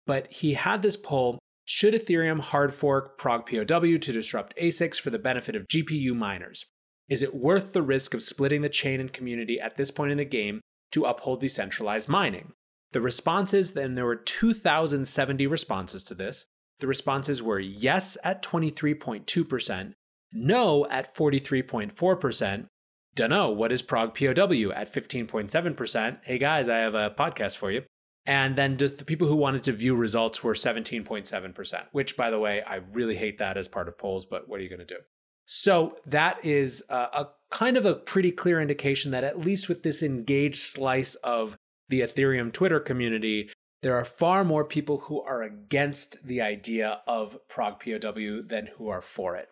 But 0.05 0.31
he 0.31 0.53
had 0.53 0.81
this 0.81 0.97
poll 0.97 1.39
Should 1.65 1.93
Ethereum 1.93 2.39
hard 2.39 2.73
fork 2.73 3.19
ProgPoW 3.19 4.01
to 4.01 4.11
disrupt 4.11 4.55
ASICs 4.57 4.99
for 4.99 5.09
the 5.09 5.19
benefit 5.19 5.55
of 5.55 5.67
GPU 5.67 6.15
miners? 6.15 6.65
Is 7.09 7.21
it 7.21 7.35
worth 7.35 7.73
the 7.73 7.81
risk 7.81 8.13
of 8.13 8.23
splitting 8.23 8.61
the 8.61 8.69
chain 8.69 8.99
and 8.99 9.11
community 9.11 9.59
at 9.59 9.77
this 9.77 9.91
point 9.91 10.11
in 10.11 10.17
the 10.17 10.25
game 10.25 10.61
to 10.91 11.05
uphold 11.05 11.41
decentralized 11.41 12.07
mining? 12.07 12.53
The 12.91 13.01
responses, 13.01 13.73
then 13.73 13.95
there 13.95 14.05
were 14.05 14.15
2,070 14.15 15.45
responses 15.47 16.03
to 16.05 16.15
this. 16.15 16.45
The 16.79 16.87
responses 16.87 17.43
were 17.43 17.59
yes 17.59 18.17
at 18.23 18.41
23.2%, 18.41 19.93
no 20.31 20.87
at 20.87 21.13
43.4%, 21.13 22.67
dunno, 23.15 23.49
what 23.49 23.71
is 23.71 23.81
ProgPoW 23.81 24.75
at 24.75 24.93
15.7%? 24.93 26.19
Hey 26.23 26.37
guys, 26.37 26.69
I 26.69 26.77
have 26.77 26.95
a 26.95 27.11
podcast 27.11 27.57
for 27.57 27.71
you. 27.71 27.83
And 28.25 28.55
then 28.55 28.77
the 28.77 28.89
people 28.89 29.27
who 29.27 29.35
wanted 29.35 29.63
to 29.63 29.71
view 29.71 29.95
results 29.95 30.43
were 30.43 30.53
17.7%, 30.53 31.85
which, 31.91 32.15
by 32.15 32.29
the 32.29 32.39
way, 32.39 32.61
I 32.61 32.75
really 32.75 33.15
hate 33.15 33.39
that 33.39 33.57
as 33.57 33.67
part 33.67 33.87
of 33.87 33.97
polls, 33.97 34.25
but 34.25 34.47
what 34.47 34.59
are 34.59 34.63
you 34.63 34.69
going 34.69 34.79
to 34.79 34.85
do? 34.85 34.99
So 35.45 35.95
that 36.05 36.43
is 36.45 36.83
a, 36.89 36.95
a 36.95 37.29
kind 37.49 37.75
of 37.75 37.85
a 37.85 37.95
pretty 37.95 38.31
clear 38.31 38.61
indication 38.61 39.09
that 39.11 39.23
at 39.23 39.39
least 39.39 39.67
with 39.67 39.81
this 39.81 40.03
engaged 40.03 40.57
slice 40.59 41.15
of 41.15 41.57
the 41.87 42.01
Ethereum 42.01 42.53
Twitter 42.53 42.79
community, 42.79 43.49
there 43.81 43.95
are 43.95 44.05
far 44.05 44.43
more 44.43 44.63
people 44.63 44.99
who 44.99 45.21
are 45.21 45.41
against 45.41 46.27
the 46.27 46.39
idea 46.39 47.01
of 47.07 47.39
ProgPoW 47.51 48.47
than 48.47 48.67
who 48.77 48.89
are 48.89 49.01
for 49.01 49.35
it. 49.35 49.49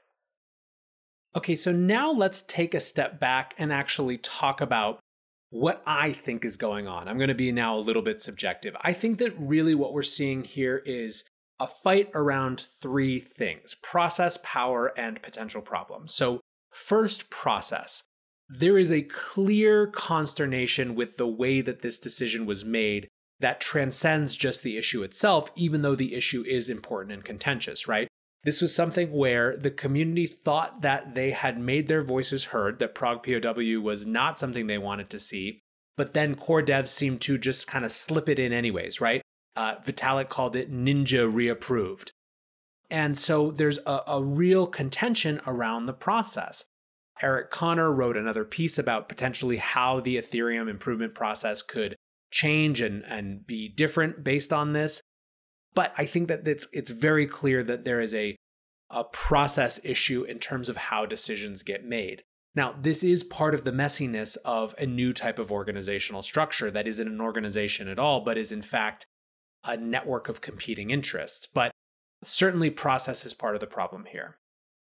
Okay, 1.37 1.55
so 1.55 1.71
now 1.71 2.11
let's 2.11 2.41
take 2.41 2.73
a 2.73 2.79
step 2.79 3.19
back 3.19 3.53
and 3.59 3.71
actually 3.71 4.17
talk 4.17 4.59
about 4.59 4.99
what 5.51 5.83
I 5.85 6.11
think 6.11 6.43
is 6.43 6.57
going 6.57 6.87
on. 6.87 7.07
I'm 7.07 7.19
going 7.19 7.27
to 7.27 7.35
be 7.35 7.51
now 7.51 7.75
a 7.75 7.77
little 7.77 8.01
bit 8.01 8.19
subjective. 8.19 8.75
I 8.81 8.91
think 8.91 9.19
that 9.19 9.37
really 9.37 9.75
what 9.75 9.93
we're 9.93 10.01
seeing 10.01 10.43
here 10.45 10.81
is 10.83 11.25
a 11.59 11.67
fight 11.67 12.09
around 12.15 12.59
three 12.81 13.19
things 13.19 13.75
process, 13.75 14.39
power, 14.41 14.91
and 14.97 15.21
potential 15.21 15.61
problems. 15.61 16.11
So, 16.11 16.41
first, 16.71 17.29
process. 17.29 18.03
There 18.49 18.79
is 18.79 18.91
a 18.91 19.03
clear 19.03 19.85
consternation 19.85 20.95
with 20.95 21.17
the 21.17 21.27
way 21.27 21.61
that 21.61 21.83
this 21.83 21.99
decision 21.99 22.47
was 22.47 22.65
made 22.65 23.09
that 23.39 23.61
transcends 23.61 24.35
just 24.35 24.63
the 24.63 24.75
issue 24.75 25.03
itself, 25.03 25.51
even 25.55 25.83
though 25.83 25.93
the 25.93 26.15
issue 26.15 26.43
is 26.47 26.67
important 26.67 27.13
and 27.13 27.23
contentious, 27.23 27.87
right? 27.87 28.07
This 28.47 28.61
was 28.61 28.73
something 28.73 29.11
where 29.11 29.57
the 29.57 29.69
community 29.69 30.25
thought 30.25 30.79
that 30.81 31.15
they 31.15 31.31
had 31.31 31.59
made 31.59 31.89
their 31.89 32.01
voices 32.01 32.45
heard, 32.45 32.79
that 32.79 32.95
ProgPoW 32.95 33.81
was 33.81 34.07
not 34.07 34.37
something 34.37 34.67
they 34.67 34.77
wanted 34.77 35.09
to 35.09 35.19
see, 35.19 35.59
but 35.97 36.13
then 36.13 36.33
core 36.33 36.63
devs 36.63 36.87
seemed 36.87 37.19
to 37.21 37.37
just 37.37 37.67
kind 37.67 37.83
of 37.83 37.91
slip 37.91 38.29
it 38.29 38.39
in 38.39 38.53
anyways, 38.53 39.01
right? 39.01 39.21
Uh, 39.57 39.75
Vitalik 39.85 40.29
called 40.29 40.55
it 40.55 40.71
ninja 40.71 41.29
reapproved. 41.29 42.11
And 42.89 43.17
so 43.17 43.51
there's 43.51 43.79
a, 43.85 43.99
a 44.07 44.23
real 44.23 44.65
contention 44.65 45.41
around 45.45 45.85
the 45.85 45.91
process. 45.91 46.63
Eric 47.21 47.51
Connor 47.51 47.91
wrote 47.91 48.15
another 48.15 48.45
piece 48.45 48.79
about 48.79 49.09
potentially 49.09 49.57
how 49.57 49.99
the 49.99 50.15
Ethereum 50.15 50.69
improvement 50.69 51.13
process 51.13 51.61
could 51.61 51.97
change 52.31 52.79
and, 52.79 53.03
and 53.09 53.45
be 53.45 53.67
different 53.67 54.23
based 54.23 54.53
on 54.53 54.71
this. 54.71 55.01
But 55.73 55.93
I 55.97 56.05
think 56.05 56.27
that 56.27 56.47
it's, 56.47 56.67
it's 56.73 56.89
very 56.89 57.27
clear 57.27 57.63
that 57.63 57.85
there 57.85 58.01
is 58.01 58.13
a, 58.13 58.35
a 58.89 59.03
process 59.03 59.79
issue 59.83 60.23
in 60.23 60.39
terms 60.39 60.69
of 60.69 60.77
how 60.77 61.05
decisions 61.05 61.63
get 61.63 61.85
made. 61.85 62.23
Now, 62.55 62.73
this 62.79 63.03
is 63.03 63.23
part 63.23 63.53
of 63.53 63.65
the 63.65 63.71
messiness 63.71 64.35
of 64.43 64.73
a 64.79 64.87
new 64.87 65.13
type 65.13 65.37
of 65.37 65.51
organizational 65.51 66.23
structure 66.23 66.71
that 66.71 66.87
isn't 66.87 67.07
an 67.07 67.21
organization 67.21 67.87
at 67.87 67.99
all, 67.99 68.21
but 68.21 68.37
is 68.37 68.51
in 68.51 68.63
fact 68.63 69.05
a 69.63 69.77
network 69.77 70.27
of 70.27 70.41
competing 70.41 70.89
interests. 70.89 71.47
But 71.53 71.71
certainly, 72.23 72.71
process 72.71 73.25
is 73.25 73.35
part 73.35 73.53
of 73.53 73.59
the 73.59 73.67
problem 73.67 74.05
here. 74.05 74.37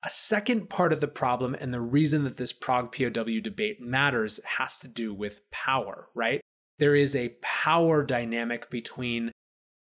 A 0.05 0.09
second 0.09 0.69
part 0.69 0.93
of 0.93 1.01
the 1.01 1.09
problem, 1.09 1.55
and 1.55 1.73
the 1.73 1.81
reason 1.81 2.23
that 2.23 2.37
this 2.37 2.53
ProgPoW 2.53 3.43
debate 3.43 3.81
matters, 3.81 4.39
has 4.45 4.79
to 4.79 4.87
do 4.87 5.13
with 5.13 5.41
power, 5.51 6.07
right? 6.15 6.39
There 6.77 6.95
is 6.95 7.15
a 7.15 7.35
power 7.41 8.03
dynamic 8.03 8.69
between 8.69 9.31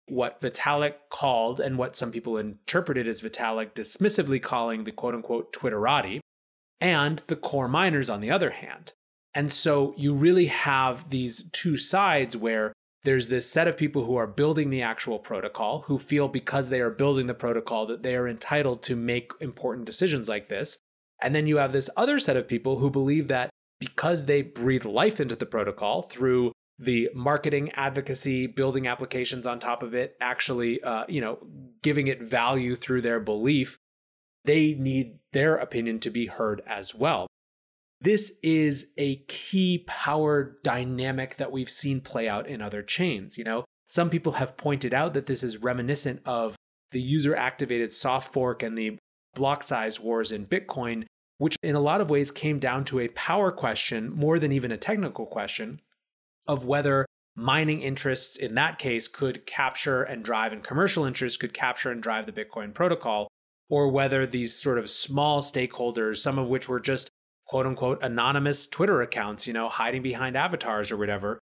what 0.07 0.41
Vitalik 0.41 0.95
called 1.11 1.61
and 1.61 1.79
what 1.79 1.97
some 1.97 2.11
people 2.11 2.37
interpreted 2.37 3.09
as 3.09 3.23
Vitalik 3.23 3.73
dismissively 3.73 4.41
calling 4.41 4.85
the 4.85 4.93
quote 4.93 5.15
unquote 5.15 5.53
Twitterati, 5.53 6.21
and 6.81 7.21
the 7.29 7.37
core 7.37 7.69
miners 7.69 8.11
on 8.11 8.21
the 8.21 8.31
other 8.31 8.51
hand. 8.51 8.93
And 9.35 9.51
so 9.51 9.95
you 9.97 10.15
really 10.15 10.47
have 10.47 11.11
these 11.11 11.49
two 11.51 11.77
sides 11.77 12.37
where 12.37 12.73
there's 13.05 13.29
this 13.29 13.51
set 13.51 13.69
of 13.69 13.77
people 13.77 14.05
who 14.05 14.17
are 14.17 14.27
building 14.27 14.71
the 14.71 14.83
actual 14.83 15.19
protocol 15.19 15.83
who 15.83 15.99
feel 15.99 16.29
because 16.29 16.69
they 16.69 16.81
are 16.81 16.91
building 16.91 17.27
the 17.27 17.35
protocol 17.35 17.87
that 17.87 18.03
they 18.03 18.17
are 18.17 18.29
entitled 18.29 18.83
to 18.85 18.97
make 18.97 19.33
important 19.41 19.87
decisions 19.87 20.29
like 20.29 20.49
this. 20.49 20.79
And 21.21 21.35
then 21.35 21.47
you 21.47 21.59
have 21.59 21.73
this 21.73 21.91
other 21.97 22.19
set 22.19 22.37
of 22.37 22.49
people 22.49 22.79
who 22.79 22.91
believe 22.91 23.29
that 23.29 23.51
because 23.79 24.27
they 24.27 24.43
breathe 24.43 24.85
life 24.85 25.21
into 25.21 25.37
the 25.37 25.47
protocol 25.47 26.03
through 26.03 26.53
the 26.79 27.11
marketing 27.15 27.71
advocacy 27.75 28.47
building 28.47 28.87
applications 28.87 29.47
on 29.47 29.59
top 29.59 29.83
of 29.83 29.95
it 29.95 30.17
actually 30.21 30.83
uh, 30.83 31.05
you 31.09 31.21
know 31.21 31.39
giving 31.83 32.09
it 32.09 32.23
value 32.23 32.75
through 32.75 33.01
their 33.01 33.21
belief 33.21 33.79
they 34.45 34.75
need 34.75 35.19
their 35.33 35.57
opinion 35.57 35.99
to 36.01 36.11
be 36.11 36.27
heard 36.27 36.61
as 36.67 36.95
well. 36.95 37.27
This 38.01 38.39
is 38.43 38.93
a 38.99 39.17
key 39.29 39.85
power 39.87 40.59
dynamic 40.63 41.37
that 41.37 41.51
we've 41.51 41.71
seen 41.71 42.01
play 42.03 42.29
out 42.29 42.47
in 42.47 42.61
other 42.61 42.83
chains 42.83 43.39
you 43.39 43.45
know? 43.45 43.65
Some 43.87 44.11
people 44.11 44.33
have 44.33 44.57
pointed 44.57 44.95
out 44.95 45.15
that 45.15 45.27
this 45.27 45.43
is 45.43 45.59
reminiscent 45.59 46.21
of 46.25 46.57
the 46.91 47.01
user 47.01 47.37
activated 47.37 47.93
soft 47.93 48.33
fork 48.33 48.63
and 48.63 48.77
the 48.77 48.99
block 49.35 49.63
size 49.63 49.99
wars 49.99 50.31
in 50.31 50.47
bitcoin 50.47 51.05
which 51.39 51.57
in 51.63 51.75
a 51.75 51.81
lot 51.81 52.01
of 52.01 52.09
ways 52.09 52.31
came 52.31 52.61
down 52.61 52.85
to 52.85 53.01
a 53.01 53.09
power 53.09 53.51
question 53.51 54.11
more 54.15 54.39
than 54.39 54.53
even 54.53 54.71
a 54.71 54.77
technical 54.77 55.27
question 55.27 55.81
of 56.47 56.65
whether 56.65 57.07
mining 57.37 57.81
interests 57.81 58.37
in 58.37 58.55
that 58.55 58.79
case 58.79 59.09
could 59.09 59.45
capture 59.47 60.03
and 60.03 60.25
drive 60.25 60.53
and 60.53 60.63
commercial 60.63 61.05
interests 61.05 61.37
could 61.37 61.53
capture 61.53 61.91
and 61.91 62.03
drive 62.03 62.27
the 62.27 62.33
Bitcoin 62.33 62.73
protocol, 62.73 63.29
or 63.69 63.91
whether 63.91 64.27
these 64.27 64.55
sort 64.55 64.79
of 64.79 64.91
small 64.91 65.41
stakeholders, 65.41 66.19
some 66.19 66.39
of 66.39 66.49
which 66.49 66.69
were 66.69 66.81
just 66.81 67.11
quote 67.47 67.67
unquote 67.67 68.03
anonymous 68.03 68.67
Twitter 68.67 69.03
accounts, 69.03 69.47
you 69.47 69.53
know, 69.53 69.69
hiding 69.69 70.03
behind 70.03 70.37
avatars 70.37 70.91
or 70.91 70.97
whatever, 70.97 71.39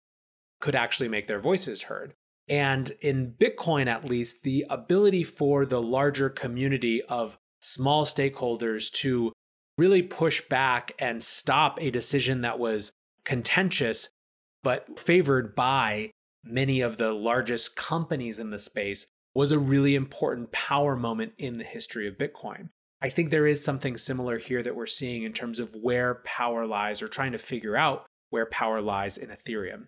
could 0.61 0.75
actually 0.75 1.09
make 1.09 1.27
their 1.27 1.41
voices 1.41 1.83
heard. 1.83 2.15
And 2.49 2.93
in 3.01 3.35
Bitcoin, 3.39 3.87
at 3.87 4.05
least, 4.05 4.43
the 4.43 4.65
ability 4.71 5.25
for 5.25 5.67
the 5.67 5.83
larger 5.83 6.31
community 6.31 7.03
of 7.03 7.37
small 7.61 8.05
stakeholders 8.05 8.91
to 8.91 9.33
really 9.77 10.03
push 10.03 10.41
back 10.49 10.93
and 10.99 11.23
stop 11.23 11.79
a 11.81 11.91
decision 11.91 12.41
that 12.41 12.59
was 12.59 12.93
contentious 13.25 14.09
but 14.63 14.99
favored 14.99 15.55
by 15.55 16.11
many 16.45 16.81
of 16.81 16.97
the 16.97 17.13
largest 17.13 17.77
companies 17.77 18.39
in 18.39 18.51
the 18.51 18.59
space 18.59 19.07
was 19.35 19.53
a 19.53 19.59
really 19.59 19.95
important 19.95 20.51
power 20.53 20.97
moment 20.97 21.33
in 21.39 21.59
the 21.59 21.65
history 21.65 22.09
of 22.09 22.19
Bitcoin. 22.19 22.71
I 23.01 23.09
think 23.09 23.31
there 23.31 23.47
is 23.47 23.63
something 23.63 23.97
similar 23.97 24.39
here 24.39 24.63
that 24.63 24.75
we're 24.75 24.87
seeing 24.87 25.23
in 25.23 25.33
terms 25.33 25.59
of 25.59 25.77
where 25.77 26.17
power 26.25 26.67
lies 26.67 27.01
or 27.01 27.09
trying 27.09 27.33
to 27.33 27.39
figure 27.39 27.77
out 27.77 28.07
where 28.31 28.47
power 28.47 28.83
lies 28.83 29.17
in 29.17 29.29
Ethereum. 29.29 29.87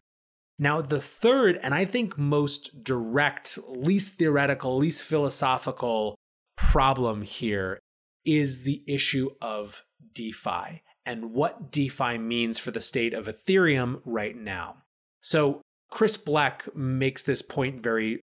Now, 0.58 0.80
the 0.80 1.00
third, 1.00 1.58
and 1.62 1.74
I 1.74 1.84
think 1.84 2.18
most 2.18 2.84
direct, 2.84 3.58
least 3.66 4.18
theoretical, 4.18 4.76
least 4.76 5.02
philosophical 5.02 6.16
problem 6.56 7.22
here 7.22 7.80
is 8.24 8.64
the 8.64 8.84
issue 8.86 9.30
of 9.40 9.82
DeFi 10.14 10.82
and 11.10 11.32
what 11.32 11.72
DeFi 11.72 12.18
means 12.18 12.60
for 12.60 12.70
the 12.70 12.80
state 12.80 13.12
of 13.12 13.26
Ethereum 13.26 14.00
right 14.04 14.36
now. 14.36 14.76
So, 15.20 15.60
Chris 15.90 16.16
Blec 16.16 16.72
makes 16.72 17.24
this 17.24 17.42
point 17.42 17.80
very 17.80 18.20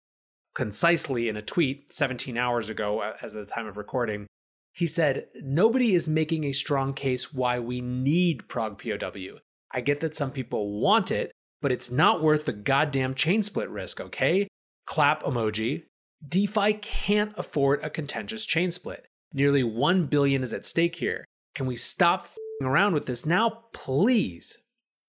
concisely 0.53 1.27
in 1.27 1.35
a 1.35 1.41
tweet 1.41 1.91
17 1.91 2.37
hours 2.37 2.69
ago, 2.69 3.01
uh, 3.01 3.15
as 3.23 3.33
of 3.33 3.43
the 3.43 3.51
time 3.51 3.65
of 3.65 3.75
recording. 3.75 4.27
He 4.71 4.85
said, 4.85 5.25
Nobody 5.41 5.95
is 5.95 6.07
making 6.07 6.43
a 6.43 6.51
strong 6.51 6.93
case 6.93 7.33
why 7.33 7.57
we 7.57 7.81
need 7.81 8.47
ProgPoW. 8.47 9.39
I 9.71 9.81
get 9.81 9.99
that 10.01 10.13
some 10.13 10.29
people 10.29 10.79
want 10.79 11.09
it, 11.09 11.31
but 11.63 11.71
it's 11.71 11.89
not 11.89 12.21
worth 12.21 12.45
the 12.45 12.53
goddamn 12.53 13.15
chain 13.15 13.41
split 13.41 13.69
risk, 13.69 13.99
okay? 13.99 14.47
Clap 14.85 15.23
emoji. 15.23 15.85
DeFi 16.27 16.73
can't 16.73 17.33
afford 17.35 17.79
a 17.83 17.89
contentious 17.89 18.45
chain 18.45 18.69
split. 18.69 19.07
Nearly 19.33 19.63
1 19.63 20.05
billion 20.05 20.43
is 20.43 20.53
at 20.53 20.67
stake 20.67 20.97
here. 20.97 21.25
Can 21.55 21.65
we 21.65 21.75
stop 21.75 22.27
around 22.61 22.93
with 22.93 23.05
this 23.05 23.25
now, 23.25 23.63
please. 23.73 24.59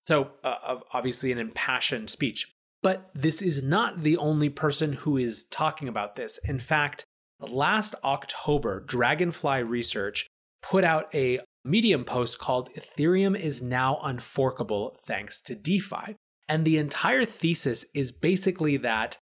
So, 0.00 0.30
uh, 0.44 0.78
obviously, 0.92 1.32
an 1.32 1.38
impassioned 1.38 2.10
speech. 2.10 2.52
But 2.82 3.10
this 3.14 3.42
is 3.42 3.62
not 3.62 4.02
the 4.02 4.16
only 4.16 4.48
person 4.48 4.92
who 4.92 5.16
is 5.16 5.44
talking 5.44 5.88
about 5.88 6.16
this. 6.16 6.38
In 6.48 6.58
fact, 6.58 7.04
last 7.40 7.94
October, 8.04 8.80
Dragonfly 8.80 9.62
Research 9.62 10.26
put 10.62 10.84
out 10.84 11.12
a 11.14 11.40
Medium 11.64 12.04
post 12.04 12.38
called 12.38 12.70
Ethereum 12.74 13.36
is 13.36 13.60
now 13.60 13.98
unforkable 14.04 14.96
thanks 15.04 15.40
to 15.40 15.56
DeFi. 15.56 16.14
And 16.48 16.64
the 16.64 16.78
entire 16.78 17.24
thesis 17.24 17.86
is 17.92 18.12
basically 18.12 18.76
that 18.76 19.18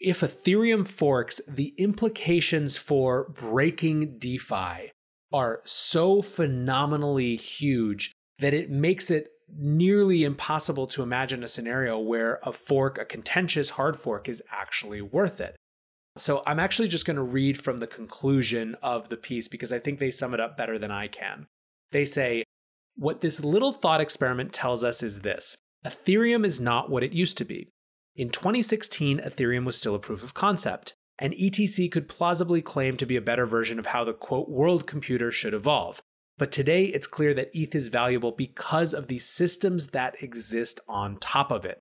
if 0.00 0.20
Ethereum 0.20 0.88
forks, 0.88 1.42
the 1.46 1.74
implications 1.76 2.78
for 2.78 3.28
breaking 3.28 4.18
DeFi 4.18 4.92
are 5.32 5.60
so 5.64 6.22
phenomenally 6.22 7.36
huge 7.36 8.12
that 8.38 8.54
it 8.54 8.70
makes 8.70 9.10
it 9.10 9.28
nearly 9.56 10.24
impossible 10.24 10.86
to 10.86 11.02
imagine 11.02 11.42
a 11.42 11.48
scenario 11.48 11.98
where 11.98 12.38
a 12.42 12.52
fork, 12.52 12.98
a 12.98 13.04
contentious 13.04 13.70
hard 13.70 13.96
fork, 13.96 14.28
is 14.28 14.42
actually 14.52 15.00
worth 15.00 15.40
it. 15.40 15.56
So 16.16 16.42
I'm 16.46 16.58
actually 16.58 16.88
just 16.88 17.06
going 17.06 17.16
to 17.16 17.22
read 17.22 17.60
from 17.60 17.78
the 17.78 17.86
conclusion 17.86 18.76
of 18.82 19.08
the 19.08 19.16
piece 19.16 19.48
because 19.48 19.72
I 19.72 19.78
think 19.78 19.98
they 19.98 20.10
sum 20.10 20.34
it 20.34 20.40
up 20.40 20.56
better 20.56 20.78
than 20.78 20.90
I 20.90 21.08
can. 21.08 21.46
They 21.92 22.04
say, 22.04 22.44
What 22.96 23.20
this 23.20 23.42
little 23.44 23.72
thought 23.72 24.00
experiment 24.00 24.52
tells 24.52 24.82
us 24.82 25.02
is 25.02 25.20
this 25.20 25.56
Ethereum 25.86 26.44
is 26.44 26.60
not 26.60 26.90
what 26.90 27.04
it 27.04 27.12
used 27.12 27.38
to 27.38 27.44
be. 27.44 27.68
In 28.16 28.30
2016, 28.30 29.20
Ethereum 29.20 29.64
was 29.64 29.78
still 29.78 29.94
a 29.94 30.00
proof 30.00 30.24
of 30.24 30.34
concept 30.34 30.94
and 31.18 31.32
ETC 31.34 31.90
could 31.90 32.08
plausibly 32.08 32.62
claim 32.62 32.96
to 32.96 33.06
be 33.06 33.16
a 33.16 33.22
better 33.22 33.46
version 33.46 33.78
of 33.78 33.86
how 33.86 34.04
the 34.04 34.12
quote 34.12 34.48
world 34.48 34.86
computer 34.86 35.32
should 35.32 35.54
evolve. 35.54 36.00
But 36.36 36.52
today 36.52 36.84
it's 36.84 37.08
clear 37.08 37.34
that 37.34 37.50
ETH 37.52 37.74
is 37.74 37.88
valuable 37.88 38.32
because 38.32 38.94
of 38.94 39.08
the 39.08 39.18
systems 39.18 39.88
that 39.88 40.22
exist 40.22 40.80
on 40.88 41.16
top 41.16 41.50
of 41.50 41.64
it. 41.64 41.80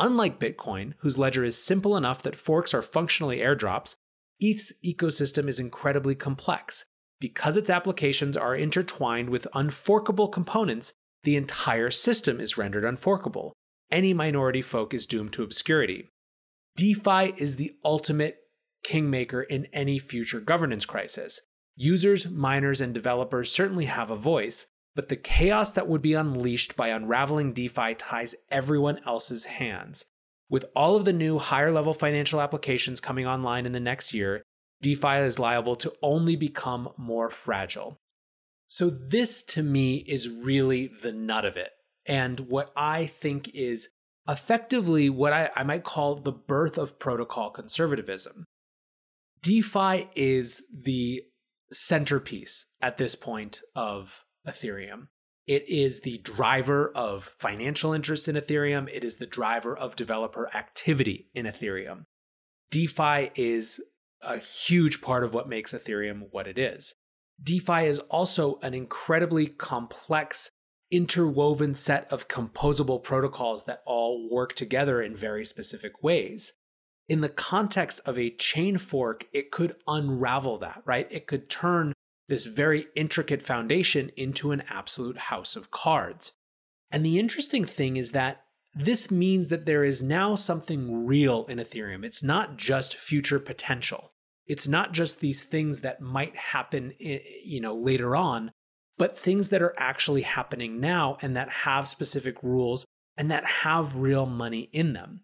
Unlike 0.00 0.40
Bitcoin, 0.40 0.94
whose 0.98 1.18
ledger 1.18 1.44
is 1.44 1.56
simple 1.56 1.96
enough 1.96 2.22
that 2.22 2.34
forks 2.34 2.74
are 2.74 2.82
functionally 2.82 3.38
airdrops, 3.38 3.94
ETH's 4.40 4.74
ecosystem 4.84 5.46
is 5.46 5.60
incredibly 5.60 6.16
complex. 6.16 6.84
Because 7.20 7.56
its 7.56 7.70
applications 7.70 8.36
are 8.36 8.56
intertwined 8.56 9.30
with 9.30 9.46
unforkable 9.54 10.26
components, 10.26 10.92
the 11.22 11.36
entire 11.36 11.92
system 11.92 12.40
is 12.40 12.58
rendered 12.58 12.84
unforkable. 12.84 13.52
Any 13.92 14.12
minority 14.12 14.62
folk 14.62 14.92
is 14.92 15.06
doomed 15.06 15.32
to 15.34 15.44
obscurity. 15.44 16.08
DeFi 16.76 17.34
is 17.36 17.56
the 17.56 17.76
ultimate 17.84 18.38
kingmaker 18.82 19.42
in 19.42 19.66
any 19.72 19.98
future 19.98 20.40
governance 20.40 20.84
crisis. 20.84 21.40
Users, 21.76 22.28
miners, 22.28 22.80
and 22.80 22.92
developers 22.92 23.50
certainly 23.50 23.86
have 23.86 24.10
a 24.10 24.16
voice, 24.16 24.66
but 24.94 25.08
the 25.08 25.16
chaos 25.16 25.72
that 25.72 25.88
would 25.88 26.02
be 26.02 26.14
unleashed 26.14 26.76
by 26.76 26.88
unraveling 26.88 27.52
DeFi 27.52 27.94
ties 27.94 28.34
everyone 28.50 29.00
else's 29.06 29.44
hands. 29.44 30.04
With 30.50 30.66
all 30.76 30.96
of 30.96 31.06
the 31.06 31.14
new 31.14 31.38
higher 31.38 31.72
level 31.72 31.94
financial 31.94 32.40
applications 32.40 33.00
coming 33.00 33.26
online 33.26 33.64
in 33.64 33.72
the 33.72 33.80
next 33.80 34.12
year, 34.12 34.42
DeFi 34.82 35.18
is 35.18 35.38
liable 35.38 35.76
to 35.76 35.94
only 36.02 36.36
become 36.36 36.90
more 36.98 37.30
fragile. 37.30 37.96
So, 38.68 38.90
this 38.90 39.42
to 39.44 39.62
me 39.62 39.98
is 40.06 40.28
really 40.28 40.90
the 41.02 41.12
nut 41.12 41.44
of 41.44 41.56
it, 41.56 41.70
and 42.06 42.40
what 42.40 42.72
I 42.76 43.06
think 43.06 43.50
is 43.54 43.88
effectively 44.28 45.10
what 45.10 45.32
I, 45.32 45.50
I 45.56 45.62
might 45.62 45.84
call 45.84 46.16
the 46.16 46.32
birth 46.32 46.78
of 46.78 46.98
protocol 46.98 47.50
conservatism. 47.50 48.44
DeFi 49.42 50.08
is 50.14 50.62
the 50.72 51.24
centerpiece 51.72 52.66
at 52.80 52.96
this 52.96 53.16
point 53.16 53.60
of 53.74 54.24
Ethereum. 54.46 55.08
It 55.48 55.68
is 55.68 56.02
the 56.02 56.18
driver 56.18 56.92
of 56.94 57.24
financial 57.38 57.92
interest 57.92 58.28
in 58.28 58.36
Ethereum. 58.36 58.88
It 58.92 59.02
is 59.02 59.16
the 59.16 59.26
driver 59.26 59.76
of 59.76 59.96
developer 59.96 60.48
activity 60.54 61.28
in 61.34 61.46
Ethereum. 61.46 62.04
DeFi 62.70 63.30
is 63.34 63.80
a 64.22 64.38
huge 64.38 65.02
part 65.02 65.24
of 65.24 65.34
what 65.34 65.48
makes 65.48 65.72
Ethereum 65.72 66.28
what 66.30 66.46
it 66.46 66.56
is. 66.56 66.94
DeFi 67.42 67.86
is 67.86 67.98
also 67.98 68.60
an 68.62 68.74
incredibly 68.74 69.48
complex, 69.48 70.50
interwoven 70.92 71.74
set 71.74 72.06
of 72.12 72.28
composable 72.28 73.02
protocols 73.02 73.64
that 73.64 73.82
all 73.84 74.28
work 74.30 74.54
together 74.54 75.02
in 75.02 75.16
very 75.16 75.44
specific 75.44 76.00
ways 76.00 76.52
in 77.08 77.20
the 77.20 77.28
context 77.28 78.00
of 78.06 78.18
a 78.18 78.30
chain 78.30 78.78
fork, 78.78 79.26
it 79.32 79.50
could 79.50 79.74
unravel 79.86 80.58
that, 80.58 80.82
right? 80.84 81.06
It 81.10 81.26
could 81.26 81.50
turn 81.50 81.92
this 82.28 82.46
very 82.46 82.86
intricate 82.94 83.42
foundation 83.42 84.10
into 84.16 84.52
an 84.52 84.62
absolute 84.70 85.18
house 85.18 85.56
of 85.56 85.70
cards. 85.70 86.32
And 86.90 87.04
the 87.04 87.18
interesting 87.18 87.64
thing 87.64 87.96
is 87.96 88.12
that 88.12 88.44
this 88.74 89.10
means 89.10 89.48
that 89.48 89.66
there 89.66 89.84
is 89.84 90.02
now 90.02 90.34
something 90.34 91.06
real 91.06 91.44
in 91.46 91.58
Ethereum. 91.58 92.04
It's 92.04 92.22
not 92.22 92.56
just 92.56 92.96
future 92.96 93.38
potential. 93.38 94.12
It's 94.46 94.66
not 94.66 94.92
just 94.92 95.20
these 95.20 95.44
things 95.44 95.82
that 95.82 96.00
might 96.00 96.36
happen, 96.36 96.92
you 96.98 97.60
know, 97.60 97.74
later 97.74 98.16
on, 98.16 98.52
but 98.96 99.18
things 99.18 99.50
that 99.50 99.62
are 99.62 99.74
actually 99.76 100.22
happening 100.22 100.80
now 100.80 101.16
and 101.20 101.36
that 101.36 101.50
have 101.50 101.86
specific 101.88 102.42
rules 102.42 102.86
and 103.16 103.30
that 103.30 103.44
have 103.44 103.96
real 103.96 104.26
money 104.26 104.70
in 104.72 104.94
them. 104.94 105.20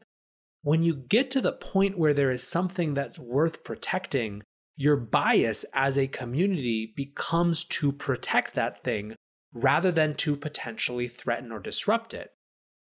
When 0.62 0.82
you 0.82 0.94
get 0.94 1.30
to 1.32 1.40
the 1.40 1.52
point 1.52 1.98
where 1.98 2.14
there 2.14 2.30
is 2.30 2.46
something 2.46 2.94
that's 2.94 3.18
worth 3.18 3.64
protecting, 3.64 4.42
your 4.76 4.96
bias 4.96 5.64
as 5.72 5.96
a 5.96 6.06
community 6.06 6.92
becomes 6.96 7.64
to 7.64 7.92
protect 7.92 8.54
that 8.54 8.82
thing 8.84 9.14
rather 9.52 9.90
than 9.90 10.14
to 10.14 10.36
potentially 10.36 11.08
threaten 11.08 11.50
or 11.50 11.60
disrupt 11.60 12.14
it. 12.14 12.32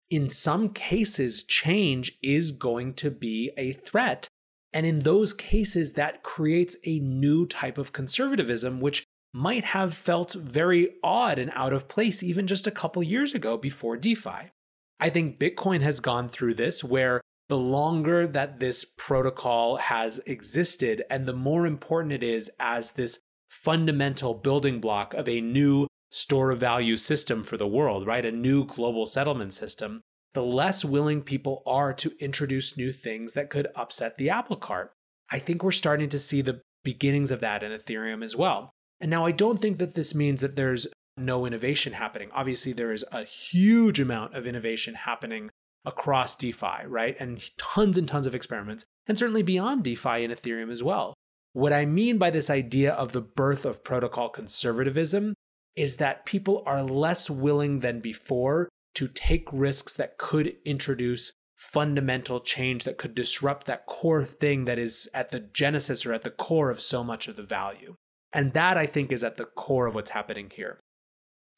In 0.09 0.29
some 0.29 0.69
cases, 0.69 1.43
change 1.43 2.17
is 2.23 2.51
going 2.51 2.93
to 2.95 3.11
be 3.11 3.51
a 3.57 3.73
threat. 3.73 4.27
And 4.73 4.85
in 4.85 4.99
those 4.99 5.33
cases, 5.33 5.93
that 5.93 6.23
creates 6.23 6.77
a 6.85 6.99
new 6.99 7.45
type 7.45 7.77
of 7.77 7.93
conservatism, 7.93 8.79
which 8.79 9.03
might 9.33 9.63
have 9.63 9.93
felt 9.93 10.33
very 10.33 10.89
odd 11.03 11.37
and 11.37 11.51
out 11.53 11.73
of 11.73 11.87
place 11.87 12.23
even 12.23 12.47
just 12.47 12.67
a 12.67 12.71
couple 12.71 13.03
years 13.03 13.33
ago 13.33 13.57
before 13.57 13.97
DeFi. 13.97 14.51
I 14.99 15.09
think 15.09 15.39
Bitcoin 15.39 15.81
has 15.81 15.99
gone 15.99 16.27
through 16.27 16.55
this 16.55 16.83
where 16.83 17.21
the 17.49 17.57
longer 17.57 18.27
that 18.27 18.59
this 18.59 18.85
protocol 18.85 19.77
has 19.77 20.19
existed 20.27 21.03
and 21.09 21.25
the 21.25 21.33
more 21.33 21.65
important 21.65 22.13
it 22.13 22.23
is 22.23 22.49
as 22.59 22.91
this 22.91 23.19
fundamental 23.49 24.35
building 24.35 24.79
block 24.79 25.15
of 25.15 25.27
a 25.27 25.41
new 25.41 25.87
store 26.11 26.51
of 26.51 26.59
value 26.59 26.95
system 26.95 27.43
for 27.43 27.57
the 27.57 27.67
world, 27.67 28.05
right? 28.05 28.25
A 28.25 28.31
new 28.31 28.65
global 28.65 29.07
settlement 29.07 29.53
system, 29.53 29.99
the 30.33 30.43
less 30.43 30.85
willing 30.85 31.23
people 31.23 31.63
are 31.65 31.91
to 31.93 32.13
introduce 32.19 32.77
new 32.77 32.91
things 32.91 33.33
that 33.33 33.49
could 33.49 33.67
upset 33.75 34.17
the 34.17 34.29
apple 34.29 34.55
cart. 34.55 34.93
I 35.31 35.39
think 35.39 35.63
we're 35.63 35.71
starting 35.71 36.09
to 36.09 36.19
see 36.19 36.41
the 36.41 36.61
beginnings 36.83 37.31
of 37.31 37.39
that 37.39 37.63
in 37.63 37.71
Ethereum 37.71 38.23
as 38.23 38.35
well. 38.35 38.71
And 38.99 39.09
now 39.09 39.25
I 39.25 39.31
don't 39.31 39.59
think 39.59 39.79
that 39.79 39.95
this 39.95 40.13
means 40.13 40.41
that 40.41 40.55
there's 40.55 40.87
no 41.17 41.45
innovation 41.45 41.93
happening. 41.93 42.29
Obviously, 42.31 42.73
there 42.73 42.91
is 42.91 43.05
a 43.11 43.23
huge 43.23 43.99
amount 43.99 44.35
of 44.35 44.45
innovation 44.45 44.93
happening 44.93 45.49
across 45.85 46.35
DeFi, 46.35 46.85
right? 46.87 47.15
And 47.19 47.41
tons 47.57 47.97
and 47.97 48.07
tons 48.07 48.27
of 48.27 48.35
experiments, 48.35 48.85
and 49.07 49.17
certainly 49.17 49.43
beyond 49.43 49.83
DeFi 49.83 50.23
in 50.23 50.31
Ethereum 50.31 50.71
as 50.71 50.83
well. 50.83 51.13
What 51.53 51.73
I 51.73 51.85
mean 51.85 52.17
by 52.17 52.29
this 52.29 52.49
idea 52.49 52.93
of 52.93 53.11
the 53.11 53.21
birth 53.21 53.65
of 53.65 53.83
protocol 53.83 54.29
conservatism 54.29 55.33
is 55.75 55.97
that 55.97 56.25
people 56.25 56.63
are 56.65 56.83
less 56.83 57.29
willing 57.29 57.79
than 57.79 58.01
before 58.01 58.69
to 58.95 59.07
take 59.07 59.47
risks 59.51 59.95
that 59.95 60.17
could 60.17 60.55
introduce 60.65 61.33
fundamental 61.57 62.39
change 62.39 62.85
that 62.85 62.97
could 62.97 63.13
disrupt 63.13 63.67
that 63.67 63.85
core 63.85 64.25
thing 64.25 64.65
that 64.65 64.79
is 64.79 65.09
at 65.13 65.29
the 65.29 65.39
genesis 65.39 66.05
or 66.05 66.13
at 66.13 66.21
the 66.21 66.29
core 66.29 66.69
of 66.69 66.79
so 66.79 67.03
much 67.03 67.27
of 67.27 67.35
the 67.35 67.43
value. 67.43 67.95
And 68.31 68.53
that 68.53 68.77
I 68.77 68.85
think 68.85 69.11
is 69.11 69.23
at 69.23 69.37
the 69.37 69.45
core 69.45 69.87
of 69.87 69.95
what's 69.95 70.11
happening 70.11 70.51
here. 70.53 70.79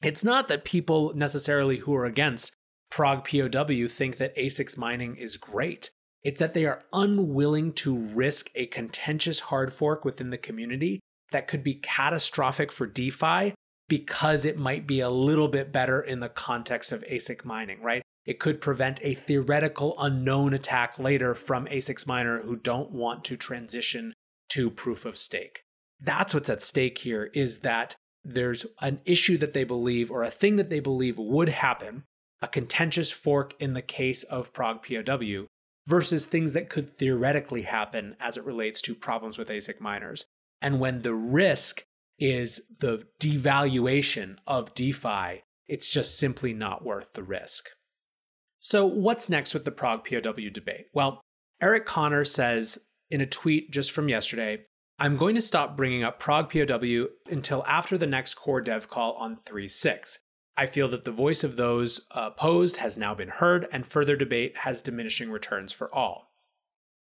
It's 0.02 0.24
not 0.24 0.48
that 0.48 0.64
people 0.64 1.12
necessarily 1.14 1.78
who 1.78 1.94
are 1.94 2.04
against 2.04 2.52
ProgPoW 2.92 3.90
think 3.90 4.18
that 4.18 4.36
ASICs 4.36 4.76
mining 4.76 5.16
is 5.16 5.38
great. 5.38 5.88
It's 6.22 6.38
that 6.38 6.52
they 6.52 6.66
are 6.66 6.84
unwilling 6.92 7.72
to 7.74 7.96
risk 7.96 8.50
a 8.54 8.66
contentious 8.66 9.40
hard 9.40 9.72
fork 9.72 10.04
within 10.04 10.28
the 10.28 10.38
community 10.38 11.00
that 11.30 11.48
could 11.48 11.64
be 11.64 11.74
catastrophic 11.74 12.70
for 12.70 12.86
DeFi 12.86 13.54
because 13.88 14.44
it 14.44 14.58
might 14.58 14.86
be 14.86 15.00
a 15.00 15.10
little 15.10 15.48
bit 15.48 15.72
better 15.72 16.00
in 16.00 16.20
the 16.20 16.28
context 16.28 16.92
of 16.92 17.02
ASIC 17.04 17.44
mining, 17.44 17.80
right? 17.82 18.02
It 18.26 18.38
could 18.38 18.60
prevent 18.60 19.00
a 19.02 19.14
theoretical 19.14 19.96
unknown 19.98 20.52
attack 20.52 20.98
later 20.98 21.34
from 21.34 21.66
ASICs 21.66 22.06
miner 22.06 22.42
who 22.42 22.56
don't 22.56 22.92
want 22.92 23.24
to 23.24 23.36
transition 23.36 24.12
to 24.50 24.70
proof 24.70 25.06
of 25.06 25.16
stake. 25.16 25.62
That's 25.98 26.34
what's 26.34 26.50
at 26.50 26.62
stake 26.62 26.98
here 26.98 27.30
is 27.32 27.60
that 27.60 27.94
there's 28.22 28.66
an 28.80 29.00
issue 29.04 29.38
that 29.38 29.54
they 29.54 29.64
believe 29.64 30.10
or 30.10 30.22
a 30.22 30.30
thing 30.30 30.56
that 30.56 30.70
they 30.70 30.80
believe 30.80 31.18
would 31.18 31.48
happen, 31.48 32.04
a 32.42 32.48
contentious 32.48 33.10
fork 33.12 33.54
in 33.58 33.72
the 33.72 33.82
case 33.82 34.24
of 34.24 34.52
ProgPoW, 34.52 35.46
versus 35.86 36.26
things 36.26 36.52
that 36.52 36.68
could 36.68 36.90
theoretically 36.90 37.62
happen 37.62 38.16
as 38.20 38.36
it 38.36 38.44
relates 38.44 38.80
to 38.82 38.94
problems 38.94 39.38
with 39.38 39.48
ASIC 39.48 39.80
miners. 39.80 40.24
And 40.60 40.78
when 40.78 41.02
the 41.02 41.14
risk 41.14 41.84
is 42.18 42.68
the 42.80 43.06
devaluation 43.20 44.36
of 44.46 44.74
DeFi, 44.74 45.42
it's 45.66 45.90
just 45.90 46.18
simply 46.18 46.52
not 46.52 46.84
worth 46.84 47.14
the 47.14 47.22
risk. 47.22 47.70
So, 48.60 48.86
what's 48.86 49.28
next 49.28 49.54
with 49.54 49.64
the 49.64 49.72
ProgPoW 49.72 50.52
debate? 50.52 50.86
Well, 50.92 51.20
Eric 51.60 51.84
Connor 51.84 52.24
says 52.24 52.78
in 53.10 53.20
a 53.20 53.26
tweet 53.26 53.72
just 53.72 53.90
from 53.90 54.08
yesterday 54.08 54.64
I'm 54.98 55.16
going 55.16 55.34
to 55.34 55.42
stop 55.42 55.76
bringing 55.76 56.04
up 56.04 56.22
ProgPoW 56.22 57.08
until 57.28 57.64
after 57.66 57.98
the 57.98 58.06
next 58.06 58.34
core 58.34 58.60
dev 58.60 58.88
call 58.88 59.14
on 59.14 59.38
3.6. 59.44 60.18
I 60.62 60.66
feel 60.66 60.86
that 60.90 61.02
the 61.02 61.10
voice 61.10 61.42
of 61.42 61.56
those 61.56 62.06
opposed 62.12 62.76
has 62.76 62.96
now 62.96 63.16
been 63.16 63.30
heard, 63.30 63.66
and 63.72 63.84
further 63.84 64.14
debate 64.14 64.58
has 64.58 64.80
diminishing 64.80 65.28
returns 65.28 65.72
for 65.72 65.92
all. 65.92 66.30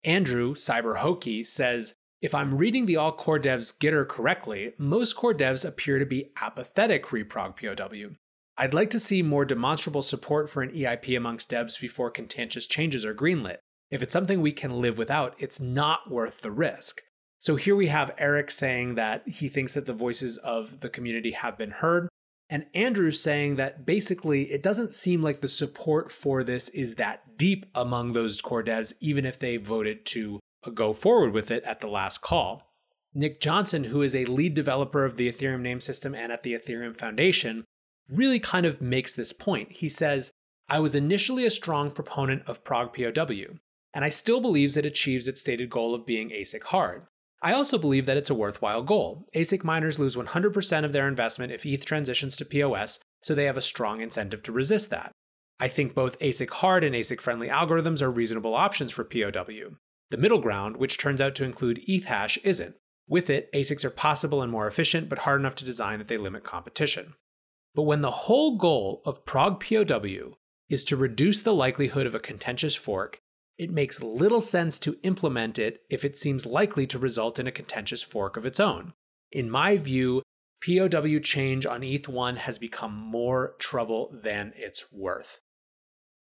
Andrew 0.06 0.54
CyberHokie 0.56 1.46
says, 1.46 1.94
if 2.22 2.34
I'm 2.34 2.58
reading 2.58 2.86
the 2.86 2.96
all 2.96 3.12
core 3.12 3.38
devs 3.38 3.78
Gitter 3.78 4.08
correctly, 4.08 4.76
most 4.78 5.18
core 5.18 5.34
devs 5.34 5.68
appear 5.68 6.00
to 6.00 6.06
be 6.06 6.32
apathetic 6.42 7.12
re 7.12 7.26
ProgPoW. 7.26 8.16
I'd 8.58 8.74
like 8.74 8.92
to 8.92 9.00
see 9.00 9.22
more 9.22 9.44
demonstrable 9.44 10.04
support 10.04 10.50
for 10.50 10.62
an 10.62 10.72
EIP 10.72 11.18
amongst 11.18 11.52
devs 11.52 11.82
before 11.82 12.12
contentious 12.12 12.66
changes 12.66 13.04
are 13.04 13.14
greenlit. 13.14 13.58
If 13.92 14.02
it's 14.02 14.14
something 14.14 14.40
we 14.40 14.54
can 14.54 14.80
live 14.80 14.98
without, 14.98 15.36
it's 15.38 15.60
not 15.60 16.10
worth 16.10 16.40
the 16.40 16.52
risk. 16.52 17.02
So 17.40 17.58
here 17.58 17.76
we 17.76 17.88
have 17.88 18.16
Eric 18.18 18.52
saying 18.52 18.96
that 18.96 19.28
he 19.28 19.50
thinks 19.50 19.74
that 19.74 19.86
the 19.86 19.92
voices 19.92 20.38
of 20.38 20.80
the 20.80 20.90
community 20.90 21.32
have 21.32 21.58
been 21.58 21.72
heard. 21.72 22.08
And 22.50 22.66
Andrew's 22.74 23.22
saying 23.22 23.58
that 23.58 23.86
basically 23.86 24.52
it 24.52 24.64
doesn't 24.64 24.92
seem 24.92 25.22
like 25.22 25.42
the 25.42 25.48
support 25.48 26.12
for 26.12 26.44
this 26.44 26.68
is 26.70 26.96
that 26.96 27.38
deep 27.38 27.68
among 27.76 28.14
those 28.14 28.42
core 28.42 28.64
devs, 28.64 28.94
even 29.00 29.26
if 29.26 29.38
they 29.38 29.58
voted 29.58 30.06
to 30.08 30.40
go 30.74 30.92
forward 30.94 31.32
with 31.32 31.52
it 31.52 31.64
at 31.64 31.80
the 31.80 31.88
last 31.88 32.22
call. 32.22 32.74
Nick 33.14 33.40
Johnson, 33.40 33.86
who 33.86 34.02
is 34.02 34.16
a 34.16 34.26
lead 34.26 34.54
developer 34.54 35.06
of 35.06 35.16
the 35.16 35.32
Ethereum 35.32 35.62
name 35.62 35.80
system 35.80 36.14
and 36.16 36.32
at 36.32 36.44
the 36.44 36.54
Ethereum 36.54 36.96
Foundation, 36.96 37.66
really 38.08 38.40
kind 38.40 38.66
of 38.66 38.82
makes 38.82 39.14
this 39.14 39.34
point. 39.34 39.72
He 39.74 39.90
says, 39.90 40.32
I 40.68 40.80
was 40.80 40.96
initially 40.96 41.46
a 41.46 41.52
strong 41.52 41.92
proponent 41.92 42.44
of 42.48 42.64
ProgPoW, 42.64 43.58
and 43.94 44.06
I 44.06 44.10
still 44.10 44.42
believes 44.42 44.78
it 44.78 44.86
achieves 44.86 45.28
its 45.28 45.42
stated 45.42 45.70
goal 45.70 45.96
of 45.96 46.06
being 46.06 46.30
ASIC 46.30 46.64
hard. 46.66 47.04
I 47.42 47.54
also 47.54 47.78
believe 47.78 48.06
that 48.06 48.18
it's 48.18 48.30
a 48.30 48.36
worthwhile 48.36 48.84
goal. 48.84 49.28
ASIC 49.34 49.64
miners 49.64 49.98
lose 49.98 50.16
100% 50.16 50.86
of 50.86 50.92
their 50.92 51.08
investment 51.08 51.54
if 51.54 51.66
ETH 51.66 51.86
transitions 51.86 52.36
to 52.38 52.46
POS, 52.46 53.00
so 53.22 53.34
they 53.34 53.46
have 53.46 53.58
a 53.58 53.62
strong 53.62 54.02
incentive 54.02 54.44
to 54.44 54.52
resist 54.52 54.90
that. 54.90 55.12
I 55.60 55.68
think 55.68 55.94
both 55.94 56.20
ASIC 56.20 56.50
hard 56.50 56.84
and 56.84 56.96
ASIC 56.96 57.22
friendly 57.22 57.48
algorithms 57.48 58.02
are 58.02 58.12
reasonable 58.12 58.56
options 58.56 58.92
for 58.92 59.04
POW. 59.04 59.76
The 60.12 60.18
middle 60.18 60.40
ground, 60.40 60.78
which 60.78 60.98
turns 60.98 61.22
out 61.22 61.36
to 61.36 61.46
include 61.46 61.86
Ethash, 61.88 62.38
isn't. 62.44 62.76
With 63.08 63.30
it, 63.30 63.52
ASICs 63.54 63.86
are 63.86 63.90
possible 63.90 64.42
and 64.42 64.52
more 64.52 64.68
efficient, 64.68 65.10
but 65.10 65.20
hard 65.20 65.40
enough 65.40 65.56
to 65.56 65.66
design 65.66 66.00
that 66.00 66.08
they 66.08 66.18
limit 66.18 66.44
competition. 66.44 67.14
But 67.74 67.84
when 67.84 68.02
the 68.02 68.12
whole 68.12 68.58
goal 68.58 69.02
of 69.06 69.26
ProgPoW 69.26 70.34
is 70.70 70.84
to 70.86 70.98
reduce 70.98 71.42
the 71.42 71.54
likelihood 71.54 72.06
of 72.06 72.16
a 72.16 72.20
contentious 72.20 72.76
fork 72.76 73.20
it 73.60 73.70
makes 73.70 74.02
little 74.02 74.40
sense 74.40 74.80
to 74.80 74.98
implement 75.04 75.60
it 75.60 75.84
if 75.90 76.06
it 76.06 76.16
seems 76.16 76.46
likely 76.46 76.88
to 76.88 76.98
result 76.98 77.38
in 77.38 77.46
a 77.46 77.52
contentious 77.52 78.02
fork 78.02 78.38
of 78.38 78.46
its 78.46 78.60
own. 78.60 78.94
In 79.32 79.52
my 79.52 79.76
view, 79.76 80.24
POW 80.66 81.20
change 81.20 81.66
on 81.66 81.82
ETH1 81.82 82.38
has 82.38 82.58
become 82.58 82.94
more 82.94 83.56
trouble 83.60 84.18
than 84.24 84.54
it's 84.56 84.86
worth. 84.92 85.42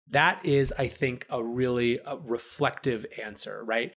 That 0.08 0.44
is, 0.44 0.72
I 0.78 0.86
think, 0.86 1.26
a 1.28 1.42
really 1.42 1.98
a 2.06 2.16
reflective 2.16 3.04
answer, 3.22 3.64
right? 3.64 3.92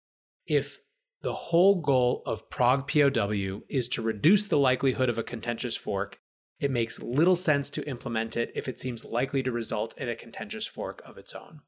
If 0.46 0.78
the 1.22 1.34
whole 1.34 1.80
goal 1.80 2.22
of 2.24 2.48
ProgPoW 2.48 3.62
is 3.68 3.88
to 3.88 4.02
reduce 4.02 4.46
the 4.46 4.58
likelihood 4.58 5.10
of 5.10 5.18
a 5.18 5.22
contentious 5.22 5.76
fork, 5.76 6.18
it 6.58 6.70
makes 6.70 7.02
little 7.02 7.36
sense 7.36 7.68
to 7.70 7.86
implement 7.88 8.36
it 8.36 8.50
if 8.54 8.66
it 8.66 8.78
seems 8.78 9.04
likely 9.04 9.42
to 9.42 9.52
result 9.52 9.96
in 9.98 10.08
a 10.08 10.16
contentious 10.16 10.66
fork 10.66 11.02
of 11.04 11.18
its 11.18 11.34
own. 11.34 11.60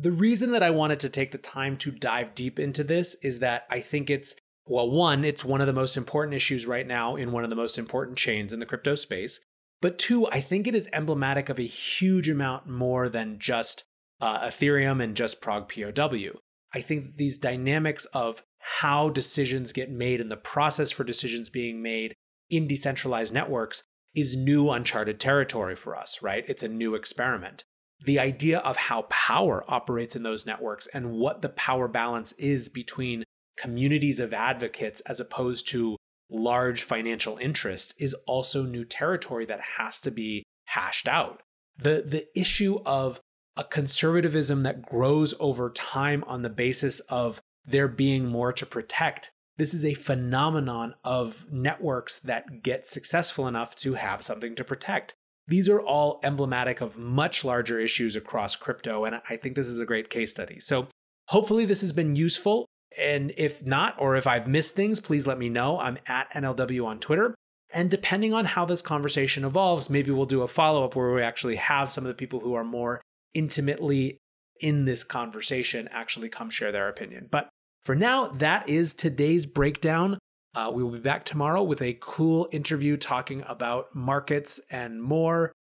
The 0.00 0.12
reason 0.12 0.52
that 0.52 0.62
I 0.62 0.70
wanted 0.70 1.00
to 1.00 1.08
take 1.08 1.32
the 1.32 1.38
time 1.38 1.76
to 1.78 1.90
dive 1.90 2.36
deep 2.36 2.60
into 2.60 2.84
this 2.84 3.16
is 3.16 3.40
that 3.40 3.64
I 3.68 3.80
think 3.80 4.08
it's, 4.08 4.36
well, 4.64 4.88
one, 4.88 5.24
it's 5.24 5.44
one 5.44 5.60
of 5.60 5.66
the 5.66 5.72
most 5.72 5.96
important 5.96 6.34
issues 6.34 6.66
right 6.66 6.86
now 6.86 7.16
in 7.16 7.32
one 7.32 7.42
of 7.42 7.50
the 7.50 7.56
most 7.56 7.78
important 7.78 8.16
chains 8.16 8.52
in 8.52 8.60
the 8.60 8.66
crypto 8.66 8.94
space. 8.94 9.40
But 9.80 9.98
two, 9.98 10.28
I 10.28 10.40
think 10.40 10.68
it 10.68 10.76
is 10.76 10.88
emblematic 10.92 11.48
of 11.48 11.58
a 11.58 11.66
huge 11.66 12.28
amount 12.28 12.68
more 12.68 13.08
than 13.08 13.40
just 13.40 13.82
uh, 14.20 14.46
Ethereum 14.46 15.02
and 15.02 15.16
just 15.16 15.42
ProgPoW. 15.42 16.36
I 16.72 16.80
think 16.80 17.16
these 17.16 17.36
dynamics 17.36 18.04
of 18.06 18.44
how 18.78 19.08
decisions 19.08 19.72
get 19.72 19.90
made 19.90 20.20
and 20.20 20.30
the 20.30 20.36
process 20.36 20.92
for 20.92 21.02
decisions 21.02 21.50
being 21.50 21.82
made 21.82 22.14
in 22.48 22.68
decentralized 22.68 23.34
networks 23.34 23.82
is 24.14 24.36
new 24.36 24.70
uncharted 24.70 25.18
territory 25.18 25.74
for 25.74 25.96
us, 25.96 26.22
right? 26.22 26.44
It's 26.46 26.62
a 26.62 26.68
new 26.68 26.94
experiment. 26.94 27.64
The 28.04 28.18
idea 28.18 28.58
of 28.58 28.76
how 28.76 29.02
power 29.02 29.64
operates 29.68 30.14
in 30.14 30.22
those 30.22 30.46
networks 30.46 30.86
and 30.88 31.12
what 31.12 31.42
the 31.42 31.48
power 31.48 31.88
balance 31.88 32.32
is 32.34 32.68
between 32.68 33.24
communities 33.56 34.20
of 34.20 34.32
advocates 34.32 35.00
as 35.02 35.18
opposed 35.20 35.68
to 35.68 35.96
large 36.30 36.82
financial 36.82 37.38
interests 37.38 37.94
is 37.98 38.14
also 38.26 38.64
new 38.64 38.84
territory 38.84 39.44
that 39.46 39.60
has 39.78 40.00
to 40.00 40.10
be 40.10 40.44
hashed 40.66 41.08
out. 41.08 41.42
The, 41.76 42.04
the 42.06 42.26
issue 42.38 42.80
of 42.84 43.20
a 43.56 43.64
conservatism 43.64 44.62
that 44.62 44.82
grows 44.82 45.34
over 45.40 45.70
time 45.70 46.22
on 46.26 46.42
the 46.42 46.50
basis 46.50 47.00
of 47.00 47.40
there 47.66 47.88
being 47.88 48.26
more 48.26 48.52
to 48.52 48.64
protect. 48.64 49.30
This 49.56 49.74
is 49.74 49.84
a 49.84 49.94
phenomenon 49.94 50.94
of 51.02 51.50
networks 51.50 52.20
that 52.20 52.62
get 52.62 52.86
successful 52.86 53.48
enough 53.48 53.74
to 53.76 53.94
have 53.94 54.22
something 54.22 54.54
to 54.54 54.64
protect. 54.64 55.14
These 55.48 55.68
are 55.68 55.80
all 55.80 56.20
emblematic 56.22 56.80
of 56.80 56.98
much 56.98 57.44
larger 57.44 57.80
issues 57.80 58.14
across 58.14 58.54
crypto, 58.54 59.04
and 59.04 59.20
I 59.28 59.36
think 59.36 59.56
this 59.56 59.66
is 59.66 59.78
a 59.78 59.86
great 59.86 60.10
case 60.10 60.30
study. 60.30 60.60
So, 60.60 60.88
hopefully, 61.28 61.64
this 61.64 61.80
has 61.80 61.92
been 61.92 62.14
useful. 62.14 62.66
And 62.98 63.32
if 63.36 63.64
not, 63.64 63.96
or 63.98 64.16
if 64.16 64.26
I've 64.26 64.48
missed 64.48 64.74
things, 64.74 65.00
please 65.00 65.26
let 65.26 65.38
me 65.38 65.48
know. 65.48 65.78
I'm 65.78 65.98
at 66.06 66.30
NLW 66.32 66.86
on 66.86 66.98
Twitter. 67.00 67.34
And 67.70 67.90
depending 67.90 68.32
on 68.32 68.46
how 68.46 68.64
this 68.64 68.80
conversation 68.80 69.44
evolves, 69.44 69.90
maybe 69.90 70.10
we'll 70.10 70.26
do 70.26 70.42
a 70.42 70.48
follow 70.48 70.84
up 70.84 70.96
where 70.96 71.12
we 71.12 71.22
actually 71.22 71.56
have 71.56 71.92
some 71.92 72.04
of 72.04 72.08
the 72.08 72.14
people 72.14 72.40
who 72.40 72.54
are 72.54 72.64
more 72.64 73.02
intimately 73.34 74.18
in 74.60 74.86
this 74.86 75.04
conversation 75.04 75.88
actually 75.92 76.28
come 76.28 76.50
share 76.50 76.72
their 76.72 76.88
opinion. 76.88 77.28
But 77.30 77.48
for 77.84 77.94
now, 77.94 78.28
that 78.28 78.68
is 78.68 78.94
today's 78.94 79.46
breakdown. 79.46 80.18
Uh, 80.58 80.72
we 80.72 80.82
will 80.82 80.90
be 80.90 80.98
back 80.98 81.24
tomorrow 81.24 81.62
with 81.62 81.80
a 81.80 81.96
cool 82.00 82.48
interview 82.50 82.96
talking 82.96 83.44
about 83.46 83.94
markets 83.94 84.60
and 84.72 85.00
more. 85.00 85.52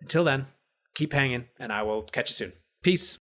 Until 0.00 0.24
then, 0.24 0.46
keep 0.94 1.12
hanging, 1.12 1.44
and 1.58 1.70
I 1.70 1.82
will 1.82 2.00
catch 2.00 2.30
you 2.30 2.34
soon. 2.34 2.52
Peace. 2.82 3.18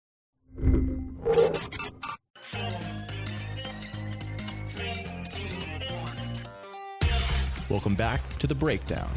Welcome 7.69 7.93
back 7.93 8.21
to 8.39 8.47
The 8.47 8.55
Breakdown, 8.55 9.11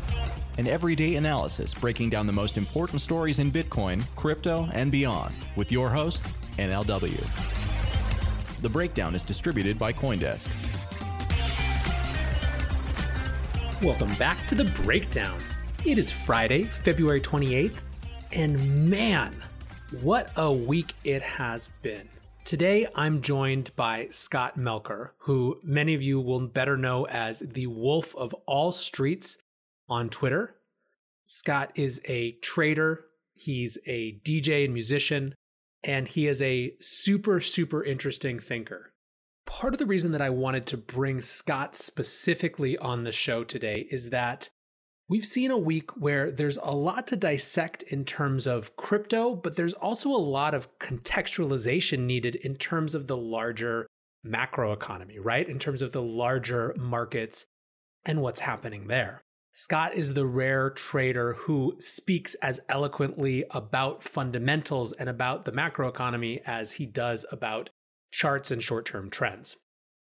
an 0.59 0.66
everyday 0.66 1.14
analysis 1.14 1.72
breaking 1.72 2.10
down 2.10 2.26
the 2.26 2.32
most 2.34 2.59
important 2.59 3.01
stories 3.01 3.39
in 3.39 3.51
Bitcoin, 3.51 4.05
crypto, 4.16 4.68
and 4.74 4.93
beyond 4.93 5.34
with 5.56 5.72
your 5.72 5.89
host, 5.89 6.26
NLW. 6.59 7.26
The 8.60 8.68
Breakdown 8.68 9.14
is 9.14 9.24
distributed 9.24 9.78
by 9.78 9.94
Coindesk. 9.94 10.51
Welcome 13.82 14.14
back 14.14 14.46
to 14.46 14.54
The 14.54 14.66
Breakdown. 14.84 15.40
It 15.84 15.98
is 15.98 16.09
Friday, 16.09 16.62
February 16.62 17.20
28th, 17.20 17.78
and 18.30 18.88
man, 18.88 19.34
what 20.02 20.30
a 20.36 20.52
week 20.52 20.94
it 21.02 21.20
has 21.20 21.66
been. 21.82 22.09
Today, 22.44 22.86
I'm 22.94 23.22
joined 23.22 23.74
by 23.74 24.06
Scott 24.12 24.56
Melker, 24.56 25.10
who 25.22 25.59
many 25.64 25.94
of 25.94 26.02
you 26.02 26.20
will 26.20 26.46
better 26.46 26.76
know 26.76 27.09
as 27.09 27.40
the 27.40 27.66
Wolf 27.66 28.14
of 28.14 28.32
All 28.46 28.70
Streets 28.70 29.38
on 29.88 30.09
Twitter. 30.09 30.54
Scott 31.24 31.72
is 31.74 32.00
a 32.06 32.38
trader, 32.40 33.06
he's 33.34 33.78
a 33.88 34.20
DJ 34.24 34.66
and 34.66 34.74
musician, 34.74 35.34
and 35.82 36.06
he 36.06 36.28
is 36.28 36.40
a 36.40 36.76
super, 36.78 37.40
super 37.40 37.82
interesting 37.82 38.38
thinker. 38.38 38.91
Part 39.47 39.74
of 39.74 39.78
the 39.78 39.86
reason 39.86 40.12
that 40.12 40.23
I 40.23 40.31
wanted 40.31 40.66
to 40.66 40.77
bring 40.77 41.20
Scott 41.20 41.74
specifically 41.74 42.78
on 42.78 43.05
the 43.05 43.12
show 43.12 43.44
today 43.44 43.86
is 43.90 44.10
that 44.10 44.48
We've 45.09 45.27
seen 45.27 45.51
a 45.51 45.59
week 45.59 45.90
where 45.94 46.31
there's 46.31 46.56
a 46.56 46.70
lot 46.70 47.06
to 47.09 47.16
dissect 47.16 47.82
in 47.82 48.06
terms 48.06 48.47
of 48.47 48.77
crypto, 48.77 49.35
but 49.35 49.56
there's 49.56 49.74
also 49.74 50.09
a 50.09 50.16
lot 50.16 50.55
of 50.55 50.78
contextualization 50.78 52.06
needed 52.06 52.36
in 52.36 52.56
terms 52.56 52.94
of 52.94 53.09
the 53.09 53.16
larger 53.16 53.86
macroeconomy, 54.27 55.19
right? 55.20 55.47
In 55.47 55.59
terms 55.59 55.82
of 55.82 55.93
the 55.93 56.01
larger 56.01 56.74
markets 56.78 57.44
and 58.06 58.23
what's 58.23 58.40
happening 58.40 58.86
there. 58.86 59.20
Scott 59.52 59.93
is 59.93 60.14
the 60.14 60.24
rare 60.24 60.70
trader 60.70 61.35
who 61.35 61.77
speaks 61.78 62.35
as 62.36 62.60
eloquently 62.70 63.44
about 63.51 64.02
fundamentals 64.02 64.93
and 64.93 65.10
about 65.10 65.44
the 65.44 65.52
macroeconomy 65.52 66.40
as 66.47 66.73
he 66.73 66.86
does 66.86 67.27
about 67.31 67.69
charts 68.12 68.52
and 68.52 68.62
short 68.62 68.86
term 68.86 69.10
trends. 69.10 69.56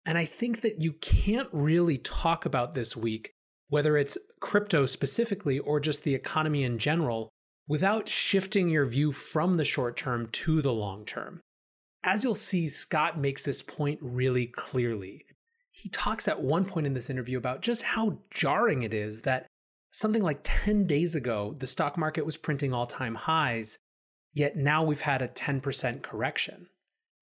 And 0.06 0.18
I 0.18 0.26
think 0.26 0.62
that 0.62 0.82
you 0.82 0.94
can't 0.94 1.50
really 1.52 1.98
talk 1.98 2.46
about 2.46 2.74
this 2.74 2.96
week 2.96 3.36
whether 3.68 3.98
it's 3.98 4.18
crypto 4.40 4.86
specifically 4.86 5.60
or 5.60 5.80
just 5.80 6.04
the 6.04 6.16
economy 6.16 6.64
in 6.64 6.78
general, 6.78 7.30
without 7.68 8.08
shifting 8.08 8.70
your 8.70 8.86
view 8.86 9.12
from 9.12 9.56
the 9.56 9.66
short 9.66 9.98
term 9.98 10.28
to 10.28 10.62
the 10.62 10.74
long 10.74 11.06
term. 11.06 11.42
As 12.04 12.24
you'll 12.24 12.36
see, 12.36 12.68
Scott 12.68 13.18
makes 13.18 13.44
this 13.44 13.64
point 13.64 14.00
really 14.02 14.46
clearly. 14.46 15.26
He 15.72 15.90
talks 15.90 16.28
at 16.28 16.42
one 16.42 16.66
point 16.66 16.86
in 16.86 16.94
this 16.94 17.10
interview 17.10 17.38
about 17.38 17.62
just 17.62 17.82
how 17.82 18.20
jarring 18.30 18.84
it 18.84 18.94
is 18.94 19.24
that 19.24 19.48
something 19.92 20.22
like 20.22 20.42
10 20.44 20.86
days 20.86 21.16
ago, 21.16 21.56
the 21.60 21.68
stock 21.68 21.98
market 21.98 22.26
was 22.26 22.38
printing 22.38 22.72
all 22.72 22.86
time 22.86 23.16
highs, 23.16 23.80
yet 24.34 24.56
now 24.56 24.84
we've 24.84 25.02
had 25.02 25.22
a 25.22 25.28
10% 25.28 26.04
correction. 26.04 26.68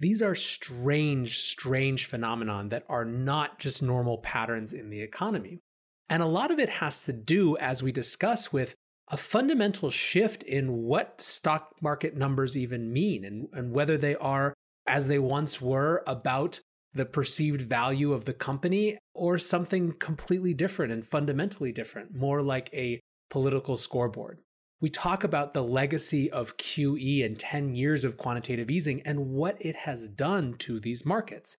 These 0.04 0.22
are 0.22 0.36
strange, 0.36 1.40
strange 1.40 2.08
phenomenon 2.08 2.68
that 2.68 2.84
are 2.90 3.06
not 3.06 3.58
just 3.58 3.82
normal 3.82 4.18
patterns 4.18 4.74
in 4.74 4.90
the 4.90 5.00
economy. 5.00 5.62
And 6.10 6.22
a 6.22 6.26
lot 6.26 6.52
of 6.52 6.60
it 6.60 6.68
has 6.68 7.06
to 7.06 7.14
do, 7.14 7.56
as 7.56 7.82
we 7.82 7.94
discuss, 7.94 8.52
with 8.52 8.76
a 9.08 9.16
fundamental 9.16 9.90
shift 9.90 10.44
in 10.44 10.74
what 10.74 11.22
stock 11.22 11.78
market 11.82 12.18
numbers 12.18 12.58
even 12.58 12.92
mean 12.92 13.24
and, 13.24 13.48
and 13.54 13.72
whether 13.72 13.98
they 13.98 14.16
are, 14.16 14.54
as 14.86 15.08
they 15.08 15.20
once 15.20 15.62
were, 15.62 16.04
about 16.06 16.60
the 16.94 17.06
perceived 17.06 17.62
value 17.62 18.12
of 18.12 18.26
the 18.26 18.34
company 18.34 18.98
or 19.14 19.38
something 19.38 19.94
completely 19.94 20.54
different 20.54 20.92
and 20.92 21.08
fundamentally 21.08 21.72
different, 21.72 22.14
more 22.14 22.42
like 22.42 22.70
a 22.74 23.00
political 23.30 23.78
scoreboard. 23.78 24.40
We 24.84 24.90
talk 24.90 25.24
about 25.24 25.54
the 25.54 25.64
legacy 25.64 26.30
of 26.30 26.58
QE 26.58 27.26
and 27.26 27.40
10 27.40 27.74
years 27.74 28.04
of 28.04 28.18
quantitative 28.18 28.70
easing 28.70 29.02
and 29.06 29.30
what 29.30 29.56
it 29.62 29.78
has 29.78 30.10
done 30.10 30.56
to 30.56 30.78
these 30.78 31.06
markets. 31.06 31.56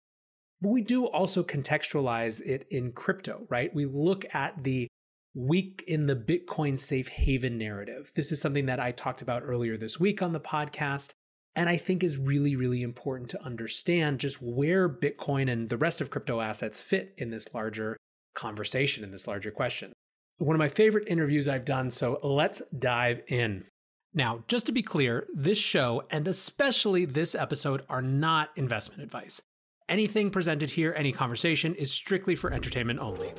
But 0.60 0.68
we 0.68 0.82
do 0.82 1.06
also 1.06 1.42
contextualize 1.42 2.42
it 2.42 2.66
in 2.70 2.92
crypto, 2.92 3.46
right? 3.48 3.74
We 3.74 3.86
look 3.86 4.26
at 4.34 4.62
the 4.62 4.88
week 5.34 5.82
in 5.86 6.04
the 6.04 6.14
Bitcoin 6.14 6.78
safe 6.78 7.08
haven 7.08 7.56
narrative. 7.56 8.12
This 8.14 8.30
is 8.30 8.42
something 8.42 8.66
that 8.66 8.78
I 8.78 8.92
talked 8.92 9.22
about 9.22 9.42
earlier 9.42 9.78
this 9.78 9.98
week 9.98 10.20
on 10.20 10.32
the 10.32 10.38
podcast. 10.38 11.14
And 11.56 11.70
I 11.70 11.78
think 11.78 12.04
is 12.04 12.18
really, 12.18 12.56
really 12.56 12.82
important 12.82 13.30
to 13.30 13.42
understand 13.42 14.20
just 14.20 14.42
where 14.42 14.86
Bitcoin 14.86 15.50
and 15.50 15.70
the 15.70 15.78
rest 15.78 16.02
of 16.02 16.10
crypto 16.10 16.42
assets 16.42 16.78
fit 16.78 17.14
in 17.16 17.30
this 17.30 17.54
larger 17.54 17.96
conversation, 18.34 19.02
in 19.02 19.12
this 19.12 19.26
larger 19.26 19.50
question. 19.50 19.94
One 20.38 20.56
of 20.56 20.58
my 20.58 20.68
favorite 20.68 21.06
interviews 21.06 21.48
I've 21.48 21.64
done, 21.64 21.92
so 21.92 22.18
let's 22.22 22.60
dive 22.76 23.22
in. 23.28 23.66
Now, 24.12 24.42
just 24.48 24.66
to 24.66 24.72
be 24.72 24.82
clear, 24.82 25.28
this 25.32 25.58
show 25.58 26.02
and 26.10 26.26
especially 26.26 27.04
this 27.04 27.36
episode 27.36 27.84
are 27.88 28.02
not 28.02 28.50
investment 28.56 29.00
advice. 29.00 29.40
Anything 29.88 30.30
presented 30.30 30.70
here, 30.70 30.92
any 30.96 31.12
conversation, 31.12 31.74
is 31.76 31.92
strictly 31.92 32.34
for 32.34 32.52
entertainment 32.52 32.98
only. 32.98 33.32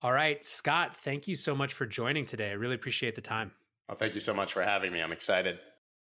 All 0.00 0.12
right, 0.12 0.42
Scott, 0.44 0.96
thank 1.02 1.26
you 1.26 1.34
so 1.34 1.56
much 1.56 1.72
for 1.72 1.86
joining 1.86 2.24
today. 2.24 2.50
I 2.50 2.52
really 2.52 2.76
appreciate 2.76 3.16
the 3.16 3.20
time. 3.20 3.50
Well, 3.88 3.96
thank 3.96 4.14
you 4.14 4.20
so 4.20 4.32
much 4.32 4.52
for 4.52 4.62
having 4.62 4.92
me. 4.92 5.02
I'm 5.02 5.12
excited. 5.12 5.58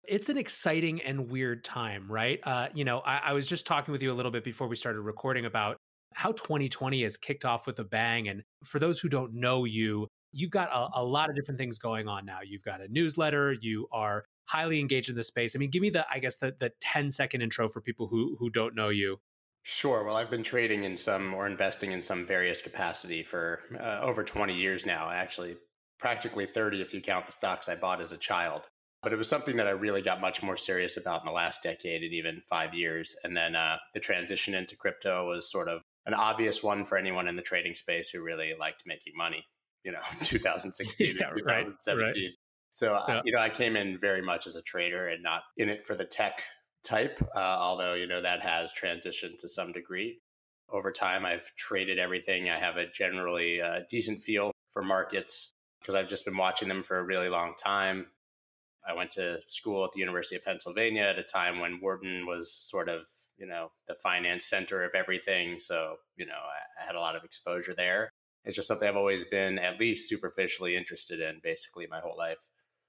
It's 0.05 0.27
an 0.27 0.37
exciting 0.37 1.01
and 1.01 1.31
weird 1.31 1.63
time, 1.63 2.11
right? 2.11 2.41
Uh, 2.43 2.67
you 2.73 2.83
know, 2.83 2.99
I, 2.99 3.17
I 3.17 3.33
was 3.33 3.47
just 3.47 3.65
talking 3.65 3.93
with 3.93 4.01
you 4.01 4.11
a 4.11 4.15
little 4.15 4.31
bit 4.31 4.43
before 4.43 4.67
we 4.67 4.75
started 4.75 4.99
recording 4.99 5.45
about 5.45 5.77
how 6.15 6.31
2020 6.31 7.03
has 7.03 7.17
kicked 7.17 7.45
off 7.45 7.67
with 7.67 7.79
a 7.79 7.83
bang. 7.83 8.27
And 8.27 8.43
for 8.63 8.79
those 8.79 8.99
who 8.99 9.09
don't 9.09 9.33
know 9.33 9.65
you, 9.65 10.07
you've 10.31 10.51
got 10.51 10.69
a, 10.71 10.99
a, 11.01 11.03
lot 11.03 11.29
of 11.29 11.35
different 11.35 11.59
things 11.59 11.77
going 11.77 12.07
on 12.07 12.25
now. 12.25 12.39
You've 12.45 12.63
got 12.63 12.81
a 12.81 12.87
newsletter, 12.87 13.53
you 13.53 13.87
are 13.91 14.25
highly 14.45 14.79
engaged 14.79 15.09
in 15.09 15.15
the 15.15 15.23
space. 15.23 15.55
I 15.55 15.59
mean, 15.59 15.69
give 15.69 15.81
me 15.81 15.89
the, 15.89 16.05
I 16.11 16.19
guess, 16.19 16.37
the, 16.37 16.53
the 16.59 16.71
10 16.81 17.11
second 17.11 17.41
intro 17.41 17.69
for 17.69 17.81
people 17.81 18.07
who, 18.07 18.35
who 18.39 18.49
don't 18.49 18.75
know 18.75 18.89
you. 18.89 19.19
Sure. 19.63 20.03
Well, 20.03 20.17
I've 20.17 20.29
been 20.29 20.43
trading 20.43 20.83
in 20.83 20.97
some 20.97 21.33
or 21.33 21.47
investing 21.47 21.93
in 21.93 22.01
some 22.01 22.25
various 22.25 22.61
capacity 22.61 23.23
for 23.23 23.61
uh, 23.79 23.99
over 24.01 24.23
20 24.23 24.53
years 24.53 24.85
now, 24.85 25.09
actually, 25.09 25.55
practically 25.99 26.45
30 26.45 26.81
if 26.81 26.93
you 26.93 26.99
count 26.99 27.25
the 27.25 27.31
stocks 27.31 27.69
I 27.69 27.75
bought 27.75 28.01
as 28.01 28.11
a 28.11 28.17
child. 28.17 28.63
But 29.01 29.13
it 29.13 29.17
was 29.17 29.29
something 29.29 29.55
that 29.57 29.67
I 29.67 29.71
really 29.71 30.01
got 30.01 30.21
much 30.21 30.43
more 30.43 30.57
serious 30.57 30.97
about 30.97 31.21
in 31.21 31.25
the 31.25 31.31
last 31.31 31.63
decade 31.63 32.03
and 32.03 32.13
even 32.13 32.41
five 32.41 32.73
years. 32.73 33.15
And 33.23 33.35
then 33.35 33.55
uh, 33.55 33.77
the 33.93 33.99
transition 33.99 34.53
into 34.53 34.75
crypto 34.75 35.27
was 35.27 35.49
sort 35.49 35.69
of 35.69 35.81
an 36.05 36.13
obvious 36.13 36.63
one 36.63 36.83
for 36.83 36.97
anyone 36.97 37.27
in 37.27 37.35
the 37.35 37.41
trading 37.41 37.75
space 37.75 38.09
who 38.09 38.23
really 38.23 38.53
liked 38.59 38.83
making 38.85 39.13
money, 39.15 39.45
you 39.83 39.91
know, 39.91 39.99
2016 40.21 41.15
yeah, 41.19 41.27
2017. 41.27 41.45
Right, 41.45 42.13
right. 42.15 42.31
So, 42.71 42.95
uh, 42.95 43.05
yeah. 43.07 43.21
you 43.23 43.31
know, 43.31 43.39
I 43.39 43.49
came 43.49 43.75
in 43.75 43.99
very 43.99 44.21
much 44.21 44.47
as 44.47 44.55
a 44.55 44.61
trader 44.63 45.07
and 45.07 45.21
not 45.21 45.43
in 45.57 45.69
it 45.69 45.85
for 45.85 45.95
the 45.95 46.05
tech 46.05 46.41
type, 46.83 47.21
uh, 47.35 47.39
although, 47.39 47.93
you 47.93 48.07
know, 48.07 48.21
that 48.21 48.41
has 48.41 48.73
transitioned 48.73 49.37
to 49.39 49.49
some 49.49 49.71
degree. 49.71 50.19
Over 50.69 50.91
time, 50.91 51.23
I've 51.23 51.53
traded 51.55 51.99
everything. 51.99 52.49
I 52.49 52.57
have 52.57 52.77
a 52.77 52.89
generally 52.89 53.61
uh, 53.61 53.81
decent 53.89 54.23
feel 54.23 54.51
for 54.71 54.81
markets 54.81 55.53
because 55.79 55.93
I've 55.93 56.07
just 56.07 56.25
been 56.25 56.37
watching 56.37 56.67
them 56.67 56.81
for 56.81 56.97
a 56.97 57.03
really 57.03 57.29
long 57.29 57.53
time. 57.61 58.07
I 58.87 58.93
went 58.93 59.11
to 59.11 59.39
school 59.47 59.85
at 59.85 59.91
the 59.91 59.99
University 59.99 60.35
of 60.35 60.43
Pennsylvania 60.43 61.03
at 61.03 61.19
a 61.19 61.23
time 61.23 61.59
when 61.59 61.79
Wharton 61.79 62.25
was 62.25 62.51
sort 62.51 62.89
of, 62.89 63.05
you 63.37 63.47
know, 63.47 63.71
the 63.87 63.95
finance 63.95 64.45
center 64.45 64.83
of 64.83 64.91
everything. 64.95 65.59
So, 65.59 65.95
you 66.15 66.25
know, 66.25 66.33
I, 66.33 66.83
I 66.83 66.85
had 66.85 66.95
a 66.95 66.99
lot 66.99 67.15
of 67.15 67.23
exposure 67.23 67.73
there. 67.73 68.09
It's 68.45 68.55
just 68.55 68.67
something 68.67 68.87
I've 68.87 68.97
always 68.97 69.25
been 69.25 69.57
at 69.57 69.79
least 69.79 70.09
superficially 70.09 70.75
interested 70.75 71.21
in 71.21 71.39
basically 71.43 71.87
my 71.87 71.99
whole 71.99 72.17
life. 72.17 72.39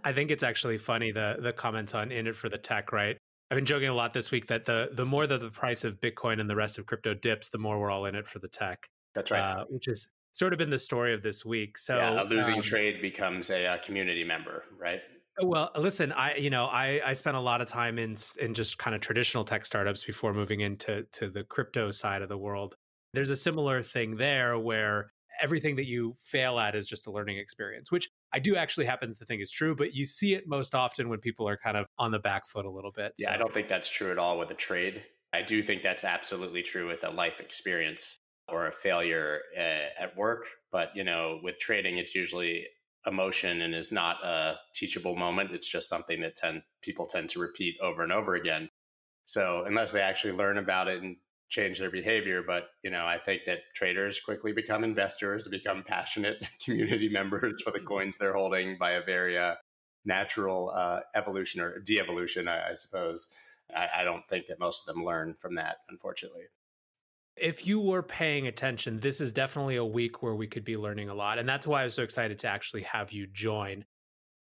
I 0.03 0.13
think 0.13 0.31
it's 0.31 0.43
actually 0.43 0.79
funny 0.79 1.13
the 1.13 1.37
the 1.41 1.53
comments 1.53 1.95
on 1.95 2.11
in 2.11 2.27
it 2.27 2.37
for 2.37 2.49
the 2.49 2.59
tech, 2.59 2.93
right? 2.93 3.17
I've 3.51 3.57
been 3.57 3.67
joking 3.67 3.89
a 3.89 3.95
lot 3.95 4.13
this 4.13 4.31
week 4.31 4.49
that 4.49 4.65
the 4.65 4.91
the 4.93 5.05
more 5.05 5.27
that 5.27 5.41
the 5.41 5.51
price 5.51 5.85
of 5.85 6.01
Bitcoin 6.01 6.41
and 6.41 6.51
the 6.51 6.57
rest 6.57 6.79
of 6.79 6.87
crypto 6.87 7.15
dips, 7.15 7.51
the 7.51 7.59
more 7.59 7.79
we're 7.79 7.91
all 7.91 8.07
in 8.07 8.15
it 8.15 8.27
for 8.27 8.39
the 8.41 8.49
tech. 8.49 8.87
That's 9.15 9.31
right. 9.31 9.41
Uh, 9.41 9.65
which 9.69 9.87
is 9.87 10.09
sort 10.33 10.53
of 10.53 10.59
been 10.59 10.71
the 10.71 10.79
story 10.79 11.15
of 11.15 11.23
this 11.23 11.45
week. 11.45 11.79
So 11.79 11.97
yeah, 11.97 12.23
a 12.23 12.25
losing 12.25 12.57
um, 12.57 12.63
trade 12.63 13.01
becomes 13.01 13.51
a, 13.51 13.65
a, 13.67 13.79
community 13.79 14.25
member, 14.25 14.65
right? 14.79 15.01
Well, 15.43 15.71
listen, 15.77 16.13
I 16.13 16.37
you 16.37 16.51
know 16.51 16.67
I 16.67 17.01
I 17.05 17.13
spent 17.15 17.37
a 17.37 17.41
lot 17.41 17.61
of 17.61 17.69
time 17.69 17.99
in 17.99 18.17
in 18.41 18.55
just 18.55 18.79
kind 18.79 18.95
of 18.95 19.01
traditional 19.01 19.45
tech 19.45 19.67
startups 19.67 20.05
before 20.05 20.33
moving 20.33 20.61
into 20.61 21.05
to 21.13 21.29
the 21.29 21.45
crypto 21.45 21.91
side 21.91 22.23
of 22.23 22.29
the 22.29 22.39
world. 22.39 22.77
There's 23.13 23.31
a 23.31 23.37
similar 23.37 23.83
thing 23.83 24.17
there 24.17 24.59
where 24.59 25.13
everything 25.41 25.77
that 25.77 25.87
you 25.87 26.17
fail 26.21 26.59
at 26.59 26.75
is 26.75 26.87
just 26.87 27.07
a 27.07 27.11
learning 27.11 27.39
experience, 27.39 27.91
which 27.91 28.09
I 28.33 28.39
do 28.39 28.57
actually 28.57 28.87
happen 28.87 29.13
to 29.15 29.25
think 29.25 29.43
is 29.43 29.51
true, 29.51 29.75
but 29.75 29.95
you 29.95 30.05
see 30.05 30.35
it 30.35 30.45
most 30.47 30.75
often 30.75 31.09
when 31.09 31.21
people 31.21 31.49
are 31.49 31.57
kind 31.57 31.77
of 31.77 31.87
on 31.99 32.13
the 32.13 32.19
back 32.19 32.47
foot 32.47 32.65
a 32.65 32.71
little 32.71 32.93
bit. 32.93 33.13
Yeah, 33.19 33.29
so. 33.29 33.33
I 33.33 33.37
don't 33.37 33.53
think 33.53 33.69
that's 33.69 33.89
true 33.89 34.11
at 34.13 34.19
all 34.19 34.39
with 34.39 34.51
a 34.51 34.55
trade. 34.55 35.05
I 35.33 35.43
do 35.43 35.63
think 35.63 35.83
that's 35.83 36.05
absolutely 36.05 36.63
true 36.63 36.87
with 36.87 37.03
a 37.05 37.11
life 37.11 37.41
experience 37.41 38.21
or 38.49 38.67
a 38.67 38.71
failure 38.71 39.41
uh, 39.57 39.89
at 39.99 40.17
work. 40.17 40.47
But, 40.71 40.91
you 40.95 41.03
know, 41.03 41.41
with 41.43 41.59
trading, 41.59 41.99
it's 41.99 42.15
usually 42.15 42.67
emotion 43.07 43.63
and 43.63 43.75
is 43.75 43.93
not 43.93 44.25
a 44.25 44.57
teachable 44.75 45.17
moment. 45.17 45.53
It's 45.53 45.69
just 45.69 45.89
something 45.89 46.21
that 46.21 46.37
tend, 46.37 46.63
people 46.83 47.07
tend 47.07 47.29
to 47.31 47.41
repeat 47.41 47.77
over 47.83 48.03
and 48.03 48.13
over 48.13 48.35
again. 48.35 48.71
So 49.25 49.65
unless 49.67 49.93
they 49.93 50.01
actually 50.01 50.35
learn 50.35 50.59
about 50.59 50.89
it 50.89 51.03
and 51.03 51.17
change 51.49 51.79
their 51.79 51.91
behavior, 51.91 52.43
but 52.47 52.65
you 52.83 52.91
know, 52.91 53.07
I 53.07 53.19
think 53.19 53.45
that 53.45 53.61
traders 53.75 54.21
quickly 54.21 54.53
become 54.53 54.85
investors, 54.85 55.45
to 55.45 55.51
become 55.51 55.85
passionate 55.87 56.49
community 56.65 57.09
members 57.09 57.63
for 57.63 57.71
the 57.71 57.79
mm-hmm. 57.79 57.87
coins 57.87 58.19
they're 58.19 58.35
holding 58.35 58.77
by 58.79 58.93
a 58.93 59.05
very 59.05 59.39
uh, 59.39 59.55
natural 60.05 60.71
uh, 60.75 61.01
evolution 61.15 61.61
or 61.61 61.79
de-evolution, 61.81 62.49
I, 62.49 62.71
I 62.71 62.75
suppose. 62.75 63.33
I, 63.75 63.89
I 63.99 64.05
don't 64.05 64.27
think 64.27 64.47
that 64.47 64.61
most 64.61 64.89
of 64.89 64.95
them 64.95 65.05
learn 65.05 65.35
from 65.39 65.55
that, 65.55 65.79
unfortunately 65.89 66.45
if 67.37 67.67
you 67.67 67.81
were 67.81 68.03
paying 68.03 68.47
attention, 68.47 69.01
this 69.01 69.21
is 69.21 69.33
definitely 69.33 69.77
a 69.77 69.85
week 69.85 70.23
where 70.23 70.35
we 70.35 70.47
could 70.47 70.65
be 70.65 70.77
learning 70.77 71.09
a 71.09 71.15
lot. 71.15 71.39
And 71.39 71.49
that's 71.49 71.67
why 71.67 71.81
I 71.81 71.85
was 71.85 71.95
so 71.95 72.03
excited 72.03 72.39
to 72.41 72.49
actually 72.49 72.83
have 72.83 73.13
you 73.13 73.27
join. 73.27 73.85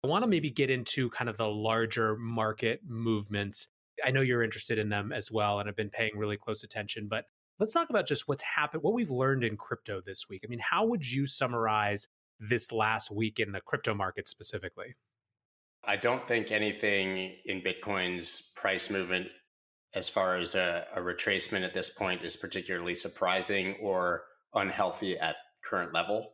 I 0.03 0.08
want 0.08 0.24
to 0.24 0.28
maybe 0.28 0.49
get 0.49 0.72
into 0.72 1.10
kind 1.12 1.30
of 1.30 1.38
the 1.38 1.48
larger 1.48 2.18
market 2.18 2.82
movements. 2.88 3.68
I 4.03 4.10
know 4.10 4.22
you're 4.22 4.41
interested 4.41 4.80
in 4.80 4.90
them 4.90 5.12
as 5.12 5.32
well 5.32 5.60
and 5.60 5.68
have 5.68 5.76
been 5.76 5.91
paying 5.91 6.18
really 6.18 6.38
close 6.38 6.64
attention, 6.64 7.08
but 7.08 7.26
let's 7.60 7.72
talk 7.72 7.91
about 7.91 8.08
just 8.08 8.28
what's 8.28 8.41
happened, 8.41 8.82
what 8.82 8.95
we've 8.95 9.12
learned 9.12 9.44
in 9.44 9.58
crypto 9.58 10.02
this 10.03 10.28
week. 10.28 10.41
I 10.44 10.49
mean, 10.49 10.60
how 10.60 10.86
would 10.86 11.10
you 11.10 11.28
summarize 11.28 12.08
this 12.40 12.72
last 12.72 13.12
week 13.12 13.40
in 13.40 13.52
the 13.52 13.62
crypto 13.62 13.94
market 13.94 14.28
specifically? 14.28 14.95
I 15.84 15.98
don't 15.98 16.28
think 16.28 16.52
anything 16.52 17.36
in 17.45 17.62
Bitcoin's 17.62 18.52
price 18.56 18.90
movement 18.90 19.28
as 19.94 20.08
far 20.08 20.38
as 20.38 20.56
a, 20.56 20.86
a, 20.96 21.02
retracement 21.02 21.64
at 21.64 21.74
this 21.74 21.90
point 21.90 22.24
is 22.24 22.36
particularly 22.36 22.96
surprising 22.96 23.76
or 23.82 24.24
unhealthy 24.54 25.18
at 25.18 25.36
current 25.64 25.94
level. 25.94 26.34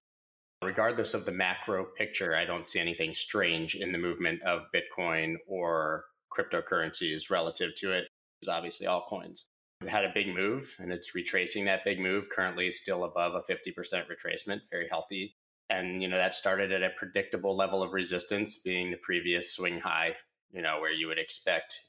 Regardless 0.64 1.14
of 1.14 1.26
the 1.26 1.32
macro 1.32 1.86
picture, 1.98 2.36
I 2.36 2.46
don't 2.46 2.68
see 2.68 2.80
anything 2.80 3.14
strange 3.14 3.76
in 3.76 3.92
the 3.92 3.98
movement 3.98 4.42
of 4.44 4.66
Bitcoin 4.74 5.36
or 5.48 6.04
cryptocurrencies 6.36 7.30
relative 7.30 7.76
to 7.76 7.94
it. 7.94 8.08
It's 8.42 8.50
obviously 8.50 8.88
all 8.88 9.06
coins. 9.08 9.50
It 9.82 9.90
had 9.90 10.06
a 10.06 10.14
big 10.14 10.34
move 10.34 10.76
and 10.80 10.92
it's 10.92 11.14
retracing 11.14 11.66
that 11.66 11.86
big 11.86 12.00
move, 12.00 12.30
currently 12.30 12.72
still 12.72 13.04
above 13.04 13.36
a 13.36 13.42
50% 13.42 13.76
retracement, 14.08 14.62
very 14.72 14.88
healthy. 14.88 15.36
And, 15.70 16.02
you 16.02 16.08
know, 16.08 16.18
that 16.18 16.34
started 16.34 16.72
at 16.72 16.84
a 16.84 16.92
predictable 16.98 17.56
level 17.56 17.84
of 17.84 17.94
resistance 17.94 18.62
being 18.62 18.90
the 18.90 18.98
previous 18.98 19.54
swing 19.54 19.80
high, 19.80 20.16
you 20.52 20.62
know, 20.62 20.80
where 20.80 20.94
you 20.94 21.08
would 21.08 21.20
expect 21.20 21.82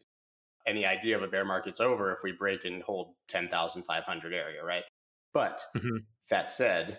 any 0.69 0.85
idea 0.85 1.17
of 1.17 1.23
a 1.23 1.29
bear 1.29 1.45
market's 1.45 1.81
over 1.81 2.13
if 2.13 2.19
we 2.23 2.33
break 2.33 2.65
and 2.65 2.83
hold 2.83 3.15
10,500 3.29 4.35
area, 4.35 4.63
right? 4.63 4.85
But 5.33 5.63
mm-hmm. 5.77 5.99
that 6.31 6.53
said, 6.53 6.99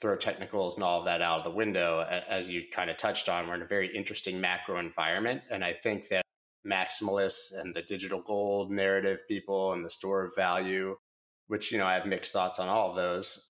throw 0.00 0.16
technicals 0.16 0.76
and 0.76 0.84
all 0.84 1.00
of 1.00 1.04
that 1.04 1.20
out 1.20 1.38
of 1.38 1.44
the 1.44 1.50
window, 1.50 2.00
as 2.28 2.48
you 2.48 2.62
kind 2.72 2.90
of 2.90 2.96
touched 2.96 3.28
on, 3.28 3.46
we're 3.46 3.54
in 3.54 3.62
a 3.62 3.66
very 3.66 3.94
interesting 3.94 4.40
macro 4.40 4.78
environment. 4.78 5.42
And 5.50 5.64
I 5.64 5.72
think 5.72 6.08
that 6.08 6.22
maximalists 6.66 7.58
and 7.58 7.74
the 7.74 7.82
digital 7.82 8.22
gold 8.22 8.70
narrative 8.70 9.20
people 9.28 9.72
and 9.72 9.84
the 9.84 9.90
store 9.90 10.24
of 10.24 10.34
value, 10.34 10.96
which, 11.48 11.72
you 11.72 11.78
know, 11.78 11.86
I 11.86 11.94
have 11.94 12.06
mixed 12.06 12.32
thoughts 12.32 12.58
on 12.58 12.68
all 12.68 12.90
of 12.90 12.96
those, 12.96 13.49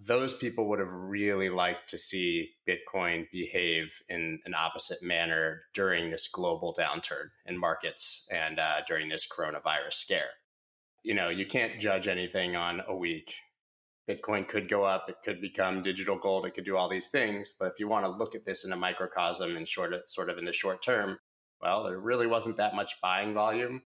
those 0.00 0.34
people 0.34 0.68
would 0.68 0.80
have 0.80 0.92
really 0.92 1.48
liked 1.48 1.88
to 1.90 1.98
see 1.98 2.50
Bitcoin 2.68 3.30
behave 3.30 4.02
in 4.08 4.40
an 4.44 4.54
opposite 4.54 5.02
manner 5.02 5.62
during 5.72 6.10
this 6.10 6.28
global 6.28 6.74
downturn 6.74 7.28
in 7.46 7.56
markets 7.56 8.28
and 8.32 8.58
uh, 8.58 8.80
during 8.88 9.08
this 9.08 9.26
coronavirus 9.26 9.92
scare. 9.92 10.30
You 11.04 11.14
know, 11.14 11.28
you 11.28 11.46
can't 11.46 11.80
judge 11.80 12.08
anything 12.08 12.56
on 12.56 12.82
a 12.88 12.94
week. 12.94 13.34
Bitcoin 14.08 14.46
could 14.46 14.68
go 14.68 14.84
up, 14.84 15.08
it 15.08 15.16
could 15.24 15.40
become 15.40 15.80
digital 15.80 16.18
gold, 16.18 16.44
it 16.44 16.54
could 16.54 16.64
do 16.64 16.76
all 16.76 16.88
these 16.88 17.08
things. 17.08 17.54
But 17.58 17.68
if 17.68 17.78
you 17.78 17.88
want 17.88 18.04
to 18.04 18.10
look 18.10 18.34
at 18.34 18.44
this 18.44 18.64
in 18.64 18.72
a 18.72 18.76
microcosm 18.76 19.56
and 19.56 19.66
short, 19.66 20.10
sort 20.10 20.28
of 20.28 20.36
in 20.38 20.44
the 20.44 20.52
short 20.52 20.82
term, 20.82 21.18
well, 21.62 21.84
there 21.84 21.98
really 21.98 22.26
wasn't 22.26 22.58
that 22.58 22.74
much 22.74 23.00
buying 23.00 23.32
volume. 23.32 23.82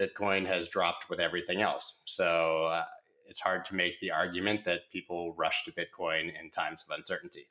Bitcoin 0.00 0.46
has 0.46 0.68
dropped 0.68 1.10
with 1.10 1.18
everything 1.18 1.60
else. 1.60 2.00
So 2.04 2.66
uh, 2.66 2.84
it's 3.30 3.40
hard 3.40 3.64
to 3.64 3.76
make 3.76 4.00
the 4.00 4.10
argument 4.10 4.64
that 4.64 4.90
people 4.92 5.34
rush 5.34 5.64
to 5.64 5.72
Bitcoin 5.72 6.38
in 6.38 6.50
times 6.50 6.84
of 6.86 6.94
uncertainty. 6.96 7.48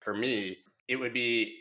For 0.00 0.12
me, 0.12 0.58
it 0.88 0.96
would 0.96 1.14
be 1.14 1.60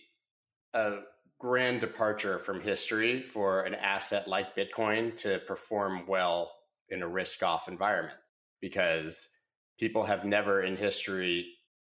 a 0.74 0.98
grand 1.40 1.80
departure 1.80 2.40
from 2.40 2.60
history 2.60 3.22
for 3.22 3.62
an 3.62 3.76
asset 3.76 4.28
like 4.28 4.56
Bitcoin 4.56 5.16
to 5.18 5.40
perform 5.48 6.08
well 6.08 6.52
in 6.90 7.04
a 7.04 7.08
risk 7.08 7.44
off 7.44 7.68
environment 7.68 8.18
because 8.62 9.30
people 9.80 10.04
have 10.04 10.26
never 10.26 10.64
in 10.64 10.76
history 10.76 11.46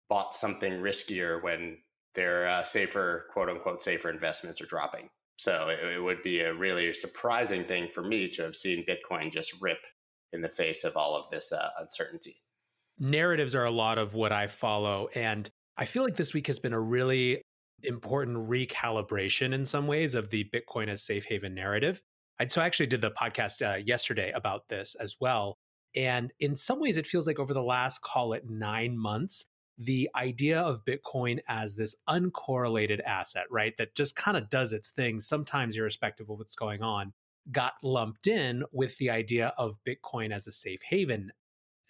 bought 0.09 0.35
something 0.35 0.73
riskier 0.73 1.41
when 1.43 1.77
their 2.13 2.47
uh, 2.47 2.63
safer, 2.63 3.25
quote 3.33 3.49
unquote, 3.49 3.81
safer 3.81 4.11
investments 4.11 4.61
are 4.61 4.67
dropping. 4.67 5.09
So 5.37 5.69
it, 5.69 5.95
it 5.95 5.99
would 5.99 6.21
be 6.21 6.41
a 6.41 6.53
really 6.53 6.93
surprising 6.93 7.63
thing 7.63 7.89
for 7.89 8.03
me 8.03 8.29
to 8.29 8.43
have 8.43 8.55
seen 8.55 8.85
Bitcoin 8.85 9.31
just 9.31 9.59
rip 9.59 9.79
in 10.33 10.41
the 10.41 10.49
face 10.49 10.83
of 10.83 10.97
all 10.97 11.15
of 11.15 11.29
this 11.29 11.53
uh, 11.53 11.69
uncertainty. 11.79 12.35
Narratives 12.99 13.55
are 13.55 13.65
a 13.65 13.71
lot 13.71 13.97
of 13.97 14.13
what 14.13 14.31
I 14.31 14.47
follow. 14.47 15.07
And 15.15 15.49
I 15.77 15.85
feel 15.85 16.03
like 16.03 16.15
this 16.15 16.33
week 16.33 16.47
has 16.47 16.59
been 16.59 16.73
a 16.73 16.79
really 16.79 17.41
important 17.83 18.49
recalibration 18.49 19.53
in 19.53 19.65
some 19.65 19.87
ways 19.87 20.15
of 20.15 20.29
the 20.29 20.49
Bitcoin 20.53 20.89
as 20.89 21.03
safe 21.03 21.25
haven 21.25 21.53
narrative. 21.53 22.01
I, 22.39 22.47
so 22.47 22.61
I 22.61 22.65
actually 22.65 22.87
did 22.87 23.01
the 23.01 23.11
podcast 23.11 23.61
uh, 23.61 23.77
yesterday 23.77 24.31
about 24.31 24.67
this 24.69 24.95
as 24.95 25.17
well. 25.19 25.57
And 25.95 26.31
in 26.39 26.55
some 26.55 26.79
ways, 26.79 26.97
it 26.97 27.05
feels 27.05 27.27
like 27.27 27.39
over 27.39 27.53
the 27.53 27.63
last, 27.63 28.01
call 28.01 28.33
it 28.33 28.49
nine 28.49 28.97
months, 28.97 29.45
the 29.77 30.09
idea 30.15 30.59
of 30.59 30.85
Bitcoin 30.85 31.39
as 31.47 31.75
this 31.75 31.95
uncorrelated 32.07 33.01
asset, 33.01 33.45
right, 33.51 33.73
that 33.77 33.95
just 33.95 34.15
kind 34.15 34.37
of 34.37 34.49
does 34.49 34.71
its 34.71 34.91
thing, 34.91 35.19
sometimes 35.19 35.75
irrespective 35.75 36.29
of 36.29 36.37
what's 36.37 36.55
going 36.55 36.81
on, 36.81 37.13
got 37.51 37.73
lumped 37.83 38.27
in 38.27 38.63
with 38.71 38.97
the 38.97 39.09
idea 39.09 39.53
of 39.57 39.77
Bitcoin 39.87 40.33
as 40.33 40.47
a 40.47 40.51
safe 40.51 40.81
haven 40.83 41.31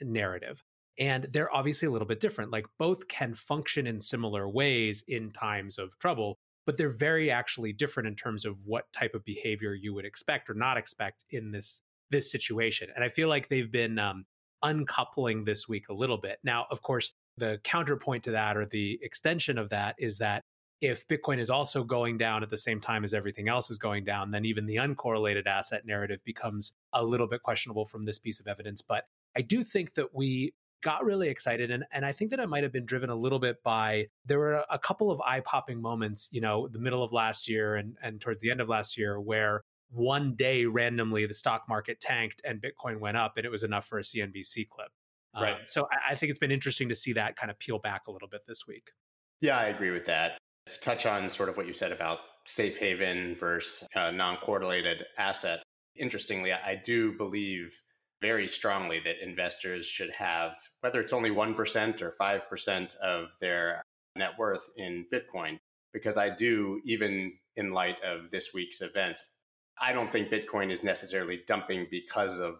narrative. 0.01 0.63
And 0.99 1.25
they're 1.31 1.53
obviously 1.53 1.87
a 1.87 1.91
little 1.91 2.07
bit 2.07 2.19
different. 2.19 2.51
Like 2.51 2.65
both 2.77 3.07
can 3.07 3.33
function 3.33 3.87
in 3.87 3.99
similar 3.99 4.47
ways 4.47 5.03
in 5.07 5.31
times 5.31 5.77
of 5.77 5.97
trouble, 5.97 6.37
but 6.65 6.77
they're 6.77 6.95
very 6.95 7.31
actually 7.31 7.73
different 7.73 8.07
in 8.07 8.15
terms 8.15 8.45
of 8.45 8.65
what 8.65 8.91
type 8.93 9.15
of 9.15 9.25
behavior 9.25 9.73
you 9.73 9.93
would 9.93 10.05
expect 10.05 10.49
or 10.49 10.53
not 10.53 10.77
expect 10.77 11.25
in 11.29 11.51
this 11.51 11.81
this 12.11 12.31
situation. 12.31 12.89
And 12.93 13.03
I 13.03 13.09
feel 13.09 13.27
like 13.27 13.49
they've 13.49 13.71
been 13.71 13.97
um, 13.97 14.25
uncoupling 14.61 15.45
this 15.45 15.67
week 15.67 15.89
a 15.89 15.93
little 15.93 16.17
bit. 16.17 16.37
Now, 16.43 16.67
of 16.69 16.81
course, 16.83 17.11
the 17.37 17.59
counterpoint 17.63 18.23
to 18.23 18.31
that 18.31 18.55
or 18.55 18.65
the 18.65 18.99
extension 19.01 19.57
of 19.57 19.69
that 19.69 19.95
is 19.97 20.19
that 20.19 20.43
if 20.83 21.07
Bitcoin 21.07 21.39
is 21.39 21.49
also 21.49 21.81
going 21.81 22.17
down 22.17 22.43
at 22.43 22.49
the 22.49 22.57
same 22.57 22.81
time 22.81 23.05
as 23.05 23.13
everything 23.13 23.47
else 23.47 23.71
is 23.71 23.77
going 23.77 24.03
down, 24.03 24.31
then 24.31 24.43
even 24.43 24.65
the 24.65 24.75
uncorrelated 24.75 25.47
asset 25.47 25.85
narrative 25.85 26.19
becomes 26.25 26.73
a 26.91 27.05
little 27.05 27.25
bit 27.25 27.41
questionable 27.41 27.85
from 27.85 28.03
this 28.03 28.19
piece 28.19 28.37
of 28.41 28.47
evidence. 28.47 28.81
But 28.81 29.05
I 29.33 29.43
do 29.43 29.63
think 29.63 29.93
that 29.93 30.13
we 30.13 30.53
got 30.81 31.05
really 31.05 31.29
excited 31.29 31.71
and, 31.71 31.85
and 31.93 32.05
i 32.05 32.11
think 32.11 32.29
that 32.29 32.41
i 32.41 32.45
might 32.45 32.61
have 32.61 32.73
been 32.73 32.85
driven 32.85 33.09
a 33.09 33.15
little 33.15 33.39
bit 33.39 33.63
by 33.63 34.05
there 34.25 34.37
were 34.37 34.65
a 34.69 34.77
couple 34.77 35.09
of 35.09 35.21
eye-popping 35.21 35.81
moments 35.81 36.27
you 36.33 36.41
know 36.41 36.67
the 36.67 36.77
middle 36.77 37.01
of 37.01 37.13
last 37.13 37.47
year 37.47 37.75
and, 37.75 37.95
and 38.03 38.19
towards 38.19 38.41
the 38.41 38.51
end 38.51 38.59
of 38.59 38.67
last 38.67 38.97
year 38.97 39.17
where 39.17 39.63
one 39.91 40.35
day 40.35 40.65
randomly 40.65 41.25
the 41.25 41.33
stock 41.33 41.63
market 41.69 42.01
tanked 42.01 42.41
and 42.43 42.61
bitcoin 42.61 42.99
went 42.99 43.15
up 43.15 43.37
and 43.37 43.45
it 43.45 43.49
was 43.49 43.63
enough 43.63 43.85
for 43.85 43.97
a 43.97 44.01
cnbc 44.01 44.67
clip. 44.67 44.89
Right. 45.33 45.53
Um, 45.53 45.59
so 45.67 45.87
I, 45.89 46.11
I 46.11 46.15
think 46.15 46.31
it's 46.31 46.39
been 46.39 46.51
interesting 46.51 46.89
to 46.89 46.95
see 46.95 47.13
that 47.13 47.37
kind 47.37 47.49
of 47.49 47.57
peel 47.57 47.79
back 47.79 48.01
a 48.09 48.11
little 48.11 48.27
bit 48.27 48.41
this 48.45 48.67
week. 48.67 48.91
Yeah 49.39 49.57
i 49.57 49.67
agree 49.67 49.91
with 49.91 50.03
that 50.03 50.37
to 50.67 50.79
touch 50.79 51.05
on 51.05 51.29
sort 51.29 51.49
of 51.49 51.57
what 51.57 51.67
you 51.67 51.73
said 51.73 51.91
about 51.91 52.19
safe 52.45 52.77
haven 52.77 53.35
versus 53.35 53.87
uh, 53.95 54.01
a 54.01 54.11
non 54.11 54.37
correlated 54.37 55.03
asset. 55.17 55.61
Interestingly, 55.95 56.51
I 56.51 56.81
do 56.83 57.13
believe 57.17 57.81
very 58.21 58.47
strongly 58.47 59.01
that 59.01 59.21
investors 59.21 59.85
should 59.85 60.09
have, 60.11 60.55
whether 60.79 61.01
it's 61.01 61.13
only 61.13 61.29
1% 61.29 62.01
or 62.01 62.13
5% 62.19 62.95
of 62.97 63.29
their 63.41 63.83
net 64.15 64.31
worth 64.39 64.69
in 64.77 65.05
Bitcoin, 65.13 65.57
because 65.91 66.17
I 66.17 66.29
do, 66.29 66.79
even 66.85 67.33
in 67.57 67.73
light 67.73 67.97
of 68.03 68.31
this 68.31 68.53
week's 68.53 68.81
events, 68.81 69.39
I 69.79 69.91
don't 69.91 70.09
think 70.09 70.29
Bitcoin 70.29 70.71
is 70.71 70.83
necessarily 70.83 71.41
dumping 71.47 71.87
because 71.91 72.39
of 72.39 72.55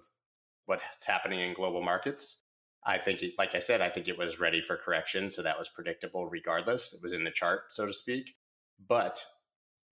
what's 0.65 1.05
happening 1.05 1.39
in 1.39 1.53
global 1.53 1.81
markets. 1.81 2.42
I 2.85 2.97
think, 2.97 3.23
it, 3.23 3.33
like 3.37 3.55
I 3.55 3.59
said, 3.59 3.81
I 3.81 3.89
think 3.89 4.07
it 4.07 4.17
was 4.17 4.39
ready 4.39 4.61
for 4.61 4.77
correction. 4.77 5.29
So 5.29 5.41
that 5.41 5.57
was 5.57 5.69
predictable 5.69 6.27
regardless. 6.27 6.93
It 6.93 6.99
was 7.01 7.13
in 7.13 7.23
the 7.23 7.31
chart, 7.31 7.71
so 7.71 7.85
to 7.85 7.93
speak. 7.93 8.35
But 8.87 9.23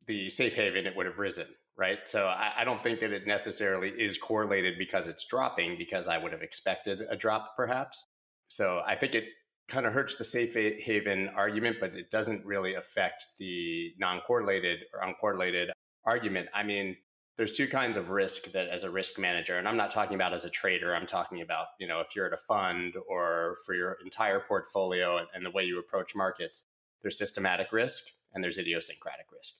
the 0.07 0.29
safe 0.29 0.55
haven, 0.55 0.85
it 0.85 0.95
would 0.95 1.05
have 1.05 1.19
risen, 1.19 1.47
right? 1.77 1.99
So 2.05 2.27
I, 2.27 2.51
I 2.57 2.63
don't 2.65 2.81
think 2.81 2.99
that 2.99 3.13
it 3.13 3.27
necessarily 3.27 3.89
is 3.89 4.17
correlated 4.17 4.77
because 4.77 5.07
it's 5.07 5.25
dropping, 5.25 5.77
because 5.77 6.07
I 6.07 6.17
would 6.17 6.31
have 6.31 6.41
expected 6.41 7.01
a 7.09 7.15
drop 7.15 7.53
perhaps. 7.55 8.05
So 8.47 8.81
I 8.85 8.95
think 8.95 9.15
it 9.15 9.25
kind 9.69 9.85
of 9.85 9.93
hurts 9.93 10.15
the 10.15 10.23
safe 10.25 10.53
haven 10.53 11.29
argument, 11.35 11.77
but 11.79 11.95
it 11.95 12.11
doesn't 12.11 12.45
really 12.45 12.73
affect 12.73 13.23
the 13.39 13.93
non 13.97 14.19
correlated 14.21 14.79
or 14.93 15.01
uncorrelated 15.01 15.69
argument. 16.05 16.49
I 16.53 16.63
mean, 16.63 16.97
there's 17.37 17.57
two 17.57 17.67
kinds 17.67 17.97
of 17.97 18.09
risk 18.09 18.51
that 18.51 18.67
as 18.67 18.83
a 18.83 18.89
risk 18.89 19.17
manager 19.17 19.57
and 19.57 19.67
i'm 19.67 19.77
not 19.77 19.89
talking 19.89 20.15
about 20.15 20.33
as 20.33 20.45
a 20.45 20.49
trader 20.49 20.95
i'm 20.95 21.07
talking 21.07 21.41
about 21.41 21.67
you 21.79 21.87
know 21.87 21.99
if 21.99 22.15
you're 22.15 22.27
at 22.27 22.33
a 22.33 22.37
fund 22.37 22.93
or 23.07 23.55
for 23.65 23.73
your 23.73 23.97
entire 24.03 24.39
portfolio 24.39 25.17
and, 25.17 25.27
and 25.33 25.45
the 25.45 25.51
way 25.51 25.63
you 25.63 25.79
approach 25.79 26.15
markets 26.15 26.65
there's 27.01 27.17
systematic 27.17 27.71
risk 27.71 28.05
and 28.33 28.43
there's 28.43 28.57
idiosyncratic 28.57 29.25
risk. 29.31 29.55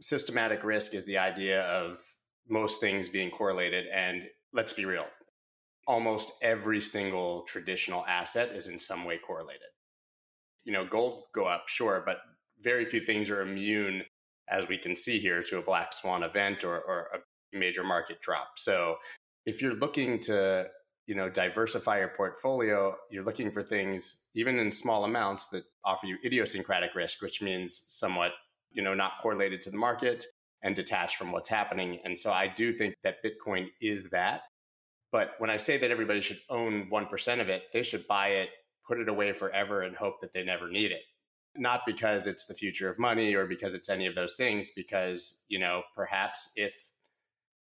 Systematic 0.00 0.64
risk 0.64 0.94
is 0.94 1.04
the 1.04 1.18
idea 1.18 1.62
of 1.62 2.00
most 2.48 2.80
things 2.80 3.08
being 3.08 3.30
correlated 3.30 3.86
and 3.92 4.22
let's 4.52 4.72
be 4.72 4.84
real 4.84 5.06
almost 5.88 6.32
every 6.42 6.80
single 6.80 7.42
traditional 7.42 8.04
asset 8.06 8.50
is 8.54 8.68
in 8.68 8.78
some 8.78 9.04
way 9.04 9.18
correlated. 9.18 9.62
You 10.64 10.72
know 10.72 10.86
gold 10.86 11.24
go 11.34 11.44
up 11.44 11.68
sure 11.68 12.02
but 12.04 12.18
very 12.60 12.84
few 12.84 13.00
things 13.00 13.30
are 13.30 13.42
immune 13.42 14.02
as 14.48 14.68
we 14.68 14.78
can 14.78 14.94
see 14.94 15.18
here, 15.18 15.42
to 15.42 15.58
a 15.58 15.62
black 15.62 15.92
swan 15.92 16.22
event 16.22 16.64
or, 16.64 16.80
or 16.80 17.08
a 17.14 17.56
major 17.56 17.84
market 17.84 18.20
drop. 18.20 18.52
So 18.56 18.96
if 19.46 19.60
you're 19.60 19.74
looking 19.74 20.20
to 20.20 20.68
you 21.06 21.14
know 21.14 21.28
diversify 21.28 21.98
your 21.98 22.12
portfolio 22.16 22.94
you're 23.10 23.24
looking 23.24 23.50
for 23.50 23.62
things 23.62 24.28
even 24.34 24.58
in 24.58 24.70
small 24.70 25.04
amounts 25.04 25.48
that 25.48 25.64
offer 25.84 26.06
you 26.06 26.16
idiosyncratic 26.24 26.94
risk 26.94 27.20
which 27.20 27.42
means 27.42 27.82
somewhat 27.88 28.32
you 28.70 28.82
know 28.82 28.94
not 28.94 29.12
correlated 29.20 29.60
to 29.60 29.70
the 29.70 29.76
market 29.76 30.24
and 30.64 30.76
detached 30.76 31.16
from 31.16 31.32
what's 31.32 31.48
happening. 31.48 31.98
And 32.04 32.16
so 32.16 32.32
i 32.32 32.46
do 32.46 32.72
think 32.72 32.94
that 33.02 33.16
bitcoin 33.24 33.66
is 33.80 34.10
that. 34.10 34.44
But 35.10 35.32
when 35.38 35.50
i 35.50 35.56
say 35.56 35.76
that 35.76 35.90
everybody 35.90 36.20
should 36.20 36.38
own 36.48 36.88
1% 36.90 37.40
of 37.40 37.48
it 37.48 37.64
they 37.72 37.82
should 37.82 38.06
buy 38.06 38.28
it 38.28 38.50
put 38.86 38.98
it 38.98 39.08
away 39.08 39.32
forever 39.32 39.82
and 39.82 39.96
hope 39.96 40.20
that 40.20 40.32
they 40.32 40.44
never 40.44 40.70
need 40.70 40.92
it 40.92 41.02
not 41.56 41.82
because 41.86 42.26
it's 42.26 42.46
the 42.46 42.54
future 42.54 42.88
of 42.88 42.98
money 42.98 43.34
or 43.34 43.46
because 43.46 43.74
it's 43.74 43.88
any 43.88 44.06
of 44.06 44.14
those 44.14 44.34
things, 44.34 44.70
because, 44.74 45.44
you 45.48 45.58
know, 45.58 45.82
perhaps 45.94 46.50
if 46.56 46.90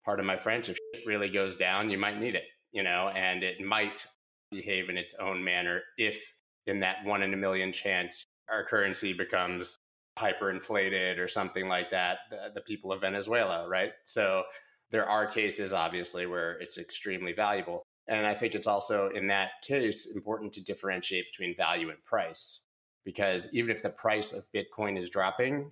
part 0.04 0.20
of 0.20 0.26
my 0.26 0.36
French, 0.36 0.68
if 0.68 0.78
shit 0.94 1.06
really 1.06 1.28
goes 1.28 1.56
down, 1.56 1.90
you 1.90 1.98
might 1.98 2.18
need 2.18 2.34
it, 2.34 2.44
you 2.72 2.82
know, 2.82 3.10
and 3.14 3.42
it 3.42 3.60
might 3.60 4.06
behave 4.50 4.88
in 4.88 4.96
its 4.96 5.14
own 5.14 5.42
manner 5.42 5.82
if 5.98 6.36
in 6.66 6.80
that 6.80 7.04
one 7.04 7.22
in 7.22 7.34
a 7.34 7.36
million 7.36 7.72
chance 7.72 8.24
our 8.48 8.64
currency 8.64 9.12
becomes 9.12 9.76
hyperinflated 10.18 11.18
or 11.18 11.28
something 11.28 11.68
like 11.68 11.90
that, 11.90 12.18
the, 12.30 12.50
the 12.54 12.60
people 12.60 12.92
of 12.92 13.00
Venezuela, 13.00 13.68
right? 13.68 13.92
So 14.04 14.44
there 14.90 15.08
are 15.08 15.26
cases, 15.26 15.72
obviously, 15.72 16.26
where 16.26 16.52
it's 16.52 16.78
extremely 16.78 17.32
valuable. 17.32 17.82
And 18.08 18.26
I 18.26 18.34
think 18.34 18.54
it's 18.54 18.68
also 18.68 19.10
in 19.10 19.26
that 19.28 19.50
case 19.62 20.14
important 20.14 20.52
to 20.54 20.64
differentiate 20.64 21.26
between 21.32 21.56
value 21.56 21.90
and 21.90 22.02
price 22.04 22.62
because 23.06 23.48
even 23.54 23.70
if 23.70 23.82
the 23.82 23.88
price 23.88 24.32
of 24.34 24.44
Bitcoin 24.52 24.98
is 24.98 25.08
dropping, 25.08 25.70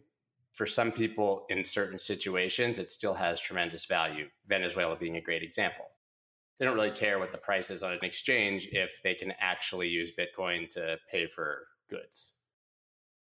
for 0.53 0.67
some 0.67 0.93
people 0.93 1.45
in 1.51 1.65
certain 1.65 1.99
situations, 1.99 2.79
it 2.79 2.93
still 2.93 3.13
has 3.13 3.41
tremendous 3.41 3.85
value. 3.85 4.29
Venezuela 4.47 4.95
being 4.95 5.17
a 5.17 5.21
great 5.21 5.43
example. 5.43 5.85
They 6.59 6.65
don't 6.65 6.77
really 6.77 6.93
care 6.93 7.19
what 7.19 7.33
the 7.33 7.39
price 7.39 7.71
is 7.71 7.83
on 7.83 7.93
an 7.93 7.99
exchange 8.03 8.69
if 8.71 9.03
they 9.03 9.15
can 9.15 9.35
actually 9.41 9.89
use 9.89 10.13
Bitcoin 10.15 10.69
to 10.75 10.97
pay 11.11 11.27
for 11.27 11.67
goods. 11.91 12.35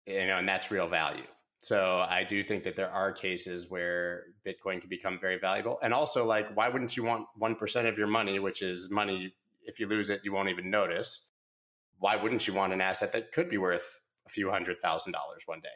You 0.04 0.26
know, 0.26 0.36
and 0.36 0.46
that's 0.46 0.70
real 0.70 0.86
value. 0.86 1.24
So 1.62 2.04
I 2.06 2.22
do 2.22 2.42
think 2.42 2.64
that 2.64 2.76
there 2.76 2.90
are 2.90 3.10
cases 3.10 3.70
where 3.70 4.24
Bitcoin 4.46 4.78
can 4.80 4.90
become 4.90 5.18
very 5.18 5.38
valuable. 5.38 5.78
And 5.82 5.94
also, 5.94 6.26
like, 6.26 6.54
why 6.54 6.68
wouldn't 6.68 6.98
you 6.98 7.02
want 7.02 7.26
1% 7.40 7.88
of 7.88 7.96
your 7.96 8.06
money, 8.08 8.38
which 8.38 8.60
is 8.60 8.90
money, 8.90 9.34
if 9.64 9.80
you 9.80 9.88
lose 9.88 10.10
it, 10.10 10.20
you 10.22 10.34
won't 10.34 10.50
even 10.50 10.70
notice, 10.70 11.30
why 11.98 12.16
wouldn't 12.16 12.46
you 12.46 12.54
want 12.54 12.72
an 12.72 12.80
asset 12.80 13.12
that 13.12 13.32
could 13.32 13.48
be 13.48 13.58
worth 13.58 14.00
a 14.26 14.30
few 14.30 14.50
hundred 14.50 14.78
thousand 14.80 15.12
dollars 15.12 15.42
one 15.46 15.60
day? 15.60 15.68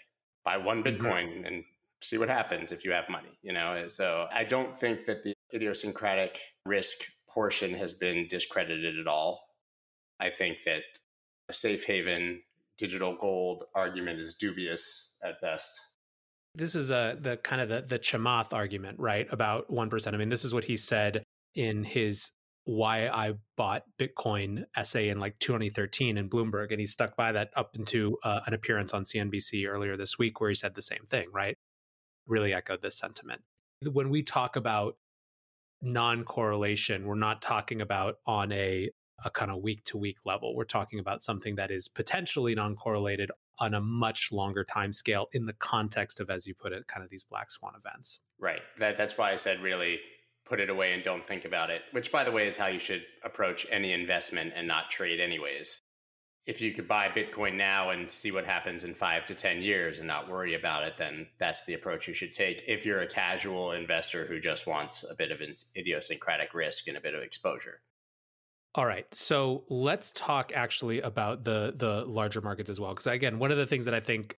Buy 0.45 0.57
one 0.57 0.83
mm-hmm. 0.83 1.05
Bitcoin 1.05 1.29
mm-hmm. 1.29 1.45
and 1.47 1.65
see 2.03 2.19
what 2.19 2.29
happens 2.29 2.73
if 2.73 2.85
you 2.85 2.93
have 2.93 3.09
money, 3.09 3.31
you 3.43 3.53
know? 3.53 3.87
So 3.89 4.27
I 4.33 4.45
don't 4.45 4.75
think 4.75 5.05
that 5.07 5.23
the 5.23 5.35
idiosyncratic 5.53 6.41
risk 6.67 7.03
portion 7.29 7.75
has 7.75 7.95
been 7.95 8.27
discredited 8.29 8.99
at 8.99 9.07
all. 9.07 9.43
I 10.19 10.31
think 10.31 10.65
that 10.65 10.83
a 11.49 11.53
safe 11.53 11.85
haven 11.85 12.43
digital 12.79 13.17
gold 13.17 13.65
argument 13.75 14.21
is 14.21 14.35
dubious 14.35 15.17
at 15.23 15.41
best. 15.41 15.79
This 16.55 16.75
is 16.75 16.91
a 16.91 17.17
the 17.21 17.37
kind 17.37 17.63
of 17.63 17.69
the 17.69 17.83
the 17.83 17.99
Chamath 17.99 18.53
argument, 18.53 18.99
right? 18.99 19.29
About 19.31 19.71
one 19.71 19.89
percent. 19.89 20.17
I 20.17 20.19
mean, 20.19 20.31
this 20.31 20.45
is 20.45 20.53
what 20.53 20.65
he 20.65 20.77
said 20.77 21.23
in 21.55 21.85
his 21.85 22.31
why 22.71 23.09
I 23.09 23.35
bought 23.57 23.83
Bitcoin 23.99 24.63
essay 24.77 25.09
in 25.09 25.19
like 25.19 25.37
2013 25.41 26.17
in 26.17 26.31
Bloomberg. 26.31 26.71
And 26.71 26.79
he 26.79 26.87
stuck 26.87 27.17
by 27.17 27.33
that 27.33 27.51
up 27.57 27.75
into 27.75 28.17
uh, 28.23 28.43
an 28.47 28.55
appearance 28.55 28.95
on 28.95 29.03
CNBC 29.03 29.67
earlier 29.67 29.97
this 29.97 30.21
week 30.21 30.41
where 30.41 30.51
he 30.51 30.55
said 30.55 30.77
the 30.77 30.83
same 30.83 31.05
thing, 31.09 31.27
right? 31.33 31.57
Really 32.29 32.55
echoed 32.55 32.81
this 32.81 32.97
sentiment. 32.97 33.43
When 33.91 34.09
we 34.09 34.23
talk 34.23 34.55
about 34.55 34.95
non 35.83 36.23
correlation, 36.23 37.07
we're 37.07 37.17
not 37.17 37.43
talking 37.43 37.81
about 37.81 38.19
on 38.25 38.53
a, 38.53 38.91
a 39.25 39.31
kind 39.31 39.51
of 39.51 39.61
week 39.63 39.83
to 39.87 39.99
week 39.99 40.19
level. 40.25 40.55
We're 40.55 40.63
talking 40.63 41.01
about 41.01 41.25
something 41.25 41.57
that 41.57 41.73
is 41.73 41.89
potentially 41.89 42.55
non 42.55 42.77
correlated 42.77 43.33
on 43.59 43.75
a 43.75 43.81
much 43.81 44.31
longer 44.31 44.63
time 44.63 44.93
scale 44.93 45.27
in 45.33 45.47
the 45.47 45.55
context 45.55 46.21
of, 46.21 46.31
as 46.31 46.47
you 46.47 46.55
put 46.55 46.73
it, 46.73 46.87
kind 46.87 47.03
of 47.03 47.11
these 47.11 47.25
black 47.25 47.51
swan 47.51 47.73
events. 47.77 48.21
Right. 48.39 48.61
That, 48.79 48.97
that's 48.97 49.19
why 49.19 49.33
I 49.33 49.35
said 49.35 49.61
really 49.61 49.99
put 50.51 50.61
it 50.61 50.69
away 50.69 50.93
and 50.93 51.05
don't 51.05 51.25
think 51.25 51.45
about 51.45 51.71
it, 51.71 51.83
which, 51.93 52.11
by 52.11 52.25
the 52.25 52.33
way, 52.33 52.47
is 52.49 52.57
how 52.57 52.67
you 52.67 52.81
should 52.81 53.05
approach 53.25 53.67
any 53.71 53.93
investment 53.93 54.53
and 54.57 54.67
not 54.67 54.91
trade, 54.91 55.21
anyways. 55.21 55.79
If 56.45 56.61
you 56.61 56.75
could 56.75 56.89
buy 56.89 57.09
Bitcoin 57.09 57.55
now 57.55 57.91
and 57.91 58.11
see 58.11 58.33
what 58.33 58.45
happens 58.45 58.83
in 58.83 58.93
five 58.93 59.27
to 59.27 59.35
10 59.37 59.63
years 59.63 59.99
and 59.99 60.09
not 60.09 60.29
worry 60.29 60.55
about 60.55 60.83
it, 60.83 60.95
then 60.99 61.29
that's 61.39 61.65
the 61.65 61.75
approach 61.75 62.09
you 62.09 62.15
should 62.15 62.33
take. 62.33 62.65
If 62.67 62.85
you're 62.85 62.99
a 62.99 63.07
casual 63.07 63.73
investor 63.73 64.25
who 64.25 64.41
just 64.41 64.67
wants 64.67 65.05
a 65.09 65.15
bit 65.15 65.31
of 65.31 65.41
idiosyncratic 65.77 66.53
risk 66.53 66.89
and 66.89 66.97
a 66.97 67.01
bit 67.01 67.15
of 67.15 67.23
exposure. 67.23 67.81
All 68.75 68.87
right. 68.87 69.07
So 69.15 69.65
let's 69.69 70.11
talk 70.13 70.53
actually 70.55 71.01
about 71.01 71.45
the 71.45 71.75
the 71.77 72.05
larger 72.07 72.41
markets 72.41 72.71
as 72.71 72.81
well. 72.81 72.91
Because 72.95 73.07
again, 73.07 73.39
one 73.39 73.51
of 73.51 73.57
the 73.57 73.67
things 73.67 73.85
that 73.85 73.95
I 73.95 74.01
think 74.01 74.37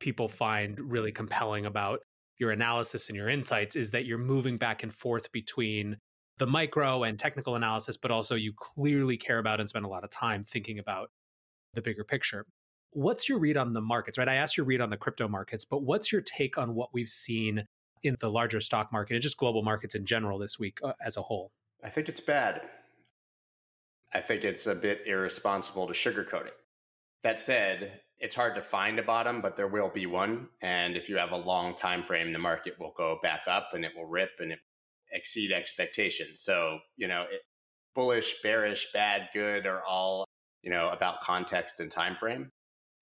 people 0.00 0.28
find 0.28 0.78
really 0.80 1.12
compelling 1.12 1.64
about 1.64 2.00
your 2.38 2.50
analysis 2.50 3.08
and 3.08 3.16
your 3.16 3.28
insights 3.28 3.76
is 3.76 3.90
that 3.90 4.04
you're 4.04 4.18
moving 4.18 4.58
back 4.58 4.82
and 4.82 4.94
forth 4.94 5.32
between 5.32 5.98
the 6.38 6.46
micro 6.46 7.02
and 7.02 7.18
technical 7.18 7.54
analysis, 7.54 7.96
but 7.96 8.10
also 8.10 8.34
you 8.34 8.52
clearly 8.54 9.16
care 9.16 9.38
about 9.38 9.60
and 9.60 9.68
spend 9.68 9.84
a 9.84 9.88
lot 9.88 10.04
of 10.04 10.10
time 10.10 10.44
thinking 10.44 10.78
about 10.78 11.10
the 11.74 11.82
bigger 11.82 12.04
picture. 12.04 12.46
What's 12.92 13.28
your 13.28 13.38
read 13.38 13.56
on 13.56 13.72
the 13.72 13.80
markets, 13.80 14.18
right? 14.18 14.28
I 14.28 14.34
asked 14.34 14.56
your 14.56 14.66
read 14.66 14.80
on 14.80 14.90
the 14.90 14.96
crypto 14.96 15.28
markets, 15.28 15.64
but 15.64 15.82
what's 15.82 16.12
your 16.12 16.20
take 16.20 16.58
on 16.58 16.74
what 16.74 16.90
we've 16.92 17.08
seen 17.08 17.66
in 18.02 18.16
the 18.20 18.30
larger 18.30 18.60
stock 18.60 18.92
market 18.92 19.14
and 19.14 19.22
just 19.22 19.36
global 19.36 19.62
markets 19.62 19.94
in 19.94 20.04
general 20.04 20.38
this 20.38 20.58
week 20.58 20.78
uh, 20.84 20.92
as 21.04 21.16
a 21.16 21.22
whole? 21.22 21.52
I 21.82 21.90
think 21.90 22.08
it's 22.08 22.20
bad. 22.20 22.62
I 24.14 24.20
think 24.20 24.44
it's 24.44 24.66
a 24.66 24.74
bit 24.74 25.02
irresponsible 25.06 25.86
to 25.86 25.92
sugarcoat 25.92 26.46
it. 26.46 26.54
That 27.26 27.40
said, 27.40 28.02
it's 28.20 28.36
hard 28.36 28.54
to 28.54 28.62
find 28.62 29.00
a 29.00 29.02
bottom, 29.02 29.40
but 29.40 29.56
there 29.56 29.66
will 29.66 29.90
be 29.92 30.06
one. 30.06 30.46
And 30.62 30.96
if 30.96 31.08
you 31.08 31.16
have 31.16 31.32
a 31.32 31.36
long 31.36 31.74
time 31.74 32.04
frame, 32.04 32.32
the 32.32 32.38
market 32.38 32.74
will 32.78 32.92
go 32.96 33.18
back 33.20 33.48
up 33.48 33.70
and 33.74 33.84
it 33.84 33.90
will 33.96 34.06
rip 34.06 34.30
and 34.38 34.52
it 34.52 34.60
exceed 35.10 35.50
expectations. 35.50 36.42
So, 36.42 36.78
you 36.96 37.08
know, 37.08 37.24
it, 37.28 37.42
bullish, 37.96 38.36
bearish, 38.44 38.92
bad, 38.92 39.30
good 39.34 39.66
are 39.66 39.84
all, 39.84 40.24
you 40.62 40.70
know, 40.70 40.88
about 40.90 41.20
context 41.20 41.80
and 41.80 41.90
time 41.90 42.14
frame. 42.14 42.52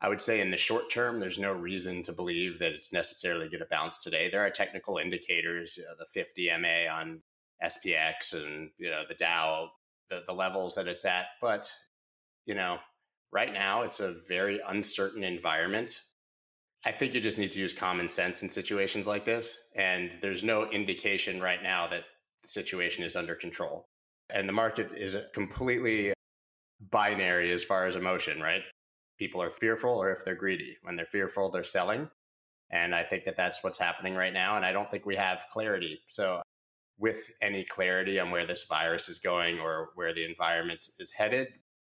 I 0.01 0.09
would 0.09 0.23
say 0.23 0.41
in 0.41 0.51
the 0.51 0.57
short 0.57 0.91
term, 0.91 1.21
there's 1.21 1.39
no 1.39 1.53
reason 1.53 2.03
to 2.05 2.13
believe 2.13 2.59
that 2.61 2.73
it's 2.73 2.95
necessarily 2.95 3.51
going 3.51 3.61
to 3.61 3.69
bounce 3.71 3.99
today. 3.99 4.31
There 4.31 4.41
are 4.41 4.49
technical 4.49 4.97
indicators, 4.97 5.77
you 5.77 5.83
know, 5.83 5.97
the 5.99 6.07
50 6.15 6.49
MA 6.63 6.91
on 6.91 7.21
SPX 7.63 8.33
and, 8.33 8.71
you 8.79 8.91
know, 8.91 9.03
the 9.07 9.17
Dow, 9.17 9.69
the, 10.09 10.23
the 10.27 10.33
levels 10.33 10.77
that 10.77 10.89
it's 10.89 11.05
at. 11.05 11.27
But, 11.43 11.71
you 12.47 12.55
know, 12.55 12.79
right 13.35 13.53
now 13.53 13.83
it's 13.83 14.01
a 14.01 14.15
very 14.27 14.61
uncertain 14.69 15.25
environment. 15.25 16.03
I 16.87 16.93
think 16.93 17.13
you 17.15 17.21
just 17.21 17.39
need 17.39 17.51
to 17.53 17.61
use 17.61 17.73
common 17.73 18.09
sense 18.09 18.43
in 18.43 18.49
situations 18.49 19.07
like 19.07 19.25
this. 19.25 19.71
And 19.75 20.13
there's 20.21 20.45
no 20.45 20.71
indication 20.71 21.41
right 21.41 21.63
now 21.63 21.87
that 21.89 22.05
the 22.43 22.49
situation 22.49 23.05
is 23.05 23.17
under 23.17 23.35
control. 23.35 23.87
And 24.31 24.49
the 24.49 24.53
market 24.53 24.91
is 24.97 25.17
completely 25.33 26.13
binary 26.91 27.53
as 27.53 27.65
far 27.65 27.87
as 27.87 27.97
emotion, 27.97 28.41
right? 28.41 28.63
People 29.19 29.43
are 29.43 29.51
fearful 29.51 29.91
or 29.91 30.11
if 30.13 30.25
they're 30.25 30.35
greedy. 30.35 30.77
When 30.83 30.95
they're 30.97 31.07
fearful, 31.07 31.51
they're 31.51 31.63
selling. 31.63 32.09
And 32.71 32.95
I 32.95 33.03
think 33.03 33.25
that 33.25 33.37
that's 33.37 33.65
what's 33.65 33.79
happening 33.79 34.15
right 34.15 34.33
now. 34.33 34.57
And 34.57 34.65
I 34.65 34.73
don't 34.73 34.91
think 34.91 35.07
we 35.07 35.17
have 35.17 35.47
clarity. 35.51 36.01
So, 36.07 36.43
with 36.97 37.31
any 37.43 37.65
clarity 37.65 38.21
on 38.21 38.31
where 38.31 38.47
this 38.47 38.65
virus 38.65 39.09
is 39.09 39.19
going 39.19 39.59
or 39.59 39.89
where 39.97 40.13
the 40.13 40.25
environment 40.25 40.87
is 41.01 41.13
headed, 41.13 41.49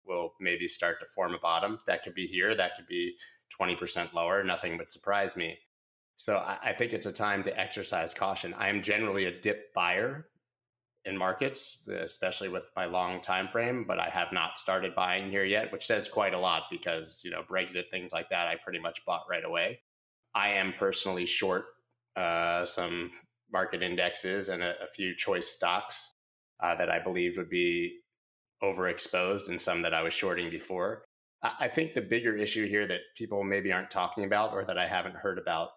we'll 0.07 0.33
maybe 0.39 0.67
start 0.67 0.99
to 0.99 1.05
form 1.05 1.33
a 1.33 1.39
bottom. 1.39 1.79
That 1.87 2.03
could 2.03 2.15
be 2.15 2.27
here, 2.27 2.55
that 2.55 2.75
could 2.75 2.87
be 2.87 3.15
20% 3.59 4.13
lower. 4.13 4.43
Nothing 4.43 4.77
would 4.77 4.89
surprise 4.89 5.35
me. 5.35 5.57
So, 6.17 6.37
I, 6.37 6.57
I 6.63 6.73
think 6.73 6.93
it's 6.93 7.05
a 7.05 7.11
time 7.11 7.43
to 7.43 7.59
exercise 7.59 8.13
caution. 8.13 8.53
I 8.57 8.69
am 8.69 8.81
generally 8.81 9.25
a 9.25 9.39
dip 9.39 9.73
buyer 9.73 10.27
in 11.05 11.17
markets, 11.17 11.87
especially 11.87 12.49
with 12.49 12.71
my 12.75 12.85
long 12.85 13.21
time 13.21 13.47
frame, 13.47 13.85
but 13.87 13.99
I 13.99 14.09
have 14.09 14.31
not 14.31 14.57
started 14.57 14.95
buying 14.95 15.29
here 15.29 15.43
yet, 15.43 15.71
which 15.71 15.85
says 15.85 16.07
quite 16.07 16.33
a 16.33 16.39
lot 16.39 16.63
because, 16.71 17.21
you 17.23 17.29
know, 17.29 17.43
Brexit, 17.43 17.89
things 17.91 18.11
like 18.11 18.29
that, 18.29 18.47
I 18.47 18.55
pretty 18.55 18.79
much 18.79 19.05
bought 19.05 19.23
right 19.29 19.45
away. 19.45 19.79
I 20.33 20.49
am 20.49 20.73
personally 20.77 21.25
short 21.25 21.65
uh, 22.15 22.65
some 22.65 23.11
market 23.51 23.83
indexes 23.83 24.49
and 24.49 24.63
a, 24.63 24.81
a 24.83 24.87
few 24.87 25.15
choice 25.15 25.47
stocks 25.47 26.11
uh, 26.61 26.75
that 26.75 26.89
I 26.89 26.99
believed 26.99 27.37
would 27.37 27.49
be 27.49 27.99
overexposed 28.73 29.49
and 29.49 29.59
some 29.59 29.81
that 29.81 29.93
I 29.93 30.01
was 30.01 30.13
shorting 30.13 30.49
before. 30.49 31.03
I, 31.43 31.67
think 31.67 31.93
the 31.93 32.01
bigger 32.01 32.35
issue 32.35 32.67
here 32.67 32.87
that 32.87 33.01
people 33.15 33.43
maybe 33.43 33.71
aren't 33.71 33.91
talking 33.91 34.23
about 34.23 34.53
or 34.53 34.65
that 34.65 34.79
I 34.79 34.87
haven't 34.87 35.15
heard 35.15 35.37
about 35.37 35.69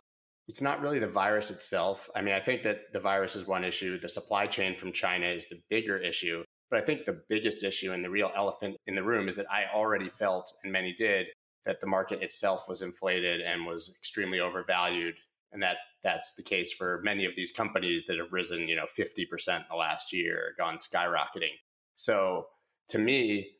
it's 0.48 0.62
not 0.62 0.80
really 0.80 0.98
the 0.98 1.06
virus 1.06 1.50
itself. 1.50 2.08
I 2.16 2.22
mean, 2.22 2.34
I 2.34 2.40
think 2.40 2.62
that 2.62 2.90
the 2.92 3.00
virus 3.00 3.36
is 3.36 3.46
one 3.46 3.64
issue. 3.64 4.00
The 4.00 4.08
supply 4.08 4.46
chain 4.46 4.74
from 4.74 4.92
China 4.92 5.26
is 5.26 5.48
the 5.48 5.60
bigger 5.68 5.98
issue. 5.98 6.42
But 6.70 6.80
I 6.80 6.84
think 6.84 7.04
the 7.04 7.20
biggest 7.28 7.62
issue 7.62 7.92
and 7.92 8.02
the 8.02 8.10
real 8.10 8.32
elephant 8.34 8.76
in 8.86 8.94
the 8.94 9.02
room 9.02 9.28
is 9.28 9.36
that 9.36 9.50
I 9.50 9.64
already 9.72 10.08
felt, 10.08 10.52
and 10.64 10.72
many 10.72 10.92
did, 10.94 11.26
that 11.66 11.80
the 11.80 11.86
market 11.86 12.22
itself 12.22 12.66
was 12.66 12.80
inflated 12.80 13.42
and 13.42 13.66
was 13.66 13.94
extremely 13.98 14.40
overvalued. 14.40 15.16
And 15.52 15.62
that 15.62 15.76
that's 16.02 16.34
the 16.34 16.42
case 16.42 16.72
for 16.72 17.00
many 17.04 17.26
of 17.26 17.34
these 17.36 17.52
companies 17.52 18.06
that 18.06 18.18
have 18.18 18.32
risen, 18.32 18.68
you 18.68 18.76
know, 18.76 18.84
50% 18.84 19.56
in 19.56 19.64
the 19.70 19.76
last 19.76 20.12
year, 20.12 20.54
gone 20.58 20.78
skyrocketing. 20.78 21.56
So 21.94 22.46
to 22.88 22.98
me, 22.98 23.50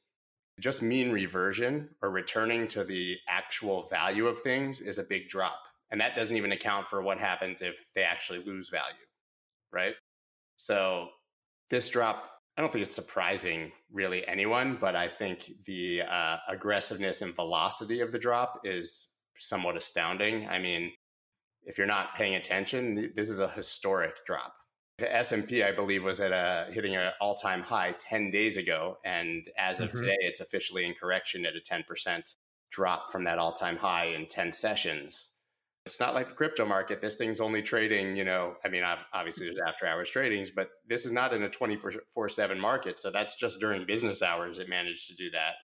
just 0.61 0.83
mean 0.83 1.13
reversion 1.13 1.89
or 2.03 2.11
returning 2.11 2.67
to 2.69 2.85
the 2.85 3.17
actual 3.29 3.85
value 3.85 4.27
of 4.27 4.41
things 4.41 4.81
is 4.81 4.99
a 4.99 5.05
big 5.05 5.29
drop. 5.29 5.61
And 5.91 6.01
that 6.01 6.15
doesn't 6.15 6.37
even 6.37 6.53
account 6.53 6.89
for 6.89 7.01
what 7.03 7.19
happens 7.19 7.63
if 7.63 7.93
they 7.95 8.03
actually 8.03 8.41
lose 8.41 8.69
value, 8.69 9.07
right? 9.73 9.95
So 10.57 11.09
this 11.71 11.89
drop, 11.89 12.31
I 12.57 12.61
don't 12.61 12.73
think 12.73 12.85
it's 12.85 12.95
surprising 12.95 13.71
really 13.93 14.27
anyone, 14.27 14.77
but 14.81 14.97
I 14.97 15.09
think 15.09 15.53
the 15.65 16.03
uh, 16.03 16.39
aggressiveness 16.49 17.23
and 17.23 17.35
velocity 17.35 18.01
of 18.01 18.11
the 18.11 18.19
drop 18.19 18.61
is 18.65 19.15
somewhat 19.37 19.77
astounding. 19.77 20.49
I 20.49 20.59
mean, 20.59 20.93
if 21.63 21.79
you're 21.79 21.87
not 21.87 22.17
paying 22.17 22.35
attention, 22.35 23.13
this 23.15 23.29
is 23.29 23.39
a 23.39 23.49
historic 23.49 24.25
drop. 24.27 24.55
The 24.99 25.15
S&P, 25.15 25.63
I 25.63 25.71
believe, 25.71 26.03
was 26.03 26.21
at 26.21 26.33
a 26.33 26.73
hitting 26.73 26.97
an 26.97 27.13
all-time 27.21 27.63
high 27.63 27.95
10 28.01 28.33
days 28.33 28.57
ago, 28.57 28.99
and 29.05 29.49
as 29.57 29.79
of 29.79 29.91
mm-hmm. 29.91 30.01
today, 30.01 30.17
it's 30.21 30.41
officially 30.41 30.85
in 30.85 30.95
correction 30.95 31.47
at 31.47 31.55
a 31.55 31.61
10% 31.61 32.35
drop 32.71 33.11
from 33.11 33.25
that 33.25 33.39
all-time 33.39 33.77
high 33.77 34.07
in 34.07 34.27
10 34.27 34.51
sessions. 34.51 35.33
It's 35.87 36.01
not 36.01 36.15
like 36.15 36.29
the 36.29 36.35
crypto 36.35 36.67
market. 36.67 37.01
This 37.01 37.17
thing's 37.17 37.41
only 37.41 37.63
trading, 37.63 38.17
you 38.17 38.25
know, 38.25 38.57
I 38.65 38.69
mean, 38.69 38.83
obviously 39.15 39.47
there's 39.47 39.59
after 39.67 39.87
hours 39.87 40.11
tradings, 40.11 40.51
but 40.55 40.69
this 40.87 41.07
is 41.07 41.13
not 41.13 41.33
in 41.33 41.45
a 41.45 41.49
24 41.49 42.29
7 42.29 42.61
market. 42.61 42.99
So 42.99 43.11
that's 43.11 43.37
just 43.37 43.59
during 43.61 43.87
business 43.87 44.21
hours 44.21 44.59
it 44.59 44.69
managed 44.69 45.07
to 45.07 45.15
do 45.15 45.31
that. 45.31 45.55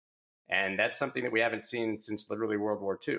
And 0.48 0.78
that's 0.78 0.98
something 0.98 1.24
that 1.24 1.32
we 1.32 1.40
haven't 1.40 1.66
seen 1.66 1.98
since 1.98 2.31
literally 2.31 2.56
World 2.56 2.81
War 2.81 2.98
II, 3.06 3.19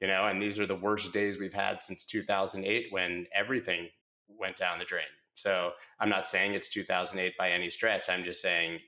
you 0.00 0.08
know, 0.08 0.26
and 0.26 0.42
these 0.42 0.58
are 0.58 0.66
the 0.66 0.74
worst 0.74 1.12
days 1.12 1.38
we've 1.38 1.52
had 1.52 1.82
since 1.82 2.06
2008 2.06 2.86
when 2.90 3.26
everything 3.32 3.88
went 4.28 4.56
down 4.56 4.80
the 4.80 4.84
drain. 4.84 5.04
So 5.34 5.72
I'm 5.98 6.08
not 6.08 6.26
saying 6.26 6.54
it's 6.54 6.68
2008 6.68 7.36
by 7.38 7.50
any 7.50 7.70
stretch. 7.70 8.08
I'm 8.08 8.24
just 8.24 8.42
saying 8.42 8.80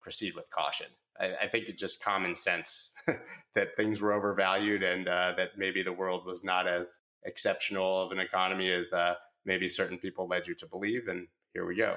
proceed 0.00 0.34
with 0.34 0.50
caution. 0.50 0.88
I, 1.20 1.34
I 1.42 1.46
think 1.46 1.68
it's 1.68 1.80
just 1.80 2.02
common 2.02 2.34
sense 2.34 2.90
that 3.54 3.76
things 3.76 4.00
were 4.00 4.12
overvalued 4.12 4.82
and 4.82 5.08
uh, 5.08 5.32
that 5.36 5.50
maybe 5.56 5.82
the 5.82 5.92
world 5.92 6.26
was 6.26 6.44
not 6.44 6.66
as 6.66 6.98
exceptional 7.24 8.02
of 8.02 8.12
an 8.12 8.18
economy 8.18 8.70
as 8.70 8.92
uh, 8.92 9.14
maybe 9.44 9.68
certain 9.68 9.98
people 9.98 10.26
led 10.26 10.46
you 10.46 10.54
to 10.56 10.66
believe. 10.66 11.08
And 11.08 11.28
here 11.54 11.66
we 11.66 11.76
go. 11.76 11.96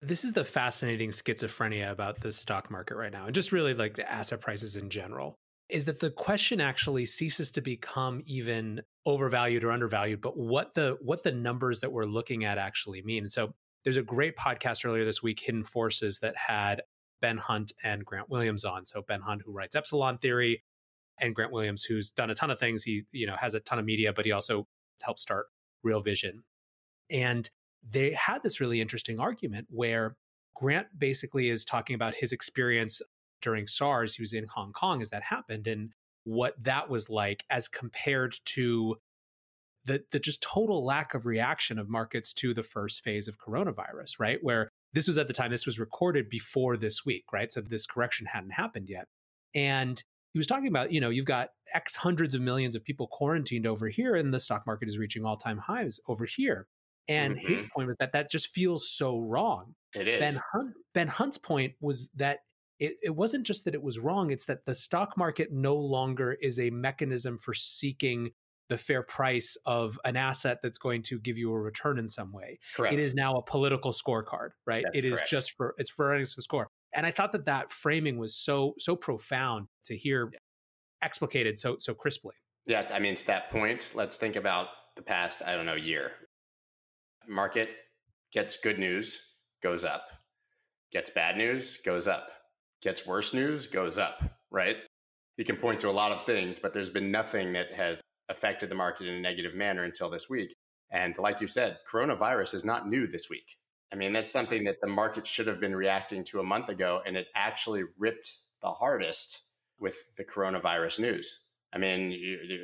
This 0.00 0.24
is 0.24 0.32
the 0.32 0.44
fascinating 0.44 1.10
schizophrenia 1.10 1.90
about 1.90 2.20
the 2.20 2.30
stock 2.30 2.70
market 2.70 2.96
right 2.96 3.10
now, 3.10 3.26
and 3.26 3.34
just 3.34 3.50
really 3.50 3.74
like 3.74 3.94
the 3.94 4.08
asset 4.10 4.40
prices 4.40 4.76
in 4.76 4.90
general. 4.90 5.34
Is 5.68 5.84
that 5.84 5.98
the 5.98 6.10
question 6.10 6.60
actually 6.60 7.04
ceases 7.04 7.50
to 7.52 7.60
become 7.60 8.22
even 8.24 8.82
overvalued 9.04 9.64
or 9.64 9.70
undervalued, 9.70 10.20
but 10.20 10.36
what 10.36 10.74
the 10.74 10.96
what 11.00 11.22
the 11.22 11.32
numbers 11.32 11.80
that 11.80 11.92
we're 11.92 12.04
looking 12.04 12.44
at 12.44 12.58
actually 12.58 13.02
mean. 13.02 13.28
So 13.28 13.54
there's 13.84 13.96
a 13.96 14.02
great 14.02 14.36
podcast 14.36 14.84
earlier 14.84 15.04
this 15.04 15.22
week, 15.22 15.40
Hidden 15.40 15.64
Forces, 15.64 16.20
that 16.20 16.36
had 16.36 16.82
Ben 17.20 17.38
Hunt 17.38 17.72
and 17.84 18.04
Grant 18.04 18.30
Williams 18.30 18.64
on. 18.64 18.84
So 18.84 19.02
Ben 19.02 19.20
Hunt, 19.20 19.42
who 19.44 19.52
writes 19.52 19.76
Epsilon 19.76 20.18
Theory, 20.18 20.62
and 21.20 21.34
Grant 21.34 21.52
Williams, 21.52 21.84
who's 21.84 22.10
done 22.10 22.30
a 22.30 22.34
ton 22.34 22.50
of 22.50 22.58
things. 22.58 22.82
He, 22.82 23.04
you 23.12 23.26
know, 23.26 23.36
has 23.38 23.54
a 23.54 23.60
ton 23.60 23.78
of 23.78 23.84
media, 23.84 24.12
but 24.12 24.24
he 24.24 24.32
also 24.32 24.66
helped 25.02 25.20
start 25.20 25.46
Real 25.82 26.00
Vision. 26.00 26.44
And 27.10 27.48
they 27.88 28.12
had 28.12 28.42
this 28.42 28.60
really 28.60 28.80
interesting 28.80 29.20
argument 29.20 29.66
where 29.70 30.16
Grant 30.54 30.88
basically 30.98 31.48
is 31.48 31.64
talking 31.64 31.94
about 31.94 32.14
his 32.14 32.32
experience 32.32 33.00
during 33.40 33.66
SARS. 33.66 34.14
He 34.14 34.22
was 34.22 34.32
in 34.32 34.46
Hong 34.54 34.72
Kong 34.72 35.00
as 35.00 35.10
that 35.10 35.22
happened 35.22 35.66
and 35.66 35.92
what 36.24 36.54
that 36.62 36.88
was 36.88 37.08
like 37.08 37.44
as 37.50 37.68
compared 37.68 38.36
to 38.44 38.96
the, 39.84 40.04
the 40.12 40.18
just 40.18 40.42
total 40.42 40.84
lack 40.84 41.14
of 41.14 41.24
reaction 41.24 41.78
of 41.78 41.88
markets 41.88 42.32
to 42.34 42.52
the 42.52 42.62
first 42.62 43.02
phase 43.02 43.28
of 43.28 43.38
coronavirus, 43.38 44.18
right? 44.18 44.38
Where 44.42 44.68
this 44.92 45.06
was 45.06 45.16
at 45.18 45.26
the 45.26 45.32
time, 45.32 45.50
this 45.50 45.66
was 45.66 45.78
recorded 45.78 46.28
before 46.28 46.76
this 46.76 47.04
week, 47.04 47.24
right? 47.32 47.50
So 47.50 47.60
this 47.60 47.86
correction 47.86 48.26
hadn't 48.26 48.50
happened 48.50 48.88
yet. 48.90 49.06
And 49.54 50.02
he 50.32 50.38
was 50.38 50.46
talking 50.46 50.68
about, 50.68 50.92
you 50.92 51.00
know, 51.00 51.08
you've 51.08 51.24
got 51.24 51.48
X 51.74 51.96
hundreds 51.96 52.34
of 52.34 52.42
millions 52.42 52.74
of 52.74 52.84
people 52.84 53.08
quarantined 53.10 53.66
over 53.66 53.88
here, 53.88 54.14
and 54.14 54.32
the 54.32 54.40
stock 54.40 54.66
market 54.66 54.88
is 54.88 54.98
reaching 54.98 55.24
all 55.24 55.36
time 55.36 55.58
highs 55.58 55.98
over 56.06 56.26
here. 56.26 56.66
And 57.08 57.36
mm-hmm. 57.36 57.54
his 57.54 57.66
point 57.74 57.88
was 57.88 57.96
that 57.98 58.12
that 58.12 58.30
just 58.30 58.48
feels 58.48 58.90
so 58.90 59.18
wrong. 59.18 59.74
It 59.94 60.06
is. 60.06 60.20
Ben, 60.20 60.34
Hunt, 60.52 60.74
ben 60.92 61.08
Hunt's 61.08 61.38
point 61.38 61.72
was 61.80 62.10
that 62.16 62.40
it, 62.78 62.94
it 63.02 63.16
wasn't 63.16 63.46
just 63.46 63.64
that 63.64 63.74
it 63.74 63.82
was 63.82 63.98
wrong, 63.98 64.30
it's 64.30 64.46
that 64.46 64.64
the 64.64 64.74
stock 64.74 65.16
market 65.16 65.52
no 65.52 65.74
longer 65.74 66.32
is 66.32 66.60
a 66.60 66.70
mechanism 66.70 67.38
for 67.38 67.54
seeking 67.54 68.30
the 68.68 68.78
fair 68.78 69.02
price 69.02 69.56
of 69.66 69.98
an 70.04 70.16
asset 70.16 70.58
that's 70.62 70.78
going 70.78 71.02
to 71.02 71.18
give 71.18 71.38
you 71.38 71.52
a 71.52 71.58
return 71.58 71.98
in 71.98 72.06
some 72.06 72.32
way. 72.32 72.58
Correct. 72.76 72.94
It 72.94 73.00
is 73.00 73.14
now 73.14 73.36
a 73.36 73.42
political 73.42 73.92
scorecard, 73.92 74.50
right? 74.66 74.84
That's 74.84 74.98
it 74.98 75.04
is 75.04 75.16
correct. 75.16 75.30
just 75.30 75.52
for 75.52 75.74
it's 75.78 75.90
for 75.90 76.10
earnings 76.10 76.34
per 76.34 76.42
score. 76.42 76.68
And 76.94 77.06
I 77.06 77.10
thought 77.10 77.32
that 77.32 77.46
that 77.46 77.70
framing 77.70 78.18
was 78.18 78.36
so 78.36 78.74
so 78.78 78.94
profound 78.94 79.68
to 79.86 79.96
hear 79.96 80.30
explicated 81.02 81.58
so 81.58 81.76
so 81.78 81.94
crisply. 81.94 82.34
Yeah, 82.66 82.86
I 82.92 82.98
mean 82.98 83.14
to 83.14 83.26
that 83.28 83.50
point, 83.50 83.92
let's 83.94 84.18
think 84.18 84.36
about 84.36 84.68
the 84.96 85.02
past 85.02 85.42
I 85.46 85.56
don't 85.56 85.66
know 85.66 85.74
year. 85.74 86.12
Market 87.26 87.70
gets 88.32 88.58
good 88.58 88.78
news, 88.78 89.34
goes 89.62 89.84
up. 89.84 90.08
Gets 90.92 91.10
bad 91.10 91.36
news, 91.36 91.78
goes 91.84 92.08
up. 92.08 92.28
Gets 92.82 93.06
worse 93.06 93.34
news, 93.34 93.66
goes 93.66 93.98
up, 93.98 94.22
right? 94.50 94.76
You 95.36 95.44
can 95.44 95.56
point 95.56 95.80
to 95.80 95.90
a 95.90 95.92
lot 95.92 96.12
of 96.12 96.24
things, 96.24 96.58
but 96.58 96.72
there's 96.72 96.90
been 96.90 97.10
nothing 97.10 97.52
that 97.52 97.72
has 97.72 98.00
affected 98.28 98.68
the 98.68 98.74
market 98.74 99.06
in 99.06 99.14
a 99.14 99.20
negative 99.20 99.54
manner 99.54 99.84
until 99.84 100.10
this 100.10 100.28
week. 100.28 100.54
And 100.90 101.16
like 101.18 101.40
you 101.40 101.46
said, 101.46 101.78
coronavirus 101.90 102.54
is 102.54 102.64
not 102.64 102.88
new 102.88 103.06
this 103.06 103.28
week. 103.28 103.56
I 103.92 103.96
mean, 103.96 104.12
that's 104.12 104.30
something 104.30 104.64
that 104.64 104.80
the 104.80 104.88
market 104.88 105.26
should 105.26 105.46
have 105.46 105.60
been 105.60 105.74
reacting 105.74 106.24
to 106.24 106.40
a 106.40 106.44
month 106.44 106.68
ago, 106.68 107.00
and 107.06 107.16
it 107.16 107.26
actually 107.34 107.84
ripped 107.98 108.32
the 108.60 108.70
hardest 108.70 109.44
with 109.78 109.96
the 110.16 110.24
coronavirus 110.24 110.98
news. 110.98 111.46
I 111.72 111.78
mean, 111.78 112.14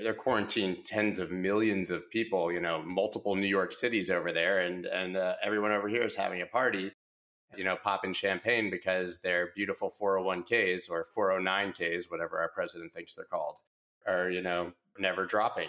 they're 0.02 0.14
quarantined 0.14 0.84
tens 0.84 1.18
of 1.18 1.30
millions 1.30 1.90
of 1.90 2.10
people, 2.10 2.50
you 2.50 2.60
know, 2.60 2.82
multiple 2.82 3.36
New 3.36 3.46
York 3.46 3.72
cities 3.72 4.10
over 4.10 4.32
there, 4.32 4.60
and 4.60 4.86
and 4.86 5.16
uh, 5.16 5.34
everyone 5.42 5.72
over 5.72 5.88
here 5.88 6.02
is 6.02 6.14
having 6.14 6.40
a 6.40 6.46
party, 6.46 6.90
you 7.58 7.64
know, 7.64 7.76
popping 7.76 8.12
champagne 8.12 8.70
because 8.70 9.20
their 9.20 9.50
beautiful 9.54 9.92
401ks 10.00 10.90
or 10.90 11.04
409ks, 11.16 12.10
whatever 12.10 12.38
our 12.38 12.48
president 12.48 12.92
thinks 12.92 13.14
they're 13.14 13.24
called, 13.24 13.56
are 14.06 14.30
you 14.30 14.42
know 14.42 14.72
never 14.98 15.26
dropping. 15.26 15.68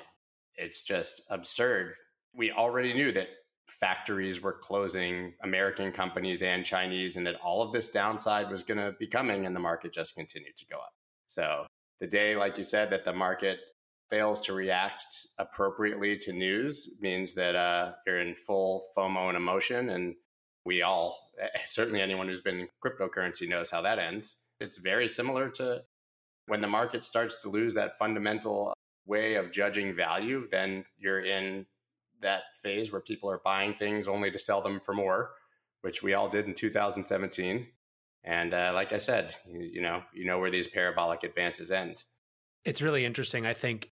It's 0.55 0.83
just 0.83 1.21
absurd. 1.29 1.95
We 2.33 2.51
already 2.51 2.93
knew 2.93 3.11
that 3.11 3.29
factories 3.67 4.41
were 4.41 4.53
closing, 4.53 5.33
American 5.41 5.91
companies 5.91 6.43
and 6.43 6.63
Chinese, 6.65 7.15
and 7.15 7.25
that 7.25 7.35
all 7.41 7.61
of 7.61 7.71
this 7.71 7.89
downside 7.89 8.49
was 8.49 8.63
going 8.63 8.77
to 8.77 8.95
be 8.99 9.07
coming, 9.07 9.45
and 9.45 9.55
the 9.55 9.59
market 9.59 9.91
just 9.91 10.15
continued 10.15 10.55
to 10.57 10.65
go 10.67 10.77
up. 10.77 10.93
So 11.27 11.65
the 11.99 12.07
day, 12.07 12.35
like 12.35 12.57
you 12.57 12.63
said, 12.63 12.89
that 12.91 13.03
the 13.03 13.13
market 13.13 13.59
fails 14.09 14.39
to 14.41 14.53
react 14.53 15.03
appropriately 15.39 16.17
to 16.17 16.33
news 16.33 16.97
means 17.01 17.33
that 17.33 17.55
uh, 17.55 17.93
you're 18.05 18.19
in 18.19 18.35
full 18.35 18.87
FOMO 18.95 19.29
and 19.29 19.37
emotion. 19.37 19.89
And 19.89 20.15
we 20.65 20.81
all, 20.81 21.31
eh, 21.39 21.47
certainly 21.65 22.01
anyone 22.01 22.27
who's 22.27 22.41
been 22.41 22.61
in 22.61 22.69
cryptocurrency 22.83 23.47
knows 23.47 23.69
how 23.69 23.81
that 23.81 23.99
ends. 23.99 24.37
It's 24.59 24.77
very 24.77 25.07
similar 25.07 25.49
to 25.51 25.83
when 26.47 26.61
the 26.61 26.67
market 26.67 27.03
starts 27.03 27.41
to 27.41 27.49
lose 27.49 27.73
that 27.73 27.97
fundamental 27.97 28.73
way 29.05 29.35
of 29.35 29.51
judging 29.51 29.95
value, 29.95 30.47
then 30.49 30.85
you're 30.97 31.23
in 31.23 31.65
that 32.21 32.43
phase 32.61 32.91
where 32.91 33.01
people 33.01 33.29
are 33.29 33.41
buying 33.43 33.73
things 33.73 34.07
only 34.07 34.31
to 34.31 34.39
sell 34.39 34.61
them 34.61 34.79
for 34.79 34.93
more, 34.93 35.31
which 35.81 36.01
we 36.01 36.13
all 36.13 36.29
did 36.29 36.45
in 36.45 36.53
2017. 36.53 37.67
And 38.23 38.53
uh, 38.53 38.71
like 38.73 38.93
I 38.93 38.97
said, 38.97 39.35
you, 39.47 39.59
you 39.59 39.81
know, 39.81 40.03
you 40.13 40.25
know 40.25 40.39
where 40.39 40.49
these 40.49 40.67
parabolic 40.67 41.23
advances 41.23 41.71
end. 41.71 42.03
It's 42.63 42.81
really 42.81 43.05
interesting. 43.05 43.45
I 43.45 43.53
think 43.53 43.91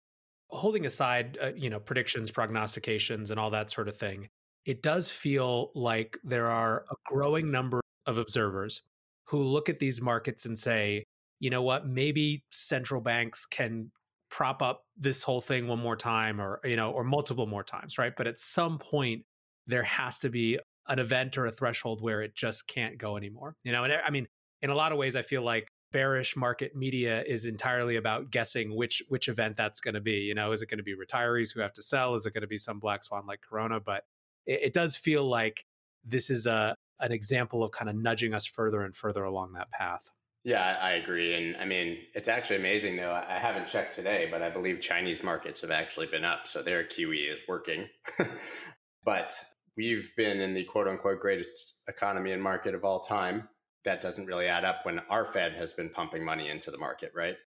holding 0.49 0.85
aside, 0.85 1.37
uh, 1.41 1.51
you 1.55 1.69
know, 1.69 1.79
predictions, 1.79 2.31
prognostications, 2.31 3.29
and 3.29 3.39
all 3.39 3.51
that 3.51 3.69
sort 3.69 3.87
of 3.87 3.97
thing, 3.97 4.29
it 4.65 4.81
does 4.81 5.11
feel 5.11 5.71
like 5.75 6.17
there 6.23 6.47
are 6.47 6.85
a 6.91 6.95
growing 7.05 7.51
number 7.51 7.81
of 8.05 8.17
observers 8.17 8.81
who 9.25 9.39
look 9.39 9.69
at 9.69 9.79
these 9.79 10.01
markets 10.01 10.45
and 10.45 10.57
say, 10.57 11.03
you 11.39 11.49
know 11.49 11.61
what, 11.61 11.87
maybe 11.87 12.43
central 12.51 13.01
banks 13.01 13.45
can 13.45 13.91
prop 14.29 14.61
up 14.61 14.83
this 14.97 15.23
whole 15.23 15.41
thing 15.41 15.67
one 15.67 15.79
more 15.79 15.95
time 15.95 16.41
or 16.41 16.59
you 16.65 16.75
know 16.75 16.91
or 16.91 17.03
multiple 17.03 17.45
more 17.45 17.63
times 17.63 17.97
right? 17.97 18.13
But 18.17 18.27
at 18.27 18.39
some 18.39 18.79
point 18.79 19.23
there 19.67 19.83
has 19.83 20.19
to 20.19 20.29
be 20.29 20.59
an 20.87 20.99
event 20.99 21.37
or 21.37 21.45
a 21.45 21.51
threshold 21.51 22.01
where 22.01 22.21
it 22.21 22.35
just 22.35 22.67
can't 22.67 22.97
go 22.97 23.17
anymore 23.17 23.55
you 23.63 23.71
know? 23.71 23.83
And 23.83 23.93
i 23.93 24.09
mean 24.09 24.27
in 24.61 24.69
a 24.71 24.75
lot 24.75 24.91
of 24.91 24.97
ways 24.97 25.15
i 25.15 25.21
feel 25.21 25.41
like 25.41 25.69
bearish 25.91 26.35
market 26.35 26.75
media 26.75 27.23
is 27.25 27.45
entirely 27.45 27.95
about 27.95 28.29
guessing 28.29 28.75
which 28.75 29.01
which 29.07 29.29
event 29.29 29.55
that's 29.55 29.79
going 29.79 29.93
to 29.93 30.01
be 30.01 30.21
you 30.21 30.33
know? 30.33 30.51
Is 30.51 30.61
it 30.61 30.69
going 30.69 30.79
to 30.79 30.83
be 30.83 30.95
retirees 30.95 31.53
who 31.53 31.61
have 31.61 31.73
to 31.73 31.81
sell? 31.81 32.15
Is 32.15 32.25
it 32.25 32.33
going 32.33 32.41
to 32.41 32.47
be 32.47 32.57
some 32.57 32.79
black 32.79 33.03
swan 33.03 33.25
like 33.25 33.39
corona? 33.41 33.79
But 33.79 34.03
it, 34.45 34.63
it 34.63 34.73
does 34.73 34.95
feel 34.95 35.27
like 35.27 35.65
this 36.03 36.29
is 36.29 36.45
a 36.45 36.75
an 36.99 37.11
example 37.11 37.63
of 37.63 37.71
kind 37.71 37.89
of 37.89 37.95
nudging 37.95 38.33
us 38.33 38.45
further 38.45 38.81
and 38.81 38.95
further 38.95 39.23
along 39.23 39.53
that 39.53 39.69
path 39.71 40.11
yeah, 40.45 40.77
I 40.79 40.91
agree. 40.91 41.33
And 41.33 41.57
I 41.57 41.65
mean, 41.65 41.97
it's 42.13 42.27
actually 42.27 42.57
amazing 42.57 42.97
though. 42.97 43.11
I 43.11 43.39
haven't 43.39 43.67
checked 43.67 43.95
today, 43.95 44.27
but 44.29 44.43
I 44.43 44.51
believe 44.51 44.79
Chinese 44.79 45.23
markets 45.23 45.61
have 45.61 45.71
actually 45.71 46.05
been 46.05 46.23
up. 46.23 46.47
So 46.47 46.61
their 46.61 46.83
QE 46.83 47.31
is 47.31 47.39
working. 47.47 47.89
but 49.03 49.33
we've 49.75 50.11
been 50.15 50.39
in 50.41 50.53
the 50.53 50.63
quote 50.63 50.87
unquote 50.87 51.19
greatest 51.19 51.81
economy 51.87 52.31
and 52.31 52.43
market 52.43 52.75
of 52.75 52.85
all 52.85 52.99
time. 52.99 53.49
That 53.85 54.01
doesn't 54.01 54.27
really 54.27 54.45
add 54.45 54.63
up 54.63 54.81
when 54.85 54.99
our 55.09 55.25
Fed 55.25 55.53
has 55.53 55.73
been 55.73 55.89
pumping 55.89 56.23
money 56.23 56.47
into 56.47 56.69
the 56.69 56.77
market, 56.77 57.11
right? 57.15 57.37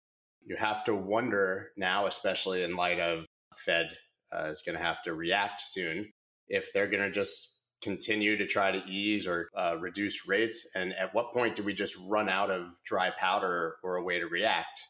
You 0.44 0.56
have 0.56 0.84
to 0.86 0.94
wonder 0.96 1.68
now, 1.76 2.06
especially 2.06 2.64
in 2.64 2.74
light 2.74 2.98
of 2.98 3.26
Fed 3.54 3.92
uh, 4.32 4.48
is 4.50 4.62
going 4.62 4.76
to 4.76 4.84
have 4.84 5.04
to 5.04 5.14
react 5.14 5.60
soon, 5.60 6.12
if 6.48 6.72
they're 6.72 6.88
going 6.88 7.02
to 7.02 7.10
just 7.10 7.58
continue 7.82 8.36
to 8.36 8.46
try 8.46 8.70
to 8.70 8.84
ease 8.86 9.26
or 9.26 9.48
uh, 9.56 9.76
reduce 9.78 10.26
rates? 10.26 10.70
And 10.74 10.92
at 10.94 11.14
what 11.14 11.32
point 11.32 11.54
do 11.54 11.62
we 11.62 11.74
just 11.74 11.96
run 12.08 12.28
out 12.28 12.50
of 12.50 12.72
dry 12.84 13.10
powder 13.18 13.76
or 13.82 13.96
a 13.96 14.02
way 14.02 14.18
to 14.18 14.26
react? 14.26 14.80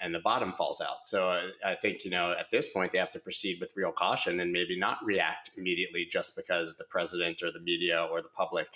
And 0.00 0.14
the 0.14 0.20
bottom 0.20 0.52
falls 0.52 0.80
out. 0.80 0.98
So 1.04 1.30
uh, 1.30 1.42
I 1.64 1.74
think, 1.74 2.04
you 2.04 2.10
know, 2.10 2.32
at 2.38 2.50
this 2.52 2.72
point, 2.72 2.92
they 2.92 2.98
have 2.98 3.12
to 3.12 3.18
proceed 3.18 3.58
with 3.60 3.72
real 3.76 3.90
caution 3.90 4.40
and 4.40 4.52
maybe 4.52 4.78
not 4.78 4.98
react 5.04 5.50
immediately 5.56 6.06
just 6.10 6.36
because 6.36 6.76
the 6.76 6.84
president 6.88 7.42
or 7.42 7.50
the 7.50 7.60
media 7.60 8.06
or 8.10 8.22
the 8.22 8.28
public 8.28 8.68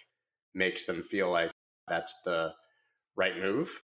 makes 0.54 0.84
them 0.84 1.00
feel 1.00 1.30
like 1.30 1.50
that's 1.88 2.22
the 2.22 2.52
right 3.16 3.38
move. 3.38 3.82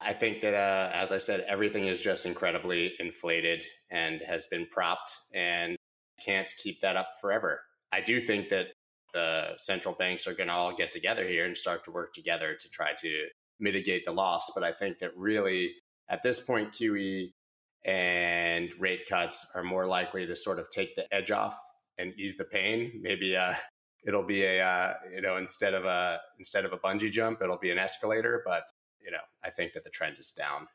I 0.00 0.12
think 0.12 0.40
that, 0.40 0.54
uh, 0.54 0.90
as 0.92 1.12
I 1.12 1.18
said, 1.18 1.44
everything 1.48 1.86
is 1.86 2.00
just 2.00 2.26
incredibly 2.26 2.92
inflated 2.98 3.64
and 3.90 4.20
has 4.26 4.46
been 4.46 4.66
propped 4.66 5.16
and 5.32 5.76
can't 6.24 6.52
keep 6.62 6.80
that 6.80 6.96
up 6.96 7.10
forever. 7.20 7.60
I 7.92 8.00
do 8.00 8.20
think 8.20 8.48
that 8.48 8.68
the 9.12 9.56
central 9.56 9.94
banks 9.94 10.26
are 10.26 10.34
going 10.34 10.48
to 10.48 10.54
all 10.54 10.74
get 10.74 10.92
together 10.92 11.26
here 11.26 11.44
and 11.44 11.56
start 11.56 11.84
to 11.84 11.90
work 11.90 12.14
together 12.14 12.56
to 12.58 12.68
try 12.70 12.92
to 13.00 13.26
mitigate 13.60 14.04
the 14.04 14.12
loss. 14.12 14.50
But 14.54 14.64
I 14.64 14.72
think 14.72 14.98
that 14.98 15.10
really 15.16 15.74
at 16.08 16.22
this 16.22 16.40
point, 16.40 16.72
QE 16.72 17.32
and 17.84 18.70
rate 18.78 19.08
cuts 19.08 19.50
are 19.54 19.62
more 19.62 19.86
likely 19.86 20.26
to 20.26 20.36
sort 20.36 20.58
of 20.58 20.70
take 20.70 20.94
the 20.94 21.12
edge 21.12 21.30
off 21.30 21.58
and 21.98 22.12
ease 22.18 22.36
the 22.36 22.44
pain. 22.44 23.00
Maybe 23.00 23.36
uh, 23.36 23.54
it'll 24.06 24.22
be 24.22 24.44
a 24.44 24.64
uh, 24.64 24.94
you 25.12 25.22
know 25.22 25.36
instead 25.36 25.74
of 25.74 25.84
a 25.84 26.20
instead 26.38 26.64
of 26.64 26.72
a 26.72 26.78
bungee 26.78 27.10
jump, 27.10 27.40
it'll 27.42 27.58
be 27.58 27.70
an 27.70 27.78
escalator. 27.78 28.42
But 28.44 28.64
you 29.00 29.10
know, 29.10 29.18
I 29.42 29.50
think 29.50 29.72
that 29.72 29.84
the 29.84 29.90
trend 29.90 30.18
is 30.18 30.30
down. 30.30 30.68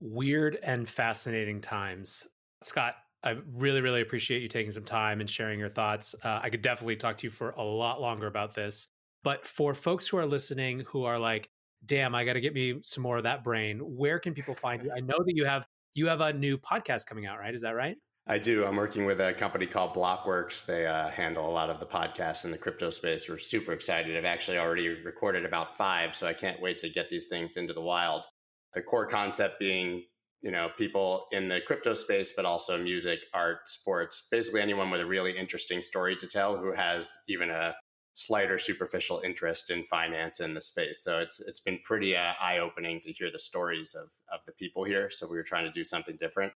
Weird 0.00 0.58
and 0.62 0.88
fascinating 0.88 1.60
times, 1.60 2.26
Scott. 2.62 2.96
I 3.24 3.36
really, 3.54 3.80
really 3.80 4.02
appreciate 4.02 4.42
you 4.42 4.48
taking 4.48 4.70
some 4.70 4.84
time 4.84 5.20
and 5.20 5.28
sharing 5.28 5.58
your 5.58 5.70
thoughts. 5.70 6.14
Uh, 6.22 6.40
I 6.42 6.50
could 6.50 6.62
definitely 6.62 6.96
talk 6.96 7.16
to 7.18 7.26
you 7.26 7.30
for 7.30 7.50
a 7.50 7.62
lot 7.62 8.00
longer 8.00 8.26
about 8.26 8.54
this. 8.54 8.88
But 9.22 9.44
for 9.44 9.72
folks 9.72 10.06
who 10.06 10.18
are 10.18 10.26
listening 10.26 10.80
who 10.88 11.04
are 11.04 11.18
like, 11.18 11.48
damn, 11.86 12.14
I 12.14 12.24
got 12.24 12.34
to 12.34 12.40
get 12.40 12.54
me 12.54 12.80
some 12.82 13.02
more 13.02 13.16
of 13.16 13.22
that 13.24 13.42
brain, 13.42 13.78
where 13.78 14.18
can 14.18 14.34
people 14.34 14.54
find 14.54 14.82
you? 14.82 14.92
I 14.94 15.00
know 15.00 15.16
that 15.24 15.34
you 15.34 15.46
have 15.46 15.66
you 15.94 16.08
have 16.08 16.20
a 16.20 16.32
new 16.32 16.58
podcast 16.58 17.06
coming 17.06 17.24
out, 17.24 17.38
right? 17.38 17.54
Is 17.54 17.62
that 17.62 17.74
right? 17.74 17.96
I 18.26 18.38
do. 18.38 18.64
I'm 18.64 18.76
working 18.76 19.04
with 19.04 19.20
a 19.20 19.34
company 19.34 19.66
called 19.66 19.94
Blockworks. 19.94 20.64
They 20.64 20.86
uh, 20.86 21.10
handle 21.10 21.46
a 21.46 21.52
lot 21.52 21.68
of 21.68 21.78
the 21.78 21.86
podcasts 21.86 22.44
in 22.44 22.50
the 22.50 22.58
crypto 22.58 22.90
space. 22.90 23.28
We're 23.28 23.38
super 23.38 23.72
excited. 23.72 24.16
I've 24.16 24.24
actually 24.24 24.58
already 24.58 24.88
recorded 24.88 25.44
about 25.44 25.76
five, 25.76 26.16
so 26.16 26.26
I 26.26 26.32
can't 26.32 26.60
wait 26.60 26.78
to 26.78 26.88
get 26.88 27.10
these 27.10 27.26
things 27.26 27.56
into 27.56 27.74
the 27.74 27.82
wild. 27.82 28.24
The 28.72 28.82
core 28.82 29.06
concept 29.06 29.60
being 29.60 30.04
you 30.44 30.50
know 30.50 30.68
people 30.76 31.26
in 31.32 31.48
the 31.48 31.60
crypto 31.66 31.94
space 31.94 32.32
but 32.36 32.44
also 32.44 32.78
music 32.80 33.20
art 33.32 33.68
sports 33.68 34.28
basically 34.30 34.60
anyone 34.60 34.90
with 34.90 35.00
a 35.00 35.06
really 35.06 35.36
interesting 35.36 35.80
story 35.80 36.14
to 36.14 36.26
tell 36.26 36.56
who 36.56 36.72
has 36.72 37.10
even 37.26 37.50
a 37.50 37.74
slight 38.14 38.50
or 38.50 38.58
superficial 38.58 39.20
interest 39.24 39.70
in 39.70 39.82
finance 39.82 40.38
in 40.38 40.54
the 40.54 40.60
space. 40.60 41.02
So 41.02 41.18
it's 41.18 41.40
it's 41.40 41.60
been 41.60 41.80
pretty 41.82 42.16
uh, 42.16 42.32
eye-opening 42.40 43.00
to 43.00 43.12
hear 43.12 43.30
the 43.30 43.40
stories 43.40 43.94
of 43.94 44.08
of 44.32 44.40
the 44.46 44.52
people 44.52 44.84
here. 44.84 45.10
So 45.10 45.26
we 45.28 45.36
were 45.36 45.42
trying 45.42 45.64
to 45.64 45.72
do 45.72 45.84
something 45.84 46.16
different. 46.16 46.52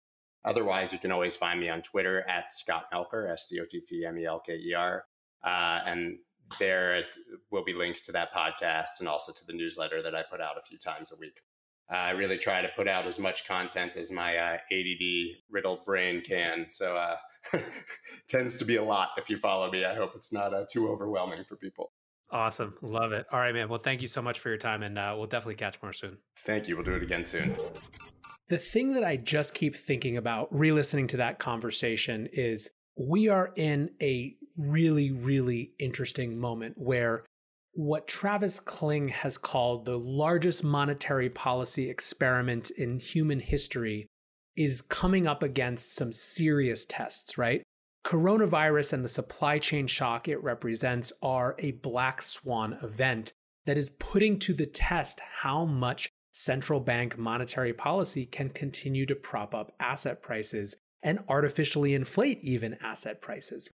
Otherwise 0.43 0.91
you 0.91 0.99
can 0.99 1.11
always 1.11 1.35
find 1.35 1.59
me 1.59 1.69
on 1.69 1.81
twitter 1.81 2.23
at 2.29 2.53
scott 2.53 2.85
melker 2.93 3.27
s-c-o-t-t-m-e-l-k-e-r 3.31 5.05
uh, 5.43 5.79
and 5.85 6.17
there 6.59 7.03
will 7.49 7.63
be 7.63 7.73
links 7.73 8.01
to 8.01 8.11
that 8.11 8.31
podcast 8.31 8.99
and 8.99 9.07
also 9.07 9.31
to 9.31 9.43
the 9.47 9.53
newsletter 9.53 10.03
that 10.03 10.13
i 10.13 10.21
put 10.29 10.39
out 10.39 10.55
a 10.55 10.61
few 10.61 10.77
times 10.77 11.11
a 11.11 11.15
week 11.19 11.41
I 11.89 12.11
really 12.11 12.37
try 12.37 12.61
to 12.61 12.69
put 12.75 12.87
out 12.87 13.05
as 13.05 13.19
much 13.19 13.47
content 13.47 13.95
as 13.95 14.11
my 14.11 14.37
uh, 14.37 14.57
ADD 14.71 15.37
riddled 15.51 15.85
brain 15.85 16.21
can. 16.21 16.67
So 16.71 16.97
uh, 16.97 17.17
tends 18.27 18.57
to 18.57 18.65
be 18.65 18.77
a 18.77 18.83
lot 18.83 19.09
if 19.17 19.29
you 19.29 19.37
follow 19.37 19.69
me. 19.69 19.85
I 19.85 19.95
hope 19.95 20.13
it's 20.15 20.33
not 20.33 20.53
uh, 20.53 20.65
too 20.71 20.89
overwhelming 20.89 21.43
for 21.47 21.55
people. 21.55 21.91
Awesome. 22.31 22.75
Love 22.81 23.11
it. 23.11 23.27
All 23.31 23.39
right, 23.39 23.53
man. 23.53 23.69
Well, 23.69 23.79
thank 23.79 24.01
you 24.01 24.07
so 24.07 24.21
much 24.21 24.39
for 24.39 24.49
your 24.49 24.57
time, 24.57 24.81
and 24.81 24.97
uh, 24.97 25.13
we'll 25.15 25.27
definitely 25.27 25.55
catch 25.55 25.81
more 25.81 25.93
soon. 25.93 26.17
Thank 26.39 26.67
you. 26.67 26.75
We'll 26.75 26.83
do 26.83 26.95
it 26.95 27.03
again 27.03 27.25
soon. 27.25 27.55
The 28.49 28.57
thing 28.57 28.93
that 28.93 29.03
I 29.03 29.17
just 29.17 29.53
keep 29.53 29.75
thinking 29.75 30.17
about 30.17 30.47
re 30.51 30.71
listening 30.71 31.07
to 31.07 31.17
that 31.17 31.39
conversation 31.39 32.27
is 32.31 32.71
we 32.97 33.29
are 33.29 33.51
in 33.55 33.91
a 34.01 34.35
really, 34.57 35.11
really 35.11 35.73
interesting 35.79 36.39
moment 36.39 36.75
where 36.77 37.25
what 37.75 38.07
Travis 38.07 38.61
Kling 38.61 39.09
has 39.09 39.37
called 39.37 39.83
the 39.83 39.99
largest 39.99 40.63
monetary 40.63 41.29
policy 41.29 41.89
experiment 41.89 42.69
in 42.71 42.99
human 42.99 43.41
history 43.41 44.07
is 44.55 44.81
coming 44.81 45.27
up 45.27 45.43
against 45.43 45.93
some 45.93 46.13
serious 46.13 46.85
tests, 46.85 47.37
right? 47.37 47.61
Coronavirus 48.05 48.93
and 48.93 49.03
the 49.03 49.09
supply 49.09 49.59
chain 49.59 49.87
shock 49.87 50.29
it 50.29 50.41
represents 50.41 51.11
are 51.21 51.55
a 51.59 51.73
black 51.73 52.21
swan 52.21 52.77
event 52.81 53.33
that 53.65 53.77
is 53.77 53.89
putting 53.89 54.39
to 54.39 54.53
the 54.53 54.65
test 54.65 55.19
how 55.41 55.65
much 55.65 56.07
central 56.31 56.79
bank 56.79 57.17
monetary 57.17 57.73
policy 57.73 58.25
can 58.25 58.49
continue 58.49 59.05
to 59.05 59.15
prop 59.15 59.53
up 59.53 59.73
asset 59.81 60.21
prices 60.21 60.77
and 61.03 61.19
artificially 61.27 61.93
inflate 61.93 62.39
even 62.41 62.77
asset 62.81 63.21
prices. 63.21 63.69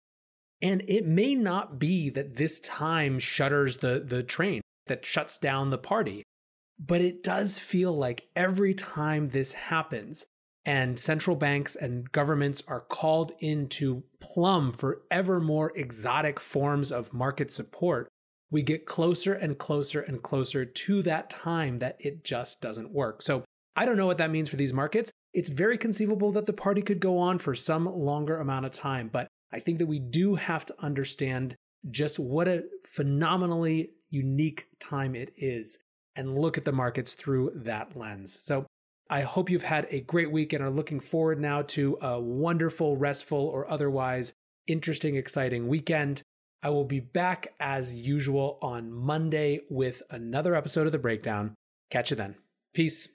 And 0.62 0.82
it 0.88 1.06
may 1.06 1.34
not 1.34 1.78
be 1.78 2.08
that 2.10 2.36
this 2.36 2.60
time 2.60 3.18
shutters 3.18 3.78
the, 3.78 4.02
the 4.04 4.22
train, 4.22 4.62
that 4.86 5.04
shuts 5.04 5.38
down 5.38 5.70
the 5.70 5.78
party, 5.78 6.22
but 6.78 7.00
it 7.00 7.22
does 7.22 7.58
feel 7.58 7.92
like 7.96 8.28
every 8.34 8.74
time 8.74 9.30
this 9.30 9.52
happens 9.52 10.26
and 10.64 10.98
central 10.98 11.36
banks 11.36 11.76
and 11.76 12.10
governments 12.10 12.62
are 12.66 12.80
called 12.80 13.32
in 13.40 13.68
to 13.68 14.02
plumb 14.20 14.72
for 14.72 15.02
ever 15.10 15.40
more 15.40 15.76
exotic 15.76 16.40
forms 16.40 16.90
of 16.90 17.12
market 17.14 17.52
support, 17.52 18.08
we 18.50 18.62
get 18.62 18.86
closer 18.86 19.32
and 19.32 19.58
closer 19.58 20.00
and 20.00 20.22
closer 20.22 20.64
to 20.64 21.02
that 21.02 21.30
time 21.30 21.78
that 21.78 21.96
it 21.98 22.24
just 22.24 22.60
doesn't 22.60 22.92
work. 22.92 23.22
So 23.22 23.44
I 23.76 23.84
don't 23.84 23.96
know 23.96 24.06
what 24.06 24.18
that 24.18 24.30
means 24.30 24.48
for 24.48 24.56
these 24.56 24.72
markets. 24.72 25.10
It's 25.32 25.48
very 25.48 25.78
conceivable 25.78 26.32
that 26.32 26.46
the 26.46 26.52
party 26.52 26.82
could 26.82 27.00
go 27.00 27.18
on 27.18 27.38
for 27.38 27.54
some 27.54 27.84
longer 27.84 28.38
amount 28.38 28.66
of 28.66 28.72
time, 28.72 29.08
but 29.12 29.28
I 29.56 29.60
think 29.60 29.78
that 29.78 29.86
we 29.86 29.98
do 29.98 30.34
have 30.34 30.66
to 30.66 30.74
understand 30.82 31.56
just 31.90 32.18
what 32.18 32.46
a 32.46 32.64
phenomenally 32.84 33.92
unique 34.10 34.66
time 34.78 35.14
it 35.14 35.32
is 35.34 35.78
and 36.14 36.38
look 36.38 36.58
at 36.58 36.66
the 36.66 36.72
markets 36.72 37.14
through 37.14 37.52
that 37.54 37.96
lens. 37.96 38.38
So 38.38 38.66
I 39.08 39.22
hope 39.22 39.48
you've 39.48 39.62
had 39.62 39.86
a 39.88 40.02
great 40.02 40.30
week 40.30 40.52
and 40.52 40.62
are 40.62 40.68
looking 40.68 41.00
forward 41.00 41.40
now 41.40 41.62
to 41.62 41.96
a 42.02 42.20
wonderful, 42.20 42.98
restful, 42.98 43.46
or 43.46 43.66
otherwise 43.70 44.34
interesting, 44.66 45.16
exciting 45.16 45.68
weekend. 45.68 46.20
I 46.62 46.68
will 46.68 46.84
be 46.84 47.00
back 47.00 47.54
as 47.58 47.94
usual 47.94 48.58
on 48.60 48.92
Monday 48.92 49.60
with 49.70 50.02
another 50.10 50.54
episode 50.54 50.84
of 50.84 50.92
The 50.92 50.98
Breakdown. 50.98 51.54
Catch 51.90 52.10
you 52.10 52.16
then. 52.16 52.34
Peace. 52.74 53.08